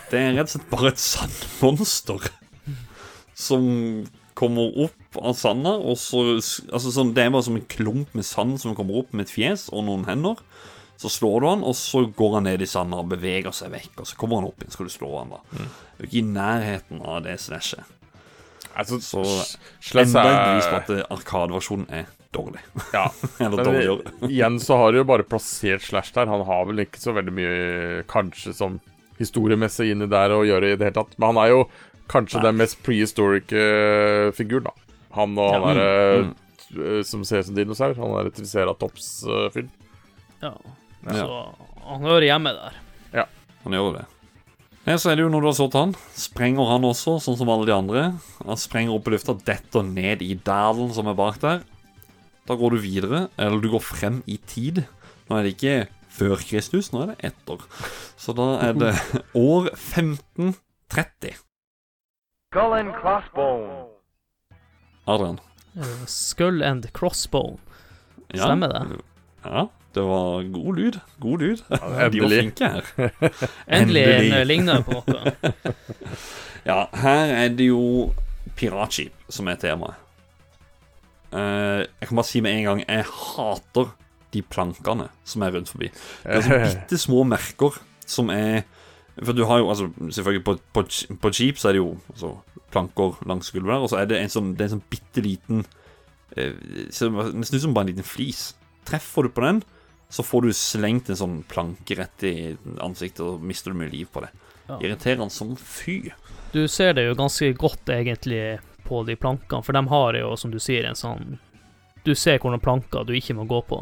Det 0.10 0.18
er 0.22 0.34
rett 0.38 0.50
og 0.50 0.54
slett 0.56 0.70
bare 0.72 0.92
et 0.94 1.02
sandmonster 1.02 2.30
som 3.36 4.06
kommer 4.36 4.76
opp 4.86 5.20
av 5.22 5.36
sanda, 5.40 5.76
og 5.80 5.98
så 6.00 6.24
Altså 6.36 6.92
sånn, 6.92 7.14
det 7.16 7.24
er 7.26 7.34
bare 7.34 7.48
som 7.48 7.56
en 7.60 7.68
klump 7.72 8.14
med 8.18 8.28
sand 8.28 8.60
som 8.62 8.76
kommer 8.78 9.02
opp 9.02 9.14
med 9.16 9.28
et 9.28 9.34
fjes 9.34 9.70
og 9.72 9.86
noen 9.88 10.06
hender. 10.10 10.42
Så 11.00 11.10
slår 11.12 11.42
du 11.44 11.48
han, 11.50 11.64
og 11.68 11.76
så 11.76 12.06
går 12.16 12.38
han 12.38 12.46
ned 12.48 12.64
i 12.64 12.68
sanda 12.72 13.02
og 13.02 13.10
beveger 13.12 13.52
seg 13.56 13.74
vekk, 13.74 13.92
og 14.00 14.08
så 14.08 14.16
kommer 14.20 14.40
han 14.40 14.48
opp 14.48 14.62
igjen, 14.64 14.72
skal 14.76 14.88
du 14.88 14.94
slå 14.94 15.10
han 15.18 15.34
da. 15.36 15.42
Er 16.00 16.08
ikke 16.08 16.22
i 16.22 16.28
nærheten 16.28 17.02
av 17.04 17.24
det 17.26 17.36
slashet. 17.44 17.84
Altså, 18.76 19.00
Så 19.00 19.22
Enda 20.02 20.24
et 20.28 20.40
bevis 20.50 20.66
på 20.68 20.80
at 20.82 20.90
eh, 20.92 21.04
Arkadeversjonen 21.16 21.86
er 21.96 22.10
dårlig. 22.36 22.64
Ja. 22.92 23.06
Eller 23.44 23.64
dårligere. 23.64 24.16
igjen 24.28 24.60
så 24.60 24.80
har 24.82 24.92
de 24.92 25.00
jo 25.00 25.08
bare 25.08 25.24
plassert 25.28 25.84
Slash 25.86 26.12
der. 26.16 26.28
Han 26.32 26.44
har 26.48 26.66
vel 26.68 26.84
ikke 26.84 27.00
så 27.00 27.14
veldig 27.16 27.36
mye 27.36 28.04
kanskje 28.12 28.52
som 28.56 28.80
historiemessig 29.20 29.94
inni 29.94 30.10
der 30.12 30.34
å 30.36 30.42
gjøre 30.44 30.74
i 30.74 30.80
det 30.80 30.90
hele 30.90 30.98
tatt. 30.98 31.16
Men 31.16 31.32
han 31.32 31.42
er 31.46 31.54
jo 31.54 31.62
kanskje 32.12 32.41
den 32.43 32.58
mest 32.58 32.82
prehistoric 32.86 33.49
figuren, 34.38 34.64
da. 34.70 34.72
Han 35.16 35.38
og 35.39 35.51
han 35.53 35.62
Ja. 35.62 35.74
derre 35.74 36.24
Mm. 36.26 36.36
eh, 36.76 37.03
som 37.03 37.24
ser 37.24 37.39
ut 37.39 37.45
som 37.45 37.56
dinosaur. 37.56 37.95
Han 37.95 38.12
derre 38.18 38.32
triceratops-fyren. 38.36 39.70
Ja. 40.41 40.53
Ja. 41.06 41.14
Så 41.14 41.56
han 41.86 42.01
hører 42.01 42.22
hjemme 42.28 42.51
der. 42.53 42.74
Ja. 43.14 43.26
Han 43.64 43.74
gjør 43.74 43.91
jo 43.91 43.93
det. 43.99 44.06
Ja, 44.86 44.95
så 45.01 45.10
er 45.12 45.16
det 45.18 45.24
jo 45.26 45.30
når 45.34 45.41
du 45.41 45.47
har 45.47 45.53
slått 45.58 45.74
han, 45.80 45.93
sprenger 46.14 46.68
han 46.70 46.84
også, 46.86 47.16
sånn 47.22 47.38
som 47.39 47.49
alle 47.49 47.66
de 47.66 47.74
andre. 47.74 48.01
Han 48.45 48.58
sprenger 48.58 48.93
opp 48.93 49.08
i 49.08 49.12
lufta, 49.16 49.34
detter 49.34 49.82
ned 49.84 50.22
i 50.22 50.36
dalen 50.36 50.91
som 50.93 51.08
er 51.08 51.16
bak 51.18 51.39
der. 51.41 51.64
Da 52.45 52.53
går 52.56 52.76
du 52.76 52.78
videre, 52.84 53.30
eller 53.39 53.60
du 53.62 53.70
går 53.72 53.82
frem 53.82 54.20
i 54.28 54.38
tid. 54.45 54.84
Nå 55.30 55.39
er 55.39 55.43
det 55.47 55.56
ikke 55.58 55.88
før 56.14 56.38
Kristus, 56.38 56.91
nå 56.93 57.01
er 57.01 57.16
det 57.16 57.32
etter. 57.32 57.58
Så 58.16 58.36
da 58.38 58.60
er 58.62 58.74
det 58.78 58.93
år 59.34 59.72
1530. 59.74 61.34
Skull 62.56 62.74
and 62.74 62.93
crossbone. 62.93 63.86
Adrian. 65.06 65.39
Eh, 65.78 66.06
Skull 66.06 66.64
and 66.64 66.93
crossbone. 66.93 67.58
Ja. 68.28 68.43
Stemmer 68.45 68.68
det? 68.68 68.97
Ja, 69.43 69.70
det 69.93 70.01
var 70.01 70.43
god 70.43 70.78
lyd. 70.78 70.99
God 71.20 71.41
lyd. 71.41 71.64
De 71.70 72.22
var 72.22 72.30
flinke 72.30 72.70
her. 72.70 72.86
Endelig 73.68 74.03
en 74.06 74.47
ligner 74.47 74.86
på 74.88 75.01
noe. 75.03 75.34
Ja, 76.64 76.78
her 76.95 77.34
er 77.41 77.51
det 77.60 77.68
jo 77.68 78.14
piratskip 78.56 79.28
som 79.28 79.51
er 79.51 79.60
temaet. 79.60 79.99
Eh, 81.36 81.84
jeg 81.84 82.08
kan 82.08 82.22
bare 82.22 82.30
si 82.32 82.39
med 82.45 82.56
en 82.56 82.70
gang 82.70 82.86
jeg 82.86 83.10
hater 83.18 83.91
de 84.32 84.45
plankene 84.47 85.10
som 85.28 85.43
er 85.43 85.58
rundt 85.60 85.76
forbi. 85.76 85.91
Det 86.24 86.39
er 86.39 86.47
sånne 86.47 86.72
bitte 86.72 87.03
små 87.03 87.28
merker 87.36 87.84
som 88.08 88.32
er 88.32 88.64
For 89.24 89.32
du 89.34 89.45
har 89.47 89.59
jo 89.61 89.70
altså 89.72 89.86
Selvfølgelig 90.11 90.43
på, 90.43 90.57
på, 90.76 90.84
på 91.22 91.28
et 91.32 91.36
skip 91.38 91.57
så 91.61 91.70
er 91.70 91.74
det 91.78 91.80
jo 91.84 91.93
altså, 92.11 92.34
planker 92.74 93.16
langs 93.30 93.51
gulvet 93.55 93.72
der, 93.72 93.84
og 93.86 93.89
så 93.89 94.01
er 94.01 94.09
det 94.09 94.18
en 94.20 94.34
sånn, 94.34 94.49
det 94.59 94.68
sånn 94.74 94.82
bitte 94.91 95.22
liten 95.24 95.61
eh, 96.36 96.51
Nesten 96.91 97.55
ut 97.55 97.61
som 97.63 97.74
bare 97.76 97.88
en 97.88 97.93
liten 97.93 98.03
flis. 98.07 98.49
Treffer 98.86 99.24
du 99.24 99.30
på 99.34 99.45
den, 99.45 99.61
så 100.11 100.24
får 100.26 100.45
du 100.45 100.51
slengt 100.53 101.09
en 101.09 101.18
sånn 101.20 101.38
planke 101.49 101.95
rett 101.97 102.24
i 102.28 102.34
ansiktet, 102.84 103.24
og 103.26 103.41
mister 103.41 103.72
du 103.72 103.80
mye 103.80 103.89
liv 103.93 104.09
på 104.13 104.22
det. 104.26 104.30
Ja. 104.68 104.78
Irriterende 104.82 105.30
som 105.34 105.55
fy. 105.57 106.11
Du 106.53 106.68
ser 106.72 106.93
det 106.97 107.07
jo 107.07 107.16
ganske 107.18 107.53
godt 107.57 107.89
egentlig 107.93 108.59
på 108.86 109.01
de 109.07 109.16
plankene, 109.18 109.63
for 109.66 109.74
de 109.74 109.82
har 109.89 110.20
jo, 110.20 110.36
som 110.38 110.51
du 110.53 110.59
sier, 110.61 110.86
en 110.89 110.95
sånn 110.99 111.38
Du 112.05 112.11
ser 112.13 112.38
hvordan 112.38 112.61
planker 112.61 113.05
du 113.07 113.16
ikke 113.18 113.34
må 113.34 113.47
gå 113.49 113.63
på. 113.66 113.80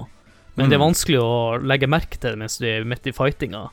Men 0.56 0.70
det 0.70 0.78
er 0.78 0.80
Mm. 0.80 0.86
vanskelig 0.94 1.20
å 1.20 1.58
legge 1.60 1.90
merke 1.92 2.16
til 2.22 2.32
det 2.32 2.40
mens 2.40 2.56
du 2.58 2.66
er 2.70 2.86
midt 2.88 3.08
i 3.08 3.12
fightinga. 3.12 3.66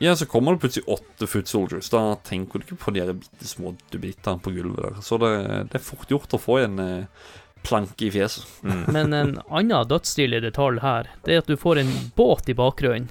Ja, 0.00 0.12
så 0.16 0.26
kommer 0.30 0.52
det 0.54 0.60
plutselig 0.62 0.88
åtte 0.88 1.26
foot 1.26 1.48
soldiers. 1.50 1.88
Da 1.90 2.14
tenker 2.24 2.58
du 2.60 2.64
ikke 2.68 2.78
på 2.84 2.92
de 2.94 3.02
bitte 3.18 3.48
små 3.50 3.72
duppedittene 3.90 4.38
på 4.44 4.52
gulvet 4.54 4.82
der. 4.84 4.98
Så 5.02 5.18
det, 5.18 5.30
det 5.72 5.80
er 5.80 5.82
fort 5.82 6.08
gjort 6.12 6.34
å 6.36 6.38
få 6.38 6.58
en 6.62 6.78
eh, 6.78 7.30
planke 7.66 8.06
i 8.06 8.10
fjeset. 8.14 8.44
Men 8.94 9.12
en 9.16 9.32
annen 9.48 9.88
dødsstilig 9.90 10.42
detalj 10.44 10.78
her, 10.84 11.10
det 11.26 11.34
er 11.34 11.42
at 11.42 11.50
du 11.50 11.56
får 11.58 11.80
en 11.82 11.90
båt 12.16 12.48
i 12.48 12.54
bakgrunnen. 12.54 13.08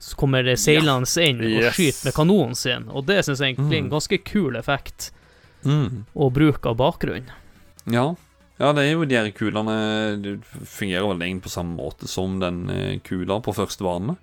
Så 0.00 0.16
kommer 0.16 0.44
det 0.44 0.56
seilende 0.60 1.08
inn 1.24 1.40
og 1.44 1.50
Yes. 1.60 1.74
skyter 1.76 2.06
med 2.08 2.14
kanonen 2.16 2.54
sin, 2.56 2.86
og 2.88 3.04
det 3.08 3.18
syns 3.26 3.40
jeg 3.44 3.54
egentlig 3.54 3.76
er 3.76 3.82
en 3.82 3.88
Mm. 3.90 3.94
ganske 3.96 4.18
kul 4.24 4.56
effekt. 4.56 5.10
Mm. 5.64 6.04
Og 6.16 6.32
bruk 6.32 6.64
av 6.66 6.76
bakgrunn. 6.80 7.26
Ja. 7.84 8.06
ja, 8.60 8.70
det 8.72 8.84
er 8.86 8.92
jo 8.94 9.04
de 9.08 9.16
her 9.18 9.28
kulene 9.36 9.74
Det 10.22 10.38
fungerer 10.68 11.04
vel 11.08 11.20
egentlig 11.20 11.44
på 11.48 11.52
samme 11.52 11.76
måte 11.76 12.08
som 12.08 12.38
den 12.40 12.62
eh, 12.72 12.98
kula 13.04 13.40
på 13.44 13.52
første 13.56 13.84
bane. 13.84 14.16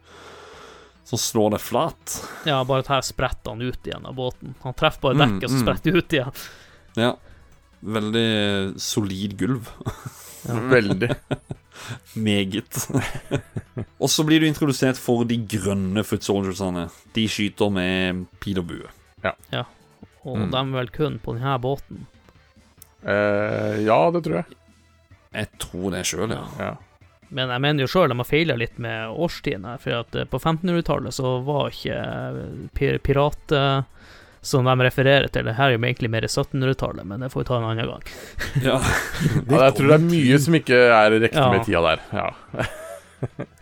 Som 1.08 1.20
slår 1.22 1.54
det 1.56 1.62
flat. 1.64 2.18
Ja, 2.50 2.58
bare 2.68 2.84
at 2.84 2.90
her 2.92 3.04
spretter 3.08 3.54
han 3.54 3.62
ut 3.64 3.86
igjen 3.88 4.04
av 4.10 4.16
båten. 4.18 4.56
Han 4.66 4.76
treffer 4.76 5.06
bare 5.08 5.16
Mm, 5.16 5.38
dekket, 5.38 5.50
så 5.54 5.56
mm. 5.56 5.64
spretter 5.64 5.92
han 5.94 6.02
ut 6.02 6.16
igjen. 6.18 6.42
Ja. 7.00 7.12
Veldig 7.80 8.82
solid 8.82 9.38
gulv. 9.40 9.70
Veldig. 10.74 11.14
Meget. 12.20 12.82
og 14.04 14.10
så 14.12 14.26
blir 14.28 14.42
du 14.44 14.48
introdusert 14.50 15.00
for 15.00 15.24
de 15.30 15.38
grønne 15.48 16.04
foot 16.04 16.26
soldiersene. 16.28 16.88
De 17.16 17.24
skyter 17.32 17.72
med 17.72 18.26
pil 18.44 18.60
og 18.60 18.68
bue. 18.74 18.92
Ja 19.24 19.64
Og 20.28 20.38
Mm. 20.38 20.50
de 20.52 20.58
er 20.60 20.72
vel 20.76 20.90
kun 20.92 21.20
på 21.24 21.38
denne 21.38 21.56
båten. 21.64 22.04
Eh, 23.08 23.78
ja, 23.88 24.00
det 24.12 24.24
tror 24.26 24.42
jeg. 24.42 24.58
Jeg 25.38 25.48
tror 25.62 25.92
det 25.94 26.02
sjøl, 26.10 26.34
ja. 26.36 26.44
Ja. 26.60 26.74
Men 27.30 27.50
jeg 27.52 27.62
mener 27.64 27.84
jo 27.84 27.90
sjøl 27.92 28.10
de 28.14 28.18
har 28.22 28.28
feila 28.30 28.56
litt 28.56 28.78
med 28.80 29.10
årstiden 29.12 29.66
her, 29.68 29.78
for 29.84 29.98
at 30.00 30.16
eh, 30.16 30.28
på 30.32 30.40
1500-tallet 30.40 31.14
så 31.18 31.38
var 31.48 31.70
ikke 31.74 31.98
pirater 32.00 32.72
pir 32.78 32.98
pirat 33.04 33.52
eh, 33.58 33.82
som 34.48 34.64
de 34.70 34.76
refererer 34.86 35.28
til. 35.34 35.44
Det 35.44 35.58
her 35.58 35.74
er 35.74 35.76
jo 35.76 35.82
egentlig 35.84 36.10
mer 36.14 36.24
1700-tallet, 36.30 37.04
men 37.10 37.20
det 37.26 37.32
får 37.34 37.42
vi 37.44 37.48
ta 37.50 37.58
en 37.58 37.66
annen 37.68 37.90
gang. 37.90 38.04
ja. 38.70 38.78
ja, 38.80 39.62
jeg 39.66 39.76
tror 39.76 39.90
det 39.92 39.98
er 39.98 40.06
mye 40.08 40.40
som 40.40 40.56
ikke 40.62 40.78
er 40.88 41.18
riktig 41.20 41.42
Ja. 41.42 41.50
med 41.52 41.66
tida 41.68 41.84
der. 41.90 42.04
Ja. 42.16 42.28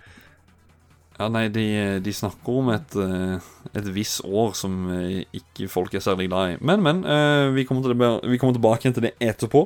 Ja, 1.15 1.29
nei, 1.31 1.45
de, 1.47 1.61
de 2.03 2.11
snakker 2.11 2.57
om 2.59 2.69
et, 2.73 2.95
eh, 2.99 3.45
et 3.79 3.85
visst 3.95 4.19
år 4.27 4.49
som 4.59 4.73
eh, 4.91 5.21
ikke 5.37 5.69
folk 5.71 5.93
er 5.95 6.03
særlig 6.03 6.25
glad 6.27 6.57
i. 6.57 6.57
Men, 6.59 6.81
men. 6.83 6.99
eh, 7.07 7.53
vi, 7.55 7.63
kommer 7.63 7.85
til 7.85 7.95
det, 7.95 8.09
vi 8.33 8.39
kommer 8.41 8.57
tilbake 8.57 8.91
til 8.91 9.05
det 9.07 9.13
etterpå. 9.23 9.61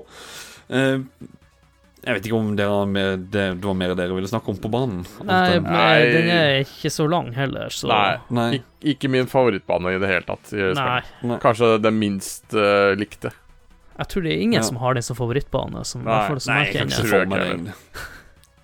Eh, 1.99 2.07
jeg 2.07 2.15
vet 2.15 2.27
ikke 2.29 2.37
om 2.39 2.51
det 2.55 2.65
var, 2.69 2.85
mer, 2.87 3.17
det, 3.17 3.45
det 3.59 3.67
var 3.67 3.75
mer 3.75 3.93
dere 3.99 4.15
ville 4.15 4.29
snakke 4.31 4.53
om 4.53 4.57
på 4.63 4.71
banen? 4.71 5.01
Nei, 5.27 5.59
men 5.59 5.71
Nei. 5.73 5.99
den 6.13 6.29
er 6.31 6.53
ikke 6.63 6.91
så 6.93 7.07
lang 7.11 7.33
heller, 7.35 7.69
så 7.75 7.89
Nei. 7.91 8.17
Nei. 8.29 8.49
Ik 8.79 8.95
ikke 8.95 9.09
min 9.11 9.27
favorittbane 9.27 9.91
i 9.95 9.99
det 9.99 10.07
hele 10.07 10.23
tatt. 10.27 10.53
Nei. 10.79 11.37
Kanskje 11.43 11.73
den 11.83 11.97
minst 11.99 12.55
uh, 12.55 12.93
likte. 12.95 13.33
Jeg 13.99 14.07
tror 14.13 14.23
det 14.23 14.31
er 14.31 14.43
ingen 14.45 14.61
Ja. 14.61 14.63
som 14.63 14.77
har 14.79 14.93
den 14.95 15.03
som 15.03 15.17
favorittbane, 15.19 15.83
som, 15.85 16.05
Nei. 16.07 16.21
fall 16.29 16.39
som 16.39 16.53
Nei, 16.55 16.61
jeg 16.69 16.77
kan 16.77 16.87
ikke 16.87 17.25
ikke 17.25 17.63
det. 17.65 17.73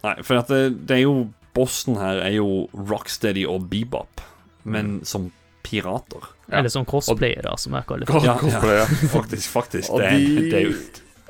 Nei, 0.06 0.14
for 0.24 0.40
at 0.40 0.48
det, 0.54 0.62
det 0.88 0.96
er 1.02 1.04
jo 1.04 1.16
Boston 1.56 1.98
her 2.00 2.22
er 2.24 2.34
jo 2.38 2.70
Rocksteady 2.76 3.44
og 3.48 3.68
Bebop, 3.72 4.22
men 4.64 5.02
som 5.08 5.30
pirater. 5.66 6.24
Ja. 6.48 6.60
Eller 6.60 6.70
som 6.70 6.86
cosplayere, 6.86 7.56
som 7.58 7.74
jeg 7.76 7.88
kaller 7.90 8.06
det. 8.06 8.24
Ja, 8.24 8.36
ja. 8.80 8.86
Faktisk, 9.16 9.50
faktisk. 9.52 9.92
Det 9.98 10.06
er, 10.06 10.18
de- 10.20 10.50
det 10.52 10.60
er 10.60 10.66
jo 10.70 10.74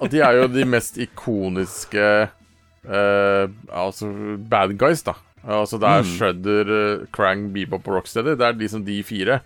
Og 0.03 0.11
de 0.11 0.19
er 0.19 0.39
jo 0.41 0.47
de 0.51 0.65
mest 0.67 0.97
ikoniske 0.99 2.07
uh, 2.85 3.45
Altså 3.71 4.09
bad 4.51 4.75
guys, 4.81 5.03
da. 5.07 5.13
Altså 5.45 5.77
det 5.79 5.87
er 5.89 6.01
Mm. 6.01 6.09
Shudder, 6.17 6.69
eh, 6.73 7.05
Krang, 7.13 7.51
Bebop 7.53 7.87
og 7.87 7.99
Rocksteady. 7.99 8.33
Det 8.35 8.41
er 8.47 8.53
liksom 8.57 8.83
de 8.85 9.03
fire. 9.05 9.39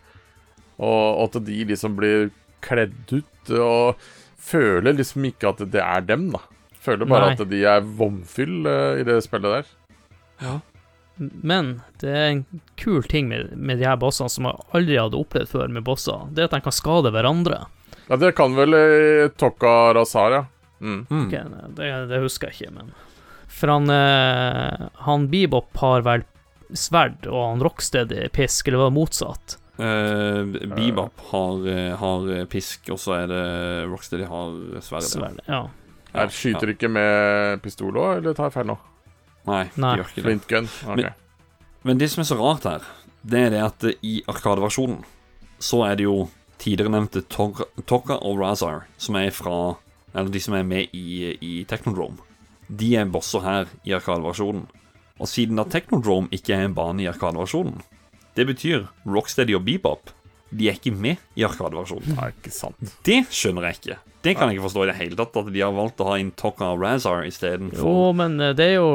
Og 0.79 1.25
at 1.25 1.45
de 1.45 1.57
liksom 1.67 1.97
blir 1.97 2.29
kledd 2.63 3.11
ut 3.11 3.51
og 3.59 3.95
føler 4.39 4.95
liksom 4.95 5.25
ikke 5.27 5.49
at 5.51 5.63
det 5.71 5.81
er 5.83 6.01
dem, 6.07 6.29
da. 6.31 6.39
Føler 6.79 7.05
bare 7.05 7.33
Nei. 7.33 7.35
at 7.35 7.49
de 7.51 7.59
er 7.67 7.81
vomfyll 7.83 8.63
uh, 8.65 8.95
i 8.95 9.03
det 9.03 9.17
spillet 9.25 9.57
der. 9.57 9.65
Ja. 10.39 10.59
Men 11.19 11.81
det 11.99 12.09
er 12.15 12.29
en 12.31 12.45
kul 12.79 13.03
ting 13.03 13.27
med, 13.27 13.51
med 13.59 13.81
de 13.81 13.87
her 13.89 13.99
bossene 13.99 14.31
som 14.31 14.47
jeg 14.47 14.55
aldri 14.71 14.95
hadde 14.95 15.19
opplevd 15.19 15.51
før 15.51 15.67
med 15.67 15.83
bosser. 15.83 16.29
Det 16.31 16.45
er 16.45 16.47
at 16.47 16.55
de 16.55 16.61
kan 16.63 16.71
skade 16.79 17.11
hverandre. 17.11 17.65
Ja, 18.09 18.17
det 18.17 18.31
kan 18.35 18.55
vel 18.57 18.73
eh, 18.73 19.27
Tokka 19.37 19.93
Razar, 19.93 20.31
ja. 20.31 20.45
Mm. 20.81 21.05
Mm. 21.09 21.25
Ok, 21.27 21.33
det, 21.77 21.89
det 22.09 22.19
husker 22.23 22.49
jeg 22.49 22.55
ikke, 22.69 22.73
men 22.77 22.91
For 23.51 23.67
han, 23.73 23.89
eh, 23.91 24.87
han 25.05 25.27
Bebop 25.31 25.75
har 25.81 26.01
vel 26.07 26.23
sverd, 26.73 27.25
og 27.27 27.41
han 27.49 27.63
Rocksteady 27.65 28.27
pisk, 28.33 28.67
eller 28.69 28.77
var 28.85 28.89
det 28.91 28.97
motsatt? 28.97 29.57
Eh, 29.79 30.43
Bebop 30.75 31.21
har, 31.31 31.67
eh, 31.71 31.95
har 31.99 32.45
pisk, 32.51 32.89
og 32.93 32.99
så 33.01 33.15
er 33.23 33.27
det 33.31 33.43
Rocksteady 33.91 34.25
har 34.29 34.55
sverd. 34.85 35.03
ja. 35.03 35.13
Sverd, 35.13 35.41
ja. 35.47 35.61
Jeg 36.09 36.31
skyter 36.33 36.71
ikke 36.73 36.89
med 36.89 37.59
pistol 37.61 37.93
òg, 38.01 38.17
eller 38.23 38.33
tar 38.33 38.47
jeg 38.49 38.53
feil 38.57 38.65
nå? 38.71 38.77
Nei, 39.49 39.63
Nei. 39.77 39.91
de 39.95 40.01
gjør 40.01 40.07
ikke 40.09 40.15
det. 40.15 40.23
Flint 40.25 40.47
gun? 40.49 40.69
Ok. 40.89 40.95
Men- 41.03 41.13
Men 41.83 41.97
det 41.97 42.09
som 42.11 42.21
er 42.21 42.25
så 42.27 42.35
rart 42.39 42.63
her, 42.67 42.81
det 43.23 43.39
er 43.45 43.49
det 43.53 43.61
at 43.63 43.83
i 44.03 44.21
Arkadeversjonen 44.27 45.03
så 45.59 45.83
er 45.89 45.95
det 45.95 46.03
jo 46.03 46.29
tidligere 46.59 46.91
nevnte 46.93 47.23
Tor- 47.31 47.67
Tokka 47.89 48.19
og 48.25 48.39
Razar 48.41 48.85
som 48.97 49.15
er 49.19 49.31
fra 49.35 49.77
Eller 50.13 50.31
de 50.33 50.39
som 50.41 50.55
er 50.57 50.63
med 50.65 50.89
i, 50.97 51.35
i 51.37 51.63
Technodrome. 51.69 52.17
De 52.67 52.95
er 52.97 53.05
bosser 53.05 53.43
her 53.45 53.67
i 53.85 53.93
Arkadeversjonen. 53.93 54.63
Og 55.21 55.27
siden 55.29 55.59
da 55.59 55.67
Technodrome 55.69 56.31
ikke 56.33 56.55
er 56.55 56.65
en 56.65 56.73
bane 56.73 57.03
i 57.03 57.09
Arkadeversjonen, 57.11 57.83
det 58.33 58.47
betyr 58.49 58.87
Rocksteady 59.05 59.53
og 59.57 59.67
Bebop 59.67 60.09
de 60.49 60.69
er 60.69 60.77
ikke 60.79 60.93
med 60.97 61.19
i 61.37 61.43
Arkadeversjonen. 61.45 62.17
Sant. 62.49 62.79
Det 63.05 63.19
skjønner 63.29 63.67
jeg 63.69 63.79
ikke. 63.79 63.97
Det 64.25 64.33
kan 64.35 64.49
jeg 64.49 64.57
ikke 64.57 64.65
forstå 64.65 64.83
i 64.83 64.87
det 64.89 64.95
hele 64.97 65.15
tatt, 65.19 65.37
at 65.39 65.51
de 65.53 65.61
har 65.63 65.75
valgt 65.75 66.01
å 66.03 66.07
ha 66.09 66.17
inn 66.19 66.31
Tokka 66.35 66.73
og 66.73 66.81
Razar 66.81 67.21
Jo, 67.23 67.93
men 68.17 68.39
eh, 68.41 68.55
det 68.57 68.65
er 68.65 68.75
jo 68.79 68.89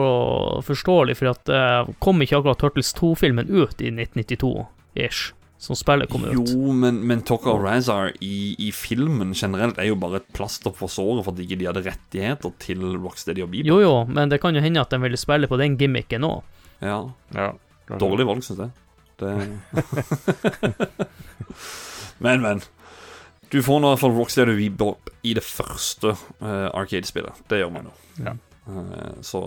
forståelig, 0.66 1.16
for 1.20 1.30
at 1.32 1.48
eh, 1.48 1.92
kom 2.04 2.20
ikke 2.20 2.40
akkurat 2.42 2.60
Turtles 2.60 2.90
2-filmen 2.98 3.48
ut 3.48 3.80
i 3.80 3.92
1992-ish, 3.94 5.30
som 5.64 5.76
spillet 5.78 6.10
kommer 6.12 6.34
ut. 6.34 6.50
Jo, 6.52 6.72
men, 6.76 6.98
men 7.08 7.22
og 7.32 7.46
Razar 7.62 8.12
i, 8.20 8.52
i 8.60 8.70
filmen 8.76 9.32
generelt 9.36 9.78
er 9.80 9.88
jo 9.88 9.96
bare 10.00 10.20
et 10.20 10.28
plaster 10.36 10.74
på 10.74 10.88
såret 10.92 11.24
for 11.24 11.32
at 11.32 11.40
ikke 11.40 11.58
de 11.60 11.68
hadde 11.70 11.86
rettigheter 11.86 12.52
til 12.62 12.84
Rocksteady 12.98 13.44
og 13.44 13.50
Bebop. 13.54 13.70
Jo, 13.72 13.78
jo, 13.80 13.94
men 14.08 14.32
det 14.32 14.40
kan 14.42 14.56
jo 14.56 14.64
hende 14.64 14.84
at 14.84 14.92
de 14.92 14.98
ville 15.02 15.20
spille 15.20 15.50
på 15.50 15.60
den 15.60 15.78
gimmicken 15.80 16.28
òg. 16.28 16.40
Ja, 16.84 17.00
Ja. 17.34 17.52
Dårlig 18.00 18.24
valg, 18.24 18.40
syns 18.40 18.62
jeg. 18.62 18.70
Det 19.20 19.30
Men, 22.24 22.40
men. 22.40 22.62
Du 23.52 23.62
får 23.62 23.80
nå 23.80 23.90
i 23.90 23.92
hvert 23.92 24.00
fall 24.00 24.16
Rocksteady 24.16 24.54
og 24.54 24.58
Bebop 24.62 25.10
i 25.22 25.34
det 25.36 25.44
første 25.44 26.14
uh, 26.40 26.70
Arcade-spillet. 26.74 27.44
Det 27.50 27.58
gjør 27.60 27.72
man 27.74 27.90
jo. 27.90 27.94
Ja. 28.24 28.32
Uh, 28.66 29.20
så 29.22 29.42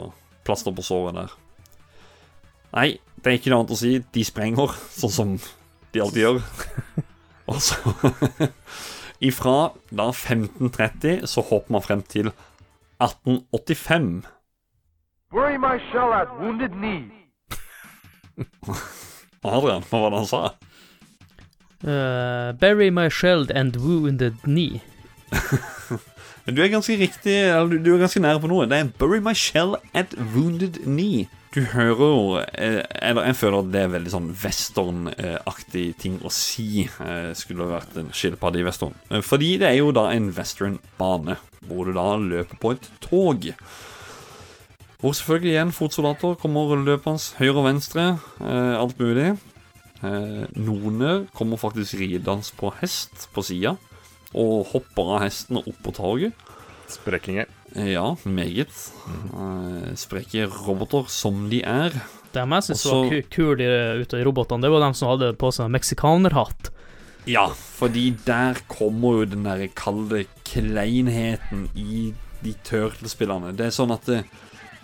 plaster 0.48 0.76
på 0.76 0.86
såret 0.86 1.16
der. 1.18 1.34
Nei, 2.76 2.90
det 3.24 3.32
er 3.32 3.38
ikke 3.40 3.52
noe 3.52 3.64
annet 3.64 3.74
å 3.74 3.80
si. 3.80 3.96
De 4.14 4.24
sprenger, 4.28 4.76
sånn 4.94 5.14
som 5.14 5.34
de 5.98 6.04
alltid 6.06 6.24
gjør. 6.24 6.40
Og 7.52 7.62
så 7.64 7.94
Ifra 9.28 9.74
da 9.90 10.12
1530 10.14 11.26
så 11.26 11.42
hopper 11.42 11.74
man 11.74 11.82
frem 11.82 12.04
til 12.06 12.30
1885. 13.02 14.28
Bury 15.32 15.58
my 15.58 15.78
shell 15.90 16.14
at 16.14 16.30
wounded 16.40 16.70
knee. 16.78 17.10
Adrian, 19.44 19.84
hva 19.90 20.02
var 20.04 20.14
det 20.14 20.22
han 20.22 20.30
sa? 20.30 20.42
Uh, 21.82 22.54
bury 22.58 22.90
my 22.90 23.10
shell 23.10 23.48
and 23.54 23.76
wounded 23.76 24.38
knee. 24.44 24.82
Du 26.48 26.62
er 26.64 26.70
ganske 26.72 26.96
riktig, 26.96 27.34
eller 27.44 27.82
du, 27.84 27.90
er 27.92 28.06
ganske 28.06 28.22
nære 28.24 28.40
på 28.40 28.48
noe. 28.48 28.66
Det 28.72 28.78
er 28.78 28.92
'Bury 28.96 29.20
my 29.20 29.34
shell 29.36 29.76
at 29.94 30.16
wounded 30.36 30.80
knee'. 30.86 31.28
Du 31.56 31.62
hører 31.62 32.46
eh, 32.58 32.84
Eller 33.02 33.26
jeg 33.26 33.36
føler 33.36 33.60
at 33.60 33.72
det 33.74 33.82
er 33.82 33.92
veldig 33.92 34.12
sånn 34.14 34.30
western-aktig 34.44 35.86
ting 36.00 36.20
å 36.24 36.32
si. 36.32 36.86
Eh, 37.04 37.34
skulle 37.36 37.68
vært 37.68 37.98
en 38.00 38.14
skilpadde 38.16 38.62
i 38.62 38.64
western. 38.64 38.96
Eh, 39.10 39.20
fordi 39.26 39.58
det 39.58 39.68
er 39.68 39.78
jo 39.80 39.92
da 39.92 40.06
en 40.14 40.30
western-bane, 40.32 41.36
hvor 41.68 41.90
du 41.90 41.92
da 41.98 42.16
løper 42.16 42.62
på 42.62 42.72
et 42.78 42.90
tog. 43.04 43.50
Hvor 45.02 45.18
selvfølgelig 45.18 45.52
igjen 45.52 45.76
fotsoldater 45.76 46.40
kommer 46.40 46.80
løpende 46.80 47.36
høyre 47.42 47.58
og 47.58 47.68
venstre. 47.68 48.06
Alt 48.40 48.98
mulig. 49.00 49.36
Noen 50.02 51.28
kommer 51.36 51.60
faktisk 51.60 52.00
ridende 52.00 52.56
på 52.58 52.72
hest 52.80 53.28
på 53.34 53.44
sida. 53.46 53.76
Og 54.36 54.66
hopper 54.74 55.14
av 55.16 55.22
hesten 55.28 55.58
og 55.62 55.68
opp 55.72 55.82
på 55.84 55.94
toget. 55.96 56.34
Sprekkinger. 56.92 57.48
Eh, 57.76 57.94
Ja, 57.94 58.16
meget. 58.26 58.72
Spreke 60.00 60.48
roboter 60.50 61.08
som 61.12 61.50
de 61.50 61.62
er. 61.64 61.90
Det 62.34 62.44
jeg 62.44 62.64
syns 62.64 62.86
var 62.86 63.10
ku- 63.10 63.22
kul 63.30 63.62
i- 63.62 64.02
ut 64.02 64.14
av 64.14 64.20
de 64.20 64.26
robotene, 64.26 64.62
det 64.62 64.70
var 64.72 64.80
dem 64.82 64.94
som 64.94 65.10
hadde 65.10 65.34
på 65.38 65.52
seg 65.54 65.70
meksikanerhatt. 65.72 66.70
Ja, 67.26 67.48
fordi 67.50 68.12
der 68.26 68.56
kommer 68.70 69.20
jo 69.20 69.26
den 69.26 69.44
der 69.44 69.68
kalde 69.76 70.26
kleinheten 70.46 71.70
i 71.76 72.14
de 72.44 72.54
Turtle-spillerne. 72.64 73.56
Det 73.56 73.66
er 73.68 73.70
sånn 73.76 73.92
at 73.92 74.08
eh, 74.10 74.24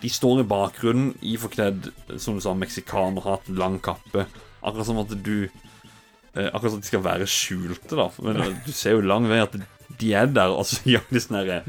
de 0.02 0.08
står 0.08 0.40
i 0.40 0.48
bakgrunnen 0.48 1.14
i 1.22 1.36
forkledd, 1.36 1.90
som 2.18 2.34
du 2.34 2.40
sa, 2.40 2.52
meksikanerhatt, 2.54 3.48
lang 3.48 3.78
kappe. 3.80 4.26
Akkurat 4.62 4.86
som 4.86 4.98
at 4.98 5.22
du 5.22 5.48
Akkurat 6.34 6.72
som 6.74 6.80
de 6.82 6.86
skal 6.88 7.02
være 7.04 7.26
skjulte, 7.30 7.94
da. 7.94 8.08
Men 8.26 8.40
eh, 8.42 8.52
du 8.66 8.72
ser 8.74 8.96
jo 8.96 9.04
lang 9.06 9.28
vei 9.30 9.38
at 9.44 9.54
de 10.00 10.12
er 10.18 10.26
der, 10.34 10.50
og 10.50 10.66
så 10.66 10.80
gjør 10.88 11.04
de 11.12 11.20
sånn 11.22 11.36
herre 11.42 11.60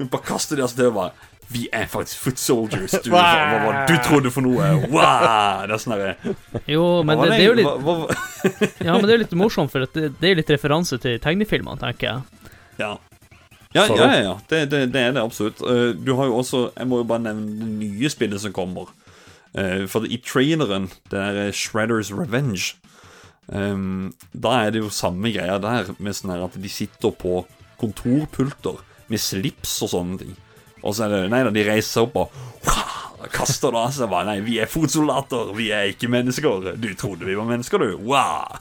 Bare 0.00 0.24
kaster 0.24 0.56
de 0.56 0.64
oss 0.64 0.74
til 0.76 0.88
og 0.90 0.94
bare 0.96 1.12
Vi 1.50 1.64
er 1.74 1.88
faktisk 1.90 2.20
foot 2.24 2.38
soldiers. 2.38 2.92
Du, 3.04 3.10
hva, 3.14 3.22
hva, 3.50 3.58
hva 3.64 3.72
du 3.88 3.94
trodde 4.06 4.30
for 4.30 4.44
noe. 4.46 4.68
Wow! 4.92 5.66
Det 5.66 5.74
er 5.74 5.82
sånn 5.82 5.94
herre 5.96 6.34
Jo, 6.70 6.84
men 7.04 7.20
det, 7.24 7.30
det 7.32 7.38
er 7.40 7.48
jo 7.48 7.56
litt 7.58 7.66
hva- 7.66 7.96
hva- 8.04 8.18
Ja, 8.86 8.94
men 8.96 9.06
det 9.08 9.16
er 9.16 9.22
litt 9.24 9.34
morsomt, 9.38 9.72
for 9.72 9.84
det, 9.84 10.12
det 10.20 10.30
er 10.30 10.38
litt 10.38 10.52
referanse 10.54 11.00
til 11.02 11.18
tegnefilmene, 11.20 11.80
tenker 11.82 12.06
jeg. 12.12 12.52
Ja. 12.80 12.92
Ja, 13.74 13.84
ja, 13.86 13.96
ja, 14.02 14.22
ja. 14.24 14.30
Det, 14.50 14.64
det, 14.72 14.78
det 14.94 15.02
er 15.08 15.12
det 15.14 15.22
absolutt. 15.22 15.60
Eh, 15.62 15.92
Du 15.94 16.14
har 16.18 16.26
jo 16.26 16.40
også 16.40 16.62
Jeg 16.74 16.88
må 16.90 17.02
jo 17.02 17.06
bare 17.06 17.22
nevne 17.28 17.52
det 17.60 17.68
nye 17.78 18.08
spillet 18.10 18.42
som 18.42 18.54
kommer. 18.56 18.88
Eh, 19.54 19.84
For 19.90 20.06
i 20.10 20.18
traileren, 20.26 20.88
det 21.12 21.20
er 21.22 21.52
Shredders 21.54 22.10
Revenge 22.14 22.72
ehm, 23.52 24.12
Da 24.32 24.56
er 24.64 24.74
det 24.74 24.84
jo 24.84 24.92
samme 24.94 25.32
greia 25.34 25.58
der, 25.62 25.90
med 25.98 26.16
sånn 26.16 26.34
her 26.34 26.46
at 26.46 26.56
de 26.60 26.70
sitter 26.72 27.14
på 27.14 27.44
kontorpulter 27.80 28.80
med 29.10 29.20
slips 29.22 29.78
og 29.84 29.92
sånne 29.94 30.20
ting. 30.22 30.34
Og 30.80 30.94
så 30.96 31.06
er 31.06 31.14
det 31.14 31.30
Nei 31.32 31.42
da, 31.44 31.52
de 31.54 31.66
reiser 31.66 32.06
opp 32.06 32.16
og 32.20 32.36
wow, 32.66 33.26
kaster 33.32 33.74
det 33.74 33.82
av 33.82 33.90
seg. 33.96 34.10
Bare, 34.12 34.28
Nei, 34.30 34.38
vi 34.46 34.60
er 34.62 34.70
fotsoldater, 34.70 35.52
vi 35.56 35.70
er 35.74 35.90
ikke 35.92 36.10
mennesker. 36.12 36.70
Du 36.80 36.88
trodde 36.98 37.28
vi 37.28 37.36
var 37.38 37.48
mennesker, 37.48 37.82
du. 37.82 37.98
Wow. 38.00 38.60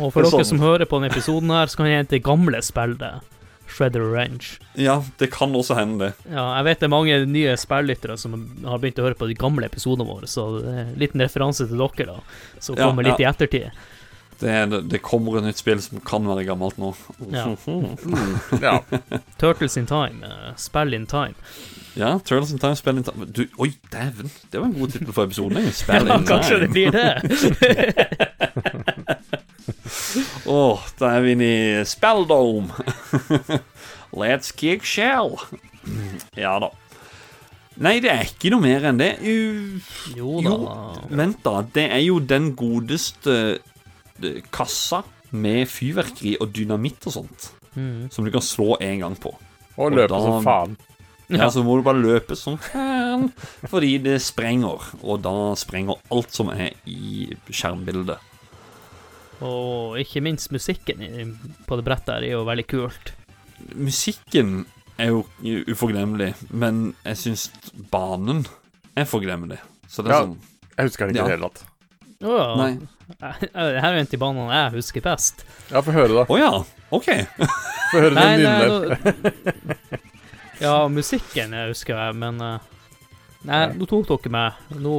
Og 0.00 0.12
for 0.12 0.20
er 0.20 0.28
dere 0.28 0.42
sånn. 0.42 0.50
som 0.56 0.64
hører 0.64 0.88
på 0.88 1.00
denne 1.00 1.12
episoden 1.14 1.54
her, 1.54 1.70
så 1.70 1.80
kan 1.80 1.90
jeg 1.90 2.02
hente 2.02 2.16
det 2.18 2.24
gamle 2.26 2.60
spillet. 2.64 3.32
Shredder 3.68 4.00
Range. 4.12 4.46
Ja, 4.78 5.00
det 5.18 5.30
kan 5.34 5.54
også 5.58 5.74
hende, 5.78 5.98
det. 6.06 6.12
Ja, 6.30 6.44
jeg 6.58 6.64
vet 6.68 6.80
det 6.80 6.86
er 6.88 6.92
mange 6.94 7.18
nye 7.26 7.56
spillyttere 7.60 8.16
som 8.20 8.36
har 8.64 8.78
begynt 8.82 8.98
å 9.02 9.06
høre 9.08 9.18
på 9.18 9.28
de 9.30 9.34
gamle 9.38 9.66
episodene 9.68 10.06
våre, 10.08 10.26
så 10.30 10.40
det 10.60 10.72
er 10.72 10.80
en 10.86 10.96
liten 11.00 11.20
referanse 11.24 11.66
til 11.68 11.78
dere, 11.82 12.06
da, 12.16 12.20
som 12.62 12.76
Ja, 12.78 12.86
kommer 12.88 13.02
litt 13.06 13.20
i 13.20 13.24
ettertid. 13.28 13.70
Det, 14.38 14.52
det, 14.68 14.82
det 14.92 14.98
kommer 15.00 15.38
et 15.38 15.44
nytt 15.48 15.56
spill 15.62 15.80
som 15.80 16.00
kan 16.04 16.26
være 16.28 16.42
gammelt 16.44 16.76
nå. 16.80 16.90
Ja. 17.32 17.46
Ja. 18.60 18.74
Turtles 19.40 19.76
in 19.80 19.86
Time. 19.88 20.20
Spell 20.60 20.90
Spill 20.90 20.94
in 20.94 21.06
Time. 21.08 21.34
Ja, 21.96 22.18
Turtles 22.18 22.52
in 22.52 22.58
Time, 22.60 22.76
Spell 22.76 22.96
in 23.00 23.04
Time 23.06 23.24
du, 23.32 23.46
Oi, 23.58 23.70
dæven! 23.92 24.28
Det 24.52 24.60
var 24.60 24.66
en 24.68 24.74
god 24.76 24.90
tittel 24.92 25.12
for 25.16 25.24
episoden. 25.24 25.70
Spell 25.80 26.06
Ja, 26.12 26.18
in 26.18 26.26
kanskje 26.28 26.58
det 26.60 26.68
blir 26.74 26.90
det. 26.92 27.16
Åh, 30.50 30.82
da 30.98 31.10
er 31.16 31.22
vi 31.24 31.32
inne 31.36 31.48
i 31.50 31.84
Spelldome. 31.86 32.72
Let's 34.16 34.52
kick 34.56 34.84
shell. 34.86 35.36
Ja 36.38 36.56
da. 36.62 36.70
Nei, 37.84 37.98
det 38.00 38.08
er 38.08 38.22
ikke 38.24 38.48
noe 38.54 38.64
mer 38.64 38.86
enn 38.88 39.00
det. 39.00 39.10
Uh, 39.20 39.76
Jo 40.16 40.38
Jo. 40.40 40.54
da. 40.64 40.76
vent, 41.20 41.42
da. 41.44 41.58
Det 41.76 41.84
er 41.92 42.00
jo 42.06 42.18
den 42.24 42.54
godeste 42.56 43.34
eh, 44.24 44.38
kassa 44.54 45.02
med 45.36 45.66
fyrverkeri 45.68 46.36
og 46.40 46.54
dynamitt 46.56 47.04
og 47.10 47.18
sånt. 47.18 47.50
Mm. 47.76 48.06
Som 48.14 48.24
du 48.24 48.32
kan 48.32 48.40
slå 48.44 48.78
en 48.80 49.02
gang 49.04 49.16
på. 49.20 49.34
Og 49.76 49.92
løpe 49.92 50.08
da- 50.14 50.22
som 50.24 50.44
faen. 50.46 50.76
Ja, 51.28 51.48
Så 51.50 51.64
må 51.66 51.74
du 51.76 51.82
bare 51.82 51.98
løpe 51.98 52.36
som 52.38 52.54
faen, 52.62 53.32
fordi 53.66 53.96
det 53.98 54.20
sprenger. 54.22 54.78
Og 55.02 55.20
da 55.24 55.32
sprenger 55.58 55.98
alt 56.14 56.32
som 56.32 56.48
er 56.54 56.70
i 56.86 57.26
skjermbildet. 57.50 58.16
Og 59.44 59.98
ikke 60.00 60.22
minst 60.24 60.50
musikken 60.54 61.02
på 61.66 61.76
det 61.76 61.84
brettet 61.84 62.14
her 62.14 62.24
er 62.24 62.32
jo 62.38 62.44
veldig 62.48 62.66
kult. 62.70 63.12
Musikken 63.76 64.64
er 64.98 65.10
jo 65.12 65.24
uforglemmelig, 65.68 66.30
men 66.56 66.94
jeg 67.04 67.16
syns 67.20 67.50
banen 67.92 68.46
er 68.96 69.04
forglemmelig. 69.04 69.58
Så 69.88 70.02
det 70.02 70.10
er 70.12 70.14
Ja. 70.16 70.22
sånn 70.24 70.38
Jeg 70.76 70.86
husker 70.90 71.06
den 71.06 71.14
ikke 71.16 71.18
i 71.18 71.24
Ja. 71.24 71.28
det 71.28 71.38
hele 71.38 71.50
tatt. 71.50 71.64
Å 72.22 72.38
ja. 72.38 72.56
Nei. 72.56 72.78
Det 73.40 73.80
her 73.82 73.92
er 73.92 73.98
en 74.00 74.08
av 74.12 74.18
banene 74.18 74.52
jeg 74.52 74.72
husker 74.72 75.00
best. 75.04 75.44
Ja, 75.70 75.80
få 75.80 75.92
høre, 75.92 76.08
da. 76.14 76.24
Å 76.24 76.38
ja, 76.38 76.64
OK. 76.90 77.06
Få 77.92 78.00
høre 78.00 78.14
den 78.14 78.42
nei, 78.42 78.96
Ja, 80.60 80.88
musikken 80.88 81.52
jeg 81.52 81.68
husker 81.74 81.94
jeg, 82.00 82.14
men 82.16 82.40
eh, 82.40 82.58
Nei, 83.46 83.60
nå 83.78 83.86
tok 83.88 84.08
dere 84.08 84.32
meg. 84.34 84.60
Nå 84.82 84.94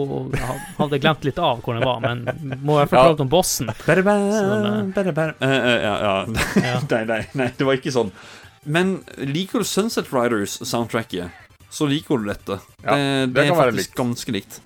hadde 0.78 0.96
jeg 0.96 1.04
glemt 1.04 1.26
litt 1.28 1.40
av 1.44 1.62
hvor 1.64 1.78
den 1.78 1.86
var, 1.88 2.00
men 2.04 2.24
må 2.64 2.80
jeg 2.82 2.92
fortelle 2.92 3.26
om 3.26 3.32
bossen. 3.32 3.72
Bare, 3.86 4.04
bare, 4.06 4.30
Sånn, 4.34 4.92
bada, 4.96 5.14
bada. 5.16 5.36
Eh, 5.44 5.56
eh, 5.58 5.80
ja, 5.84 5.96
ja. 6.04 6.14
Ja. 6.64 6.78
nei, 6.94 7.02
nei, 7.10 7.22
nei, 7.40 7.50
det 7.58 7.68
var 7.68 7.80
ikke 7.80 7.94
sånn. 7.96 8.14
Men 8.68 8.98
liker 9.20 9.64
du 9.64 9.68
Sunset 9.68 10.12
Riders-soundtracket, 10.12 11.44
så 11.72 11.88
liker 11.92 12.24
du 12.24 12.32
dette. 12.32 12.60
Ja, 12.84 12.96
det, 12.96 13.12
det 13.32 13.36
det 13.36 13.46
er 13.50 13.60
faktisk 13.60 13.92
likt. 13.92 13.98
ganske 14.00 14.36
likt. 14.36 14.62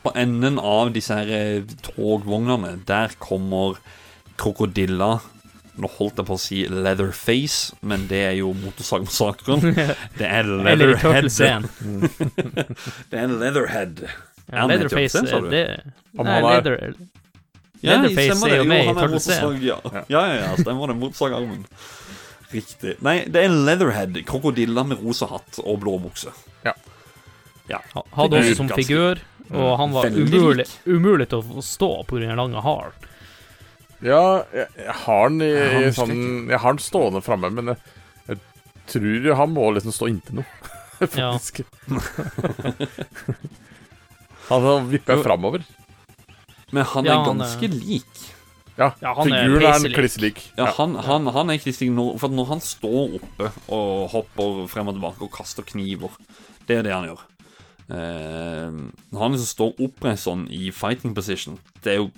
På 0.00 0.12
enden 0.16 0.56
av 0.60 0.94
disse 0.94 1.16
her 1.16 1.28
eh, 1.36 1.76
togvognene, 1.84 2.78
der 2.88 3.12
kommer 3.20 3.80
krokodilla 4.40 5.18
Nå 5.78 5.88
holdt 5.98 6.18
jeg 6.18 6.26
på 6.26 6.34
å 6.34 6.40
si 6.40 6.58
Leatherface, 6.68 7.76
men 7.86 8.06
det 8.10 8.20
er 8.30 8.34
jo 8.40 8.50
Motorsagmassakren. 8.58 9.62
Det 10.18 10.26
er 10.26 10.48
Leatherhead. 10.50 11.30
Det 13.10 13.22
er 13.22 13.30
Leatherhead. 13.30 14.02
Ja, 14.50 14.66
Leatherface, 14.66 15.22
er 15.22 15.30
sa 15.30 15.40
du? 15.40 15.48
det 15.52 15.64
Nei, 16.18 16.36
er- 16.40 16.48
Leather 16.48 16.76
Ja, 17.80 17.96
Leatherface 18.02 18.50
er 18.50 18.56
jo 18.56 18.62
det. 18.64 18.68
med 18.68 18.84
i 18.84 18.88
er 18.90 19.58
ja. 19.68 19.78
ja, 19.94 20.02
ja, 20.10 20.38
ja, 20.42 20.50
stemmer 20.58 20.90
det. 20.90 20.96
Motorsagarmen. 21.00 21.64
Riktig. 22.50 22.96
Nei, 23.06 23.16
det 23.30 23.44
er 23.46 23.54
Leatherhead. 23.54 24.18
Krokodilla 24.26 24.82
med 24.84 24.98
rosa 25.04 25.30
hatt 25.30 25.60
og 25.62 25.78
blå 25.84 25.98
bukse. 26.02 26.34
Ja. 26.66 26.74
Ja. 27.70 27.78
Hadde 28.16 28.40
også 28.42 28.56
som 28.58 28.72
figur, 28.74 29.22
og 29.54 29.70
han 29.78 29.94
var 29.94 30.10
umulig, 30.10 30.66
umulig 30.86 31.28
til 31.30 31.38
å 31.46 31.62
stå 31.62 31.92
pga. 32.10 32.24
den 32.26 32.36
lange 32.42 32.62
halen. 32.66 33.06
Ja, 34.02 34.20
jeg, 34.56 34.66
jeg 34.80 34.94
har 35.04 35.28
den 35.28 35.42
i, 35.44 35.50
han 35.52 35.82
i 35.82 35.86
husker 35.86 36.06
sånn 36.06 36.48
Jeg 36.48 36.60
har 36.62 36.72
den 36.76 36.80
stående 36.84 37.20
framme, 37.24 37.50
men 37.52 37.72
jeg, 37.74 37.78
jeg 38.30 38.38
tror 38.94 39.34
han 39.42 39.52
må 39.52 39.66
liksom 39.76 39.92
stå 39.96 40.08
inntil 40.12 40.40
noe. 40.40 40.48
Ja. 41.16 41.30
Faktisk. 41.32 41.62
han 44.50 44.88
vipper 44.90 45.16
Jo. 45.16 45.22
framover. 45.24 45.62
Men 46.72 46.84
han 46.84 47.04
Ja, 47.08 47.14
er 47.14 47.24
han 47.24 47.38
ganske 47.40 47.64
er- 47.64 47.68
lik. 47.80 48.26
Ja, 48.78 48.92
Ja, 49.02 49.12
han 49.14 49.32
er 49.32 49.60
er 49.60 49.92
kliss 49.92 50.16
lik. 50.20 50.38
Ja. 50.56 50.66
Han, 50.78 50.94
han, 50.94 51.26
han 51.26 51.50
er 51.50 51.54
ikke 51.58 51.66
lik 51.72 51.90
når, 51.92 52.18
For 52.18 52.28
når 52.32 52.46
han 52.48 52.60
står 52.60 53.14
oppe 53.18 53.50
og 53.68 54.08
hopper 54.12 54.66
frem 54.68 54.88
og 54.88 54.94
tilbake 54.96 55.22
og 55.26 55.30
kaster 55.34 55.62
kniver 55.62 56.08
Det 56.66 56.78
er 56.78 56.82
det 56.86 56.92
han 56.94 57.04
gjør. 57.10 57.20
Eh, 57.90 58.70
når 59.10 59.20
han 59.20 59.32
liksom 59.34 59.50
står 59.50 59.74
oppreist 59.84 60.24
sånn 60.28 60.46
i 60.48 60.70
fighting 60.70 61.12
position 61.14 61.58
Det 61.82 61.92
er 61.92 61.96
jo 61.98 62.10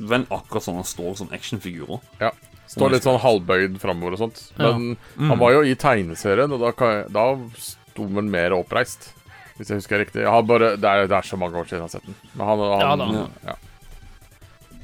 vel 0.00 0.24
akkurat 0.32 0.64
sånn 0.64 0.78
han 0.80 0.88
står 0.88 1.16
som 1.20 1.28
actionfigurer. 1.36 2.00
Ja. 2.20 2.30
Står 2.70 2.92
litt 2.94 3.02
sånn 3.06 3.18
halvbøyd 3.20 3.78
framover 3.82 4.14
og 4.16 4.20
sånt. 4.24 4.42
Ja. 4.56 4.70
Men 4.72 4.96
Mm. 5.18 5.28
han 5.32 5.38
var 5.38 5.52
jo 5.52 5.62
i 5.66 5.74
tegneserien, 5.74 6.52
og 6.54 6.60
da, 6.62 7.02
da 7.10 7.24
sto 7.58 8.06
han 8.14 8.30
mer 8.30 8.54
oppreist. 8.56 9.12
Hvis 9.58 9.68
jeg 9.68 9.80
husker 9.82 9.98
riktig. 10.00 10.22
Jeg 10.22 10.30
har 10.32 10.42
bare, 10.42 10.76
det, 10.80 10.88
er, 10.88 11.06
det 11.10 11.16
er 11.18 11.26
så 11.26 11.36
mange 11.36 11.58
år 11.58 11.66
siden 11.68 11.82
jeg 11.82 11.88
har 11.88 11.92
sett 11.92 12.06
den. 12.06 12.14
Men 12.34 12.46
han, 12.46 12.58
han 12.58 12.80
Ja 12.80 12.88
ja, 12.88 12.96
da. 12.96 13.50
ja. 13.50 13.56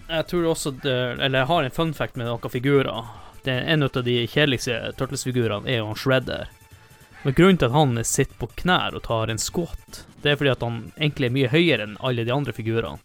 Jeg 0.09 0.27
tror 0.31 0.45
også 0.53 0.71
det, 0.83 0.97
Eller 1.21 1.39
jeg 1.41 1.47
har 1.51 1.63
en 1.65 1.71
fun 1.75 1.95
fact 1.95 2.17
med 2.17 2.27
noen 2.29 2.51
figurer. 2.53 3.07
Det 3.47 3.53
er 3.55 3.73
En 3.73 3.83
av 3.87 3.97
de 4.05 4.27
kjedeligste 4.29 4.93
Turtles-figurene 4.99 5.67
er 5.71 5.79
jo 5.81 5.87
han 5.93 5.99
Shredder. 5.99 6.49
Men 7.25 7.35
grunnen 7.35 7.59
til 7.59 7.67
at 7.71 7.73
han 7.75 8.05
sitter 8.05 8.37
på 8.39 8.51
knær 8.63 8.95
og 8.95 9.03
tar 9.07 9.31
en 9.33 9.39
squat, 9.41 10.05
det 10.23 10.31
er 10.33 10.37
fordi 10.39 10.51
at 10.53 10.63
han 10.63 10.93
egentlig 10.99 11.27
er 11.31 11.35
mye 11.35 11.49
høyere 11.51 11.83
enn 11.89 11.97
alle 12.07 12.25
de 12.27 12.31
andre 12.35 12.53
figurene. 12.55 12.99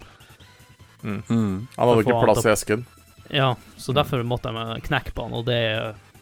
Mm. 1.04 1.68
Han 1.78 1.88
hadde 1.90 2.04
ikke 2.06 2.24
plass 2.26 2.46
i 2.46 2.50
esken. 2.54 2.86
Ja, 3.32 3.56
så 3.78 3.94
derfor 3.96 4.24
måtte 4.28 4.52
jeg 4.52 4.84
knekke 4.90 5.14
på 5.16 5.24
han, 5.24 5.34
og 5.34 5.46
det 5.48 5.60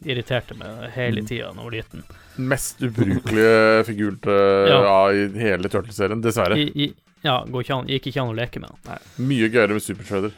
irriterte 0.06 0.56
meg 0.56 0.92
hele 0.96 1.24
tida 1.28 1.50
da 1.52 1.60
jeg 1.60 1.66
var 1.66 1.72
liten. 1.76 2.04
Mest 2.38 2.80
ubrukelige 2.86 3.84
figur 3.90 4.16
til, 4.24 4.70
Ja. 4.70 4.82
ja. 4.86 5.00
i 5.12 5.26
hele 5.42 5.70
Turtle-serien, 5.72 6.22
dessverre. 6.24 6.56
I, 6.60 6.70
i, 6.86 6.94
ja, 7.26 7.42
går 7.50 7.66
ikke 7.66 7.76
an, 7.82 7.88
gikk 7.90 8.08
ikke 8.12 8.22
an 8.24 8.32
å 8.32 8.38
leke 8.38 8.62
med 8.64 8.72
han. 8.88 9.02
Mye 9.20 9.50
gøyere 9.52 9.76
med 9.76 9.84
Super 9.84 10.08
Shredder. 10.08 10.38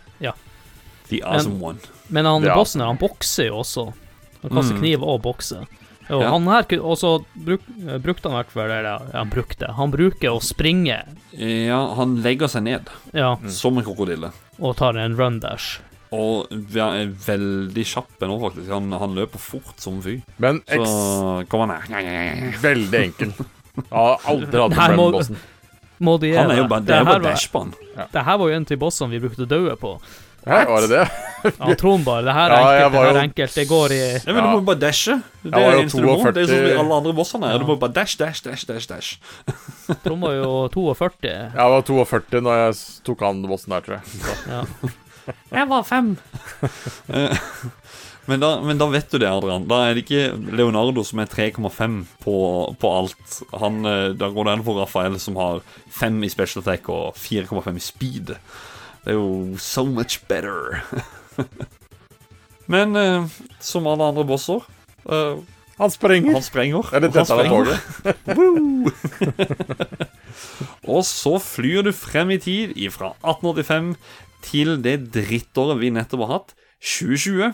The 1.12 1.20
awesome 1.28 1.60
one. 1.60 1.78
Men 2.08 2.24
han 2.26 2.44
Ja. 2.48 2.56
bossen 2.56 2.80
her, 2.80 2.88
han 2.88 2.98
bokser 2.98 3.50
jo 3.50 3.58
også. 3.66 3.94
Han 4.44 4.52
kaster 4.56 4.76
Mm. 4.78 4.80
kniv 4.80 5.04
og 5.04 5.22
bokser. 5.22 5.66
Og 6.12 6.22
Ja. 6.22 6.30
han 6.34 6.48
her 6.48 6.66
Og 6.82 6.98
så 7.00 7.24
bruk, 7.36 7.62
eh, 7.88 7.98
brukte 8.04 8.28
han 8.30 8.34
i 8.36 8.44
hvert 8.44 8.52
fall 8.52 8.70
eller, 8.72 9.06
han 9.14 9.30
brukte 9.32 9.70
Han 9.78 9.92
bruker 9.92 10.30
å 10.36 10.42
springe, 10.44 10.98
Ja, 11.38 11.94
han 11.96 12.18
legger 12.22 12.48
seg 12.52 12.64
ned 12.64 12.90
ja, 13.14 13.38
som 13.48 13.78
en 13.78 13.84
krokodille. 13.86 14.32
og 14.60 14.76
tar 14.78 14.98
en 14.98 15.16
run 15.16 15.40
dash. 15.40 15.80
Og 16.12 16.48
ja, 16.76 16.90
er 17.00 17.08
veldig 17.08 17.86
kjapp 17.88 18.20
nå, 18.28 18.36
faktisk. 18.42 18.68
Han, 18.70 18.92
han 18.92 19.16
løper 19.16 19.40
fort 19.40 19.80
som 19.80 20.02
fy. 20.04 20.18
Men 20.44 20.60
Så 20.68 21.48
kom 21.48 21.64
han 21.70 21.70
her. 21.80 22.52
veldig 22.60 23.00
enkel. 23.06 23.32
Jeg 23.78 23.86
har 23.96 24.18
aldri 24.28 24.60
hatt 24.60 24.76
en 24.76 24.98
run-bossen. 25.00 25.38
Han 26.02 26.52
er 26.52 26.58
jo 26.58 26.64
det? 26.64 26.70
bare, 26.70 26.82
det 26.82 26.88
Det 26.88 26.96
er 26.96 27.00
jo 27.00 27.06
bare 27.06 27.24
dash 27.24 27.48
på 27.54 27.60
han. 27.64 27.74
Det 28.12 28.24
her 28.26 28.38
var 28.38 28.50
jo 28.50 28.56
en 28.56 28.64
av 28.66 28.68
de 28.74 28.76
bossene 28.82 29.10
vi 29.14 29.20
brukte 29.24 29.46
å 29.46 29.48
daue 29.48 29.76
på. 29.80 29.94
Hæ, 30.42 30.60
var 30.66 30.82
det 30.82 30.90
det? 30.90 31.02
Ja, 31.44 31.74
Trond 31.78 32.06
bare. 32.06 32.24
Det 32.26 32.34
her 32.34 32.50
er 32.50 32.58
Ja, 32.58 32.62
enkelt, 32.62 32.92
det 32.94 33.00
her 33.02 33.08
er 33.08 33.14
jo- 33.14 33.22
enkelt. 33.22 33.54
Det 33.56 33.68
går 33.70 33.92
i 33.92 34.00
Ja, 34.02 34.34
men 34.34 34.36
du 34.44 34.48
må 34.50 34.54
jo 34.58 34.66
bare 34.72 34.80
dashe. 34.82 35.16
Det 35.44 35.54
er 35.54 35.78
eneste 35.78 36.02
du 36.02 36.08
må. 36.08 36.16
Det 36.34 36.44
er 36.44 36.48
sånn 36.50 36.58
42. 36.58 36.78
som 36.78 36.86
alle 36.86 36.98
andre 37.02 37.14
bossene. 37.14 37.52
Ja. 37.52 37.58
Du 37.62 37.66
må 37.66 37.76
bare 37.80 37.94
dash, 37.94 38.18
dash, 38.18 38.42
dash, 38.46 38.66
dash, 38.66 38.88
dash. 38.88 39.18
Trond 40.04 40.22
var 40.22 40.34
jo 40.38 40.52
42. 40.74 41.30
Jeg 41.54 41.76
var 41.76 41.82
42 41.82 42.42
når 42.42 42.60
jeg 42.62 42.76
tok 43.06 43.20
han 43.28 43.42
bossen 43.50 43.70
der, 43.76 43.82
tror 43.82 44.00
jeg. 44.00 44.04
Ja. 44.50 44.64
Jeg 45.52 45.68
var 45.70 45.84
fem. 45.84 46.18
men, 48.28 48.40
da, 48.40 48.50
men 48.62 48.78
da 48.78 48.88
vet 48.92 49.10
du 49.12 49.18
det, 49.22 49.30
Adrian. 49.30 49.66
Da 49.70 49.84
er 49.90 49.94
det 49.98 50.06
ikke 50.06 50.56
Leonardo 50.58 51.04
som 51.08 51.22
er 51.24 51.30
3,5 51.32 52.02
på, 52.24 52.36
på 52.82 52.92
alt. 52.98 53.38
Han, 53.62 53.82
eh, 53.86 54.10
da 54.18 54.30
går 54.34 54.46
det 54.50 54.54
an 54.58 54.64
for 54.66 54.82
Rafael, 54.82 55.18
som 55.22 55.38
har 55.42 55.62
5 56.02 56.22
i 56.26 56.30
special 56.34 56.62
attack 56.64 56.90
og 56.94 57.16
4,5 57.18 57.78
i 57.78 57.86
speed. 57.86 58.36
Det 59.02 59.10
er 59.14 59.18
jo 59.18 59.58
so 59.58 59.86
much 59.86 60.20
better. 60.30 60.82
men 62.74 62.96
eh, 62.96 63.26
som 63.60 63.88
alle 63.90 64.04
andre 64.12 64.26
bosser 64.28 64.60
eh, 65.10 65.38
Han 65.80 65.90
sprenger. 65.90 66.34
Han 66.38 66.44
sprenger. 66.46 66.84
Eller 66.94 67.08
og 67.10 67.14
dette 67.14 67.26
er 67.26 67.28
sprenger. 67.34 67.66
toget. 67.66 67.82
Og 70.94 71.02
så 71.06 71.38
flyr 71.42 71.82
du 71.88 71.92
frem 71.96 72.30
i 72.36 72.40
tid 72.42 72.74
fra 72.94 73.08
1885 73.24 73.96
til 74.46 74.78
det 74.82 74.98
drittåret 75.14 75.80
vi 75.82 75.90
nettopp 75.94 76.22
har 76.26 76.32
hatt, 76.36 76.50
2020. 76.82 77.54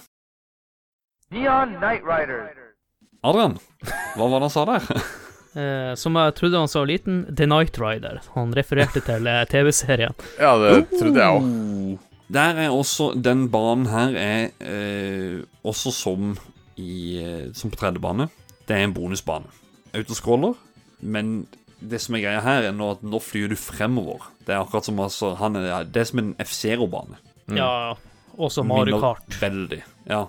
Neon 1.36 1.70
Night 1.82 2.04
Rider. 2.08 2.40
Adrian, 3.28 3.58
hva 4.16 4.26
var 4.28 4.40
det 4.40 4.48
han 4.48 4.54
sa 4.54 4.64
der? 4.70 4.84
Eh, 5.58 5.94
som 5.98 6.18
jeg 6.20 6.36
trodde 6.38 6.60
han 6.62 6.70
sa 6.70 6.84
liten, 6.86 7.24
The 7.34 7.48
Night 7.50 7.80
Rider. 7.82 8.22
Han 8.36 8.54
refererte 8.56 9.02
til 9.06 9.30
eh, 9.30 9.44
TV-serien. 9.50 10.14
Ja, 10.44 10.54
det 10.62 10.86
trodde 10.94 11.24
jeg 11.24 11.40
òg. 11.40 11.48
Oh. 11.48 12.04
Der 12.28 12.58
er 12.60 12.74
også 12.76 13.14
Den 13.16 13.46
banen 13.48 13.88
her 13.88 14.18
er 14.20 14.50
eh, 14.60 15.46
også 15.64 15.94
som 15.96 16.34
i 16.76 17.18
eh, 17.24 17.46
Som 17.56 17.72
på 17.72 17.80
tredje 17.80 18.04
bane. 18.04 18.28
Det 18.68 18.76
er 18.76 18.84
en 18.84 18.94
bonusbane. 18.94 19.48
Autoscroller, 19.96 20.58
men 21.00 21.48
det 21.80 22.02
som 22.04 22.18
er 22.18 22.26
greia 22.26 22.42
her, 22.44 22.68
er 22.68 22.74
nå 22.76 22.90
at 22.98 23.06
nå 23.06 23.22
flyr 23.24 23.54
du 23.54 23.56
fremover. 23.58 24.28
Det 24.46 24.54
er 24.54 24.60
akkurat 24.60 24.86
som 24.86 25.00
altså, 25.00 25.32
han 25.40 25.56
er, 25.56 25.88
Det 25.88 26.02
er 26.02 26.10
som 26.10 26.22
en 26.22 26.34
F-Zero-bane. 26.44 27.18
Ja, 27.56 27.96
også 28.36 28.66
Mario 28.68 28.98
Minner 28.98 29.06
Kart. 29.06 29.38
Veldig, 29.42 29.80
ja. 30.10 30.26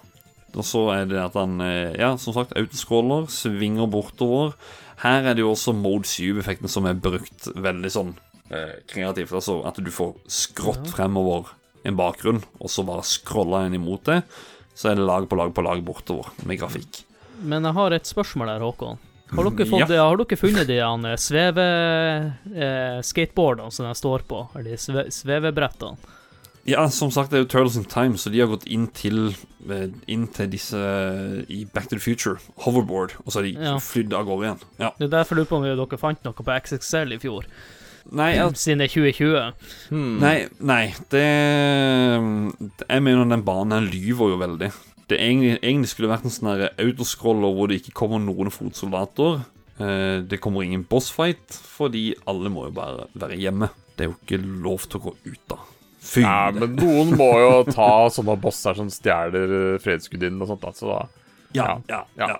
Og 0.55 0.65
så 0.65 0.85
er 0.95 1.09
det 1.11 1.19
at 1.21 1.35
han, 1.37 1.59
eh, 1.61 1.97
ja, 1.99 2.15
som 2.17 2.37
sagt, 2.37 2.55
autoscroller, 2.57 3.27
svinger 3.33 3.91
bortover. 3.91 4.55
Her 5.03 5.29
er 5.31 5.37
det 5.39 5.45
jo 5.45 5.53
også 5.53 5.75
mode 5.77 6.09
7-effekten 6.11 6.71
som 6.71 6.89
er 6.91 6.99
brukt 6.99 7.49
veldig 7.55 7.91
sånn 7.95 8.15
eh, 8.51 8.79
kreativt. 8.91 9.33
Altså 9.37 9.61
at 9.69 9.79
du 9.79 9.91
får 9.95 10.17
skrått 10.27 10.91
fremover 10.95 11.53
en 11.87 11.99
bakgrunn, 11.99 12.43
og 12.59 12.73
så 12.73 12.83
bare 12.87 13.07
scrolla 13.07 13.65
en 13.67 13.77
imot 13.79 14.09
det. 14.11 14.23
Så 14.79 14.91
er 14.91 14.99
det 14.99 15.07
lag 15.07 15.29
på 15.31 15.39
lag 15.39 15.55
på 15.55 15.63
lag 15.67 15.83
bortover 15.87 16.31
med 16.47 16.59
grafikk. 16.61 17.03
Men 17.39 17.67
jeg 17.67 17.77
har 17.79 17.95
et 17.95 18.11
spørsmål 18.11 18.51
der, 18.51 18.65
Håkon. 18.67 18.99
Har 19.29 19.45
dere, 19.45 19.67
fått, 19.69 19.91
Ja. 19.93 20.05
har 20.09 20.17
dere 20.17 20.37
funnet 20.41 20.67
de 20.67 20.79
eh, 20.81 21.17
sveve... 21.21 21.65
Eh, 22.55 23.01
skateboardene 23.05 23.71
som 23.75 23.87
de 23.87 23.95
står 23.95 24.25
på? 24.27 24.47
Eller 24.57 24.75
de 24.75 24.81
sve, 24.81 25.05
svevebrettene? 25.13 25.99
Ja, 26.67 26.89
som 26.93 27.11
sagt, 27.11 27.31
det 27.31 27.39
er 27.39 27.45
jo 27.45 27.49
Turtles 27.49 27.77
in 27.77 27.85
Time, 27.89 28.19
så 28.21 28.31
de 28.33 28.41
har 28.43 28.51
gått 28.51 28.67
inn 28.67 28.87
til, 28.93 29.35
eh, 29.71 29.89
inn 30.09 30.27
til 30.29 30.51
disse 30.53 30.77
eh, 30.77 31.45
i 31.49 31.65
Back 31.65 31.89
to 31.89 31.97
the 31.97 32.03
Future, 32.03 32.37
hoverboard, 32.65 33.15
og 33.25 33.33
så 33.33 33.41
har 33.41 33.49
de 33.49 33.55
Ja. 33.57 33.77
flydd 33.79 34.13
av 34.13 34.27
gårde 34.27 34.45
igjen. 34.45 34.63
Ja. 34.79 34.91
Det 34.99 35.09
er 35.09 35.17
derfor 35.17 35.37
jeg 35.37 35.47
lurer 35.47 35.53
på 35.53 35.57
om 35.57 35.63
dere 35.89 35.99
fant 35.99 36.25
noe 36.25 36.33
på 36.33 36.45
XXL 36.45 37.15
i 37.15 37.19
fjor, 37.19 37.45
Nei, 38.11 38.31
jeg 38.37 38.57
siden 38.57 38.79
det 38.81 38.87
er 38.89 38.95
2020. 38.95 39.53
Hmm. 39.91 40.19
Nei, 40.19 40.49
nei 40.61 40.95
det 41.13 41.25
Jeg 42.89 43.03
mener 43.05 43.29
den 43.29 43.45
banen 43.45 43.91
lyver 43.93 44.31
jo 44.33 44.39
veldig. 44.41 44.71
Det 45.09 45.19
egentlig, 45.19 45.59
egentlig 45.63 45.89
skulle 45.89 46.09
vært 46.09 46.25
en 46.25 46.33
sånn 46.33 46.69
autoscroller 46.79 47.55
hvor 47.57 47.69
det 47.69 47.83
ikke 47.83 47.97
kommer 47.97 48.21
noen 48.21 48.53
fotsoldater. 48.53 49.43
Eh, 49.79 50.21
det 50.27 50.41
kommer 50.41 50.65
ingen 50.67 50.85
bossfight, 50.89 51.53
fordi 51.77 52.15
alle 52.27 52.51
må 52.53 52.67
jo 52.67 52.75
bare 52.77 53.07
være 53.15 53.39
hjemme. 53.39 53.71
Det 53.97 54.07
er 54.07 54.11
jo 54.11 54.17
ikke 54.19 54.41
lov 54.65 54.89
til 54.89 55.01
å 55.01 55.05
gå 55.09 55.15
ut, 55.27 55.43
da. 55.49 55.59
Fy! 56.09 56.23
Ja, 56.25 56.49
men 56.55 56.77
noen 56.79 57.13
må 57.19 57.29
jo 57.43 57.55
ta 57.69 58.09
sånne 58.13 58.39
bosser 58.41 58.79
som 58.79 58.89
stjeler 58.93 59.77
fredsgudinnen 59.83 60.41
og 60.45 60.55
sånt, 60.55 60.65
Altså, 60.69 60.93
da 60.95 61.01
ja, 61.57 61.79
ja, 61.89 62.03
ja. 62.17 62.29
ja. 62.35 62.39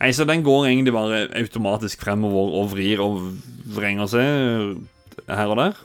Nei, 0.00 0.10
så 0.16 0.24
den 0.24 0.42
går 0.46 0.70
egentlig 0.70 0.94
bare 0.96 1.24
automatisk 1.36 2.02
fremover 2.02 2.54
og 2.60 2.70
vrir 2.72 3.02
og 3.04 3.18
vrenger 3.76 4.08
seg 4.10 4.78
her 5.28 5.52
og 5.52 5.60
der. 5.60 5.80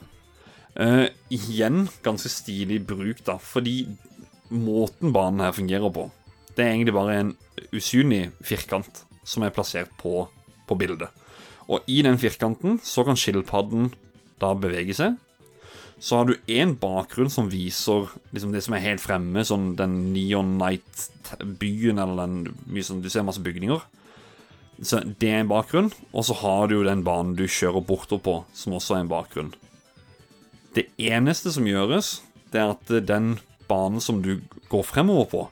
Uh, 0.76 1.08
igjen 1.32 1.86
ganske 2.04 2.32
stilig 2.32 2.82
bruk, 2.88 3.22
da, 3.28 3.38
fordi 3.40 3.86
måten 4.52 5.14
banen 5.16 5.44
her 5.44 5.56
fungerer 5.56 5.92
på, 5.92 6.08
det 6.56 6.64
er 6.64 6.74
egentlig 6.74 6.96
bare 6.96 7.20
en 7.20 7.36
usynlig 7.76 8.30
firkant 8.46 9.04
som 9.28 9.44
er 9.44 9.54
plassert 9.56 9.92
på, 10.00 10.26
på 10.68 10.80
bildet. 10.80 11.12
Og 11.68 11.84
i 11.90 12.02
den 12.06 12.20
firkanten 12.22 12.80
så 12.84 13.04
kan 13.08 13.18
skilpadden 13.20 13.90
da 14.42 14.54
bevege 14.56 14.96
seg. 14.96 15.16
Så 16.00 16.20
har 16.20 16.28
du 16.28 16.36
én 16.52 16.76
bakgrunn 16.80 17.32
som 17.32 17.50
viser 17.50 18.10
liksom 18.36 18.52
det 18.54 18.62
som 18.66 18.76
er 18.76 18.84
helt 18.84 19.04
fremme, 19.04 19.46
sånn 19.48 19.74
den 19.80 20.14
Neon 20.14 20.58
Night-byen, 20.60 22.02
eller 22.02 22.26
den 22.26 22.56
mye 22.68 22.86
sånn, 22.86 23.02
Du 23.02 23.10
ser 23.10 23.24
masse 23.24 23.44
bygninger. 23.44 23.82
Så 24.84 25.00
det 25.20 25.30
er 25.32 25.44
en 25.44 25.52
bakgrunn. 25.52 25.92
Og 26.12 26.28
så 26.28 26.36
har 26.42 26.68
du 26.68 26.80
jo 26.80 26.88
den 26.88 27.04
banen 27.08 27.36
du 27.40 27.46
kjører 27.48 27.86
bortover 27.86 28.24
på, 28.26 28.36
som 28.54 28.76
også 28.76 28.98
er 28.98 29.06
en 29.06 29.12
bakgrunn. 29.12 29.54
Det 30.76 30.90
eneste 31.00 31.54
som 31.56 31.68
gjøres, 31.68 32.20
det 32.52 32.60
er 32.60 32.74
at 32.76 32.92
den 33.08 33.38
banen 33.70 34.04
som 34.04 34.20
du 34.22 34.42
går 34.70 34.84
fremover 34.84 35.30
på, 35.32 35.46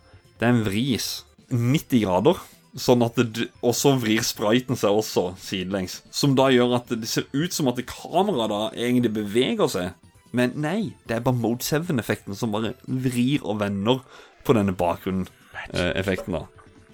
den 0.44 0.65
vris 0.68 1.24
90 1.49 2.03
grader. 2.03 2.41
Sånn 2.74 3.03
at 3.06 3.20
det, 3.22 3.52
Og 3.61 3.76
så 3.78 3.94
vrir 4.02 4.24
spriten 4.26 4.76
seg 4.76 4.98
også 4.98 5.36
sidelengs. 5.38 6.02
Som 6.10 6.34
da 6.36 6.48
gjør 6.49 6.80
at 6.80 6.90
det 6.90 7.07
ser 7.07 7.28
ut 7.32 7.53
som 7.53 7.70
at 7.70 7.82
kameraet 7.86 8.49
da 8.49 8.61
egentlig 8.74 9.14
beveger 9.14 9.70
seg. 9.70 9.91
Men 10.34 10.53
nei, 10.57 10.93
det 11.07 11.18
er 11.19 11.26
bare 11.26 11.38
Mode 11.38 11.61
7-effekten 11.65 12.35
som 12.38 12.53
bare 12.55 12.73
vrir 12.89 13.43
og 13.45 13.60
vender 13.61 13.99
på 14.43 14.55
denne 14.57 14.73
bakgrunnen-effekten. 14.76 16.34
da 16.39 16.45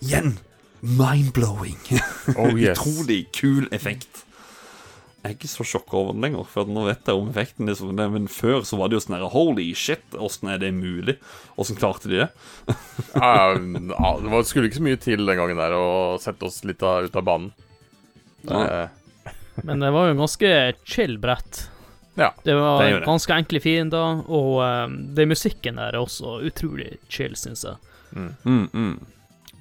Igjen 0.03 0.37
mind-blowing. 0.81 1.77
Oh, 2.37 2.53
yes. 2.59 2.77
Utrolig 2.79 3.25
kul 3.35 3.65
effekt. 3.75 4.25
Jeg 5.19 5.33
er 5.33 5.35
ikke 5.35 5.49
så 5.51 5.65
sjokka 5.67 5.97
over 5.99 6.13
den 6.15 6.23
lenger, 6.23 6.45
for 6.47 6.69
nå 6.71 6.85
vet 6.87 7.09
jeg 7.09 7.17
om 7.19 7.27
effekten. 7.33 7.67
Liksom. 7.67 7.89
Men 7.99 8.29
før 8.31 8.61
så 8.67 8.77
var 8.79 8.87
det 8.87 8.95
jo 8.95 9.01
sånn 9.03 9.17
her 9.17 9.25
Holy 9.33 9.65
shit, 9.75 10.05
åssen 10.15 10.47
er 10.53 10.61
det 10.61 10.69
mulig? 10.77 11.17
Åssen 11.59 11.75
klarte 11.79 12.07
de 12.11 12.21
det? 12.21 12.29
Ja, 13.15 13.55
ja, 13.57 14.11
det 14.21 14.31
var- 14.31 14.45
skulle 14.47 14.69
ikke 14.69 14.79
så 14.79 14.85
mye 14.85 14.99
til 15.01 15.25
den 15.27 15.39
gangen 15.41 15.59
der 15.59 15.75
å 15.75 16.15
sette 16.23 16.47
oss 16.47 16.61
litt 16.67 16.83
av, 16.87 17.03
ut 17.09 17.15
av 17.19 17.25
banen. 17.27 17.51
Ja. 18.47 18.63
Eh, 18.85 19.33
Men 19.67 19.83
det 19.83 19.91
var 19.91 20.07
jo 20.07 20.13
en 20.15 20.21
ganske 20.23 20.53
chill 20.87 21.17
brett. 21.19 21.65
Ja, 22.19 22.33
Det 22.43 22.53
var 22.55 22.81
det 22.83 22.93
det. 22.99 23.05
ganske 23.07 23.33
enkle 23.33 23.59
fiender, 23.63 24.23
og 24.27 24.59
um, 24.59 24.95
det 25.15 25.27
musikken 25.29 25.77
der 25.79 25.93
er 25.95 26.01
også 26.03 26.37
utrolig 26.43 26.97
chill, 27.09 27.35
syns 27.39 27.63
jeg. 27.63 27.77
Mm, 28.43 28.69
mm. 28.73 29.05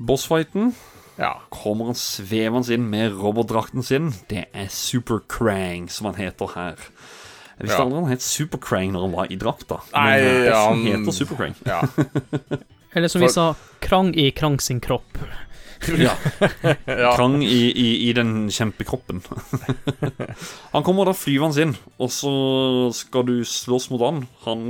Bossfighten 0.08 0.74
ja. 1.18 1.32
kommer 1.50 1.90
han 1.92 1.98
svevende 1.98 2.74
inn 2.74 2.88
med 2.90 3.14
robotdrakten 3.18 3.82
sin. 3.86 4.12
Det 4.30 4.44
er 4.54 4.68
Super 4.70 5.18
Krang, 5.28 5.88
som 5.90 6.10
han 6.10 6.18
heter 6.18 6.50
her. 6.54 6.76
Jeg 7.58 7.66
visste 7.66 7.78
Ja. 7.78 7.84
aldri 7.84 8.00
han 8.00 8.10
het 8.12 8.22
Super 8.22 8.58
Krang 8.62 8.92
når 8.94 9.06
han 9.08 9.12
var 9.16 9.30
i 9.32 9.36
drakta. 9.36 9.80
Nei, 9.94 10.20
Men 10.22 10.46
eh, 10.46 10.54
han- 10.54 10.84
heter 10.86 11.12
Super 11.12 11.36
Krang. 11.36 11.54
ja. 11.66 11.80
Eller 12.94 13.08
som 13.08 13.20
For- 13.20 13.26
vi 13.28 13.32
sa, 13.32 13.54
Krang 13.80 14.14
i 14.16 14.30
Krang 14.30 14.58
sin 14.60 14.80
kropp. 14.80 15.18
Ja. 16.08 16.14
ja. 16.86 17.12
Krang 17.16 17.38
i, 17.42 17.70
i, 17.72 17.88
i 18.08 18.12
den 18.16 18.48
kjempekroppen. 18.52 19.22
han 20.74 20.84
kommer 20.86 21.08
da 21.08 21.14
flyvende 21.16 21.62
inn, 21.64 21.76
og 21.98 22.10
så 22.12 22.32
skal 22.96 23.26
du 23.28 23.36
slåss 23.46 23.88
mot 23.92 24.02
han. 24.04 24.24
Han 24.44 24.64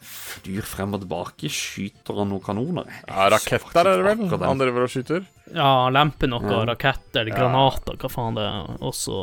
flyr 0.00 0.64
frem 0.64 0.94
og 0.96 1.02
tilbake. 1.04 1.50
Skyter 1.52 2.20
han 2.22 2.30
noen 2.32 2.44
kanoner? 2.44 2.86
Ja 3.08 3.26
raketter 3.34 3.82
er 3.90 4.00
det 4.00 4.06
vel 4.06 4.44
han 4.46 4.60
driver 4.62 4.86
og 4.86 4.92
skyter? 4.92 5.26
Ja, 5.52 5.88
lemper 5.92 6.30
noe, 6.30 6.46
Ja. 6.46 6.62
raketter, 6.70 7.28
granater, 7.34 7.98
hva 8.00 8.10
faen 8.12 8.38
det 8.38 8.46
er. 8.46 8.78
Også 8.80 9.18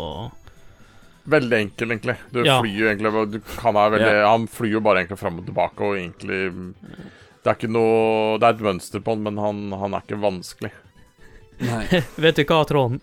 Veldig 1.27 1.57
enkel, 1.59 1.91
egentlig. 1.91 2.15
Du 2.31 2.43
Ja. 2.43 2.61
flyr 2.61 2.77
jo 2.79 2.87
egentlig 2.87 3.31
du, 3.33 3.41
han, 3.59 3.75
er 3.75 3.89
veldig, 3.91 4.11
han 4.23 4.45
flyr 4.47 4.71
jo 4.77 4.79
bare 4.79 5.01
egentlig 5.01 5.19
fram 5.19 5.39
og 5.41 5.45
tilbake, 5.49 5.83
og 5.83 5.97
egentlig 5.97 6.53
Det 7.43 7.51
er 7.51 7.55
ikke 7.57 7.69
noe 7.71 8.37
Det 8.41 8.47
er 8.49 8.55
et 8.57 8.63
mønster 8.65 9.03
på 9.03 9.13
han, 9.15 9.21
men 9.23 9.37
han, 9.41 9.59
han 9.79 9.93
er 9.97 10.03
ikke 10.05 10.19
vanskelig. 10.21 10.71
Nei. 11.63 11.83
Vet 12.23 12.37
du 12.37 12.43
hva, 12.45 12.59
Trond? 12.69 12.99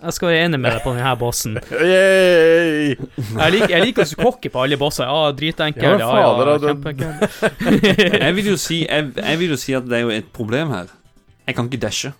Jeg 0.00 0.14
skal 0.16 0.30
være 0.30 0.44
enig 0.46 0.58
med 0.62 0.72
deg 0.72 0.82
på 0.84 0.92
denne 0.96 1.10
bossen. 1.20 1.56
Yay! 1.90 2.94
Jeg 2.94 3.52
liker, 3.56 3.72
jeg 3.74 3.84
liker 3.90 4.06
så 4.08 4.16
cocky 4.20 4.48
på 4.52 4.62
alle 4.62 4.78
bosser. 4.80 5.04
Ja, 5.10 5.32
dritenkel. 5.36 5.84
Ja, 5.84 5.98
Ja, 5.98 6.22
ja, 6.22 6.46
ja, 6.46 6.56
kjempeenkel. 6.62 8.16
Jeg 8.22 8.36
vil 8.38 8.48
jo 8.52 8.56
si 8.60 8.78
jeg, 8.86 9.10
jeg 9.18 9.40
vil 9.42 9.52
jo 9.56 9.58
si 9.60 9.74
at 9.76 9.88
det 9.90 9.98
er 9.98 10.06
jo 10.06 10.12
et 10.14 10.30
problem 10.36 10.72
her. 10.72 10.88
Jeg 11.48 11.56
kan 11.58 11.68
ikke 11.68 11.82
dashe. 11.82 12.12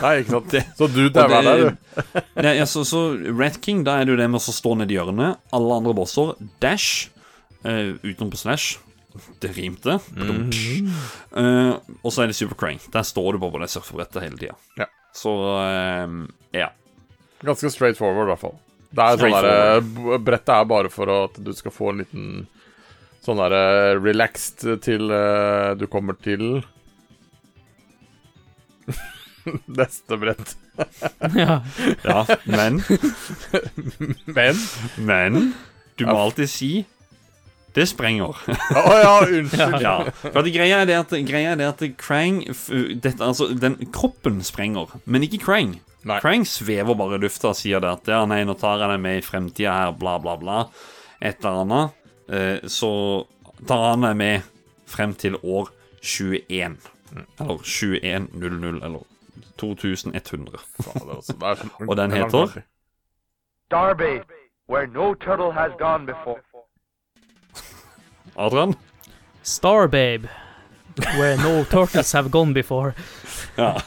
Nei, 0.00 0.14
ikke 0.22 0.36
sant. 0.38 0.48
Det- 0.54 0.64
Så 0.78 0.88
du 0.88 1.02
dauer 1.12 1.44
der, 1.44 1.66
du. 1.66 2.22
det, 2.40 2.54
ja, 2.56 2.64
så 2.64 3.02
Red 3.28 3.58
King, 3.64 3.82
da 3.84 3.98
er 4.00 4.06
det 4.08 4.14
jo 4.14 4.20
det 4.22 4.30
med 4.32 4.40
å 4.40 4.54
stå 4.56 4.72
nedi 4.80 4.94
i 4.96 5.00
hjørnet. 5.00 5.36
Alle 5.52 5.76
andre 5.82 5.92
bosser 5.98 6.32
dash, 6.64 7.10
uh, 7.66 7.92
utenom 8.06 8.30
på 8.32 8.40
slash. 8.40 8.78
Det 9.40 9.52
rimte. 9.56 9.98
Mm 10.16 10.50
-hmm. 10.50 10.90
uh, 11.36 11.78
og 12.02 12.12
så 12.12 12.22
er 12.22 12.26
det 12.26 12.36
Super 12.36 12.54
Crane. 12.54 12.80
Der 12.92 13.02
står 13.02 13.32
du 13.32 13.38
bare 13.38 13.50
på 13.50 13.58
det 13.58 13.70
surfebrettet 13.70 14.22
hele 14.22 14.36
tida. 14.36 14.54
Ja. 14.76 14.86
Så 15.14 15.30
uh, 15.30 16.28
ja. 16.52 16.68
Ganske 17.42 17.70
straight 17.70 17.98
forward, 17.98 18.22
i 18.22 18.30
hvert 18.30 18.40
fall. 18.40 18.58
Det 18.90 19.02
er 19.02 19.16
sånn 19.16 19.30
der, 19.30 20.18
Brettet 20.18 20.48
er 20.48 20.64
bare 20.64 20.90
for 20.92 21.24
at 21.24 21.38
du 21.44 21.52
skal 21.52 21.72
få 21.72 21.90
en 21.90 21.98
liten 21.98 22.46
sånn 23.24 23.40
derre 23.40 23.96
relaxed 24.02 24.82
til 24.84 25.10
uh, 25.10 25.72
du 25.78 25.86
kommer 25.86 26.14
til 26.18 26.62
Neste 29.66 30.16
brett. 30.16 30.56
Ja. 31.36 31.62
ja. 32.02 32.26
Men 32.44 32.82
Men 34.36 34.56
Men 34.96 35.54
du 35.98 36.06
må 36.06 36.16
alltid 36.16 36.50
si 36.50 36.70
det 37.74 37.86
sprenger. 37.88 38.34
Å 38.76 38.94
ja, 39.00 39.12
unnskyld. 39.24 39.80
ja. 39.86 39.94
For 40.20 40.40
at 40.42 40.48
greia 40.52 40.82
er 40.82 40.86
det 40.90 40.96
at, 40.98 41.14
greia 41.28 41.54
er 41.54 41.60
det 41.60 41.68
at 41.70 41.84
Krang 42.00 42.42
f- 42.52 42.68
dette, 43.00 43.20
altså, 43.24 43.48
Den 43.56 43.78
kroppen 43.94 44.42
sprenger, 44.44 44.92
men 45.06 45.22
ikke 45.24 45.40
Krang. 45.46 45.78
Nei. 46.04 46.18
Krang 46.20 46.42
svever 46.48 46.96
bare 46.98 47.16
i 47.16 47.22
lufta 47.22 47.52
og 47.52 47.56
sier 47.56 47.80
det 47.80 47.88
at 47.94 48.08
ja, 48.10 48.24
nei, 48.26 48.40
nå 48.44 48.56
tar 48.58 48.80
jeg 48.82 48.90
deg 48.90 49.00
med 49.04 49.20
i 49.20 49.22
fremtida 49.24 49.72
her, 49.76 49.92
bla, 49.96 50.16
bla, 50.22 50.34
bla. 50.40 50.58
Et 51.22 51.38
eller 51.44 51.62
annet. 51.62 52.00
Eh, 52.32 52.58
så 52.68 52.90
tar 53.68 53.84
han 53.92 54.02
deg 54.08 54.16
med 54.18 54.50
frem 54.90 55.14
til 55.14 55.38
år 55.42 55.70
21. 56.02 56.76
Eller 57.38 57.62
2100, 57.62 58.82
eller 58.82 59.06
2100. 59.62 60.58
Fader, 60.82 61.14
altså, 61.14 61.36
det 61.38 61.48
er 61.52 61.60
sånn- 61.62 61.88
Og 61.88 61.96
den 61.96 62.12
er 62.12 62.24
heter? 62.24 62.62
Darby, 63.70 64.20
where 64.68 64.86
no 64.86 65.14
turtle 65.14 65.52
has 65.52 65.70
gone 65.78 66.04
before. 66.06 66.40
Adrian? 68.36 68.74
Starbabe. 69.42 70.28
Where 71.16 71.36
no 71.38 71.64
turtles 71.64 72.12
have 72.12 72.30
gone 72.30 72.52
before. 72.52 72.94
Ja. 73.56 73.80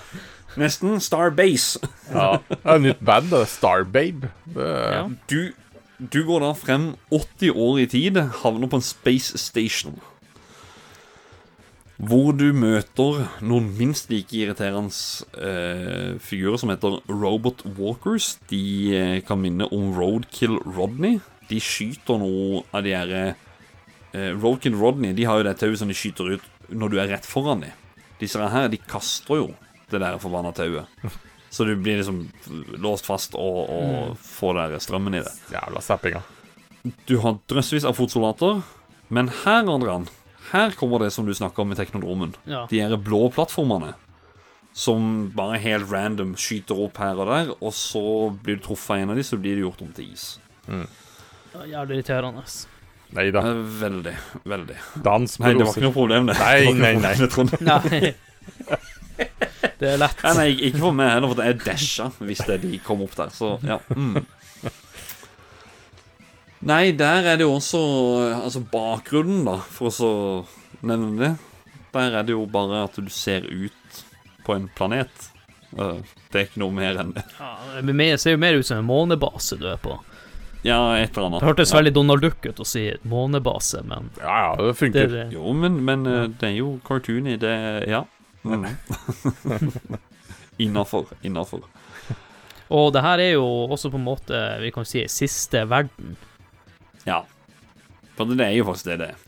Nesten 0.57 0.99
Starbase. 1.03 1.79
Ja. 2.13 2.37
Det 2.49 2.57
er 2.63 2.75
et 2.77 2.81
nytt 2.81 3.05
band, 3.05 3.29
det. 3.33 3.45
Starbabe. 3.51 4.31
Det, 4.55 4.65
Ja. 4.95 5.07
Du, 5.29 5.51
du 5.99 6.19
går 6.27 6.39
da 6.43 6.51
frem 6.57 6.95
80 7.11 7.51
år 7.51 7.79
i 7.83 7.85
tid, 7.91 8.17
havner 8.41 8.67
på 8.71 8.79
en 8.79 8.85
space 8.85 9.37
station. 9.37 9.99
Hvor 11.95 12.33
du 12.35 12.49
møter 12.51 13.21
noen 13.39 13.69
minst 13.77 14.09
like 14.11 14.35
irriterende 14.35 14.91
eh, 15.39 16.17
figurer 16.19 16.59
som 16.59 16.71
heter 16.73 16.97
Robot 17.07 17.63
Walkers. 17.77 18.33
De 18.51 18.63
eh, 18.95 19.21
kan 19.23 19.39
minne 19.39 19.69
om 19.71 19.93
Roadkill 19.95 20.57
Rodney. 20.65 21.21
De 21.47 21.59
skyter 21.63 22.19
noe 22.19 22.65
av 22.75 22.83
de 22.83 22.95
her 22.97 23.35
eh, 24.15 24.31
Roadkill 24.33 24.77
Rodney 24.79 25.13
De 25.17 25.27
har 25.27 25.41
jo 25.41 25.45
det 25.47 25.57
tauet 25.59 25.81
som 25.81 25.91
de 25.91 25.97
skyter 25.97 26.35
ut 26.37 26.49
når 26.71 26.91
du 26.93 26.99
er 27.01 27.11
rett 27.11 27.27
foran 27.27 27.61
dem. 27.65 27.75
Disse 28.21 28.39
her 28.39 28.69
de 28.71 28.79
kaster 28.81 29.41
jo 29.43 29.49
det 29.91 30.01
der 30.01 30.17
forbanna 30.21 30.53
tauet. 30.55 30.87
Så 31.53 31.63
du 31.67 31.75
blir 31.79 31.99
liksom 32.01 32.23
låst 32.81 33.05
fast 33.07 33.35
og, 33.39 33.59
og 33.71 34.15
får 34.19 34.57
der 34.57 34.79
strømmen 34.83 35.15
i 35.15 35.21
det. 35.23 35.31
Jævla 35.53 35.83
zappinga. 35.83 36.23
Du 37.07 37.17
har 37.23 37.37
drøssevis 37.49 37.85
av 37.87 37.95
fotsoldater, 37.97 38.59
men 39.13 39.29
her, 39.43 39.63
Adrian, 39.71 40.09
her 40.51 40.75
kommer 40.77 41.01
det 41.05 41.13
som 41.15 41.25
du 41.25 41.33
snakker 41.33 41.63
om 41.63 41.71
i 41.71 41.77
Teknodromen. 41.77 42.35
Ja. 42.49 42.65
De 42.69 42.81
her 42.81 42.97
blå 42.97 43.29
plattformene 43.33 43.93
som 44.75 45.31
bare 45.37 45.61
helt 45.63 45.87
random 45.87 46.33
skyter 46.35 46.81
opp 46.83 46.99
her 46.99 47.15
og 47.15 47.29
der, 47.31 47.53
og 47.55 47.71
så 47.73 48.03
blir 48.43 48.59
du 48.59 48.65
truffet 48.65 48.97
av 48.97 49.03
en 49.05 49.13
av 49.13 49.19
dem, 49.21 49.23
så 49.23 49.39
blir 49.39 49.55
du 49.55 49.63
gjort 49.63 49.85
om 49.85 49.93
til 49.95 50.11
is. 50.11 50.25
Jævlig 50.67 52.01
irriterende. 52.01 52.43
Nei 53.15 53.29
da. 53.31 53.41
Eh, 53.47 53.61
Veldig, 53.81 54.13
veldig. 54.51 54.77
Dans 55.05 55.37
på 55.37 55.43
Nei, 55.45 55.53
det 55.55 55.65
var 55.67 55.73
ikke 55.75 55.85
noe 55.87 55.95
problem, 55.95 56.29
det. 56.29 56.37
Nei, 56.39 56.59
Det 56.65 56.73
nei, 56.79 56.95
nei. 56.99 57.15
Nei. 57.69 58.13
Det 59.75 59.89
er 59.93 59.99
lett. 59.99 60.23
Nei, 60.23 60.33
nei, 60.39 60.47
ikke 60.69 60.81
for 60.83 60.95
meg 60.95 61.09
heller, 61.13 61.31
for 61.33 61.43
jeg 61.47 61.59
dasha 61.63 62.09
hvis 62.23 62.41
det 62.47 62.59
de 62.63 62.79
kom 62.83 63.03
opp 63.05 63.15
der. 63.17 63.31
Så 63.35 63.55
ja. 63.65 63.79
Mm. 63.95 64.19
Nei, 66.65 66.91
der 66.97 67.27
er 67.29 67.37
det 67.37 67.45
jo 67.45 67.53
også 67.59 67.81
Altså 68.39 68.61
bakgrunnen, 68.71 69.43
da, 69.47 69.57
for 69.69 69.91
å 69.91 69.93
så 69.93 70.11
nevne 70.85 71.13
det. 71.19 71.31
Der 71.95 72.17
er 72.19 72.25
det 72.27 72.35
jo 72.35 72.43
bare 72.51 72.83
at 72.87 72.97
du 72.99 73.11
ser 73.13 73.45
ut 73.47 74.01
på 74.45 74.55
en 74.57 74.67
planet. 74.75 75.29
Eh, 75.77 76.01
Det 76.31 76.41
er 76.41 76.47
ikke 76.49 76.61
noe 76.63 76.75
mer 76.75 76.99
enn 77.03 77.13
det. 77.15 77.23
Ja, 77.39 77.53
det 77.81 78.19
ser 78.21 78.35
jo 78.35 78.41
mer 78.41 78.57
ut 78.59 78.67
som 78.67 78.81
en 78.81 78.89
månebase 78.89 79.57
du 79.59 79.67
er 79.71 79.79
på. 79.81 79.95
Ja, 80.65 80.79
et 80.97 81.13
eller 81.13 81.27
annet. 81.29 81.43
Det 81.43 81.49
hørtes 81.51 81.71
ja. 81.71 81.77
veldig 81.77 81.93
Donald 81.93 82.23
Duck 82.25 82.45
ut 82.49 82.59
å 82.63 82.65
si 82.65 82.87
månebase, 83.05 83.83
men 83.85 84.09
Ja, 84.17 84.35
ja, 84.47 84.65
det 84.65 84.73
funker. 84.79 85.11
det 85.11 85.25
Jo, 85.35 85.53
men, 85.53 85.77
men 85.85 86.05
ja. 86.09 86.23
det 86.27 86.49
er 86.49 86.55
jo 86.57 86.75
cartoony, 86.87 87.37
det 87.41 87.55
Ja. 87.91 88.03
Mm. 88.45 88.65
Innafor. 90.65 91.09
Innafor. 91.25 91.65
Og 92.73 92.91
det 92.95 93.01
her 93.05 93.21
er 93.21 93.31
jo 93.35 93.45
også 93.69 93.91
på 93.93 93.99
en 93.99 94.05
måte, 94.07 94.39
vi 94.61 94.71
kan 94.73 94.85
si, 94.87 95.03
siste 95.11 95.65
verden. 95.69 96.15
Ja. 97.05 97.21
For 98.17 98.25
det 98.31 98.47
er 98.47 98.55
jo 98.57 98.65
faktisk 98.69 98.89
det 98.89 98.97
det 99.03 99.09
er. 99.13 99.21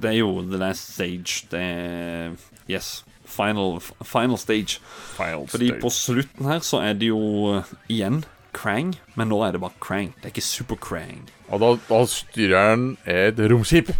Det 0.00 0.10
er 0.14 0.18
jo 0.18 0.30
the 0.48 0.58
last 0.58 0.94
stage. 0.94 1.46
Det 1.50 1.60
er 1.60 2.36
Yes. 2.70 3.04
Final, 3.30 3.78
final 3.80 4.38
stage. 4.38 4.80
Final 5.16 5.46
Fordi 5.46 5.68
stage. 5.68 5.80
på 5.82 5.90
slutten 5.90 6.46
her 6.46 6.58
så 6.66 6.80
er 6.82 6.94
det 6.98 7.10
jo 7.10 7.20
eh, 7.58 7.72
igjen 7.88 8.24
Krang, 8.56 8.94
men 9.18 9.30
nå 9.30 9.40
er 9.46 9.54
det 9.54 9.62
bare 9.62 9.78
Krang. 9.82 10.12
Det 10.18 10.28
er 10.28 10.34
ikke 10.34 10.46
Super 10.46 10.78
Krang. 10.80 11.26
Og 11.50 11.62
da, 11.62 11.74
da 11.88 12.00
styrer 12.08 12.70
han 12.70 12.86
et 13.08 13.40
romskip. 13.50 13.92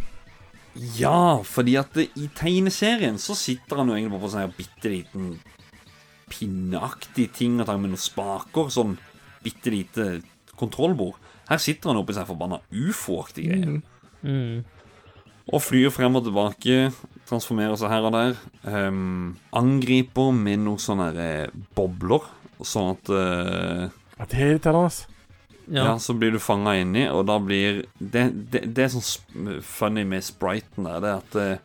Ja, 0.96 1.40
fordi 1.46 1.74
at 1.80 1.94
det, 1.98 2.10
i 2.18 2.28
tegneserien 2.36 3.18
så 3.18 3.34
sitter 3.38 3.80
han 3.80 3.90
jo 3.90 3.96
egentlig 3.96 4.14
bare 4.14 4.24
på 4.24 4.32
sånn 4.32 4.44
her 4.44 4.54
bitte 4.54 4.92
liten 4.92 5.30
pinneaktig 6.30 7.26
ting 7.34 7.58
og 7.58 7.66
tar 7.66 7.80
med 7.80 7.92
noen 7.92 8.02
spaker. 8.02 8.70
Sånn 8.72 8.96
bitte 9.44 9.72
lite 9.74 10.10
kontrollbord. 10.60 11.18
Her 11.50 11.58
sitter 11.62 11.90
han 11.90 11.98
oppi 12.00 12.14
seg 12.14 12.28
forbanna 12.28 12.60
ufo-aktige 12.70 13.56
greier. 13.56 13.80
Mm. 14.22 14.60
Og 15.50 15.62
flyr 15.64 15.90
frem 15.90 16.14
og 16.14 16.26
tilbake, 16.26 16.90
transformerer 17.26 17.78
seg 17.80 17.90
her 17.90 18.06
og 18.06 18.14
der. 18.14 18.36
Um, 18.62 19.38
angriper 19.56 20.30
med 20.36 20.62
noen 20.62 20.78
sånne 20.78 21.08
eh, 21.18 21.56
bobler, 21.74 22.28
sånn 22.62 22.92
at 22.92 23.10
eh, 23.16 23.88
Ja, 24.20 24.26
det 24.28 24.36
er 24.36 24.50
irriterende. 24.54 25.06
ja. 25.70 25.84
Ja. 25.84 25.94
så 26.02 26.12
blir 26.18 26.32
du 26.34 26.38
fanga 26.42 26.74
inni, 26.80 27.06
og 27.08 27.24
da 27.30 27.38
blir 27.38 27.84
Det, 27.98 28.24
det, 28.52 28.62
det 28.74 28.84
er 28.84 28.88
sånn 28.92 29.60
funny 29.64 30.02
med 30.04 30.24
spriten 30.26 30.84
der, 30.84 31.00
det 31.00 31.10
er 31.12 31.20
at 31.22 31.36
eh, 31.40 31.58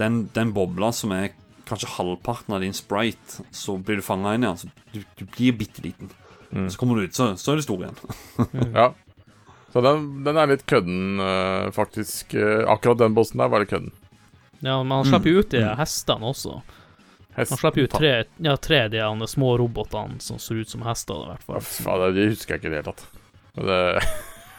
den, 0.00 0.20
den 0.32 0.52
bobla 0.56 0.92
som 0.96 1.12
er 1.12 1.32
kanskje 1.68 1.90
halvparten 1.98 2.54
av 2.56 2.62
din 2.64 2.72
sprite, 2.74 3.44
så 3.54 3.76
blir 3.78 4.00
du 4.00 4.02
fanga 4.06 4.32
inn 4.34 4.46
i 4.46 4.48
den, 4.48 4.56
så 4.56 4.70
du, 4.94 5.02
du 5.18 5.24
blir 5.36 5.52
bitte 5.60 5.82
liten. 5.84 6.08
Så 6.70 6.78
kommer 6.80 6.96
du 6.98 7.04
ut, 7.06 7.14
så, 7.14 7.28
så 7.38 7.52
er 7.52 7.60
du 7.60 7.62
stor 7.62 7.84
igjen. 7.84 7.98
Ja. 8.78 8.88
Så 9.70 9.78
den, 9.84 10.08
den 10.26 10.34
er 10.40 10.48
litt 10.50 10.64
kødden, 10.66 11.20
eh, 11.22 11.68
faktisk. 11.70 12.32
Eh, 12.34 12.64
akkurat 12.66 12.98
den 13.04 13.14
bossen 13.14 13.38
der 13.38 13.52
var 13.52 13.62
litt 13.62 13.70
kødden. 13.70 13.92
ja, 14.64 14.80
men 14.82 14.90
han 14.96 15.06
slipper 15.06 15.30
jo 15.30 15.42
ut 15.44 15.50
de 15.52 15.60
Mm. 15.62 15.76
hestene 15.78 16.26
også. 16.32 16.56
Hest- 17.36 17.50
Han 17.54 17.58
slipper 17.62 17.80
jo 17.84 17.86
tre, 17.92 18.12
ja, 18.42 18.56
tre 18.56 18.82
av 18.84 18.90
de 18.90 19.00
andre 19.06 19.28
små 19.30 19.52
robotene 19.60 20.20
som 20.20 20.38
ser 20.42 20.54
ut 20.64 20.68
som 20.68 20.82
hester, 20.82 21.14
i 21.14 21.30
hvert 21.30 21.46
fall. 21.46 21.60
faen, 21.62 22.14
det 22.14 22.28
husker 22.34 22.56
jeg 22.56 22.60
ikke 22.62 22.66
i 22.66 22.74
det 22.74 22.82
hele 22.82 22.90
tatt. 22.92 23.06
Det, 23.56 23.80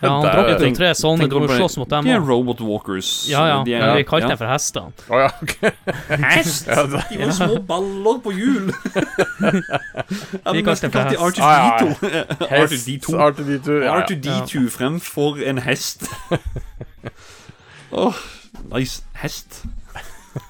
Ja, 0.02 0.10
han 0.18 0.24
droppet 0.34 0.64
jo 0.66 0.70
tre 0.80 0.88
sånne, 0.98 1.28
du 1.30 1.36
må 1.38 1.46
jo 1.46 1.58
slåss 1.60 1.76
mot 1.78 1.90
dem 1.92 2.08
De 2.08 2.14
er 2.16 2.24
robot 2.26 2.62
walkers. 2.66 3.10
Ja, 3.30 3.44
ja, 3.46 3.58
De 3.64 3.76
er, 3.76 3.84
men 3.86 4.00
vi 4.00 4.06
kalte 4.10 4.26
ja. 4.26 4.32
dem 4.32 4.40
for 4.40 4.50
hestene. 4.50 4.92
Oh, 5.12 5.20
ja. 5.22 5.30
Hest! 6.32 6.66
De 6.66 7.20
var 7.22 7.36
små 7.38 7.60
baller 7.70 8.18
på 8.24 8.34
hjul. 8.34 8.72
Vi 10.56 10.64
kalte 10.66 10.88
dem 10.88 10.92
for 10.96 11.06
hester 11.06 11.46
hest. 12.50 12.74
R2D2. 12.74 13.14
R2D2. 13.14 13.14
R2D2. 13.28 13.78
Ja, 13.78 13.86
ja. 13.86 14.02
R2D2 14.02 14.66
fremfor 14.74 15.38
en 15.46 15.62
hest. 15.68 16.08
Åh, 17.92 18.14
nice. 18.74 19.04
Hest. 19.22 19.62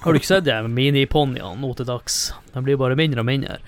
Har 0.02 0.12
du 0.12 0.20
ikke 0.20 0.30
sett 0.30 0.46
de 0.46 0.56
miniponniene 0.70 1.58
nå 1.58 1.72
til 1.78 1.88
dags? 1.88 2.30
De 2.54 2.64
blir 2.64 2.80
bare 2.80 2.98
mindre 2.98 3.24
og 3.24 3.28
mindre. 3.28 3.58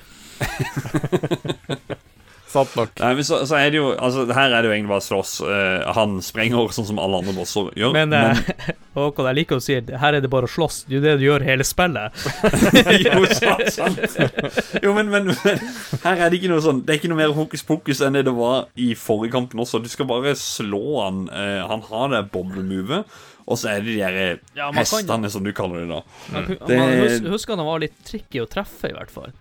Sant 2.55 2.75
nok. 2.79 2.93
Nei, 3.01 3.23
så, 3.27 3.41
så 3.49 3.57
er 3.59 3.73
det 3.73 3.81
jo 3.81 3.89
Altså, 3.95 4.27
her 4.35 4.53
er 4.53 4.63
det 4.63 4.71
jo 4.71 4.75
egentlig 4.77 4.93
bare 4.93 5.05
slåss. 5.05 5.33
Uh, 5.43 5.93
han 5.97 6.21
sprenger 6.23 6.71
sånn 6.75 6.87
som 6.87 7.01
alle 7.03 7.19
andre 7.23 7.35
bosser 7.35 7.73
gjør. 7.79 7.95
Men, 7.97 8.15
eh, 8.15 8.43
Håkon, 8.95 9.27
jeg 9.27 9.39
liker 9.41 9.59
å 9.59 9.65
si 9.65 9.75
her 9.75 10.15
er 10.15 10.23
det 10.23 10.31
bare 10.31 10.47
å 10.47 10.53
slåss. 10.53 10.85
Det 10.87 10.95
er 10.95 11.01
jo 11.01 11.05
det 11.05 11.15
du 11.19 11.25
gjør 11.27 11.47
hele 11.49 11.67
spillet. 11.67 12.15
jo, 13.03 13.25
sant, 13.35 13.67
sant. 13.75 14.79
Jo, 14.85 14.95
men, 14.95 15.11
men, 15.11 15.33
men 15.35 15.65
her 16.05 16.27
er 16.27 16.31
det 16.31 16.39
ikke 16.39 16.53
noe 16.53 16.63
sånn 16.63 16.85
Det 16.85 16.95
er 16.95 17.01
ikke 17.01 17.11
noe 17.11 17.23
mer 17.25 17.35
hokus 17.35 17.67
pokus 17.67 18.05
enn 18.05 18.15
det 18.15 18.27
det 18.29 18.37
var 18.37 18.69
i 18.79 18.93
forrige 18.99 19.35
kampen 19.35 19.65
også. 19.65 19.83
Du 19.83 19.91
skal 19.91 20.07
bare 20.11 20.37
slå 20.39 20.85
han. 21.01 21.25
Uh, 21.35 21.65
han 21.73 21.83
har 21.91 22.15
det 22.15 22.23
boblemovet, 22.35 23.11
og 23.47 23.59
så 23.61 23.69
er 23.75 23.81
det 23.81 23.87
de 23.93 23.97
der 24.01 24.15
eh, 24.23 24.37
Ja, 24.57 24.71
hestene, 24.73 25.07
kan- 25.07 25.31
som 25.31 25.45
du 25.45 25.53
kaller 25.53 25.81
det 25.85 25.89
da. 25.89 26.03
Man, 26.33 26.45
Mm. 26.45 26.67
Det- 26.67 26.79
man 27.25 27.33
husker 27.33 27.57
han 27.57 27.67
var 27.67 27.79
litt 27.81 28.05
tricky 28.05 28.41
å 28.41 28.47
treffe, 28.49 28.91
i 28.91 28.95
hvert 28.97 29.11
fall. 29.11 29.33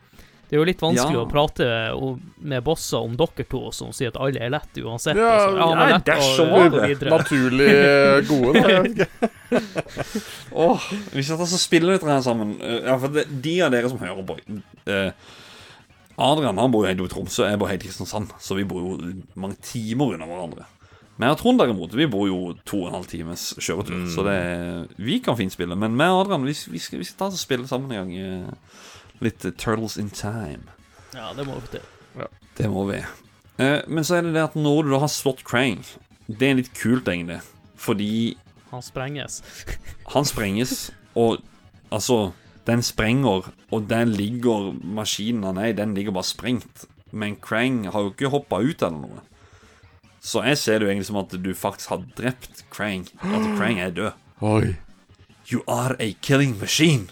Det 0.49 0.57
er 0.59 0.61
jo 0.61 0.65
litt 0.67 0.81
vanskelig 0.81 1.15
Ja. 1.17 1.23
å 1.23 1.29
prate 1.31 1.67
med 2.43 2.63
bosser 2.63 2.97
om 3.01 3.15
dere 3.17 3.43
to 3.49 3.71
som 3.71 3.89
sier 3.91 4.09
at 4.11 4.17
alle 4.21 4.37
er 4.39 4.49
lett 4.53 4.75
uansett. 4.77 5.15
Ja, 5.17 5.47
og 5.49 5.55
ja, 5.57 5.65
han 5.65 5.77
ja, 5.79 5.85
er 5.85 5.93
lett 5.95 6.05
dash 6.05 6.39
og, 6.39 6.73
og 6.73 7.05
Naturlig 7.09 7.69
eh, 7.73 8.21
gode, 8.27 8.97
da. 8.99 9.17
Åh, 10.51 10.81
Vi 11.13 11.23
ta 11.25 11.33
oss 11.39 11.53
og 11.55 11.61
spille 11.61 11.93
litt 11.95 12.03
her 12.05 12.21
sammen. 12.21 12.55
Eh, 12.61 12.83
Ja, 12.85 12.97
for 12.99 13.07
det, 13.09 13.25
De 13.41 13.55
av 13.65 13.71
dere 13.73 13.89
som 13.89 13.97
hører 13.97 14.23
på 14.27 14.37
eh, 14.85 15.11
Adrian 16.17 16.57
han 16.61 16.69
bor 16.71 16.83
jo 16.85 16.91
helt 16.93 17.01
i 17.01 17.09
Tromsø, 17.15 17.47
jeg 17.49 17.57
bor 17.57 17.67
helt 17.71 17.81
i 17.83 17.87
Kristiansand. 17.87 18.29
Så 18.39 18.53
vi 18.59 18.63
bor 18.69 18.83
jo 18.83 19.13
mange 19.35 19.57
timer 19.65 20.13
unna 20.13 20.27
hverandre. 20.29 20.67
Men 21.17 21.29
har 21.29 21.37
Trond 21.37 21.61
derimot, 21.61 21.93
vi 21.93 22.07
bor 22.09 22.25
jo 22.25 22.37
to 22.65 22.79
og 22.83 22.87
en 22.89 22.95
halv 22.97 23.09
times 23.11 23.51
kjøretur. 23.61 24.07
Så 24.09 24.23
det, 24.25 24.37
vi 24.97 25.19
kan 25.21 25.37
fint 25.37 25.53
spille. 25.53 25.77
Men 25.77 25.93
vi 25.99 26.07
og 26.09 26.23
Adrian 26.23 26.47
vi, 26.47 26.55
vi, 26.73 26.81
skal, 26.81 27.01
vi 27.03 27.05
skal 27.05 27.19
ta 27.19 27.27
oss 27.29 27.37
og 27.37 27.43
spille 27.43 27.69
sammen 27.69 27.91
en 27.93 27.99
gang. 27.99 28.15
eh, 28.17 28.79
litt 29.21 29.45
eh, 29.45 29.53
Turtles 29.53 29.97
in 30.01 30.09
Time. 30.09 30.73
Ja, 31.13 31.29
det 31.37 31.45
må 31.45 31.59
vi 31.61 31.75
til. 31.75 31.85
til. 32.17 32.31
Det 32.57 32.69
må 32.73 32.87
vi. 32.89 33.03
Eh, 33.61 33.81
men 33.87 34.05
så 34.07 34.17
er 34.17 34.25
det 34.25 34.33
det 34.33 34.41
at 34.47 34.57
når 34.57 34.87
du 34.87 34.93
da 34.95 35.03
har 35.03 35.11
slått 35.13 35.43
Krang 35.45 35.83
Det 36.25 36.47
er 36.49 36.57
litt 36.57 36.71
kult, 36.73 37.07
egentlig. 37.07 37.41
Fordi 37.77 38.37
Han 38.71 38.81
sprenges. 38.81 39.41
han 40.15 40.25
sprenges, 40.25 40.91
og 41.13 41.43
altså 41.91 42.31
Den 42.65 42.81
sprenger, 42.81 43.51
og 43.75 43.89
der 43.89 44.05
ligger 44.07 44.71
maskinen 44.81 45.43
han 45.43 45.57
er 45.59 45.73
i, 45.73 45.77
den 45.77 45.93
ligger 45.93 46.15
bare 46.15 46.23
sprengt. 46.23 46.85
Men 47.11 47.35
Krang 47.35 47.83
har 47.91 48.01
jo 48.01 48.13
ikke 48.13 48.31
hoppa 48.31 48.61
ut 48.63 48.81
eller 48.81 49.01
noe. 49.03 49.19
Så 50.23 50.39
jeg 50.47 50.57
ser 50.57 50.79
det 50.79 50.87
jo 50.87 50.91
egentlig 50.93 51.09
som 51.09 51.17
at 51.19 51.33
du 51.43 51.49
faktisk 51.57 51.89
har 51.91 52.03
drept 52.17 52.61
Krang. 52.71 53.03
At 53.19 53.47
Krang 53.57 53.79
er 53.83 53.91
død. 53.91 54.11
Oi. 54.41 54.75
You 55.51 55.59
are 55.67 55.97
a 55.99 56.13
killing 56.23 56.55
machine. 56.59 57.09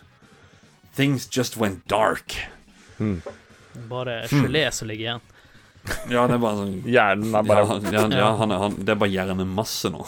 Things 0.95 1.27
just 1.27 1.57
went 1.59 1.83
dark. 1.91 2.35
Bare 2.97 4.21
Hmm. 4.29 4.45
gelé 4.45 4.71
som 4.71 4.87
ligger 4.87 5.03
igjen. 5.05 5.21
Ja, 6.11 6.27
det 6.27 6.35
er 6.35 6.41
bare 6.43 6.57
sånn 6.59 6.73
Hjernen 6.85 7.31
er 7.33 7.39
Ja, 7.39 7.41
bare 7.41 7.63
Ja, 7.91 8.01
ja, 8.05 8.17
ja 8.19 8.25
han 8.37 8.51
er, 8.53 8.57
han, 8.61 8.75
det 8.85 8.91
er 8.93 8.99
bare 9.01 9.09
hjernemasse 9.09 9.89
nå. 9.89 10.03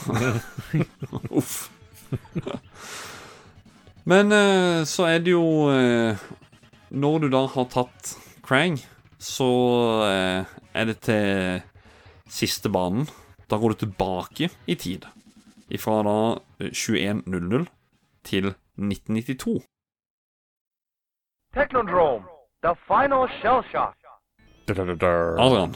Uff. 1.39 1.69
Men 4.05 4.31
eh, 4.31 4.83
så 4.85 5.07
er 5.09 5.23
det 5.23 5.31
jo 5.33 5.43
eh, 5.73 6.19
Når 6.93 7.19
du 7.23 7.29
da 7.33 7.45
har 7.55 7.65
tatt 7.73 8.13
Krang, 8.45 8.77
så 9.23 9.47
eh, 10.05 10.45
er 10.75 10.85
det 10.91 10.97
til 11.07 11.61
siste 12.33 12.71
banen. 12.73 13.07
Da 13.49 13.59
går 13.61 13.75
du 13.75 13.85
tilbake 13.85 14.49
i 14.65 14.75
tid. 14.79 15.05
Fra 15.79 16.01
da 16.05 16.17
eh, 16.59 16.71
21.00 16.73 17.67
til 18.27 18.53
1992. 18.77 19.61
Technodrome, 21.53 22.25
the 22.65 22.73
final 22.87 23.27
shell 23.39 23.61
shock. 23.71 23.97
Adrian, 24.69 25.75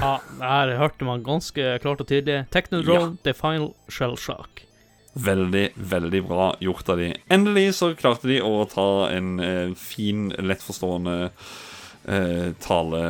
Ja, 0.00 0.18
det 0.38 0.48
her 0.48 0.70
hørte 0.80 1.04
man 1.04 1.22
ganske 1.22 1.78
klart 1.82 2.00
og 2.00 2.08
tydelig. 2.08 2.46
Technodrome, 2.50 3.18
the 3.24 3.34
final 3.36 3.74
shell 3.92 4.16
shock. 4.16 4.64
Veldig, 5.16 5.70
veldig 5.76 6.22
bra 6.28 6.46
gjort 6.60 6.88
av 6.92 6.98
de. 7.00 7.10
Endelig 7.32 7.74
så 7.78 7.92
klarte 7.96 8.28
de 8.28 8.40
å 8.44 8.64
ta 8.68 9.08
en 9.12 9.36
eh, 9.40 9.74
fin, 9.78 10.28
lettforstående 10.32 11.16
eh, 11.28 12.50
tale 12.60 13.02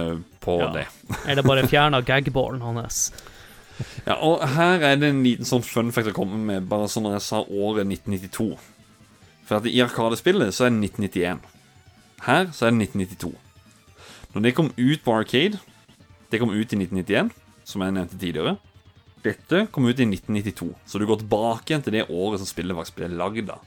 på 0.46 0.56
Ja. 0.62 0.70
det. 0.72 0.86
Eller 1.26 1.42
bare 1.46 1.66
fjerna 1.68 2.00
gagballen 2.06 2.62
hans. 2.62 3.10
Ja, 4.06 4.14
og 4.24 4.40
her 4.54 4.80
er 4.80 4.96
det 4.96 5.10
en 5.10 5.22
liten 5.26 5.44
sånn 5.44 5.64
fun 5.66 5.90
fact 5.92 6.08
å 6.08 6.14
komme 6.16 6.38
med, 6.38 6.68
bare 6.70 6.86
sånn 6.88 7.04
når 7.04 7.18
jeg 7.18 7.24
sa 7.26 7.42
året 7.44 7.84
1992. 7.90 8.54
For 9.46 9.58
at 9.58 9.66
i 9.68 9.82
Arkadespillet 9.84 10.54
så 10.56 10.64
er 10.66 10.72
det 10.72 10.80
1991. 10.96 11.42
Her 12.24 12.46
så 12.56 12.66
er 12.66 12.72
det 12.72 12.88
1992. 12.88 13.34
Når 14.34 14.42
det 14.46 14.54
kom 14.56 14.70
ut 14.76 15.04
på 15.04 15.12
Arcade 15.14 15.58
Det 16.30 16.40
kom 16.42 16.50
ut 16.50 16.72
i 16.72 16.76
1991, 16.76 17.30
som 17.64 17.82
jeg 17.84 17.92
nevnte 17.94 18.18
tidligere. 18.18 18.56
Dette 19.22 19.66
kom 19.72 19.86
ut 19.86 20.00
i 20.00 20.04
1992, 20.08 20.72
så 20.86 20.98
du 20.98 21.06
går 21.06 21.20
tilbake 21.20 21.70
igjen 21.70 21.82
til 21.86 21.94
det 21.94 22.02
året 22.10 22.40
som 22.42 22.48
spillet 22.50 22.74
faktisk 22.76 22.96
ble 22.98 23.08
lagd 23.14 23.50
av. 23.54 23.60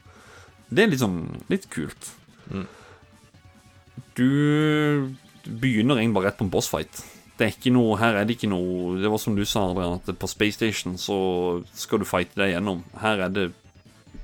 Det 0.69 0.83
er 0.83 0.97
sånn 0.99 1.21
litt 1.49 1.69
kult. 1.71 2.11
Du 4.15 5.15
begynner 5.49 5.99
egentlig 5.99 6.17
bare 6.19 6.29
rett 6.29 6.37
på 6.39 6.45
en 6.47 6.53
bossfight. 6.53 7.01
Det 7.39 7.45
er 7.45 7.53
ikke 7.55 7.71
noe, 7.71 7.95
Her 7.95 8.17
er 8.19 8.25
det 8.27 8.35
ikke 8.35 8.49
noe 8.51 8.97
Det 8.99 9.07
var 9.07 9.21
som 9.21 9.35
du 9.37 9.45
sa, 9.47 9.69
Adrian, 9.69 10.01
at 10.01 10.19
på 10.19 10.27
Space 10.27 10.57
Station 10.57 10.97
så 10.99 11.17
skal 11.71 12.01
du 12.01 12.07
fighte 12.07 12.35
deg 12.41 12.51
gjennom. 12.51 12.83
Her 12.99 13.25
er 13.25 13.31
det 13.31 13.45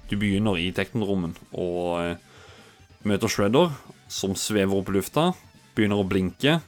Du 0.10 0.18
begynner 0.20 0.60
i 0.60 0.70
teknorommet 0.76 1.40
og 1.56 2.02
eh, 2.02 2.18
møter 3.08 3.32
Shredder, 3.32 3.72
som 4.12 4.36
svever 4.38 4.78
opp 4.78 4.90
i 4.92 4.98
lufta, 4.98 5.32
begynner 5.78 6.02
å 6.02 6.08
blinke. 6.08 6.60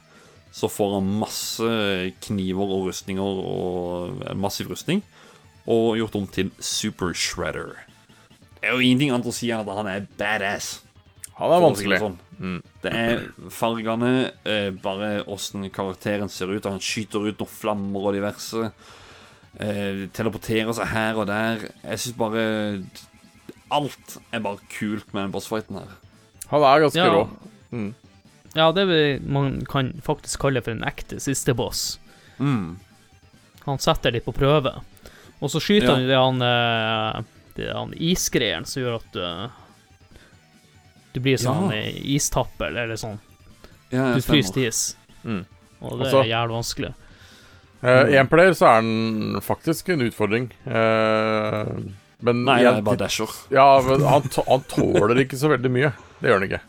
så 0.50 0.66
får 0.66 0.94
han 0.96 1.10
masse 1.20 1.68
kniver 2.24 2.70
og 2.72 2.88
rustninger 2.88 3.22
og 3.22 4.22
massiv 4.34 4.70
rustning, 4.72 5.02
og 5.68 5.98
gjort 6.00 6.16
om 6.16 6.26
til 6.26 6.50
Super 6.58 7.12
Shredder. 7.12 7.76
Det 8.58 8.66
er 8.66 8.74
jo 8.74 8.82
ingenting 8.82 9.12
annet 9.12 9.28
å 9.28 9.34
si 9.34 9.52
enn 9.52 9.62
at 9.62 9.76
han 9.76 9.86
er 9.86 10.06
badass. 10.18 10.80
Han 11.38 11.52
er 11.54 11.60
vanskelig. 11.62 11.98
sånn. 12.02 12.16
Det 12.82 12.92
er 12.94 13.20
fargene, 13.50 14.30
eh, 14.44 14.70
bare 14.70 15.24
åssen 15.30 15.68
karakteren 15.70 16.28
ser 16.30 16.50
ut. 16.50 16.64
Han 16.66 16.78
skyter 16.82 17.28
ut 17.28 17.38
noen 17.38 17.50
flammer 17.50 18.08
og 18.08 18.14
diverse. 18.14 18.72
Eh, 19.58 20.06
teleporterer 20.14 20.74
seg 20.74 20.86
her 20.92 21.14
og 21.18 21.26
der. 21.30 21.68
Jeg 21.84 21.98
syns 21.98 22.16
bare 22.18 22.42
Alt 23.70 24.16
er 24.32 24.40
bare 24.40 24.58
kult 24.72 25.10
med 25.12 25.26
den 25.26 25.32
bossfighten 25.34 25.76
her. 25.76 25.90
Han 26.48 26.62
er 26.62 26.80
ganske 26.86 26.96
Ja. 27.04 27.10
rå. 27.12 27.94
Ja, 28.56 28.72
det 28.72 28.86
vil 28.88 29.20
man 29.28 29.60
kan 29.66 29.92
faktisk 30.02 30.38
kalle 30.40 30.62
for 30.62 30.70
en 30.72 30.82
ekte 30.88 31.20
siste 31.20 31.54
boss. 31.54 31.98
Mm. 32.40 32.78
Han 33.66 33.78
setter 33.78 34.10
litt 34.12 34.24
på 34.24 34.32
prøve. 34.32 34.80
Og 35.42 35.50
så 35.50 35.60
skyter 35.60 35.86
Ja. 35.86 35.94
han 35.94 36.06
det 36.08 36.16
han, 36.16 36.42
eh, 36.42 37.22
det 37.56 37.72
han 37.74 37.92
isgreieren 37.92 38.64
som 38.66 38.82
gjør 38.82 38.94
at 38.96 39.12
du 39.12 39.50
Du 41.18 41.24
blir 41.24 41.38
sånn 41.42 41.72
Ja. 41.74 41.82
istappel, 42.14 42.76
eller 42.78 42.94
sånn. 43.00 43.18
Ja, 43.90 44.12
Du 44.14 44.20
fryser 44.22 44.54
til 44.54 44.68
is. 44.70 44.82
Mm. 45.24 45.44
Og 45.82 45.98
det 45.98 46.06
Altså- 46.06 46.20
er 46.22 46.28
jævlig 46.30 46.54
vanskelig. 46.58 46.94
Eh, 47.82 48.18
en 48.18 48.26
player 48.28 48.54
så 48.58 48.66
er 48.66 48.74
han 48.82 49.40
faktisk 49.42 49.88
en 49.94 50.00
utfordring. 50.02 50.50
Uh, 50.66 51.80
men 52.20 52.44
Nei, 52.44 52.58
det 52.62 52.72
er 52.72 52.82
bare 52.82 52.98
dasher. 53.04 53.30
Ja, 53.54 53.80
men 53.86 54.02
han, 54.02 54.22
han 54.48 54.64
tåler 54.70 55.20
ikke 55.22 55.38
så 55.38 55.50
veldig 55.52 55.70
mye. 55.70 55.92
Det 56.20 56.30
gjør 56.30 56.40
han 56.40 56.48
ikke. 56.48 56.60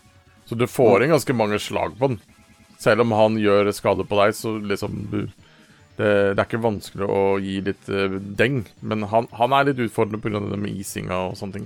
Så 0.50 0.58
du 0.58 0.66
får 0.70 1.04
inn 1.06 1.10
ganske 1.14 1.36
mange 1.38 1.60
slag 1.62 1.96
på 1.98 2.10
den. 2.12 2.20
Selv 2.80 3.02
om 3.02 3.12
han 3.18 3.38
gjør 3.42 3.72
skade 3.76 4.06
på 4.08 4.18
deg, 4.22 4.34
så 4.38 4.56
liksom 4.62 5.10
du 5.12 5.22
Det, 6.00 6.36
det 6.38 6.40
er 6.40 6.46
ikke 6.48 6.64
vanskelig 6.64 7.10
å 7.12 7.24
gi 7.44 7.58
litt 7.60 7.90
uh, 7.92 8.14
deng, 8.40 8.62
men 8.82 9.02
han, 9.12 9.26
han 9.36 9.52
er 9.52 9.66
litt 9.68 9.82
utfordrende 9.84 10.22
pga. 10.24 10.40
det 10.50 10.58
med 10.58 10.72
isinga 10.80 11.12
og 11.28 11.34
sånne 11.36 11.54
ting. 11.58 11.66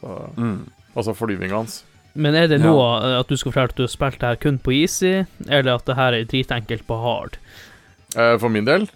Så, 0.00 0.12
Mm. 0.36 0.70
altså 0.94 1.16
flyvinga 1.18 1.50
hans. 1.56 1.82
Men 2.16 2.36
er 2.38 2.48
det 2.50 2.60
nå 2.62 2.74
ja. 2.74 3.18
at 3.20 3.28
du 3.28 3.36
skal 3.36 3.52
fortelle 3.52 3.74
at 3.74 3.78
du 3.78 3.84
har 3.84 3.92
spilt 3.92 4.20
det 4.22 4.30
her 4.30 4.40
kun 4.40 4.60
på 4.62 4.72
easy, 4.74 5.26
eller 5.46 5.76
at 5.76 5.88
det 5.88 5.98
her 5.98 6.16
er 6.16 6.28
dritenkelt 6.28 6.86
på 6.88 6.98
hard? 7.02 7.36
Eh, 8.16 8.36
for 8.40 8.52
min 8.52 8.68
del 8.68 8.88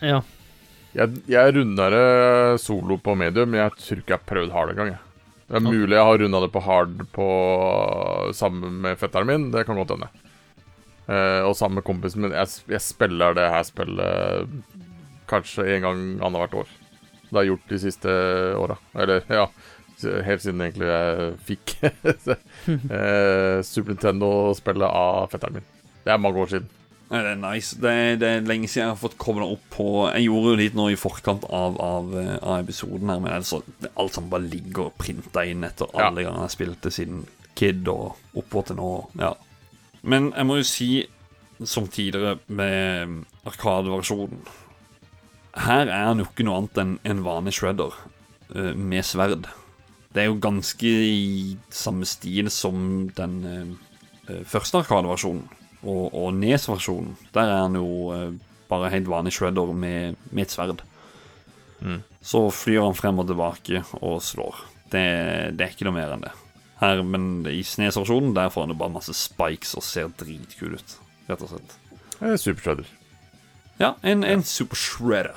Ja. 0.00 0.22
Jeg, 0.96 1.18
jeg 1.28 1.52
runda 1.52 1.90
det 1.92 2.60
solo 2.62 2.96
på 2.96 3.16
medium, 3.18 3.50
men 3.52 3.60
jeg 3.60 3.74
tror 3.82 4.00
ikke 4.00 4.14
jeg 4.14 4.20
har 4.22 4.30
prøvd 4.30 4.54
hard 4.54 4.72
engang. 4.72 4.94
Det 5.46 5.58
er 5.58 5.62
mulig 5.66 5.92
jeg 5.92 6.08
har 6.08 6.22
runda 6.22 6.40
det 6.42 6.52
på 6.54 6.62
hard 6.64 6.94
på 7.12 7.26
sammen 8.34 8.80
med 8.86 8.96
fetteren 8.98 9.28
min. 9.28 9.50
Det 9.52 9.66
kan 9.68 9.76
godt 9.76 9.92
hende. 9.92 10.08
Eh, 11.06 11.42
og 11.44 11.52
sammen 11.58 11.78
med 11.78 11.86
kompisen 11.86 12.24
min. 12.24 12.34
Jeg, 12.34 12.48
jeg 12.72 12.82
spiller 12.82 13.36
det 13.36 13.44
her 13.52 13.68
spillet 13.68 14.56
kanskje 15.28 15.68
en 15.76 15.84
gang 15.84 16.02
annethvert 16.24 16.56
år. 16.64 16.74
Det 17.26 17.34
har 17.34 17.44
jeg 17.44 17.52
gjort 17.52 17.70
de 17.74 17.82
siste 17.82 18.16
åra. 18.56 18.78
Eller, 18.96 19.22
ja 19.28 19.46
Helt 20.02 20.42
siden 20.44 20.60
egentlig 20.60 20.88
jeg 20.90 21.28
fikk 21.48 21.74
eh, 21.86 23.62
Super 23.64 23.94
Nintendo-spillet 23.94 24.88
av 24.90 25.30
fetteren 25.32 25.58
min. 25.60 25.68
Det 26.04 26.12
er 26.12 26.20
mange 26.22 26.42
år 26.42 26.50
siden. 26.52 26.68
Nei, 27.06 27.20
det 27.22 27.30
er 27.30 27.38
nice. 27.38 27.76
Det 27.78 27.90
er, 27.94 28.16
det 28.18 28.28
er 28.28 28.46
lenge 28.48 28.66
siden 28.68 28.82
jeg 28.88 28.92
har 28.92 28.98
fått 28.98 29.16
kobla 29.22 29.46
opp 29.54 29.62
på 29.70 29.84
Jeg 30.10 30.24
gjorde 30.26 30.52
jo 30.52 30.58
litt 30.58 30.74
nå 30.78 30.88
i 30.90 30.96
forkant 30.98 31.44
av, 31.54 31.76
av, 31.82 32.08
eh, 32.18 32.32
av 32.42 32.64
episoden 32.64 33.12
her, 33.12 33.20
men 33.22 33.32
altså, 33.36 33.60
det, 33.80 33.92
alt 33.94 34.16
sammen 34.16 34.32
bare 34.32 34.48
ligger 34.50 34.88
og 34.88 34.96
printa 34.98 35.44
inn 35.46 35.62
etter 35.66 35.86
Ja. 35.94 36.08
alle 36.08 36.24
ganger 36.26 36.48
jeg 36.48 36.54
spilte 36.56 36.90
siden 36.94 37.24
Kid 37.56 37.86
og 37.88 38.18
oppover 38.36 38.66
til 38.68 38.76
nå. 38.80 38.88
Ja. 39.22 39.30
Men 40.02 40.32
jeg 40.34 40.44
må 40.50 40.58
jo 40.58 40.66
si, 40.68 40.88
som 41.64 41.86
tidligere 41.88 42.36
med 42.52 43.22
Arkadeversjonen 43.48 44.42
Her 45.56 45.86
er 45.88 46.02
han 46.10 46.20
jo 46.20 46.26
ikke 46.28 46.44
noe 46.44 46.58
annet 46.60 46.82
enn 46.82 46.98
en 47.08 47.22
vanlig 47.24 47.54
shredder 47.56 47.94
eh, 48.52 48.74
med 48.76 49.06
sverd. 49.08 49.46
Det 50.16 50.22
er 50.22 50.30
jo 50.30 50.38
ganske 50.40 50.88
i 50.88 51.56
samme 51.68 52.06
stil 52.08 52.48
som 52.48 53.10
den 53.18 53.34
eh, 53.44 54.40
første 54.48 54.48
første 54.48 54.80
Arkadeversjonen 54.80 55.44
og, 55.84 56.14
og 56.16 56.30
Nes-versjonen, 56.34 57.12
der 57.34 57.50
er 57.52 57.60
han 57.66 57.76
jo 57.76 57.90
eh, 58.14 58.32
bare 58.70 58.90
helt 58.94 59.10
vanlig 59.12 59.34
shredder 59.36 59.74
med, 59.76 60.16
med 60.32 60.46
et 60.46 60.54
sverd. 60.54 60.80
Mm. 61.84 62.00
Så 62.24 62.46
flyr 62.48 62.80
han 62.86 62.96
frem 62.96 63.20
og 63.20 63.28
tilbake 63.28 63.84
og 64.00 64.18
slår. 64.24 64.64
Det, 64.88 65.04
det 65.52 65.66
er 65.66 65.76
ikke 65.76 65.86
noe 65.90 65.98
mer 65.98 66.16
enn 66.16 66.24
det. 66.24 66.32
Her, 66.80 67.04
men 67.04 67.44
i 67.52 67.60
Snes-versjonen 67.60 68.34
der 68.36 68.48
får 68.52 68.66
han 68.66 68.72
jo 68.72 68.80
bare 68.80 68.96
masse 68.96 69.14
spikes 69.16 69.76
og 69.76 69.84
ser 69.84 70.08
dritkul 70.16 70.80
ut, 70.80 70.98
rett 71.28 71.44
og 71.44 71.52
slett. 71.52 71.76
Eh, 72.22 72.38
Super 72.40 72.64
Shredder. 72.64 72.92
Ja, 73.76 73.94
en, 74.00 74.24
en 74.24 74.40
super 74.48 74.80
shredder. 74.80 75.36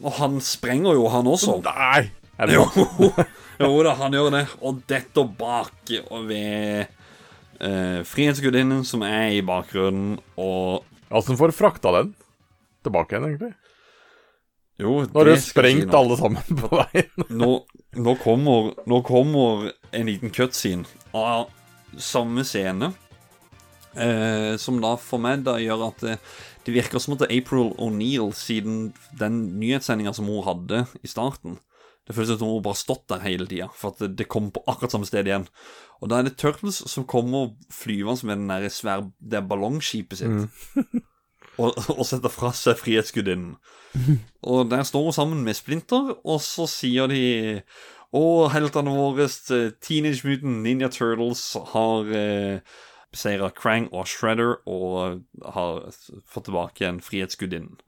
Og 0.00 0.14
han 0.16 0.40
sprenger 0.40 0.96
jo, 0.96 1.10
han 1.12 1.28
også. 1.28 1.58
Nei! 1.60 2.08
Jo, 2.52 2.66
jo 3.62 3.70
da, 3.86 3.94
han 3.96 4.16
gjør 4.16 4.32
det. 4.34 4.44
Og 4.60 4.82
detter 4.88 5.28
bak 5.38 5.94
og 6.10 6.26
ved 6.28 6.84
eh, 6.84 8.02
Frihetsgudinnen 8.04 8.84
som 8.88 9.04
er 9.06 9.38
i 9.38 9.44
bakgrunnen, 9.46 10.18
og 10.36 10.84
Åssen 11.14 11.38
får 11.38 11.52
du 11.52 11.54
frakta 11.54 11.92
den 11.94 12.10
tilbake 12.82 13.14
igjen, 13.14 13.28
egentlig? 13.30 13.52
Jo, 14.76 14.98
Nå 15.06 15.20
har 15.20 15.30
du 15.30 15.40
sprengt 15.40 15.88
si 15.88 15.96
alle 15.96 16.16
sammen 16.18 16.58
på 16.60 16.68
veien. 16.74 17.26
nå, 17.40 17.50
nå, 17.96 18.14
kommer, 18.20 18.72
nå 18.90 19.00
kommer 19.06 19.70
en 19.96 20.10
liten 20.10 20.32
cutscene 20.34 20.84
av 21.16 21.46
samme 21.96 22.44
scene. 22.44 22.90
Eh, 23.96 24.58
som 24.60 24.82
da 24.82 24.92
for 25.00 25.22
meg 25.22 25.46
da 25.46 25.54
gjør 25.56 25.86
at 25.86 26.02
det, 26.04 26.18
det 26.66 26.74
virker 26.74 27.00
som 27.00 27.14
at 27.14 27.22
det 27.24 27.30
April 27.38 27.70
O'Neill 27.80 28.28
siden 28.36 28.90
den 29.16 29.38
nyhetssendinga 29.62 30.12
som 30.12 30.28
hun 30.28 30.44
hadde 30.44 30.84
i 31.00 31.08
starten. 31.08 31.56
Det 32.06 32.14
føles 32.14 32.38
som 32.38 32.46
hun 32.48 32.62
bare 32.62 32.76
har 32.76 32.78
stått 32.78 33.08
der 33.10 33.24
hele 33.24 33.48
tida, 33.50 33.66
for 33.74 33.94
at 33.94 34.16
det, 34.18 34.28
kommer 34.30 34.54
på 34.54 34.62
akkurat 34.70 34.94
samme 34.94 35.08
sted 35.08 35.26
igjen. 35.26 35.48
Og 35.98 36.10
da 36.10 36.20
er 36.20 36.28
det 36.28 36.36
Turtles 36.38 36.78
som 36.86 37.06
kommer 37.08 37.56
flyvende 37.72 38.28
med 38.28 38.42
den 38.42 38.52
der 38.52 38.70
svære 38.70 39.10
det 39.18 39.42
ballongskipet 39.50 40.20
sitt. 40.20 40.46
og, 41.62 41.74
og 41.96 42.04
setter 42.06 42.32
fra 42.32 42.52
seg 42.54 42.78
Frihetsgudinnen. 42.78 43.56
Og 44.46 44.70
der 44.70 44.84
står 44.86 45.08
hun 45.08 45.16
sammen 45.16 45.44
med 45.44 45.58
Splinter, 45.58 46.14
og 46.22 46.42
så 46.44 46.68
sier 46.70 47.10
de 47.10 47.22
Å, 48.16 48.46
heltene 48.48 48.92
våre, 48.94 49.26
eh, 49.52 49.72
Teenage 49.82 50.24
Mutant 50.24 50.62
Ninja 50.62 50.88
Turtles, 50.94 51.42
har 51.72 52.12
eh, 52.14 52.76
beseira 53.12 53.50
Krang 53.50 53.88
og 53.90 54.06
Shredder 54.08 54.60
og 54.70 55.24
har 55.42 55.88
fått 56.24 56.46
tilbake 56.48 56.86
en 56.86 57.02
Frihetsgudinnen. 57.04 57.80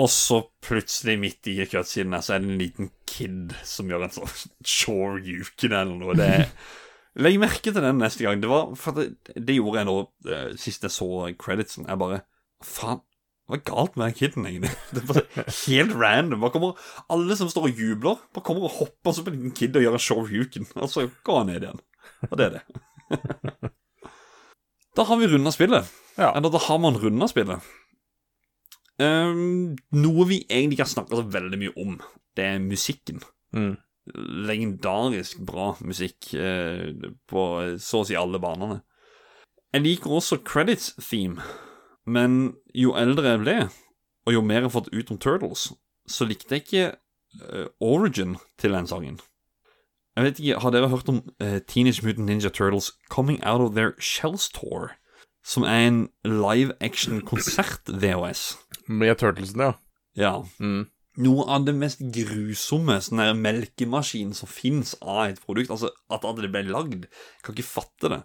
Og 0.00 0.08
så 0.08 0.38
plutselig, 0.64 1.18
midt 1.20 1.48
i 1.52 1.58
cutscenen 1.68 2.22
så 2.24 2.36
er 2.36 2.44
det 2.44 2.48
en 2.48 2.60
liten 2.60 2.90
kid 3.08 3.52
som 3.68 3.90
gjør 3.90 4.06
en 4.06 4.14
sånn 4.14 4.30
chore 4.78 5.20
yuken 5.20 5.76
eller 5.76 5.98
noe. 5.98 6.16
Det 6.18 6.46
Legg 7.20 7.36
merke 7.36 7.68
til 7.68 7.76
den 7.76 7.98
neste 8.00 8.24
gang. 8.24 8.40
Det 8.40 8.48
var, 8.48 8.70
for 8.80 8.96
det, 8.96 9.34
det 9.36 9.58
gjorde 9.58 9.82
jeg 9.82 9.88
nå 9.90 9.96
eh, 10.32 10.52
sist 10.56 10.86
jeg 10.86 10.94
så 10.94 11.08
creditsen. 11.36 11.84
Jeg 11.84 12.00
bare 12.00 12.22
Faen, 12.64 13.02
hva 13.50 13.58
er 13.58 13.64
galt 13.66 13.98
med 13.98 14.06
den 14.06 14.16
kiden, 14.16 14.46
egentlig? 14.48 14.70
Det 14.94 15.02
er 15.02 15.08
bare 15.10 15.44
helt 15.58 15.96
random. 15.98 16.40
Bare 16.40 16.54
kommer, 16.54 16.88
alle 17.12 17.36
som 17.36 17.50
står 17.52 17.68
og 17.68 17.82
jubler, 17.82 18.22
bare 18.32 18.46
kommer 18.46 18.64
og 18.64 18.78
hopper 18.78 19.12
på 19.18 19.28
en 19.28 19.36
liten 19.36 19.56
kid 19.58 19.76
og 19.76 19.84
gjør 19.84 19.98
en 19.98 20.04
show 20.06 20.24
Yuken. 20.24 20.70
Og 20.78 20.88
så 20.88 21.08
går 21.26 21.42
han 21.42 21.52
ned 21.52 21.66
igjen. 21.66 21.82
Og 22.30 22.38
det 22.38 22.48
er 22.48 22.58
det. 22.58 22.64
Da 24.92 25.06
har 25.08 25.16
vi 25.16 25.24
runda 25.24 25.48
spillet. 25.48 25.86
Ja. 26.18 26.34
Eller 26.36 26.52
da 26.52 26.58
har 26.60 26.76
man 26.76 26.98
runda 27.00 27.24
spillet. 27.24 27.64
Ehm, 29.00 29.76
noe 29.96 30.26
vi 30.28 30.42
egentlig 30.48 30.76
ikke 30.76 30.86
har 30.86 30.92
snakka 30.92 31.18
så 31.18 31.24
veldig 31.32 31.58
mye 31.60 31.74
om, 31.80 31.96
det 32.36 32.44
er 32.44 32.62
musikken. 32.62 33.22
Mm. 33.56 33.74
Legendarisk 34.48 35.42
bra 35.46 35.72
musikk 35.86 36.32
uh, 36.34 36.90
på 37.30 37.42
så 37.80 38.02
å 38.02 38.08
si 38.08 38.18
alle 38.18 38.40
banene. 38.42 38.80
Jeg 39.72 39.84
liker 39.86 40.12
også 40.12 40.42
credits 40.44 40.92
theme, 41.00 41.40
men 42.04 42.56
jo 42.76 42.96
eldre 42.98 43.36
jeg 43.36 43.42
ble, 43.44 43.58
og 44.26 44.34
jo 44.36 44.42
mer 44.44 44.62
jeg 44.62 44.68
har 44.68 44.74
fått 44.74 44.92
ut 44.92 45.12
om 45.14 45.20
Turtles, 45.22 45.68
så 46.10 46.26
likte 46.28 46.58
jeg 46.58 46.66
ikke 46.66 46.88
uh, 47.46 47.68
origin 47.80 48.36
til 48.60 48.74
den 48.76 48.90
sangen. 48.90 49.20
Jeg 50.12 50.26
vet 50.26 50.40
ikke, 50.42 50.58
Har 50.60 50.74
dere 50.74 50.90
hørt 50.92 51.08
om 51.08 51.22
uh, 51.40 51.58
Teenage 51.64 52.04
Mutant 52.04 52.26
Ninja 52.28 52.50
Turtles 52.52 52.90
Coming 53.08 53.40
Out 53.44 53.62
of 53.64 53.72
Their 53.74 53.94
Shells 53.98 54.50
Tour? 54.52 54.98
Som 55.42 55.66
er 55.66 55.88
en 55.88 56.02
live 56.24 56.76
action-konsert-VHS. 56.80 58.42
Med 58.86 59.18
Turtlesene, 59.18 59.72
ja. 59.72 59.78
Ja. 60.18 60.34
Mm. 60.62 60.86
Noe 61.20 61.44
av 61.52 61.66
det 61.66 61.74
mest 61.76 62.00
grusomme 62.14 62.96
sånn 63.04 63.20
der 63.20 63.34
melkemaskinen 63.36 64.32
som 64.36 64.48
fins 64.48 64.94
av 65.02 65.26
et 65.26 65.42
produkt. 65.44 65.72
Altså, 65.74 65.90
at 66.12 66.24
det 66.38 66.52
ble 66.52 66.64
lagd. 66.70 67.08
Kan 67.44 67.56
ikke 67.56 67.68
fatte 67.68 68.12
det. 68.12 68.22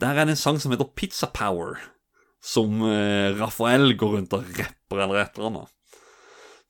Der 0.00 0.16
er 0.16 0.24
det 0.24 0.36
en 0.36 0.40
sang 0.40 0.60
som 0.62 0.72
heter 0.72 0.88
Pizza 0.96 1.28
Power. 1.34 1.76
Som 2.44 2.80
eh, 2.86 3.34
Rafael 3.36 3.92
går 4.00 4.18
rundt 4.18 4.36
og 4.36 4.48
rapper 4.56 5.04
eller 5.04 5.20
et 5.20 5.36
eller 5.36 5.50
annet. 5.50 5.72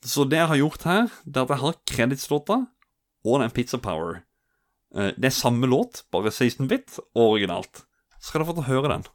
Så 0.04 0.26
det 0.28 0.40
jeg 0.40 0.50
har 0.50 0.60
gjort 0.60 0.84
her, 0.84 1.06
det 1.24 1.38
er 1.38 1.46
at 1.46 1.54
jeg 1.54 1.62
har 1.62 1.78
kreditslåta 1.88 2.56
og 3.24 3.40
den 3.40 3.54
Pizza 3.54 3.78
Power. 3.82 4.22
Eh, 4.94 5.14
det 5.16 5.30
er 5.30 5.38
samme 5.38 5.70
låt, 5.70 6.02
bare 6.12 6.34
16-bit 6.34 6.98
og 7.14 7.22
originalt. 7.36 7.84
Så 8.18 8.32
skal 8.32 8.42
dere 8.42 8.50
få 8.50 8.58
til 8.58 8.66
å 8.66 8.72
høre 8.72 8.90
den. 8.90 9.06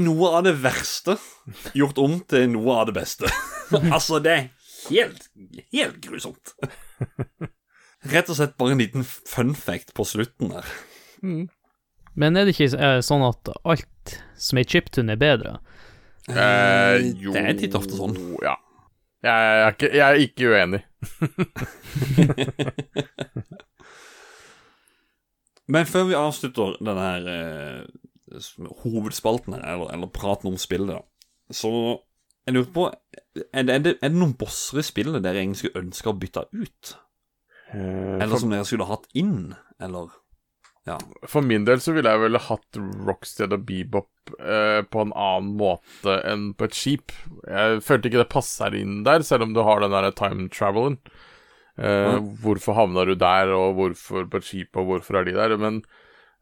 Er 0.00 0.06
noe 0.06 0.26
av 0.38 0.42
det 0.48 0.56
verste 0.62 1.14
gjort 1.76 1.98
om 2.00 2.12
til 2.30 2.48
noe 2.54 2.72
av 2.80 2.84
det 2.90 2.96
beste. 2.96 3.26
altså, 3.94 4.14
det 4.24 4.32
er 4.32 4.44
helt, 4.88 5.22
helt 5.74 5.98
grusomt. 6.04 6.46
Rett 8.10 8.30
og 8.32 8.36
slett 8.38 8.56
bare 8.60 8.72
en 8.74 8.80
liten 8.80 9.04
fun 9.04 9.54
fact 9.58 9.88
på 9.96 10.02
slutten 10.08 10.46
der. 10.56 10.66
Men 12.16 12.36
er 12.36 12.42
det 12.48 12.54
ikke 12.56 12.78
eh, 12.80 13.00
sånn 13.04 13.24
at 13.28 13.42
alt 13.60 14.06
som 14.40 14.58
er 14.58 14.64
chiptune, 14.68 15.12
er 15.14 15.20
bedre? 15.20 15.52
Eh, 16.30 16.96
jo 17.20 17.30
Det 17.34 17.42
er 17.44 17.54
titt 17.58 17.74
ofte 17.78 17.94
sånn. 17.98 18.16
Ja. 18.44 18.56
Jeg 19.20 19.36
er 19.36 19.72
ikke, 19.74 19.90
jeg 19.92 20.06
er 20.06 20.14
ikke 20.24 20.48
uenig. 20.48 20.80
Men 25.70 25.86
før 25.86 26.04
vi 26.08 26.16
avslutter 26.18 26.72
denne 26.80 27.02
her 27.04 27.22
eh, 27.30 27.84
hovedspalten 28.84 29.56
her, 29.56 29.66
eller, 29.74 29.92
eller 29.94 30.12
praten 30.14 30.52
om 30.52 30.58
spillet, 30.60 30.94
da, 30.96 31.54
så 31.54 31.70
jeg 32.46 32.56
lurer 32.56 32.70
på 32.74 32.86
er 32.90 33.66
det, 33.66 33.74
er, 33.74 33.82
det, 33.84 33.92
er 34.00 34.08
det 34.08 34.16
noen 34.16 34.32
bosser 34.38 34.80
i 34.80 34.86
spillet 34.86 35.22
dere 35.22 35.42
egentlig 35.42 35.60
skulle 35.60 35.82
ønske 35.84 36.10
å 36.10 36.16
bytte 36.18 36.46
ut? 36.56 36.94
Eh, 37.74 38.16
Eller 38.16 38.40
som 38.40 38.50
dere 38.50 38.66
skulle 38.66 38.88
hatt 38.88 39.06
inn? 39.18 39.52
Eller 39.80 40.08
Ja. 40.88 40.96
for 41.28 41.44
min 41.44 41.66
del 41.68 41.82
så 41.84 41.92
ville 41.94 42.10
jeg 42.10 42.22
vel 42.24 42.40
hatt 42.40 42.78
Rockstead 43.06 43.52
og 43.54 43.66
Bebop 43.68 44.32
eh, 44.40 44.80
på 44.82 45.04
en 45.04 45.12
annen 45.12 45.52
måte 45.60 46.16
enn 46.26 46.50
på 46.56 46.66
et 46.66 46.74
skip. 46.74 47.14
Jeg 47.44 47.82
følte 47.86 48.08
ikke 48.08 48.22
det 48.24 48.32
passer 48.32 48.74
inn 48.74 49.02
der, 49.06 49.22
selv 49.26 49.46
om 49.46 49.54
du 49.54 49.62
har 49.66 49.84
den 49.84 49.92
der 49.94 50.10
time 50.16 50.48
travelen. 50.50 50.98
Eh, 51.76 52.16
mm. 52.16 52.32
Hvorfor 52.42 52.78
havna 52.80 53.04
du 53.06 53.14
der, 53.20 53.52
og 53.54 53.76
hvorfor 53.78 54.26
på 54.32 54.40
et 54.40 54.48
skip, 54.48 54.76
og 54.80 54.88
hvorfor 54.88 55.20
er 55.20 55.28
de 55.28 55.36
der? 55.36 55.54
Men 55.60 55.82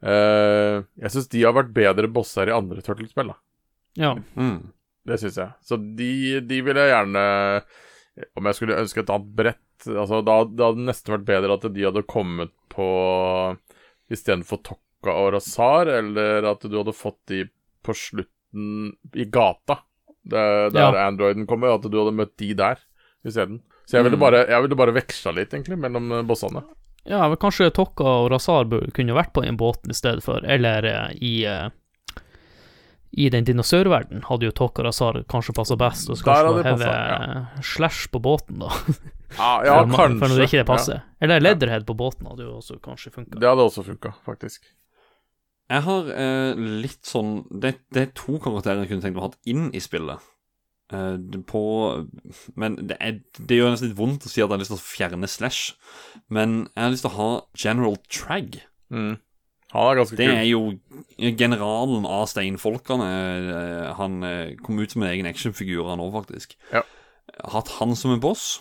eh, 0.03 0.83
jeg 1.03 1.11
syns 1.15 1.29
de 1.33 1.43
har 1.45 1.55
vært 1.57 1.73
bedre 1.75 2.09
bosser 2.13 2.49
i 2.49 2.55
andre 2.55 2.83
Turtles-spill, 2.85 3.33
da. 3.33 3.39
Ja. 3.99 4.13
Mm. 4.37 4.73
Det 5.09 5.17
syns 5.21 5.37
jeg. 5.41 5.53
Så 5.65 5.79
de, 5.97 6.41
de 6.45 6.61
ville 6.63 6.79
jeg 6.85 6.93
gjerne 6.93 7.23
Om 8.37 8.45
jeg 8.51 8.55
skulle 8.59 8.77
ønske 8.79 9.01
et 9.01 9.11
annet 9.15 9.31
brett 9.39 9.87
altså 9.89 10.19
da, 10.27 10.35
Det 10.45 10.65
hadde 10.67 10.85
nesten 10.85 11.15
vært 11.15 11.25
bedre 11.27 11.55
at 11.57 11.65
de 11.73 11.85
hadde 11.87 12.03
kommet 12.11 12.51
på 12.69 12.87
Istedenfor 14.13 14.61
Tokka 14.65 15.15
og 15.15 15.33
Razar, 15.37 15.87
eller 15.99 16.47
at 16.51 16.65
du 16.65 16.77
hadde 16.79 16.95
fått 16.97 17.19
de 17.31 17.43
på 17.85 17.95
slutten 17.95 18.93
i 19.15 19.25
gata, 19.29 19.79
der, 20.25 20.71
der 20.75 20.95
Ja. 20.97 21.07
androiden 21.09 21.47
kommer, 21.47 21.75
at 21.77 21.83
du 21.85 21.93
hadde 21.99 22.17
møtt 22.17 22.35
de 22.41 22.53
der 22.57 22.81
isteden. 23.25 23.61
Så 23.87 23.97
jeg 23.99 24.05
ville, 24.05 24.17
Mm. 24.17 24.21
bare, 24.25 24.47
jeg 24.49 24.63
ville 24.63 24.77
bare 24.77 24.93
veksla 24.97 25.33
litt, 25.37 25.53
egentlig, 25.55 25.79
mellom 25.79 26.27
bossene. 26.27 26.63
Ja, 27.09 27.25
men 27.29 27.41
kanskje 27.41 27.71
Tokka 27.75 28.05
og 28.05 28.31
Razar 28.35 28.69
kunne 28.95 29.17
vært 29.17 29.33
på 29.37 29.45
den 29.45 29.57
båten 29.61 29.93
i 29.93 29.97
stedet 29.97 30.25
for, 30.25 30.45
eller 30.45 30.85
eh, 30.85 31.13
i 31.25 31.35
eh, 31.49 31.69
I 33.17 33.31
den 33.33 33.47
dinosaurverdenen 33.49 34.27
hadde 34.29 34.51
jo 34.51 34.53
Tokka 34.53 34.83
og 34.83 34.89
Razar 34.91 35.21
kanskje 35.33 35.55
passa 35.57 35.79
best, 35.81 36.11
og 36.13 36.21
så 36.21 36.29
kanskje 36.29 36.51
man 36.53 36.67
heve 36.69 36.91
passet, 36.91 37.69
Slash 37.71 38.11
på 38.13 38.21
båten, 38.21 38.61
da. 38.61 38.73
Ja, 39.39 39.53
ja 39.65 39.79
for, 39.85 39.95
kanskje. 39.97 40.19
For 40.21 40.27
når 40.29 40.43
det 40.43 40.51
ikke 40.51 40.67
det 40.69 40.81
Ja. 40.89 40.99
Eller 41.25 41.41
Leatherhead 41.41 41.87
på 41.89 41.97
båten 41.97 42.29
hadde 42.29 42.45
jo 42.45 42.59
også 42.61 42.77
kanskje 42.85 43.15
funka. 43.15 43.41
Det 43.41 43.49
hadde 43.49 43.65
også 43.71 43.87
funka, 43.87 44.13
faktisk. 44.29 44.69
Jeg 45.69 45.85
har 45.85 46.13
eh, 46.17 46.61
litt 46.85 47.05
sånn 47.05 47.43
det, 47.53 47.75
det 47.93 48.03
er 48.03 48.13
to 48.17 48.39
karakterer 48.41 48.85
jeg 48.85 48.93
kunne 48.93 49.05
tenkt 49.05 49.17
meg 49.19 49.25
å 49.25 49.29
ha 49.29 49.49
inn 49.53 49.69
i 49.77 49.81
spillet. 49.85 50.29
Eh, 50.89 51.19
på 51.45 51.61
Men 52.57 52.77
det, 52.89 52.97
er, 53.01 53.19
det 53.45 53.59
gjør 53.59 53.75
nesten 53.75 53.91
litt 53.91 53.99
vondt 53.99 54.25
å 54.25 54.31
si 54.31 54.41
at 54.41 54.47
jeg 54.47 54.55
har 54.55 54.61
lyst 54.63 54.73
til 54.73 54.79
å 54.79 54.85
fjerne 54.89 55.29
Slash. 55.29 55.75
Men 56.33 56.69
jeg 56.75 56.85
har 56.85 56.95
lyst 56.95 57.05
til 57.05 57.13
å 57.13 57.19
ha 57.19 57.31
General 57.59 57.97
Trag. 58.09 58.61
Mm. 58.89 59.19
Er 59.77 59.99
Det 60.01 60.17
kul. 60.17 60.23
er 60.33 60.47
jo 60.49 60.63
generalen 61.37 62.07
av 62.09 62.25
steinfolkene. 62.33 63.09
Eh, 63.53 63.91
Han 63.99 64.23
eh, 64.25 64.55
kom 64.65 64.79
ut 64.81 64.91
som 64.95 65.03
en 65.05 65.11
egen 65.13 65.29
actionfigur, 65.29 65.85
han 65.91 66.01
òg, 66.01 66.15
faktisk. 66.23 66.57
Ja. 66.73 66.83
Hatt 67.53 67.69
han 67.79 67.93
som 67.97 68.15
en 68.15 68.25
boss. 68.25 68.61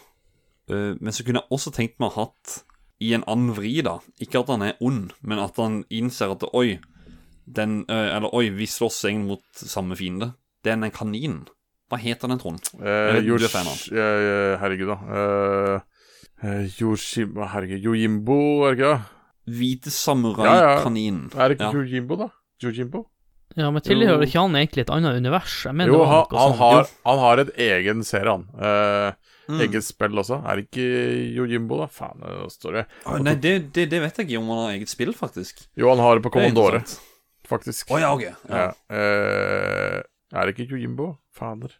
Men 0.67 1.13
så 1.15 1.23
kunne 1.23 1.39
jeg 1.39 1.55
også 1.55 1.71
tenkt 1.71 1.95
meg 1.95 2.09
å 2.09 2.15
ha 2.17 2.25
hatt 2.25 2.57
i 2.99 3.13
en 3.15 3.23
annen 3.23 3.53
vri, 3.55 3.77
da. 3.85 4.01
Ikke 4.19 4.41
at 4.41 4.49
han 4.51 4.65
er 4.65 4.73
ond, 4.83 5.13
men 5.23 5.39
at 5.39 5.55
han 5.55 5.85
innser 5.87 6.33
at 6.33 6.43
oi, 6.51 6.81
den 7.47 7.85
Eller 7.87 8.27
oi, 8.35 8.49
vi 8.51 8.67
slåss 8.67 9.05
egentlig 9.07 9.29
mot 9.29 9.61
samme 9.63 9.95
fiende. 9.95 10.33
Det 10.59 10.73
er 10.73 10.81
den 10.83 10.91
kanin. 10.91 11.37
Hva 11.89 11.97
heter 12.01 12.27
den, 12.27 12.39
Trond? 12.41 12.59
Eh, 12.81 13.17
er 13.17 13.21
Yosh- 13.23 13.91
eh, 13.95 14.57
herregud, 14.59 14.89
da. 14.91 15.81
Eh, 16.43 16.65
Yoshima 16.79 17.47
Herregud, 17.53 17.81
Yojimbo, 17.81 18.39
er 18.67 18.75
det 18.75 18.79
ikke 18.79 18.89
det? 18.91 19.05
Hvite 19.57 19.87
Ja, 19.87 19.93
ja. 19.93 19.99
samurai-kaninen. 20.03 21.29
Er 21.33 21.47
det 21.49 21.57
ikke 21.57 21.69
Ja. 21.71 21.71
Yojimbo, 21.73 22.17
da? 22.17 22.27
Yojimbo? 22.63 23.05
Ja, 23.57 23.71
men 23.71 23.81
tilhører 23.81 24.21
ikke 24.27 24.39
han 24.43 24.53
egentlig 24.59 24.81
et 24.83 24.89
annet 24.93 25.15
univers? 25.17 25.63
Jeg 25.65 25.73
mener 25.73 25.93
Jo, 25.93 26.03
han, 26.05 26.25
han, 26.37 26.51
har, 26.59 26.87
han 27.05 27.19
har 27.19 27.39
et 27.39 27.51
egen 27.57 28.03
serie, 28.03 28.29
han. 28.31 28.45
Eh, 28.59 29.13
Mm. 29.47 29.61
Eget 29.63 29.83
spill 29.85 30.11
også. 30.19 30.41
Er 30.45 30.57
det 30.57 30.65
ikke 30.67 31.37
Yojimbo, 31.37 31.77
da? 31.79 31.85
Faen, 31.87 32.19
det 32.19 32.51
står 32.51 32.73
det. 32.73 32.85
ah, 33.05 33.17
Nei, 33.17 33.33
det, 33.35 33.71
det, 33.71 33.85
det 33.89 34.01
vet 34.03 34.17
jeg 34.17 34.27
ikke 34.27 34.39
om 34.41 34.49
han 34.49 34.57
har 34.65 34.71
eget 34.75 34.89
spill, 34.91 35.13
faktisk. 35.15 35.61
Jo, 35.79 35.87
han 35.95 35.99
har 36.03 36.15
det 36.19 36.23
på 36.25 36.31
Det 36.33 36.51
Commandore, 36.51 36.81
faktisk. 37.47 37.87
Å 37.95 37.99
ja, 38.01 38.09
ok. 38.11 38.23
Ja. 38.27 38.33
Ja. 38.51 38.65
eh, 38.91 40.01
er 40.35 40.45
det 40.45 40.53
ikke 40.57 40.67
Yojimbo? 40.73 41.13
Fader. 41.37 41.77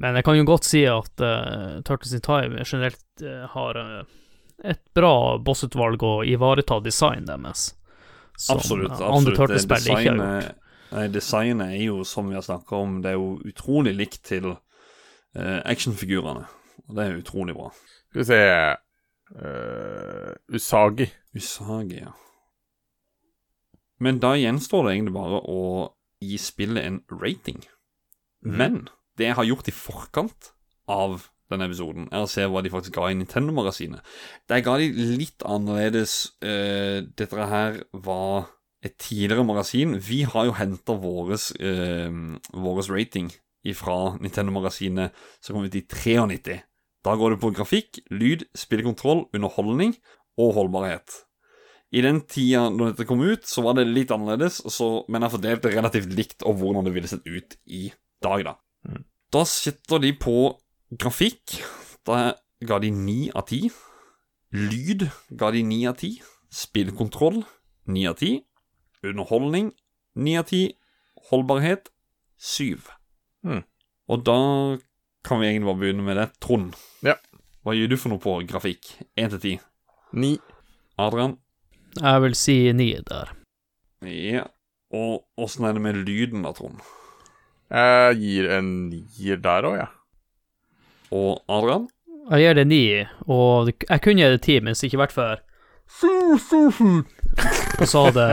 Men 0.00 0.16
jeg 0.16 0.24
kan 0.24 0.38
jo 0.38 0.46
godt 0.48 0.64
si 0.64 0.84
at 0.88 1.20
uh, 1.20 1.80
Turtles 1.84 2.14
in 2.16 2.22
Time 2.24 2.62
generelt 2.64 3.24
uh, 3.26 3.44
har 3.52 3.76
uh, 3.76 4.16
et 4.64 4.80
bra 4.96 5.36
bossutvalg 5.44 6.02
å 6.06 6.14
ivareta 6.28 6.78
design 6.84 7.26
deres. 7.28 7.74
Som 8.40 8.56
Absolutt. 8.60 8.94
eh, 8.94 9.02
andre 9.04 9.34
absolutt. 9.34 9.38
Turtles-spill 9.42 9.86
ikke 9.90 9.96
har 9.98 10.06
gjort. 10.06 10.24
Designet- 10.24 10.66
Nei, 10.90 11.04
designet 11.14 11.68
er 11.76 11.82
jo, 11.84 12.00
som 12.02 12.26
vi 12.26 12.34
har 12.34 12.42
snakka 12.42 12.74
om, 12.82 12.96
det 13.04 13.12
er 13.12 13.18
jo 13.20 13.36
utrolig 13.46 13.92
likt 13.94 14.24
til 14.26 14.48
uh, 14.56 15.60
actionfigurene. 15.70 16.48
Og 16.88 16.96
det 16.96 17.04
er 17.04 17.20
utrolig 17.20 17.54
bra. 17.54 17.68
Skal 18.08 18.18
vi 18.18 18.26
se 18.26 18.40
uh, 19.38 20.32
Usagi. 20.50 21.06
Usagi, 21.36 22.00
ja. 22.00 22.10
Men 24.02 24.18
da 24.18 24.32
gjenstår 24.34 24.88
det 24.88 24.96
egentlig 24.96 25.14
bare 25.14 25.42
å 25.46 25.60
gi 26.24 26.40
spillet 26.40 26.88
en 26.88 26.98
rating. 27.22 27.60
Mm. 28.42 28.56
Men 28.56 28.80
det 29.20 29.30
jeg 29.30 29.38
har 29.38 29.48
gjort 29.48 29.68
i 29.70 29.76
forkant 29.76 30.50
av 30.90 31.28
denne 31.50 31.66
episoden, 31.66 32.06
er 32.14 32.24
å 32.24 32.30
se 32.30 32.46
hva 32.46 32.62
de 32.62 32.70
faktisk 32.72 32.94
ga 32.96 33.08
i 33.10 33.18
Nintendo-magasinet. 33.18 34.06
Der 34.50 34.62
ga 34.64 34.76
de 34.78 34.88
litt 35.18 35.42
annerledes 35.46 36.36
uh, 36.46 37.02
Dette 37.18 37.50
her 37.50 37.80
var 38.06 38.50
et 38.86 38.94
tidligere 39.02 39.44
magasin. 39.44 39.96
Vi 40.00 40.22
har 40.30 40.46
jo 40.48 40.56
henta 40.56 40.96
våres, 40.96 41.50
uh, 41.58 42.10
våres 42.54 42.90
rating 42.92 43.32
fra 43.76 44.16
Nintendo-magasinet 44.22 45.16
som 45.42 45.56
kom 45.56 45.66
ut 45.66 45.76
i 45.76 45.84
93. 45.84 46.60
Da 47.04 47.16
går 47.16 47.34
det 47.34 47.40
på 47.42 47.52
grafikk, 47.56 48.00
lyd, 48.12 48.46
spillekontroll, 48.56 49.26
underholdning 49.36 49.94
og 50.40 50.54
holdbarhet. 50.56 51.24
I 51.90 52.04
den 52.04 52.20
tida 52.30 52.68
da 52.70 52.92
dette 52.92 53.06
kom 53.08 53.22
ut, 53.24 53.46
så 53.48 53.64
var 53.66 53.74
det 53.76 53.88
litt 53.88 54.12
annerledes, 54.14 54.60
så, 54.70 55.02
men 55.10 55.26
jeg 55.26 55.34
fordelte 55.34 55.72
relativt 55.72 56.12
likt 56.14 56.44
og 56.46 56.60
hvordan 56.60 56.86
det 56.86 56.92
ville 56.94 57.10
sett 57.10 57.26
ut 57.26 57.56
i 57.66 57.88
dag, 58.22 58.44
da. 58.46 58.54
Mm. 58.86 59.02
Da 59.32 59.44
sitter 59.46 60.00
de 60.02 60.12
på 60.18 60.34
grafikk. 60.98 61.60
Da 62.06 62.34
ga 62.66 62.78
de 62.82 62.90
ni 62.90 63.30
av 63.34 63.46
ti. 63.50 63.68
Lyd 64.52 65.06
ga 65.38 65.50
de 65.54 65.62
ni 65.66 65.84
av 65.86 65.98
ti. 66.00 66.16
Spillkontroll 66.50 67.42
ni 67.86 68.06
av 68.10 68.18
ti. 68.18 68.40
Underholdning 69.06 69.70
ni 70.18 70.34
av 70.40 70.48
ti. 70.50 70.64
Holdbarhet 71.30 71.90
syv. 72.40 72.88
Mm. 73.46 73.62
Og 74.10 74.24
da 74.26 74.36
kan 75.24 75.40
vi 75.40 75.50
egentlig 75.50 75.68
bare 75.70 75.80
begynne 75.84 76.02
med 76.06 76.16
det. 76.18 76.28
Trond, 76.40 76.74
Ja. 77.04 77.14
hva 77.62 77.74
gir 77.76 77.88
du 77.88 77.96
for 77.96 78.08
noe 78.10 78.18
på 78.18 78.40
grafikk? 78.48 78.96
Én 79.16 79.30
til 79.30 79.40
ti. 79.40 79.60
Ni. 80.12 80.38
Adrian? 80.98 81.38
Jeg 81.96 82.22
vil 82.22 82.34
si 82.34 82.72
ni 82.72 82.92
der. 83.06 83.30
Ja. 84.02 84.44
Og 84.92 85.22
åssen 85.38 85.64
er 85.64 85.72
det 85.72 85.82
med 85.82 85.94
lyden, 86.06 86.42
da, 86.42 86.52
Trond? 86.52 86.80
Jeg 87.70 88.18
gir 88.18 88.50
en 88.58 88.70
nier 88.90 89.40
der 89.42 89.68
òg, 89.68 89.76
jeg. 89.78 89.90
Og 91.14 91.38
Adrian? 91.50 91.88
Jeg 92.30 92.44
gir 92.44 92.58
det 92.58 92.66
ni, 92.70 92.82
og 93.26 93.70
jeg 93.72 94.02
kunne 94.02 94.22
gi 94.22 94.34
det 94.34 94.42
ti, 94.42 94.58
men 94.62 94.74
ikke 94.74 95.00
vært 95.00 95.14
før 95.14 95.40
Og 97.80 97.88
sa 97.88 98.02
det, 98.14 98.28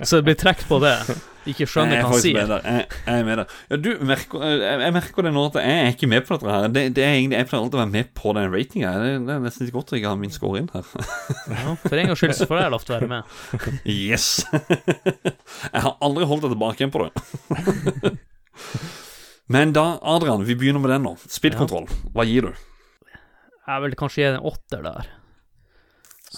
Så 0.00 0.16
det 0.18 0.24
blir 0.24 0.38
trukket 0.40 0.64
på 0.68 0.78
det. 0.80 0.94
Ikke 1.50 1.66
skjønner 1.66 1.98
er 1.98 2.04
hva 2.06 2.12
han 2.14 2.22
sier. 2.22 2.38
med 2.38 2.52
der. 2.52 2.62
Jeg, 2.64 2.86
jeg 3.06 3.18
er 3.18 3.24
med 3.26 3.40
der. 3.40 3.54
Ja, 3.68 3.78
du 3.82 3.88
merker, 4.06 4.44
jeg, 4.46 4.80
jeg 4.84 4.94
merker 4.94 5.26
det 5.26 5.32
nå 5.34 5.44
at 5.50 5.58
jeg 5.58 5.78
er 5.82 5.90
ikke 5.90 6.08
med 6.12 6.26
på 6.26 6.36
dette 6.38 6.54
her. 6.54 6.68
Det, 6.70 6.84
det 6.96 7.04
er 7.04 7.14
egentlig, 7.16 7.38
Jeg 7.40 7.48
pleier 7.50 7.64
alltid 7.64 7.78
å 7.78 7.82
være 7.82 7.92
med 7.96 8.12
på 8.14 8.34
den 8.38 8.50
ratinga. 8.54 8.92
Det, 9.02 9.12
det 9.26 9.34
er 9.34 9.42
nesten 9.42 9.66
litt 9.66 9.74
godt 9.74 9.92
at 9.92 9.98
jeg 9.98 10.06
har 10.06 10.20
min 10.22 10.34
score 10.34 10.62
inn 10.62 10.70
her. 10.72 10.90
Ja, 11.50 11.74
for 11.82 11.98
en 11.98 12.12
gangs 12.12 12.22
skyld 12.22 12.36
så 12.38 12.48
får 12.50 12.62
jeg 12.62 12.74
lov 12.76 12.86
til 12.86 12.94
å 12.94 13.00
være 13.00 13.12
med. 13.16 13.22
Yes! 13.92 14.28
jeg 15.74 15.86
har 15.88 15.96
aldri 15.98 16.28
holdt 16.30 16.46
deg 16.46 16.54
tilbake 16.54 16.84
igjen 16.84 16.94
på 16.94 17.08
det. 17.08 18.16
Men 19.52 19.72
da, 19.76 19.98
Adrian, 20.02 20.44
vi 20.48 20.56
begynner 20.56 20.80
med 20.80 20.90
den 20.94 21.04
nå. 21.06 21.16
Spillkontroll. 21.28 21.88
Hva 22.14 22.24
gir 22.28 22.48
du? 22.48 22.52
Jeg 23.66 23.84
vil 23.84 23.96
kanskje 23.98 24.22
gi 24.22 24.28
en 24.30 24.46
åtter 24.48 24.84
der. 24.86 25.10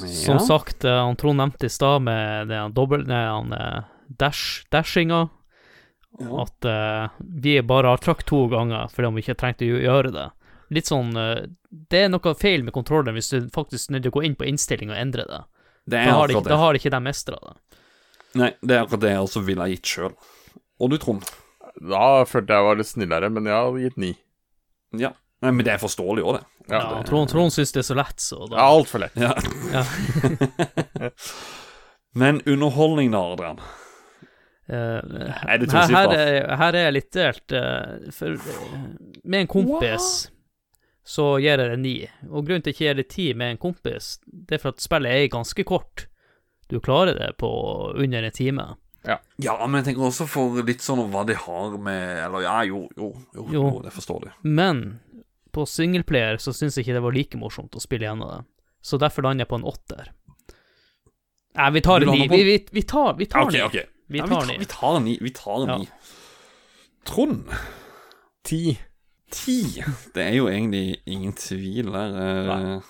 Ja. 0.01 0.07
Som 0.09 0.41
sagt, 0.43 0.85
eh, 0.85 0.99
han 1.05 1.17
Trond 1.17 1.39
nevnte 1.39 1.69
i 1.69 1.73
stad 1.73 2.03
med 2.03 2.51
den 2.51 3.11
han 3.15 3.53
eh, 3.53 3.85
dash, 4.09 4.67
dashinga. 4.71 5.29
Ja. 6.19 6.43
At 6.43 6.65
uh, 6.65 7.11
vi 7.19 7.63
bare 7.63 7.91
har 7.91 7.99
trakt 7.99 8.27
to 8.27 8.45
ganger 8.47 8.87
fordi 8.87 9.09
om 9.09 9.17
vi 9.19 9.23
ikke 9.25 9.35
trengte 9.35 9.67
å 9.67 9.81
gjøre 9.83 10.13
det. 10.15 10.29
Litt 10.71 10.87
sånn 10.87 11.11
uh, 11.19 11.41
Det 11.69 12.05
er 12.05 12.13
noe 12.13 12.35
feil 12.39 12.63
med 12.63 12.71
kontrolleren 12.77 13.19
hvis 13.19 13.33
du 13.33 13.49
faktisk 13.55 13.91
er 13.91 13.97
nødt 13.97 14.07
til 14.07 14.13
å 14.13 14.19
gå 14.21 14.23
inn 14.29 14.37
på 14.39 14.47
innstilling 14.47 14.93
og 14.95 15.01
endre 15.01 15.25
det. 15.27 15.41
Det 15.91 16.05
Da 16.07 16.15
har, 16.15 16.31
de, 16.31 16.39
da 16.47 16.61
har 16.61 16.71
de 16.71 16.79
ikke 16.79 16.95
de 16.95 17.01
mestra 17.03 17.41
det. 17.43 17.81
Nei, 18.39 18.53
det 18.63 18.77
er 18.77 18.85
akkurat 18.85 19.03
det 19.03 19.11
jeg 19.11 19.27
også 19.27 19.43
ville 19.47 19.67
ha 19.67 19.75
gitt 19.75 19.91
sjøl. 19.91 20.15
Og 20.83 20.95
du, 20.95 21.01
Trond? 21.03 21.27
Da 21.81 22.25
følte 22.29 22.55
jeg 22.55 22.67
var 22.69 22.79
litt 22.79 22.91
snillere, 22.91 23.31
men 23.35 23.49
jeg 23.51 23.59
hadde 23.59 23.85
gitt 23.85 24.01
ni. 24.01 24.13
Ja. 25.01 25.13
Nei, 25.45 25.51
men 25.53 25.67
det 25.67 25.75
er 25.75 25.83
forståelig 25.83 26.25
òg, 26.25 26.37
det. 26.39 26.45
Ja, 26.71 26.81
Ja, 26.81 27.01
Trond, 27.05 27.29
Trond 27.29 27.53
syns 27.53 27.75
det 27.75 27.83
er 27.83 27.89
så 27.91 27.97
lett, 27.99 28.21
så 28.23 28.47
da 28.49 28.57
Ja, 28.57 28.69
altfor 28.73 29.03
lett. 29.03 29.17
Ja. 29.21 29.35
Ja. 29.75 31.11
Men 32.15 32.39
underholdning, 32.47 33.11
da, 33.11 33.25
Adrian? 33.33 33.59
Uh, 34.71 35.03
Er 35.51 35.59
det 35.59 35.73
her, 35.73 35.91
her, 35.91 36.13
er, 36.15 36.57
her 36.57 36.77
er 36.79 36.87
jeg 36.87 36.95
litt 36.95 37.11
delt. 37.13 37.53
Uh, 37.53 38.07
for 38.15 38.39
uh, 38.39 38.79
med 39.25 39.43
en 39.43 39.51
kompis 39.51 40.31
så 41.05 41.35
gir 41.43 41.61
jeg 41.61 41.69
det 41.75 41.81
ni. 41.83 41.97
Og 42.31 42.47
grunnen 42.47 42.65
til 42.65 42.71
at 42.73 42.79
jeg 42.79 42.79
ikke 42.79 42.87
gir 42.87 43.01
det 43.03 43.09
ti 43.13 43.27
med 43.37 43.55
en 43.55 43.61
kompis, 43.61 44.15
det 44.25 44.57
er 44.57 44.63
for 44.63 44.73
at 44.73 44.81
spillet 44.81 45.13
er 45.13 45.33
ganske 45.35 45.67
kort. 45.69 46.07
Du 46.73 46.79
klarer 46.81 47.19
det 47.19 47.35
på 47.43 47.51
under 47.93 48.25
en 48.25 48.33
time. 48.33 48.65
Ja, 49.05 49.55
men 49.67 49.81
jeg 49.83 49.89
tenker 49.91 50.07
også 50.09 50.27
for 50.31 50.63
litt 50.65 50.81
sånn 50.85 51.03
hva 51.13 51.25
de 51.29 51.35
har 51.37 51.75
med 51.83 52.19
Eller 52.25 52.45
ja, 52.47 52.55
jo, 52.65 52.85
jo, 52.97 53.11
jo, 53.35 53.43
jo. 53.53 53.53
Jo. 53.53 53.83
det 53.85 53.93
forstår 53.93 54.21
de. 54.25 54.31
Men 54.49 55.01
på 55.55 55.67
singleplayer 55.69 56.39
så 56.43 56.55
syns 56.57 56.79
jeg 56.79 56.87
ikke 56.87 56.97
det 56.97 57.03
var 57.05 57.13
like 57.15 57.39
morsomt 57.39 57.77
å 57.77 57.83
spille 57.83 58.07
gjennom 58.09 58.31
det. 58.33 58.41
Så 58.85 58.99
derfor 58.99 59.23
lander 59.27 59.45
jeg 59.45 59.51
på 59.53 59.59
en 59.61 59.67
åtter. 59.69 60.09
Nei, 61.55 61.69
vi 61.77 61.81
tar 61.85 62.01
en 62.03 62.11
ni. 62.11 62.25
på- 62.29 62.35
Vi, 62.35 62.45
vi, 62.49 62.57
vi 62.73 62.83
tar, 62.83 63.13
vi 63.21 63.27
tar 63.27 63.45
okay, 63.47 63.61
ni. 63.61 63.67
ok. 63.67 63.77
Vi 64.09 64.19
Ja, 64.19 64.27
tar 64.27 64.41
vi, 64.47 64.47
ni. 64.47 64.53
tar, 64.53 64.59
vi 64.59 64.67
tar 64.67 65.01
ni. 65.01 65.19
Vi 65.21 65.31
tar 65.31 65.69
Ja. 65.69 65.79
Trond? 67.05 67.49
Ti. 68.45 68.79
Ti. 69.31 69.83
Det 70.15 70.23
er 70.25 70.35
jo 70.37 70.47
egentlig 70.49 70.97
ingen 71.07 71.33
tvil 71.33 71.93
der. 71.93 72.19
Nei. 72.49 72.81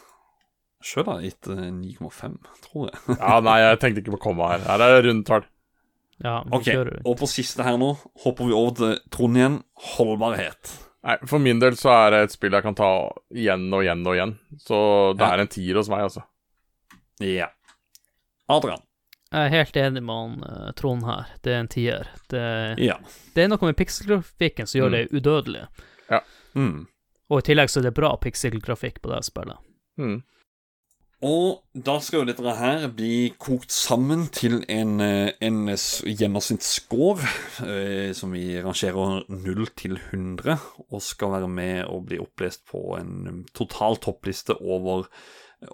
Sjøl 0.85 1.07
har 1.09 1.21
jeg 1.23 1.33
gitt 1.33 1.49
eh, 1.49 1.71
9,5, 1.73 2.35
tror 2.67 2.91
jeg. 2.91 3.17
Ja, 3.19 3.39
nei, 3.41 3.59
jeg 3.63 3.79
tenkte 3.81 4.03
ikke 4.03 4.17
på 4.19 4.23
komma 4.27 4.51
her. 4.53 4.65
Her 4.69 4.83
er 4.85 4.97
det 5.01 5.05
rundtall. 5.09 5.47
Ja, 6.23 6.43
vi 6.47 6.51
Ok, 6.57 6.65
kjører. 6.69 7.01
og 7.05 7.17
på 7.19 7.27
siste 7.29 7.63
her 7.67 7.77
nå 7.81 7.97
hopper 8.23 8.47
vi 8.47 8.53
over 8.55 8.75
til 8.79 8.99
Trond 9.11 9.37
igjen. 9.37 9.57
Holdbarhet. 9.97 10.75
Nei, 11.05 11.17
For 11.27 11.39
min 11.43 11.59
del 11.61 11.73
så 11.77 11.91
er 12.07 12.11
det 12.15 12.21
et 12.29 12.31
spill 12.33 12.53
jeg 12.53 12.63
kan 12.63 12.75
ta 12.79 13.11
igjen 13.35 13.67
og 13.75 13.83
igjen 13.85 14.07
og 14.07 14.15
igjen. 14.15 14.39
Så 14.63 14.79
det 15.19 15.27
Ja. 15.27 15.35
er 15.35 15.41
en 15.41 15.49
tier 15.49 15.75
hos 15.77 15.89
meg, 15.89 16.01
altså. 16.07 16.23
Ja. 17.21 17.49
Adrian. 18.49 18.81
Jeg 19.33 19.47
er 19.47 19.65
helt 19.65 19.77
enig 19.77 20.03
med 20.03 20.15
han 20.15 20.45
eh, 20.45 20.73
Trond 20.79 21.05
her. 21.05 21.27
Det 21.43 21.53
er 21.53 21.61
en 21.61 21.69
tier. 21.69 22.07
Det, 22.31 22.79
Ja. 22.79 22.97
det 23.35 23.45
er 23.45 23.49
noe 23.49 23.59
med 23.67 23.77
pikselgrafikken 23.77 24.67
som 24.67 24.81
gjør 24.81 24.91
det 24.91 25.09
udødelig. 25.13 25.67
Mm. 26.55 26.87
Og 27.31 27.39
i 27.41 27.43
tillegg 27.43 27.69
så 27.69 27.81
er 27.81 27.89
det 27.89 27.95
bra 27.97 28.17
pikselgrafikk 28.17 29.01
på 29.03 29.11
det 29.11 29.25
spillet. 29.27 29.57
Mm. 29.99 30.23
Og 31.25 31.63
da 31.73 31.95
skal 32.05 32.21
jo 32.21 32.27
dette 32.29 32.55
her 32.59 32.83
bli 32.93 33.31
kokt 33.41 33.73
sammen 33.73 34.27
til 34.35 34.59
en, 34.69 34.99
eh, 35.01 35.31
en 35.41 35.63
gjennomsnittsscore, 35.73 37.25
eh, 37.65 38.13
som 38.13 38.35
vi 38.35 38.59
rangerer 38.61 39.25
0 39.33 39.67
til 39.77 39.97
100, 39.97 40.59
og 40.91 41.01
skal 41.03 41.33
være 41.39 41.49
med 41.49 41.85
og 41.87 42.05
bli 42.11 42.19
opplest 42.21 42.67
på 42.69 42.99
en 42.99 43.47
total 43.57 43.97
toppliste 44.05 44.59
over 44.61 45.07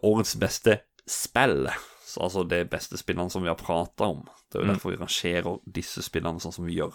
årets 0.06 0.36
beste 0.38 0.78
spill. 1.08 1.66
Så 2.06 2.22
altså 2.22 2.46
de 2.48 2.64
beste 2.70 2.98
spillene 2.98 3.30
som 3.30 3.42
vi 3.42 3.48
har 3.50 3.58
prata 3.58 4.06
om. 4.10 4.22
Det 4.52 4.58
er 4.60 4.64
jo 4.64 4.70
Mm. 4.70 4.74
derfor 4.74 4.90
vi 4.90 5.02
rangerer 5.02 5.60
disse 5.66 6.02
spillene 6.02 6.40
sånn 6.40 6.52
som 6.54 6.64
vi 6.66 6.76
gjør. 6.78 6.94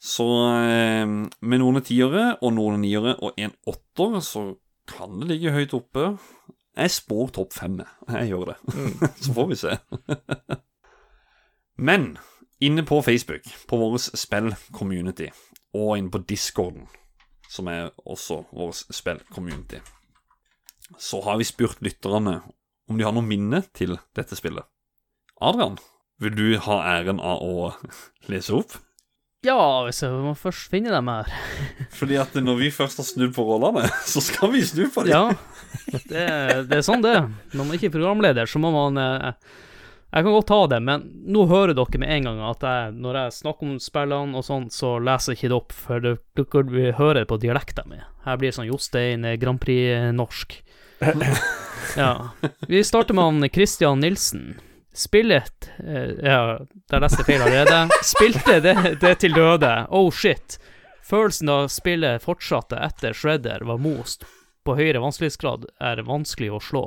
Så 0.00 0.24
eh, 0.52 1.06
med 1.06 1.58
noen 1.60 1.82
tiere 1.82 2.36
og 2.42 2.52
noen 2.54 2.80
niere 2.80 3.16
og 3.22 3.32
en 3.38 3.52
åtter, 3.66 4.20
så 4.20 4.56
kan 4.86 5.18
det 5.20 5.28
ligge 5.28 5.50
høyt 5.54 5.72
oppe. 5.72 6.18
Jeg 6.74 6.90
spår 6.90 7.32
topp 7.36 7.54
fem, 7.54 7.78
jeg. 7.82 7.90
jeg 8.18 8.32
gjør 8.32 8.52
det. 8.52 8.56
Så 9.22 9.34
får 9.36 9.50
vi 9.50 9.58
se. 9.60 9.76
Men 11.78 12.14
inne 12.64 12.84
på 12.86 13.00
Facebook, 13.02 13.46
på 13.68 13.78
vår 13.78 13.98
spill-community, 13.98 15.30
og 15.74 15.98
inne 15.98 16.10
på 16.10 16.22
Discorden, 16.28 16.86
som 17.50 17.68
er 17.70 17.90
også 18.06 18.44
vår 18.54 18.72
spill-community, 18.94 19.82
så 21.00 21.20
har 21.24 21.38
vi 21.40 21.46
spurt 21.48 21.80
lytterne 21.82 22.40
om 22.88 22.98
de 22.98 23.04
har 23.06 23.14
noe 23.16 23.24
minne 23.24 23.62
til 23.74 23.96
dette 24.16 24.36
spillet. 24.36 24.66
Adrian, 25.40 25.78
vil 26.20 26.34
du 26.36 26.48
ha 26.66 26.80
æren 26.94 27.22
av 27.22 27.42
å 27.42 27.70
lese 28.30 28.54
opp? 28.54 28.76
Ja, 29.44 29.58
hvis 29.84 30.00
jeg 30.00 30.12
må 30.24 30.32
først 30.40 30.70
finne 30.72 30.92
dem 30.94 31.08
her. 31.10 31.28
Fordi 31.92 32.16
at 32.16 32.36
når 32.40 32.62
vi 32.62 32.70
først 32.72 33.02
har 33.02 33.04
snudd 33.04 33.34
på 33.36 33.44
rollene, 33.44 33.90
så 34.08 34.22
skal 34.24 34.54
vi 34.54 34.62
snu 34.64 34.86
på 34.88 35.04
dem. 35.04 35.12
Ja, 35.12 35.53
det, 36.10 36.24
det 36.70 36.80
er 36.80 36.84
sånn 36.86 37.04
det 37.04 37.14
er. 37.18 37.28
Når 37.54 37.68
man 37.68 37.76
ikke 37.76 37.90
er 37.90 37.94
programleder, 37.98 38.50
så 38.50 38.60
må 38.62 38.70
man 38.74 38.98
eh, 39.00 39.32
Jeg 40.14 40.26
kan 40.26 40.36
godt 40.36 40.48
ta 40.50 40.60
det, 40.70 40.80
men 40.86 41.06
nå 41.34 41.46
hører 41.50 41.74
dere 41.74 42.00
med 42.02 42.12
en 42.16 42.28
gang 42.30 42.42
at 42.50 42.66
jeg, 42.68 42.94
når 43.02 43.20
jeg 43.20 43.36
snakker 43.40 43.70
om 43.70 43.78
spillene 43.82 44.38
og 44.38 44.46
sånn, 44.46 44.68
så 44.70 44.96
leser 45.02 45.34
jeg 45.34 45.40
ikke 45.40 45.52
det 45.52 45.58
opp, 45.58 45.74
for 45.74 46.04
dere 46.08 46.64
vil 46.70 46.92
høre 47.00 47.22
det 47.22 47.30
på 47.32 47.40
dialekten 47.42 47.90
mi. 47.90 47.98
Her 48.24 48.38
blir 48.40 48.52
det 48.52 48.58
sånn 48.58 48.70
Jostein 48.70 49.26
eh, 49.28 49.38
Grand 49.40 49.62
Prix-norsk. 49.62 50.60
Ja. 51.94 52.30
Vi 52.64 52.80
starter 52.84 53.14
med 53.14 53.24
han 53.24 53.48
Christian 53.52 54.00
Nilsen. 54.00 54.54
Spillet 54.94 55.70
eh, 55.78 56.14
Ja, 56.22 56.58
der 56.90 57.02
leste 57.02 57.20
jeg 57.22 57.28
feil 57.28 57.42
allerede. 57.44 57.98
Spilte 58.06 58.60
det, 58.64 58.74
det 59.02 59.12
til 59.22 59.34
døde. 59.36 59.72
Oh 59.94 60.08
shit. 60.10 60.56
Følelsen 61.04 61.50
av 61.52 61.68
spillet 61.68 62.22
fortsatte 62.24 62.78
etter 62.80 63.12
Shredder 63.12 63.66
var 63.68 63.82
most 63.82 64.24
på 64.64 64.76
høyere 64.78 65.02
vanskelighetsgrad, 65.04 65.66
er 65.80 66.02
vanskelig 66.06 66.50
å 66.54 66.60
slå. 66.62 66.84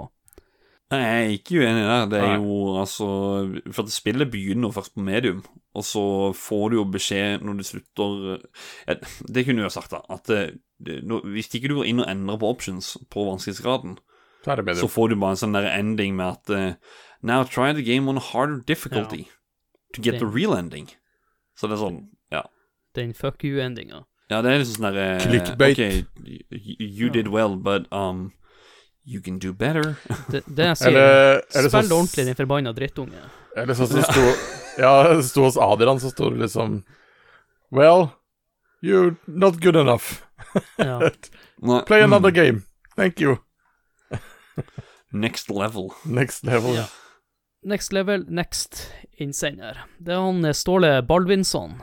Nei, 0.87 0.99
Jeg 1.03 1.23
er 1.23 1.33
ikke 1.35 1.57
uenig 1.59 1.83
der. 1.83 2.05
Det 2.11 2.19
er 2.23 2.35
jo 2.39 2.57
altså 2.79 3.07
For 3.75 3.83
at 3.83 3.91
spillet 3.91 4.29
begynner 4.31 4.71
først 4.71 4.93
på 4.95 5.03
medium, 5.03 5.41
og 5.75 5.83
så 5.83 6.03
får 6.37 6.69
du 6.71 6.77
jo 6.77 6.85
beskjed 6.93 7.43
når 7.43 7.57
du 7.59 7.63
slutter 7.67 8.45
Det 9.27 9.43
kunne 9.43 9.59
du 9.59 9.65
jo 9.65 9.73
sagt, 9.73 9.91
da. 9.91 9.99
At 10.07 10.31
når, 10.31 11.27
hvis 11.33 11.51
ikke 11.51 11.73
du 11.73 11.79
går 11.81 11.89
inn 11.91 11.99
og 11.99 12.07
endrer 12.07 12.39
på 12.39 12.51
options 12.53 12.93
på 13.11 13.25
vanskelighetsgraden, 13.27 13.97
Så 14.45 14.53
er 14.53 14.61
det 14.63 14.77
så 14.79 14.87
får 14.87 15.09
du 15.11 15.15
bare 15.19 15.35
en 15.35 15.41
sånn 15.43 15.57
der 15.57 15.67
ending 15.73 16.15
med 16.15 16.37
at 16.37 16.49
eh, 16.55 16.73
Now 17.21 17.43
try 17.43 17.73
the 17.73 17.83
game 17.83 18.07
on 18.07 18.17
a 18.17 18.23
harder 18.23 18.61
difficulty 18.63 19.25
to 19.93 20.01
get 20.01 20.19
den, 20.19 20.21
the 20.21 20.29
real 20.31 20.53
ending. 20.55 20.87
Så 21.57 21.67
det 21.67 21.75
er 21.75 21.81
sånn, 21.81 21.97
ja. 22.31 22.43
Den 22.95 23.11
fuck 23.17 23.43
you-endinga. 23.43 24.05
Ja, 24.27 24.41
det 24.43 24.51
er 24.51 24.59
liksom 24.61 24.81
sånn 24.81 24.89
derre 24.89 25.19
Clickbate. 25.23 25.71
Okay, 25.71 26.05
you, 26.79 27.09
did 27.09 27.29
well, 27.31 27.55
but 27.55 27.87
um 27.91 28.31
You 29.07 29.21
can 29.23 29.39
do 29.39 29.53
better. 29.53 29.95
Det, 30.31 30.41
det 30.51 30.65
jeg 30.65 30.77
sier, 30.81 30.89
Eller, 30.89 31.41
eller 31.55 31.71
spill 31.71 31.85
sånn 31.87 31.93
ordentlig, 31.95 32.25
din 32.27 32.35
forbanna 32.35 32.73
drittunge. 32.75 33.21
Eller 33.55 33.77
sånn 33.77 33.87
som 33.93 34.03
sto 34.03 34.25
Ja, 34.81 34.91
det 35.13 35.23
sto 35.29 35.45
hos 35.47 35.55
Adrian, 35.55 36.01
så 36.03 36.11
sto 36.11 36.27
det 36.33 36.43
liksom 36.43 36.81
Well, 37.71 38.09
you're 38.83 39.15
not 39.27 39.61
good 39.63 39.79
enough. 39.79 40.23
Play 40.77 42.03
mm, 42.03 42.03
another 42.03 42.31
game. 42.31 42.63
Thank 42.95 43.19
you. 43.21 43.39
Next 45.11 45.49
level. 45.49 45.93
Next 46.05 46.43
level. 46.43 46.75
Ja. 46.75 46.85
Next 47.63 47.91
level, 47.91 48.25
next 48.29 48.91
innsender. 49.17 49.81
Det 49.99 50.13
er 50.13 50.21
han 50.23 50.45
eh, 50.45 50.55
Ståle 50.55 51.01
Baldvinsson. 51.03 51.81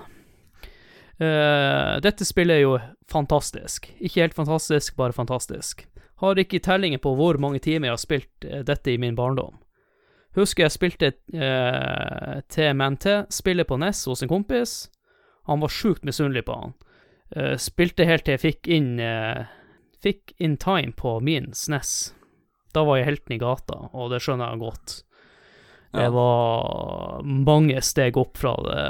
Eh, 1.24 1.96
dette 2.04 2.26
spillet 2.28 2.58
er 2.58 2.64
jo 2.64 2.78
fantastisk. 3.10 3.88
Ikke 3.98 4.24
helt 4.24 4.36
fantastisk, 4.36 4.96
bare 5.00 5.16
fantastisk. 5.16 5.86
Har 6.22 6.38
ikke 6.38 6.62
tellinger 6.62 7.00
på 7.02 7.14
hvor 7.18 7.38
mange 7.40 7.62
timer 7.64 7.90
jeg 7.90 7.96
har 7.96 8.02
spilt 8.02 8.48
eh, 8.48 8.64
dette 8.66 8.92
i 8.92 8.98
min 9.00 9.16
barndom. 9.18 9.56
Husker 10.34 10.64
jeg 10.64 10.74
spilte 10.74 11.12
uh, 11.38 12.40
TMNT, 12.50 13.06
spillet 13.30 13.68
på 13.70 13.76
NES 13.78 14.00
hos 14.10 14.24
en 14.24 14.32
kompis. 14.32 14.72
Han 15.46 15.62
var 15.62 15.70
sjukt 15.70 16.02
misunnelig 16.02 16.42
på 16.48 16.56
han. 16.58 16.74
Eh, 17.30 17.54
spilte 17.60 18.06
helt 18.08 18.26
til 18.26 18.36
jeg 18.36 18.42
fikk 18.42 18.68
inn 18.70 18.98
eh, 19.02 19.46
Fikk 20.04 20.34
in 20.42 20.58
time 20.60 20.92
på 20.92 21.16
min 21.24 21.46
SNES. 21.56 22.12
Da 22.76 22.82
var 22.84 22.98
jeg 22.98 23.06
helten 23.08 23.32
i 23.32 23.40
gata, 23.40 23.78
og 23.96 24.10
det 24.12 24.18
skjønner 24.20 24.52
jeg 24.52 24.60
godt. 24.60 24.96
Det 25.94 26.08
var 26.12 27.22
mange 27.24 27.80
steg 27.86 28.18
opp 28.20 28.36
fra 28.36 28.52
det 28.66 28.82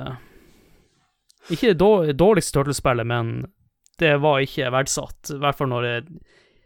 Ikke 1.53 1.73
det 1.73 2.17
dårligste 2.21 2.57
Turtles-spillet, 2.57 3.07
men 3.07 3.35
det 4.01 4.15
var 4.23 4.41
ikke 4.43 4.73
verdsatt. 4.75 5.35
I 5.35 5.41
hvert 5.43 5.59
fall 5.59 5.71
når 5.71 5.89
det, 5.89 5.97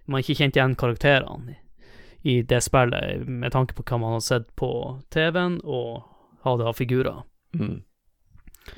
man 0.07 0.23
ikke 0.23 0.39
kjente 0.39 0.61
igjen 0.61 0.79
karakterene 0.79 1.59
i 2.29 2.41
det 2.43 2.61
spillet, 2.65 3.27
med 3.27 3.53
tanke 3.55 3.77
på 3.77 3.85
hva 3.87 3.99
man 4.03 4.17
har 4.17 4.25
sett 4.25 4.49
på 4.59 4.71
TV-en 5.15 5.61
og 5.65 6.07
hadde 6.47 6.71
av 6.71 6.79
figurer. 6.79 7.23
Mm. 7.59 7.81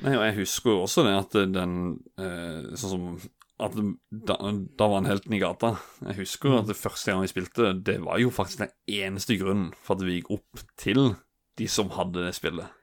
Nei, 0.01 0.15
og 0.15 0.25
jeg 0.25 0.37
husker 0.39 0.73
jo 0.73 0.83
også 0.85 1.03
det 1.03 1.13
at 1.19 1.33
den 1.51 1.73
eh, 2.15 2.69
Sånn 2.79 2.91
som 2.93 3.07
at 3.61 3.75
da, 3.75 4.37
da 4.39 4.87
var 4.87 5.01
han 5.01 5.09
helten 5.09 5.35
i 5.35 5.41
gata. 5.41 5.75
Jeg 6.07 6.23
husker 6.23 6.49
jo 6.49 6.59
at 6.63 6.69
det 6.71 6.79
første 6.79 7.11
gang 7.11 7.21
vi 7.21 7.29
spilte, 7.29 7.73
det 7.77 7.99
var 8.01 8.17
jo 8.17 8.31
faktisk 8.33 8.63
den 8.63 8.71
eneste 8.89 9.37
grunnen 9.37 9.69
for 9.77 9.97
at 9.99 10.05
vi 10.07 10.17
gikk 10.17 10.31
opp 10.33 10.63
til 10.81 11.11
de 11.61 11.67
som 11.69 11.91
hadde 11.93 12.23
det 12.25 12.33
spillet. 12.33 12.73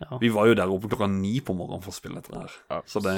Ja. 0.00 0.18
Vi 0.20 0.28
var 0.30 0.46
jo 0.46 0.54
der 0.54 0.70
oppe 0.70 0.88
klokka 0.88 1.08
ni 1.10 1.40
på 1.40 1.54
morgenen 1.58 1.82
for 1.82 1.90
å 1.90 1.96
spille 1.96 2.20
dette 2.20 2.36
her. 2.38 2.50
Ja. 2.70 2.82
Så 2.86 3.02
det 3.02 3.14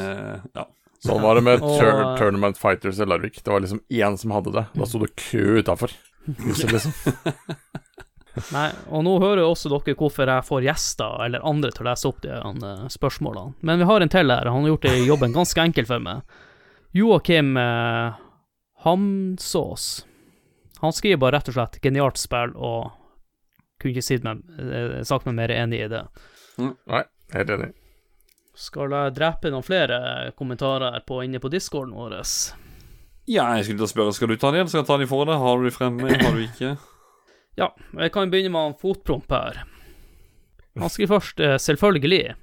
Ja. 0.57 0.67
Sånn 1.01 1.23
var 1.23 1.35
det 1.35 1.43
med 1.45 1.63
Og- 1.63 1.79
Tur 1.81 2.17
Tournament 2.19 2.59
Fighters 2.61 2.99
i 3.01 3.05
Larvik. 3.09 3.43
Det 3.43 3.49
var 3.51 3.61
liksom 3.61 3.81
én 3.91 4.19
som 4.19 4.31
hadde 4.33 4.53
det. 4.53 4.67
Da 4.75 4.85
sto 4.85 4.99
det 4.99 5.15
kø 5.17 5.63
utafor. 5.63 5.91
Liksom. 6.29 6.93
Nei, 8.55 8.69
og 8.95 9.03
nå 9.05 9.17
hører 9.21 9.41
jo 9.43 9.49
også 9.53 9.69
dere 9.73 9.97
hvorfor 9.99 10.29
jeg 10.31 10.45
får 10.47 10.63
gjester 10.63 11.25
eller 11.25 11.43
andre 11.45 11.71
til 11.75 11.83
å 11.85 11.89
lese 11.91 12.07
opp 12.09 12.21
de 12.23 12.31
eh, 12.31 12.85
spørsmålene. 12.93 13.55
Men 13.67 13.81
vi 13.81 13.89
har 13.89 14.01
en 14.05 14.09
til 14.13 14.31
her. 14.31 14.45
Han 14.47 14.63
har 14.63 14.71
gjort 14.75 14.83
det- 14.87 15.07
jobben 15.09 15.33
ganske 15.35 15.65
enkel 15.65 15.87
for 15.89 15.99
meg. 16.05 16.23
Joakim 16.95 17.57
eh, 17.57 18.13
Hamsås. 18.85 20.05
Han 20.81 20.93
skriver 20.93 21.19
bare 21.21 21.37
rett 21.39 21.49
og 21.49 21.55
slett 21.55 21.81
'genialt 21.83 22.17
spill', 22.17 22.55
og 22.57 22.93
kunne 23.81 23.93
ikke 23.95 24.05
si 24.05 24.17
meg, 24.23 24.41
eh, 24.59 25.03
sagt 25.03 25.27
meg 25.27 25.35
mer 25.35 25.49
enig 25.49 25.85
i 25.85 25.89
det. 25.89 26.05
Nei, 26.91 27.03
helt 27.35 27.53
enig. 27.57 27.71
Skal 28.61 28.93
jeg 28.93 29.15
drepe 29.17 29.51
noen 29.53 29.65
flere 29.65 29.99
kommentarer 30.37 30.99
på, 31.07 31.23
inne 31.25 31.41
på 31.41 31.51
discorden 31.53 31.95
vår? 31.97 32.19
Ja, 33.31 33.47
jeg 33.57 33.65
skulle 33.69 33.85
da 33.85 33.89
spørre, 33.89 34.13
skal 34.17 34.29
du 34.33 34.37
ta 34.37 34.51
den 34.51 34.61
igjen? 34.61 34.71
skal 34.73 34.83
jeg 34.83 34.89
ta 34.91 34.99
den 35.01 35.09
for 35.11 35.29
deg? 35.29 35.39
Har 35.41 35.59
du 35.61 35.69
de 35.69 35.75
fremme, 35.75 36.11
har 36.11 36.37
du 36.37 36.43
ikke? 36.45 36.75
Ja, 37.61 37.71
jeg 38.03 38.13
kan 38.15 38.31
begynne 38.33 38.53
med 38.55 38.73
en 38.73 38.79
fotpromp 38.81 39.31
her. 39.33 39.63
Han 40.81 40.91
skriver 40.93 41.19
først 41.19 41.41
eh, 41.41 41.57
'selvfølgelig', 41.59 42.35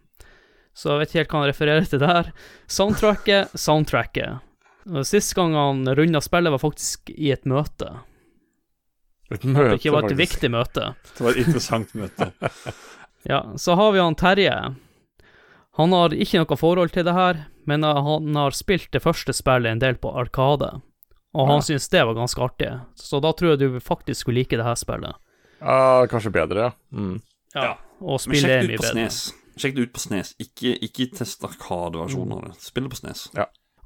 så 0.78 0.92
jeg 0.92 1.00
vet 1.00 1.10
ikke 1.10 1.20
helt 1.22 1.32
hva 1.32 1.40
han 1.42 1.50
refererer 1.50 1.88
til 1.90 2.00
der. 2.04 2.32
Soundtracket, 2.68 3.54
soundtracket. 3.58 4.44
Sist 5.04 5.34
gang 5.36 5.56
han 5.58 5.88
runda 5.98 6.22
spillet, 6.22 6.52
var 6.54 6.62
faktisk 6.62 7.10
i 7.12 7.32
et 7.34 7.46
møte. 7.50 7.90
Et 9.32 9.44
møte, 9.44 9.74
Det 9.74 9.80
ikke 9.82 9.92
var 9.92 10.06
et 10.06 10.12
faktisk. 10.12 10.22
viktig 10.22 10.52
møte. 10.54 10.84
Det 11.18 11.24
var 11.26 11.32
et 11.32 11.42
interessant 11.44 11.96
møte. 11.98 12.32
Ja, 13.24 13.58
så 13.58 13.76
har 13.76 13.92
vi 13.92 14.00
han 14.00 14.16
Terje. 14.16 14.76
Han 15.78 15.94
har 15.94 16.14
ikke 16.14 16.42
noe 16.42 16.58
forhold 16.58 16.92
til 16.94 17.06
det 17.06 17.14
her, 17.14 17.46
men 17.66 17.84
han 17.84 18.36
har 18.36 18.56
spilt 18.56 18.90
det 18.92 19.04
første 19.04 19.34
spillet 19.36 19.72
en 19.72 19.80
del 19.84 19.96
på 20.02 20.14
Arkade, 20.18 20.82
og 21.34 21.48
han 21.48 21.60
Ja. 21.60 21.66
syns 21.68 21.90
det 21.90 22.06
var 22.06 22.16
ganske 22.16 22.42
artig. 22.42 22.82
Så 22.96 23.22
da 23.22 23.32
tror 23.34 23.54
jeg 23.54 23.60
du 23.60 23.80
faktisk 23.80 24.22
skulle 24.22 24.40
like 24.42 24.58
det 24.58 24.66
her 24.66 24.76
spillet. 24.76 25.16
Ja, 25.62 26.06
kanskje 26.08 26.32
bedre, 26.32 26.58
ja. 26.58 26.72
Mm. 26.92 27.22
Ja. 27.54 27.78
Og 28.02 28.20
spillet 28.22 28.50
er 28.50 28.64
mye 28.68 28.78
bedre. 28.78 28.94
Snes. 28.94 29.34
Sjekk 29.58 29.76
det 29.76 29.82
ut 29.88 29.94
på 29.94 30.00
Snes. 30.00 30.36
Ikke, 30.40 30.76
ikke 30.86 31.08
test 31.18 31.42
Arkade-versjonen 31.44 32.34
av 32.38 32.42
det. 32.46 32.56
Spill 32.62 32.86
det 32.86 32.92
på 32.94 33.00
Snes. 33.02 33.28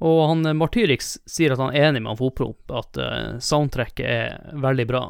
Og 0.02 0.28
han 0.28 0.46
eh, 0.46 0.54
Martyrix 0.58 1.18
sier 1.30 1.54
at 1.54 1.60
han 1.62 1.74
er 1.76 1.90
enig 1.92 2.02
med 2.02 2.12
han 2.12 2.18
Fotprop, 2.20 2.60
at 2.74 2.98
uh, 2.98 3.38
soundtracket 3.40 4.06
er 4.06 4.56
veldig 4.60 4.88
bra. 4.90 5.04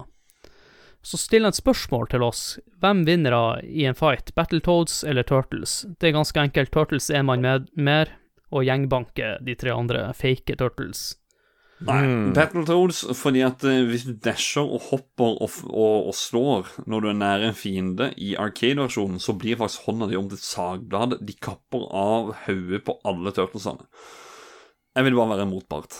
Så 1.02 1.18
stiller 1.18 1.50
han 1.50 1.56
et 1.56 1.62
spørsmål 1.62 2.10
til 2.12 2.24
oss. 2.26 2.60
Hvem 2.82 3.06
vinner 3.08 3.34
av 3.34 3.64
i 3.66 3.88
en 3.90 3.98
fight, 3.98 4.34
Battletoads 4.38 5.04
eller 5.04 5.26
Turtles? 5.26 5.82
Det 6.00 6.12
er 6.12 6.18
ganske 6.20 6.44
enkelt. 6.44 6.72
Turtles 6.74 7.10
er 7.10 7.24
man 7.26 7.42
med 7.42 7.72
mer, 7.74 8.12
og 8.52 8.68
gjengbanker 8.68 9.40
de 9.42 9.56
tre 9.58 9.74
andre 9.74 10.12
fake 10.18 10.58
Turtles. 10.60 11.16
Nei, 11.82 12.04
Mm. 12.06 12.34
Battletoads 12.38 13.00
fordi 13.18 13.42
at 13.42 13.64
eh, 13.66 13.80
hvis 13.90 14.04
du 14.06 14.14
dasher 14.14 14.62
og 14.62 14.84
hopper 14.92 15.32
og, 15.42 15.50
og, 15.66 16.12
og 16.12 16.14
slår 16.14 16.68
når 16.86 17.02
du 17.02 17.08
er 17.10 17.18
nær 17.18 17.46
en 17.48 17.58
fiende 17.58 18.12
i 18.22 18.36
Arcade-versjonen, 18.38 19.18
så 19.18 19.34
blir 19.34 19.58
faktisk 19.58 19.88
hånda 19.88 20.06
di 20.12 20.20
om 20.20 20.30
til 20.30 20.38
et 20.38 20.46
sagblad. 20.46 21.18
De 21.26 21.34
kapper 21.42 21.88
av 21.90 22.36
hodet 22.46 22.84
på 22.86 23.00
alle 23.10 23.34
turtlesene. 23.34 23.88
Jeg 24.94 25.08
vil 25.08 25.18
bare 25.18 25.34
være 25.34 25.48
en 25.48 25.56
motpart. 25.56 25.98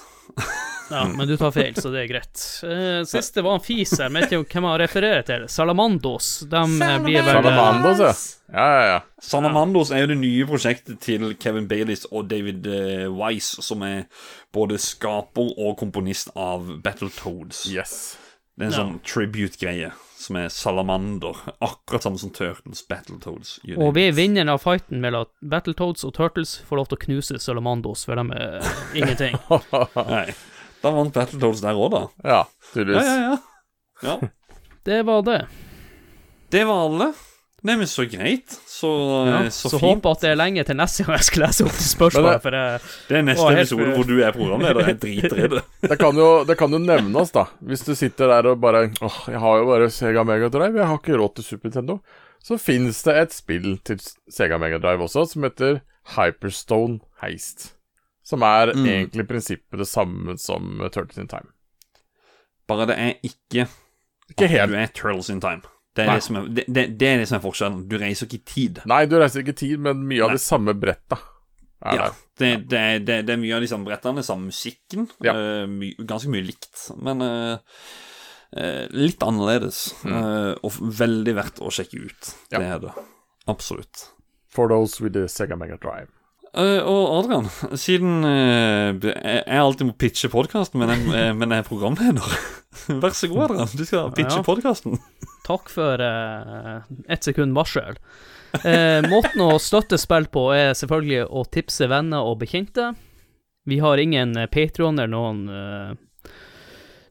Ja, 0.92 1.06
men 1.08 1.28
du 1.28 1.38
tar 1.38 1.54
feil, 1.56 1.76
så 1.76 1.88
det 1.94 2.02
er 2.04 2.10
greit. 2.10 2.42
Uh, 2.68 3.02
siste 3.08 3.44
var 3.46 3.56
en 3.56 3.64
fis 3.64 3.94
her, 3.96 4.12
vet 4.12 4.34
ikke 4.36 4.58
hvem 4.58 4.68
han 4.68 4.80
refererer 4.82 5.24
til. 5.28 5.46
Salamandos. 5.52 6.32
De 6.52 6.62
eh, 6.62 6.98
blir 7.06 7.24
vel 7.24 7.38
Salamandos, 7.38 8.02
ja. 8.04 8.12
Ja, 8.52 8.66
ja, 8.68 8.82
ja. 8.90 8.98
Salamandos 9.24 9.94
er 9.96 10.04
jo 10.04 10.10
det 10.12 10.18
nye 10.20 10.48
prosjektet 10.50 11.00
til 11.06 11.30
Kevin 11.40 11.70
Baileys 11.72 12.04
og 12.12 12.28
David 12.32 12.68
eh, 12.68 13.06
Wise, 13.08 13.64
som 13.64 13.86
er 13.88 14.10
både 14.52 14.80
skaper 14.84 15.54
og 15.56 15.78
komponist 15.80 16.34
av 16.36 16.68
Battletoads. 16.84 17.64
Yes. 17.72 17.96
Det 18.58 18.66
er 18.66 18.68
en 18.68 18.72
Ja. 18.72 18.78
sånn 18.84 19.00
tribute-greie 19.08 19.92
som 20.22 20.36
er 20.38 20.50
salamander. 20.50 21.36
Akkurat 21.62 22.04
samme 22.04 22.20
som 22.20 22.30
Turtles, 22.36 22.84
Battletoads. 22.88 23.60
Og 23.78 23.94
vi 23.96 24.08
er 24.10 24.12
vinneren 24.18 24.50
av 24.54 24.62
fighten 24.62 25.02
mellom 25.02 25.26
Battletoads 25.42 26.04
og 26.06 26.14
Turtles 26.14 26.58
får 26.68 26.78
lov 26.82 26.90
til 26.92 26.98
å 27.00 27.06
knuse 27.06 27.40
Salamandos, 27.42 28.06
for 28.06 28.16
de 28.16 28.28
er 28.38 28.62
ingenting. 28.94 29.38
Nei. 30.12 30.28
Da 30.84 30.92
vant 30.92 31.14
Battletoads 31.14 31.62
der 31.62 31.74
òg, 31.80 31.92
da. 31.92 32.04
Ja, 32.24 32.44
Ja, 32.76 33.02
ja, 33.02 33.18
ja. 33.22 33.38
ja. 34.04 34.20
Det 34.84 35.04
var 35.06 35.22
det. 35.22 35.40
Det 36.52 36.64
var 36.68 36.88
alle. 36.90 37.14
Nei, 37.64 37.76
men 37.78 37.86
så 37.86 38.06
greit. 38.10 38.50
Så, 38.66 38.90
Ja, 39.28 39.44
eh, 39.44 39.50
så 39.54 39.70
så, 39.70 39.78
fint. 39.80 40.02
håper 40.02 40.12
at 40.16 40.22
det 40.22 40.30
er 40.32 40.36
lenge 40.40 40.64
til 40.66 40.76
neste 40.76 41.04
gang 41.06 41.16
jeg 41.20 41.26
skal 41.28 41.44
lese 41.44 41.62
opp 41.68 41.76
spørsmålet. 41.78 42.42
spørsmålene, 42.42 42.80
det- 42.82 43.08
Det 43.08 43.18
er 43.18 43.22
neste 43.28 43.44
Å, 43.46 43.50
helt 43.54 43.60
episode 43.60 43.86
for- 43.86 43.96
hvor 43.98 44.08
du 44.08 44.24
er 44.24 44.32
programleder. 44.32 44.88
Jeg 44.88 45.00
driter 45.00 45.38
i 45.44 45.48
det. 45.48 45.64
Det 45.92 46.00
kan, 46.00 46.16
jo, 46.16 46.44
det 46.44 46.58
kan 46.58 46.72
jo 46.72 46.80
nevnes, 46.80 47.32
da. 47.32 47.46
Hvis 47.64 47.86
du 47.86 47.94
sitter 47.94 48.28
der 48.34 48.50
og 48.50 48.60
bare 48.62 48.90
Åh, 49.02 49.20
jeg 49.30 49.40
har 49.40 49.58
jo 49.60 49.66
bare 49.70 49.90
Sega 49.92 50.24
Mega 50.26 50.50
Drive, 50.50 50.74
jeg 50.76 50.86
har 50.88 50.98
ikke 50.98 51.18
råd 51.22 51.36
til 51.36 51.44
Super 51.44 51.70
Nintendo. 51.70 52.00
Så 52.44 52.58
fins 52.60 53.04
det 53.04 53.16
et 53.16 53.32
spill 53.32 53.78
til 53.86 53.98
Sega 54.28 54.58
Mega 54.58 54.80
Drive 54.80 55.00
også 55.06 55.28
som 55.30 55.44
heter 55.44 55.82
Hyperstone 56.18 57.00
Heist. 57.22 57.74
Som 58.24 58.42
er 58.42 58.74
Mm. 58.74 58.86
egentlig 58.88 59.20
i 59.22 59.28
prinsippet 59.34 59.78
det 59.78 59.88
samme 59.88 60.40
som 60.40 60.80
Turtles 60.92 61.18
in 61.20 61.28
Time. 61.28 61.50
Bare 62.68 62.88
det 62.88 62.98
er 62.98 63.14
ikke 63.24 63.68
Ikke 64.32 64.48
helt. 64.48 64.72
du 64.72 64.76
er 64.78 64.88
Turtles 64.88 65.30
in 65.30 65.40
time. 65.42 65.62
Det 65.96 66.06
er 66.06 66.14
det, 66.16 66.24
som 66.24 66.38
er, 66.40 66.46
det, 66.56 66.64
det, 66.72 66.84
det 67.02 67.08
er 67.12 67.26
som 67.28 67.36
er 67.40 67.44
forskjellen. 67.44 67.82
Du 67.92 67.98
reiser 68.00 68.28
ikke 68.30 68.38
i 68.40 68.46
tid. 68.54 68.78
Nei, 68.88 69.02
du 69.12 69.18
reiser 69.20 69.42
ikke 69.44 69.52
i 69.58 69.60
tid, 69.66 69.80
men 69.84 70.06
mye 70.08 70.24
av 70.24 70.32
Nei. 70.32 70.38
de 70.40 70.44
samme 70.44 70.76
bretta 70.80 71.18
Ja, 71.82 72.12
det, 72.40 72.52
det, 72.70 72.80
er- 73.26 73.42
mye 73.42 73.56
av 73.58 73.62
de 73.66 73.68
samme 73.68 73.90
brettene, 73.90 74.24
samme 74.24 74.48
musikken. 74.52 75.10
Ja. 75.26 75.34
Uh, 75.36 75.66
my, 75.68 75.90
ganske 76.08 76.30
mye 76.32 76.46
likt, 76.48 76.86
men 77.02 77.22
uh, 77.26 77.58
uh, 78.56 78.86
litt 78.94 79.24
annerledes. 79.26 79.82
eh, 80.06 80.54
og 80.64 80.78
veldig 81.02 81.34
verdt 81.42 81.60
å 81.66 81.72
sjekke 81.74 82.00
ut. 82.06 82.32
Mm. 82.32 82.48
Ja. 82.54 82.58
Det 82.62 82.68
er 82.78 82.80
det. 82.88 82.94
Absolutt. 83.52 84.06
For 84.52 84.70
those 84.72 85.02
with 85.04 85.14
the 85.18 85.26
Sega 85.32 85.58
Mega 85.60 85.78
Drive. 85.82 86.08
Uh, 86.52 86.84
og 86.84 87.14
Adrian, 87.22 87.46
siden 87.80 88.26
uh, 88.28 88.92
jeg 89.00 89.60
alltid 89.62 89.88
må 89.88 89.94
pitche 89.96 90.28
podkasten, 90.32 90.82
men, 90.84 90.92
jeg- 91.12 91.36
men 91.40 91.50
jeg 91.56 91.64
er 91.64 91.68
programleder 91.70 92.34
Vær 93.04 93.14
så 93.16 93.30
god, 93.32 93.46
Adrian. 93.50 93.70
Du 93.72 93.86
skal 93.88 94.12
pitche 94.16 94.42
Ja. 94.42 94.44
podkasten. 94.48 95.00
Takk 95.48 95.72
for 95.74 96.02
uh, 96.02 96.84
ett 97.10 97.24
sekund 97.26 97.56
varsel. 97.58 97.98
Uh, 98.62 99.00
måten 99.10 99.42
å 99.46 99.56
støtte 99.62 99.98
spill 100.02 100.28
på 100.32 100.50
er 100.56 100.76
selvfølgelig 100.78 101.26
å 101.30 101.46
tipse 101.50 101.88
venner 101.92 102.28
og 102.28 102.42
bekjente. 102.44 102.92
Vi 103.66 103.80
har 103.80 104.02
ingen 104.02 104.36
Patrion 104.52 105.00
eller 105.00 105.14
noen 105.14 105.42
uh, 105.50 106.32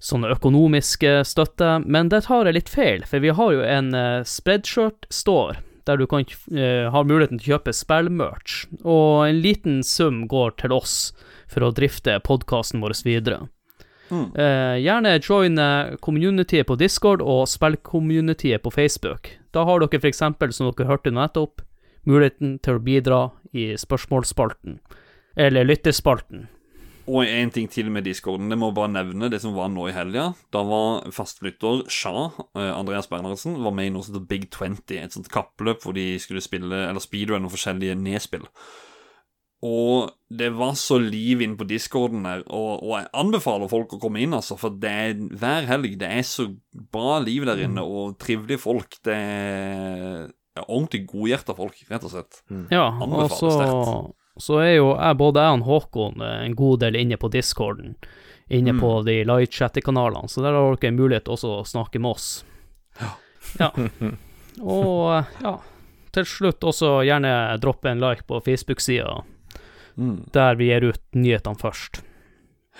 sånne 0.00 0.32
økonomiske 0.34 1.20
støtte, 1.28 1.78
men 1.84 2.08
det 2.12 2.24
tar 2.26 2.48
jeg 2.48 2.56
litt 2.56 2.72
feil, 2.72 3.04
for 3.06 3.22
vi 3.22 3.34
har 3.36 3.52
jo 3.54 3.66
en 3.66 3.92
uh, 3.94 4.22
spreadshirt-store 4.26 5.60
der 5.88 6.00
du 6.00 6.06
kan 6.08 6.24
uh, 6.24 6.88
har 6.92 7.06
muligheten 7.08 7.40
til 7.40 7.52
å 7.52 7.56
kjøpe 7.56 7.74
spillmerch, 7.76 8.64
og 8.82 9.28
en 9.28 9.40
liten 9.44 9.80
sum 9.86 10.24
går 10.30 10.56
til 10.60 10.74
oss 10.76 10.96
for 11.50 11.66
å 11.66 11.72
drifte 11.74 12.18
podkasten 12.24 12.82
vår 12.82 12.98
videre. 13.06 13.46
Mm. 14.10 14.26
Eh, 14.34 14.76
gjerne 14.84 15.16
join 15.22 15.58
eh, 15.58 15.96
communityet 16.02 16.66
på 16.66 16.76
Discord 16.80 17.22
og 17.22 17.46
spillcommunityet 17.48 18.62
på 18.62 18.72
Facebook. 18.74 19.32
Da 19.54 19.64
har 19.66 19.82
dere 19.82 20.00
f.eks., 20.00 20.22
som 20.56 20.70
dere 20.70 20.88
hørte 20.88 21.14
nettopp, 21.14 21.62
muligheten 22.08 22.58
til 22.64 22.78
å 22.78 22.84
bidra 22.84 23.20
i 23.52 23.72
spørsmålsspalten. 23.78 24.80
Eller 25.38 25.68
lyttespalten. 25.68 26.48
Og 27.10 27.26
en 27.26 27.50
ting 27.50 27.66
til 27.70 27.88
med 27.90 28.04
discorden. 28.06 28.50
Det 28.52 28.58
må 28.58 28.70
bare 28.74 28.92
nevne 28.92 29.30
det 29.32 29.40
som 29.42 29.54
var 29.56 29.70
nå 29.72 29.88
i 29.88 29.94
helga. 29.94 30.28
Da 30.54 30.62
var 30.66 31.08
fastlytter 31.14 31.82
Sja, 31.90 32.28
eh, 32.54 32.70
Andreas 32.70 33.08
Bernhardsen, 33.10 33.56
var 33.64 33.74
med 33.74 33.88
i 33.88 33.94
noe 33.94 34.06
som 34.06 34.14
heter 34.14 34.28
Big 34.30 34.46
20. 34.50 35.00
Et 35.00 35.16
sånt 35.16 35.30
kappløp 35.32 35.82
hvor 35.82 35.96
de 35.96 36.12
skulle 36.22 36.44
spille 36.44 36.86
Eller 36.86 37.02
speedrun 37.02 37.48
og 37.48 37.54
forskjellige 37.56 37.98
nedspill. 37.98 38.46
Og 39.66 40.08
det 40.32 40.48
var 40.56 40.72
så 40.80 40.96
liv 41.02 41.42
inne 41.44 41.58
på 41.58 41.66
discorden 41.68 42.24
der, 42.24 42.40
og, 42.48 42.80
og 42.80 42.94
jeg 42.96 43.10
anbefaler 43.20 43.68
folk 43.68 43.92
å 43.92 43.98
komme 44.00 44.22
inn, 44.24 44.32
altså, 44.32 44.56
for 44.56 44.72
det 44.80 44.90
er 44.90 45.18
hver 45.36 45.66
helg. 45.68 45.98
Det 46.00 46.08
er 46.08 46.22
så 46.24 46.46
bra 46.94 47.18
liv 47.20 47.44
der 47.48 47.60
inne, 47.66 47.84
og 47.84 48.16
trivelige 48.22 48.62
folk. 48.62 48.96
Det 49.04 49.16
er 49.16 50.30
ja, 50.56 50.64
ordentlig 50.64 51.02
godhjerta 51.10 51.56
folk, 51.58 51.82
rett 51.90 52.06
og 52.08 52.14
slett. 52.14 52.40
Ja, 52.72 52.86
og 53.04 53.34
så, 53.34 53.50
så 54.40 54.62
er 54.62 54.78
jo 54.78 54.94
jeg, 54.94 55.18
både 55.20 55.44
jeg 55.44 55.58
og 55.58 55.68
Håkon 55.68 56.24
eh, 56.24 56.38
en 56.46 56.56
god 56.56 56.80
del 56.86 56.96
inne 57.02 57.18
på 57.20 57.28
Discorden. 57.32 57.98
Inne 58.50 58.72
på 58.80 58.88
de 59.06 59.20
live-chattekanalene, 59.28 60.26
så 60.26 60.42
der 60.42 60.56
har 60.56 60.72
dere 60.74 60.88
en 60.90 60.96
mulighet 60.98 61.28
også 61.30 61.52
å 61.60 61.66
snakke 61.68 62.00
med 62.02 62.16
oss. 62.16 62.30
Ja. 63.60 63.68
Og 64.60 65.12
eh, 65.14 65.36
ja, 65.44 65.52
til 66.16 66.26
slutt 66.26 66.64
også 66.66 67.00
gjerne 67.06 67.30
droppe 67.62 67.92
en 67.92 68.02
like 68.02 68.26
på 68.26 68.40
Facebook-sida. 68.42 69.20
Mm. 69.96 70.26
der 70.32 70.58
vi 70.60 70.70
gir 70.70 70.90
ut 70.92 71.02
nyhetene 71.16 71.58
først. 71.60 72.02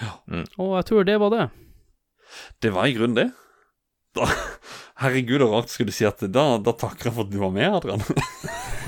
Ja. 0.01 0.15
Mm. 0.31 0.47
Og 0.59 0.77
jeg 0.79 0.89
tror 0.91 1.05
det 1.09 1.19
var 1.21 1.35
det. 1.35 1.47
Det 2.63 2.71
var 2.75 2.87
i 2.87 2.95
grunnen 2.97 3.19
det. 3.19 3.31
Da, 4.17 4.27
Herregud, 5.01 5.41
og 5.47 5.53
rart 5.55 5.71
skulle 5.73 5.93
du 5.93 5.97
si 5.97 6.05
at 6.09 6.21
da, 6.35 6.45
da 6.61 6.73
takker 6.77 7.09
jeg 7.09 7.15
for 7.17 7.25
at 7.25 7.31
du 7.33 7.39
var 7.41 7.53
med, 7.55 7.69
Adrian. 7.81 8.03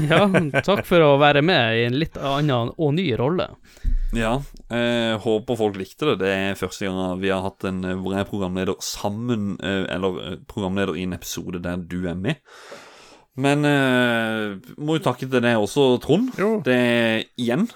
Ja, 0.08 0.24
takk 0.64 0.86
for 0.88 1.04
å 1.04 1.10
være 1.20 1.42
med 1.44 1.76
i 1.76 1.82
en 1.84 1.98
litt 2.00 2.14
annen 2.16 2.70
og 2.80 2.94
ny 2.96 3.04
rolle. 3.20 3.44
ja, 4.16 4.30
eh, 4.72 5.12
håper 5.20 5.58
folk 5.60 5.76
likte 5.76 6.08
det. 6.08 6.14
Det 6.22 6.30
er 6.32 6.56
første 6.56 6.88
gang 6.88 7.20
vi 7.20 7.28
har 7.28 7.44
hatt 7.44 7.66
en 7.68 7.82
eh, 7.84 7.98
hvor 8.00 8.16
jeg 8.16 8.24
er 8.24 8.30
programleder 8.30 8.80
sammen, 8.80 9.58
eh, 9.60 9.84
eller 9.92 10.16
eh, 10.24 10.38
programleder 10.48 10.96
i 10.96 11.04
en 11.04 11.12
episode 11.12 11.60
der 11.64 11.76
du 11.76 12.08
er 12.08 12.16
med. 12.16 12.40
Men 13.36 13.68
eh, 13.68 14.56
må 14.80 14.96
jo 14.96 15.04
takke 15.04 15.28
til 15.28 15.44
deg 15.44 15.60
også, 15.60 15.84
Trond. 16.04 16.32
Jo. 16.40 16.54
Det 16.64 16.78
er 16.80 17.22
igjen 17.36 17.68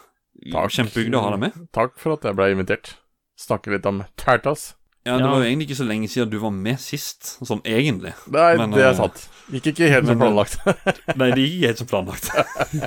Takk. 0.53 0.71
kjempehyggelig 0.79 1.19
å 1.19 1.23
ha 1.25 1.31
deg 1.37 1.41
med. 1.47 1.53
Takk 1.73 1.99
for 1.99 2.13
at 2.17 2.23
jeg 2.29 2.37
ble 2.39 2.51
invitert. 2.55 2.95
Snakke 3.39 3.73
litt 3.75 3.87
om 3.87 4.05
Tartas. 4.17 4.75
Ja, 5.07 5.19
Det 5.19 5.23
Ja. 5.25 5.31
var 5.31 5.39
jo 5.39 5.45
egentlig 5.47 5.69
ikke 5.69 5.79
så 5.79 5.87
lenge 5.87 6.09
siden 6.11 6.31
du 6.31 6.39
var 6.43 6.51
med 6.51 6.81
sist, 6.81 7.39
sånn 7.47 7.61
egentlig. 7.63 8.13
Nei, 8.27 8.57
Men, 8.57 8.71
det 8.73 8.83
eh, 8.83 8.89
er 8.91 8.95
sant. 8.95 9.29
Gikk 9.53 9.69
ikke 9.71 9.89
helt 9.89 10.07
som 10.07 10.17
eh, 10.21 10.25
planlagt. 10.25 10.57
Nei, 11.17 11.31
det 11.31 11.45
gikk 11.47 11.67
helt 11.69 11.79
som 11.79 11.87
planlagt. 11.87 12.27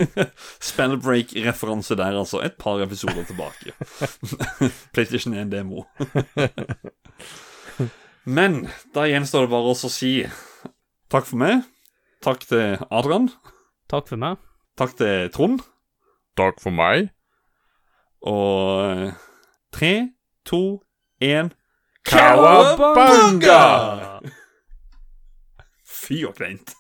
Spellbreak-referanse 0.70 1.96
der, 1.96 2.18
altså. 2.20 2.42
Et 2.44 2.58
par 2.58 2.82
episoder 2.84 3.24
tilbake. 3.24 3.72
PlayStation 4.94 5.34
1-demo. 5.34 5.86
Men 8.26 8.68
da 8.94 9.08
gjenstår 9.08 9.48
det 9.48 9.54
bare 9.54 9.72
å 9.72 9.90
si 9.90 10.12
takk 11.10 11.26
for 11.26 11.40
meg. 11.40 11.64
Takk 12.22 12.44
til 12.50 12.76
Adrian. 12.92 13.30
Takk 13.88 14.10
for 14.12 14.20
meg. 14.20 14.36
Takk 14.76 14.98
til 15.00 15.30
Trond. 15.32 15.64
Takk 16.36 16.60
for 16.60 16.76
meg. 16.76 17.14
Og 18.22 18.92
eh, 18.92 19.14
tre, 19.72 19.94
to, 20.46 20.82
én 21.22 21.54
Cowabunga! 22.10 23.62
Fy 25.86 26.24
og 26.26 26.36
kleint. 26.36 26.79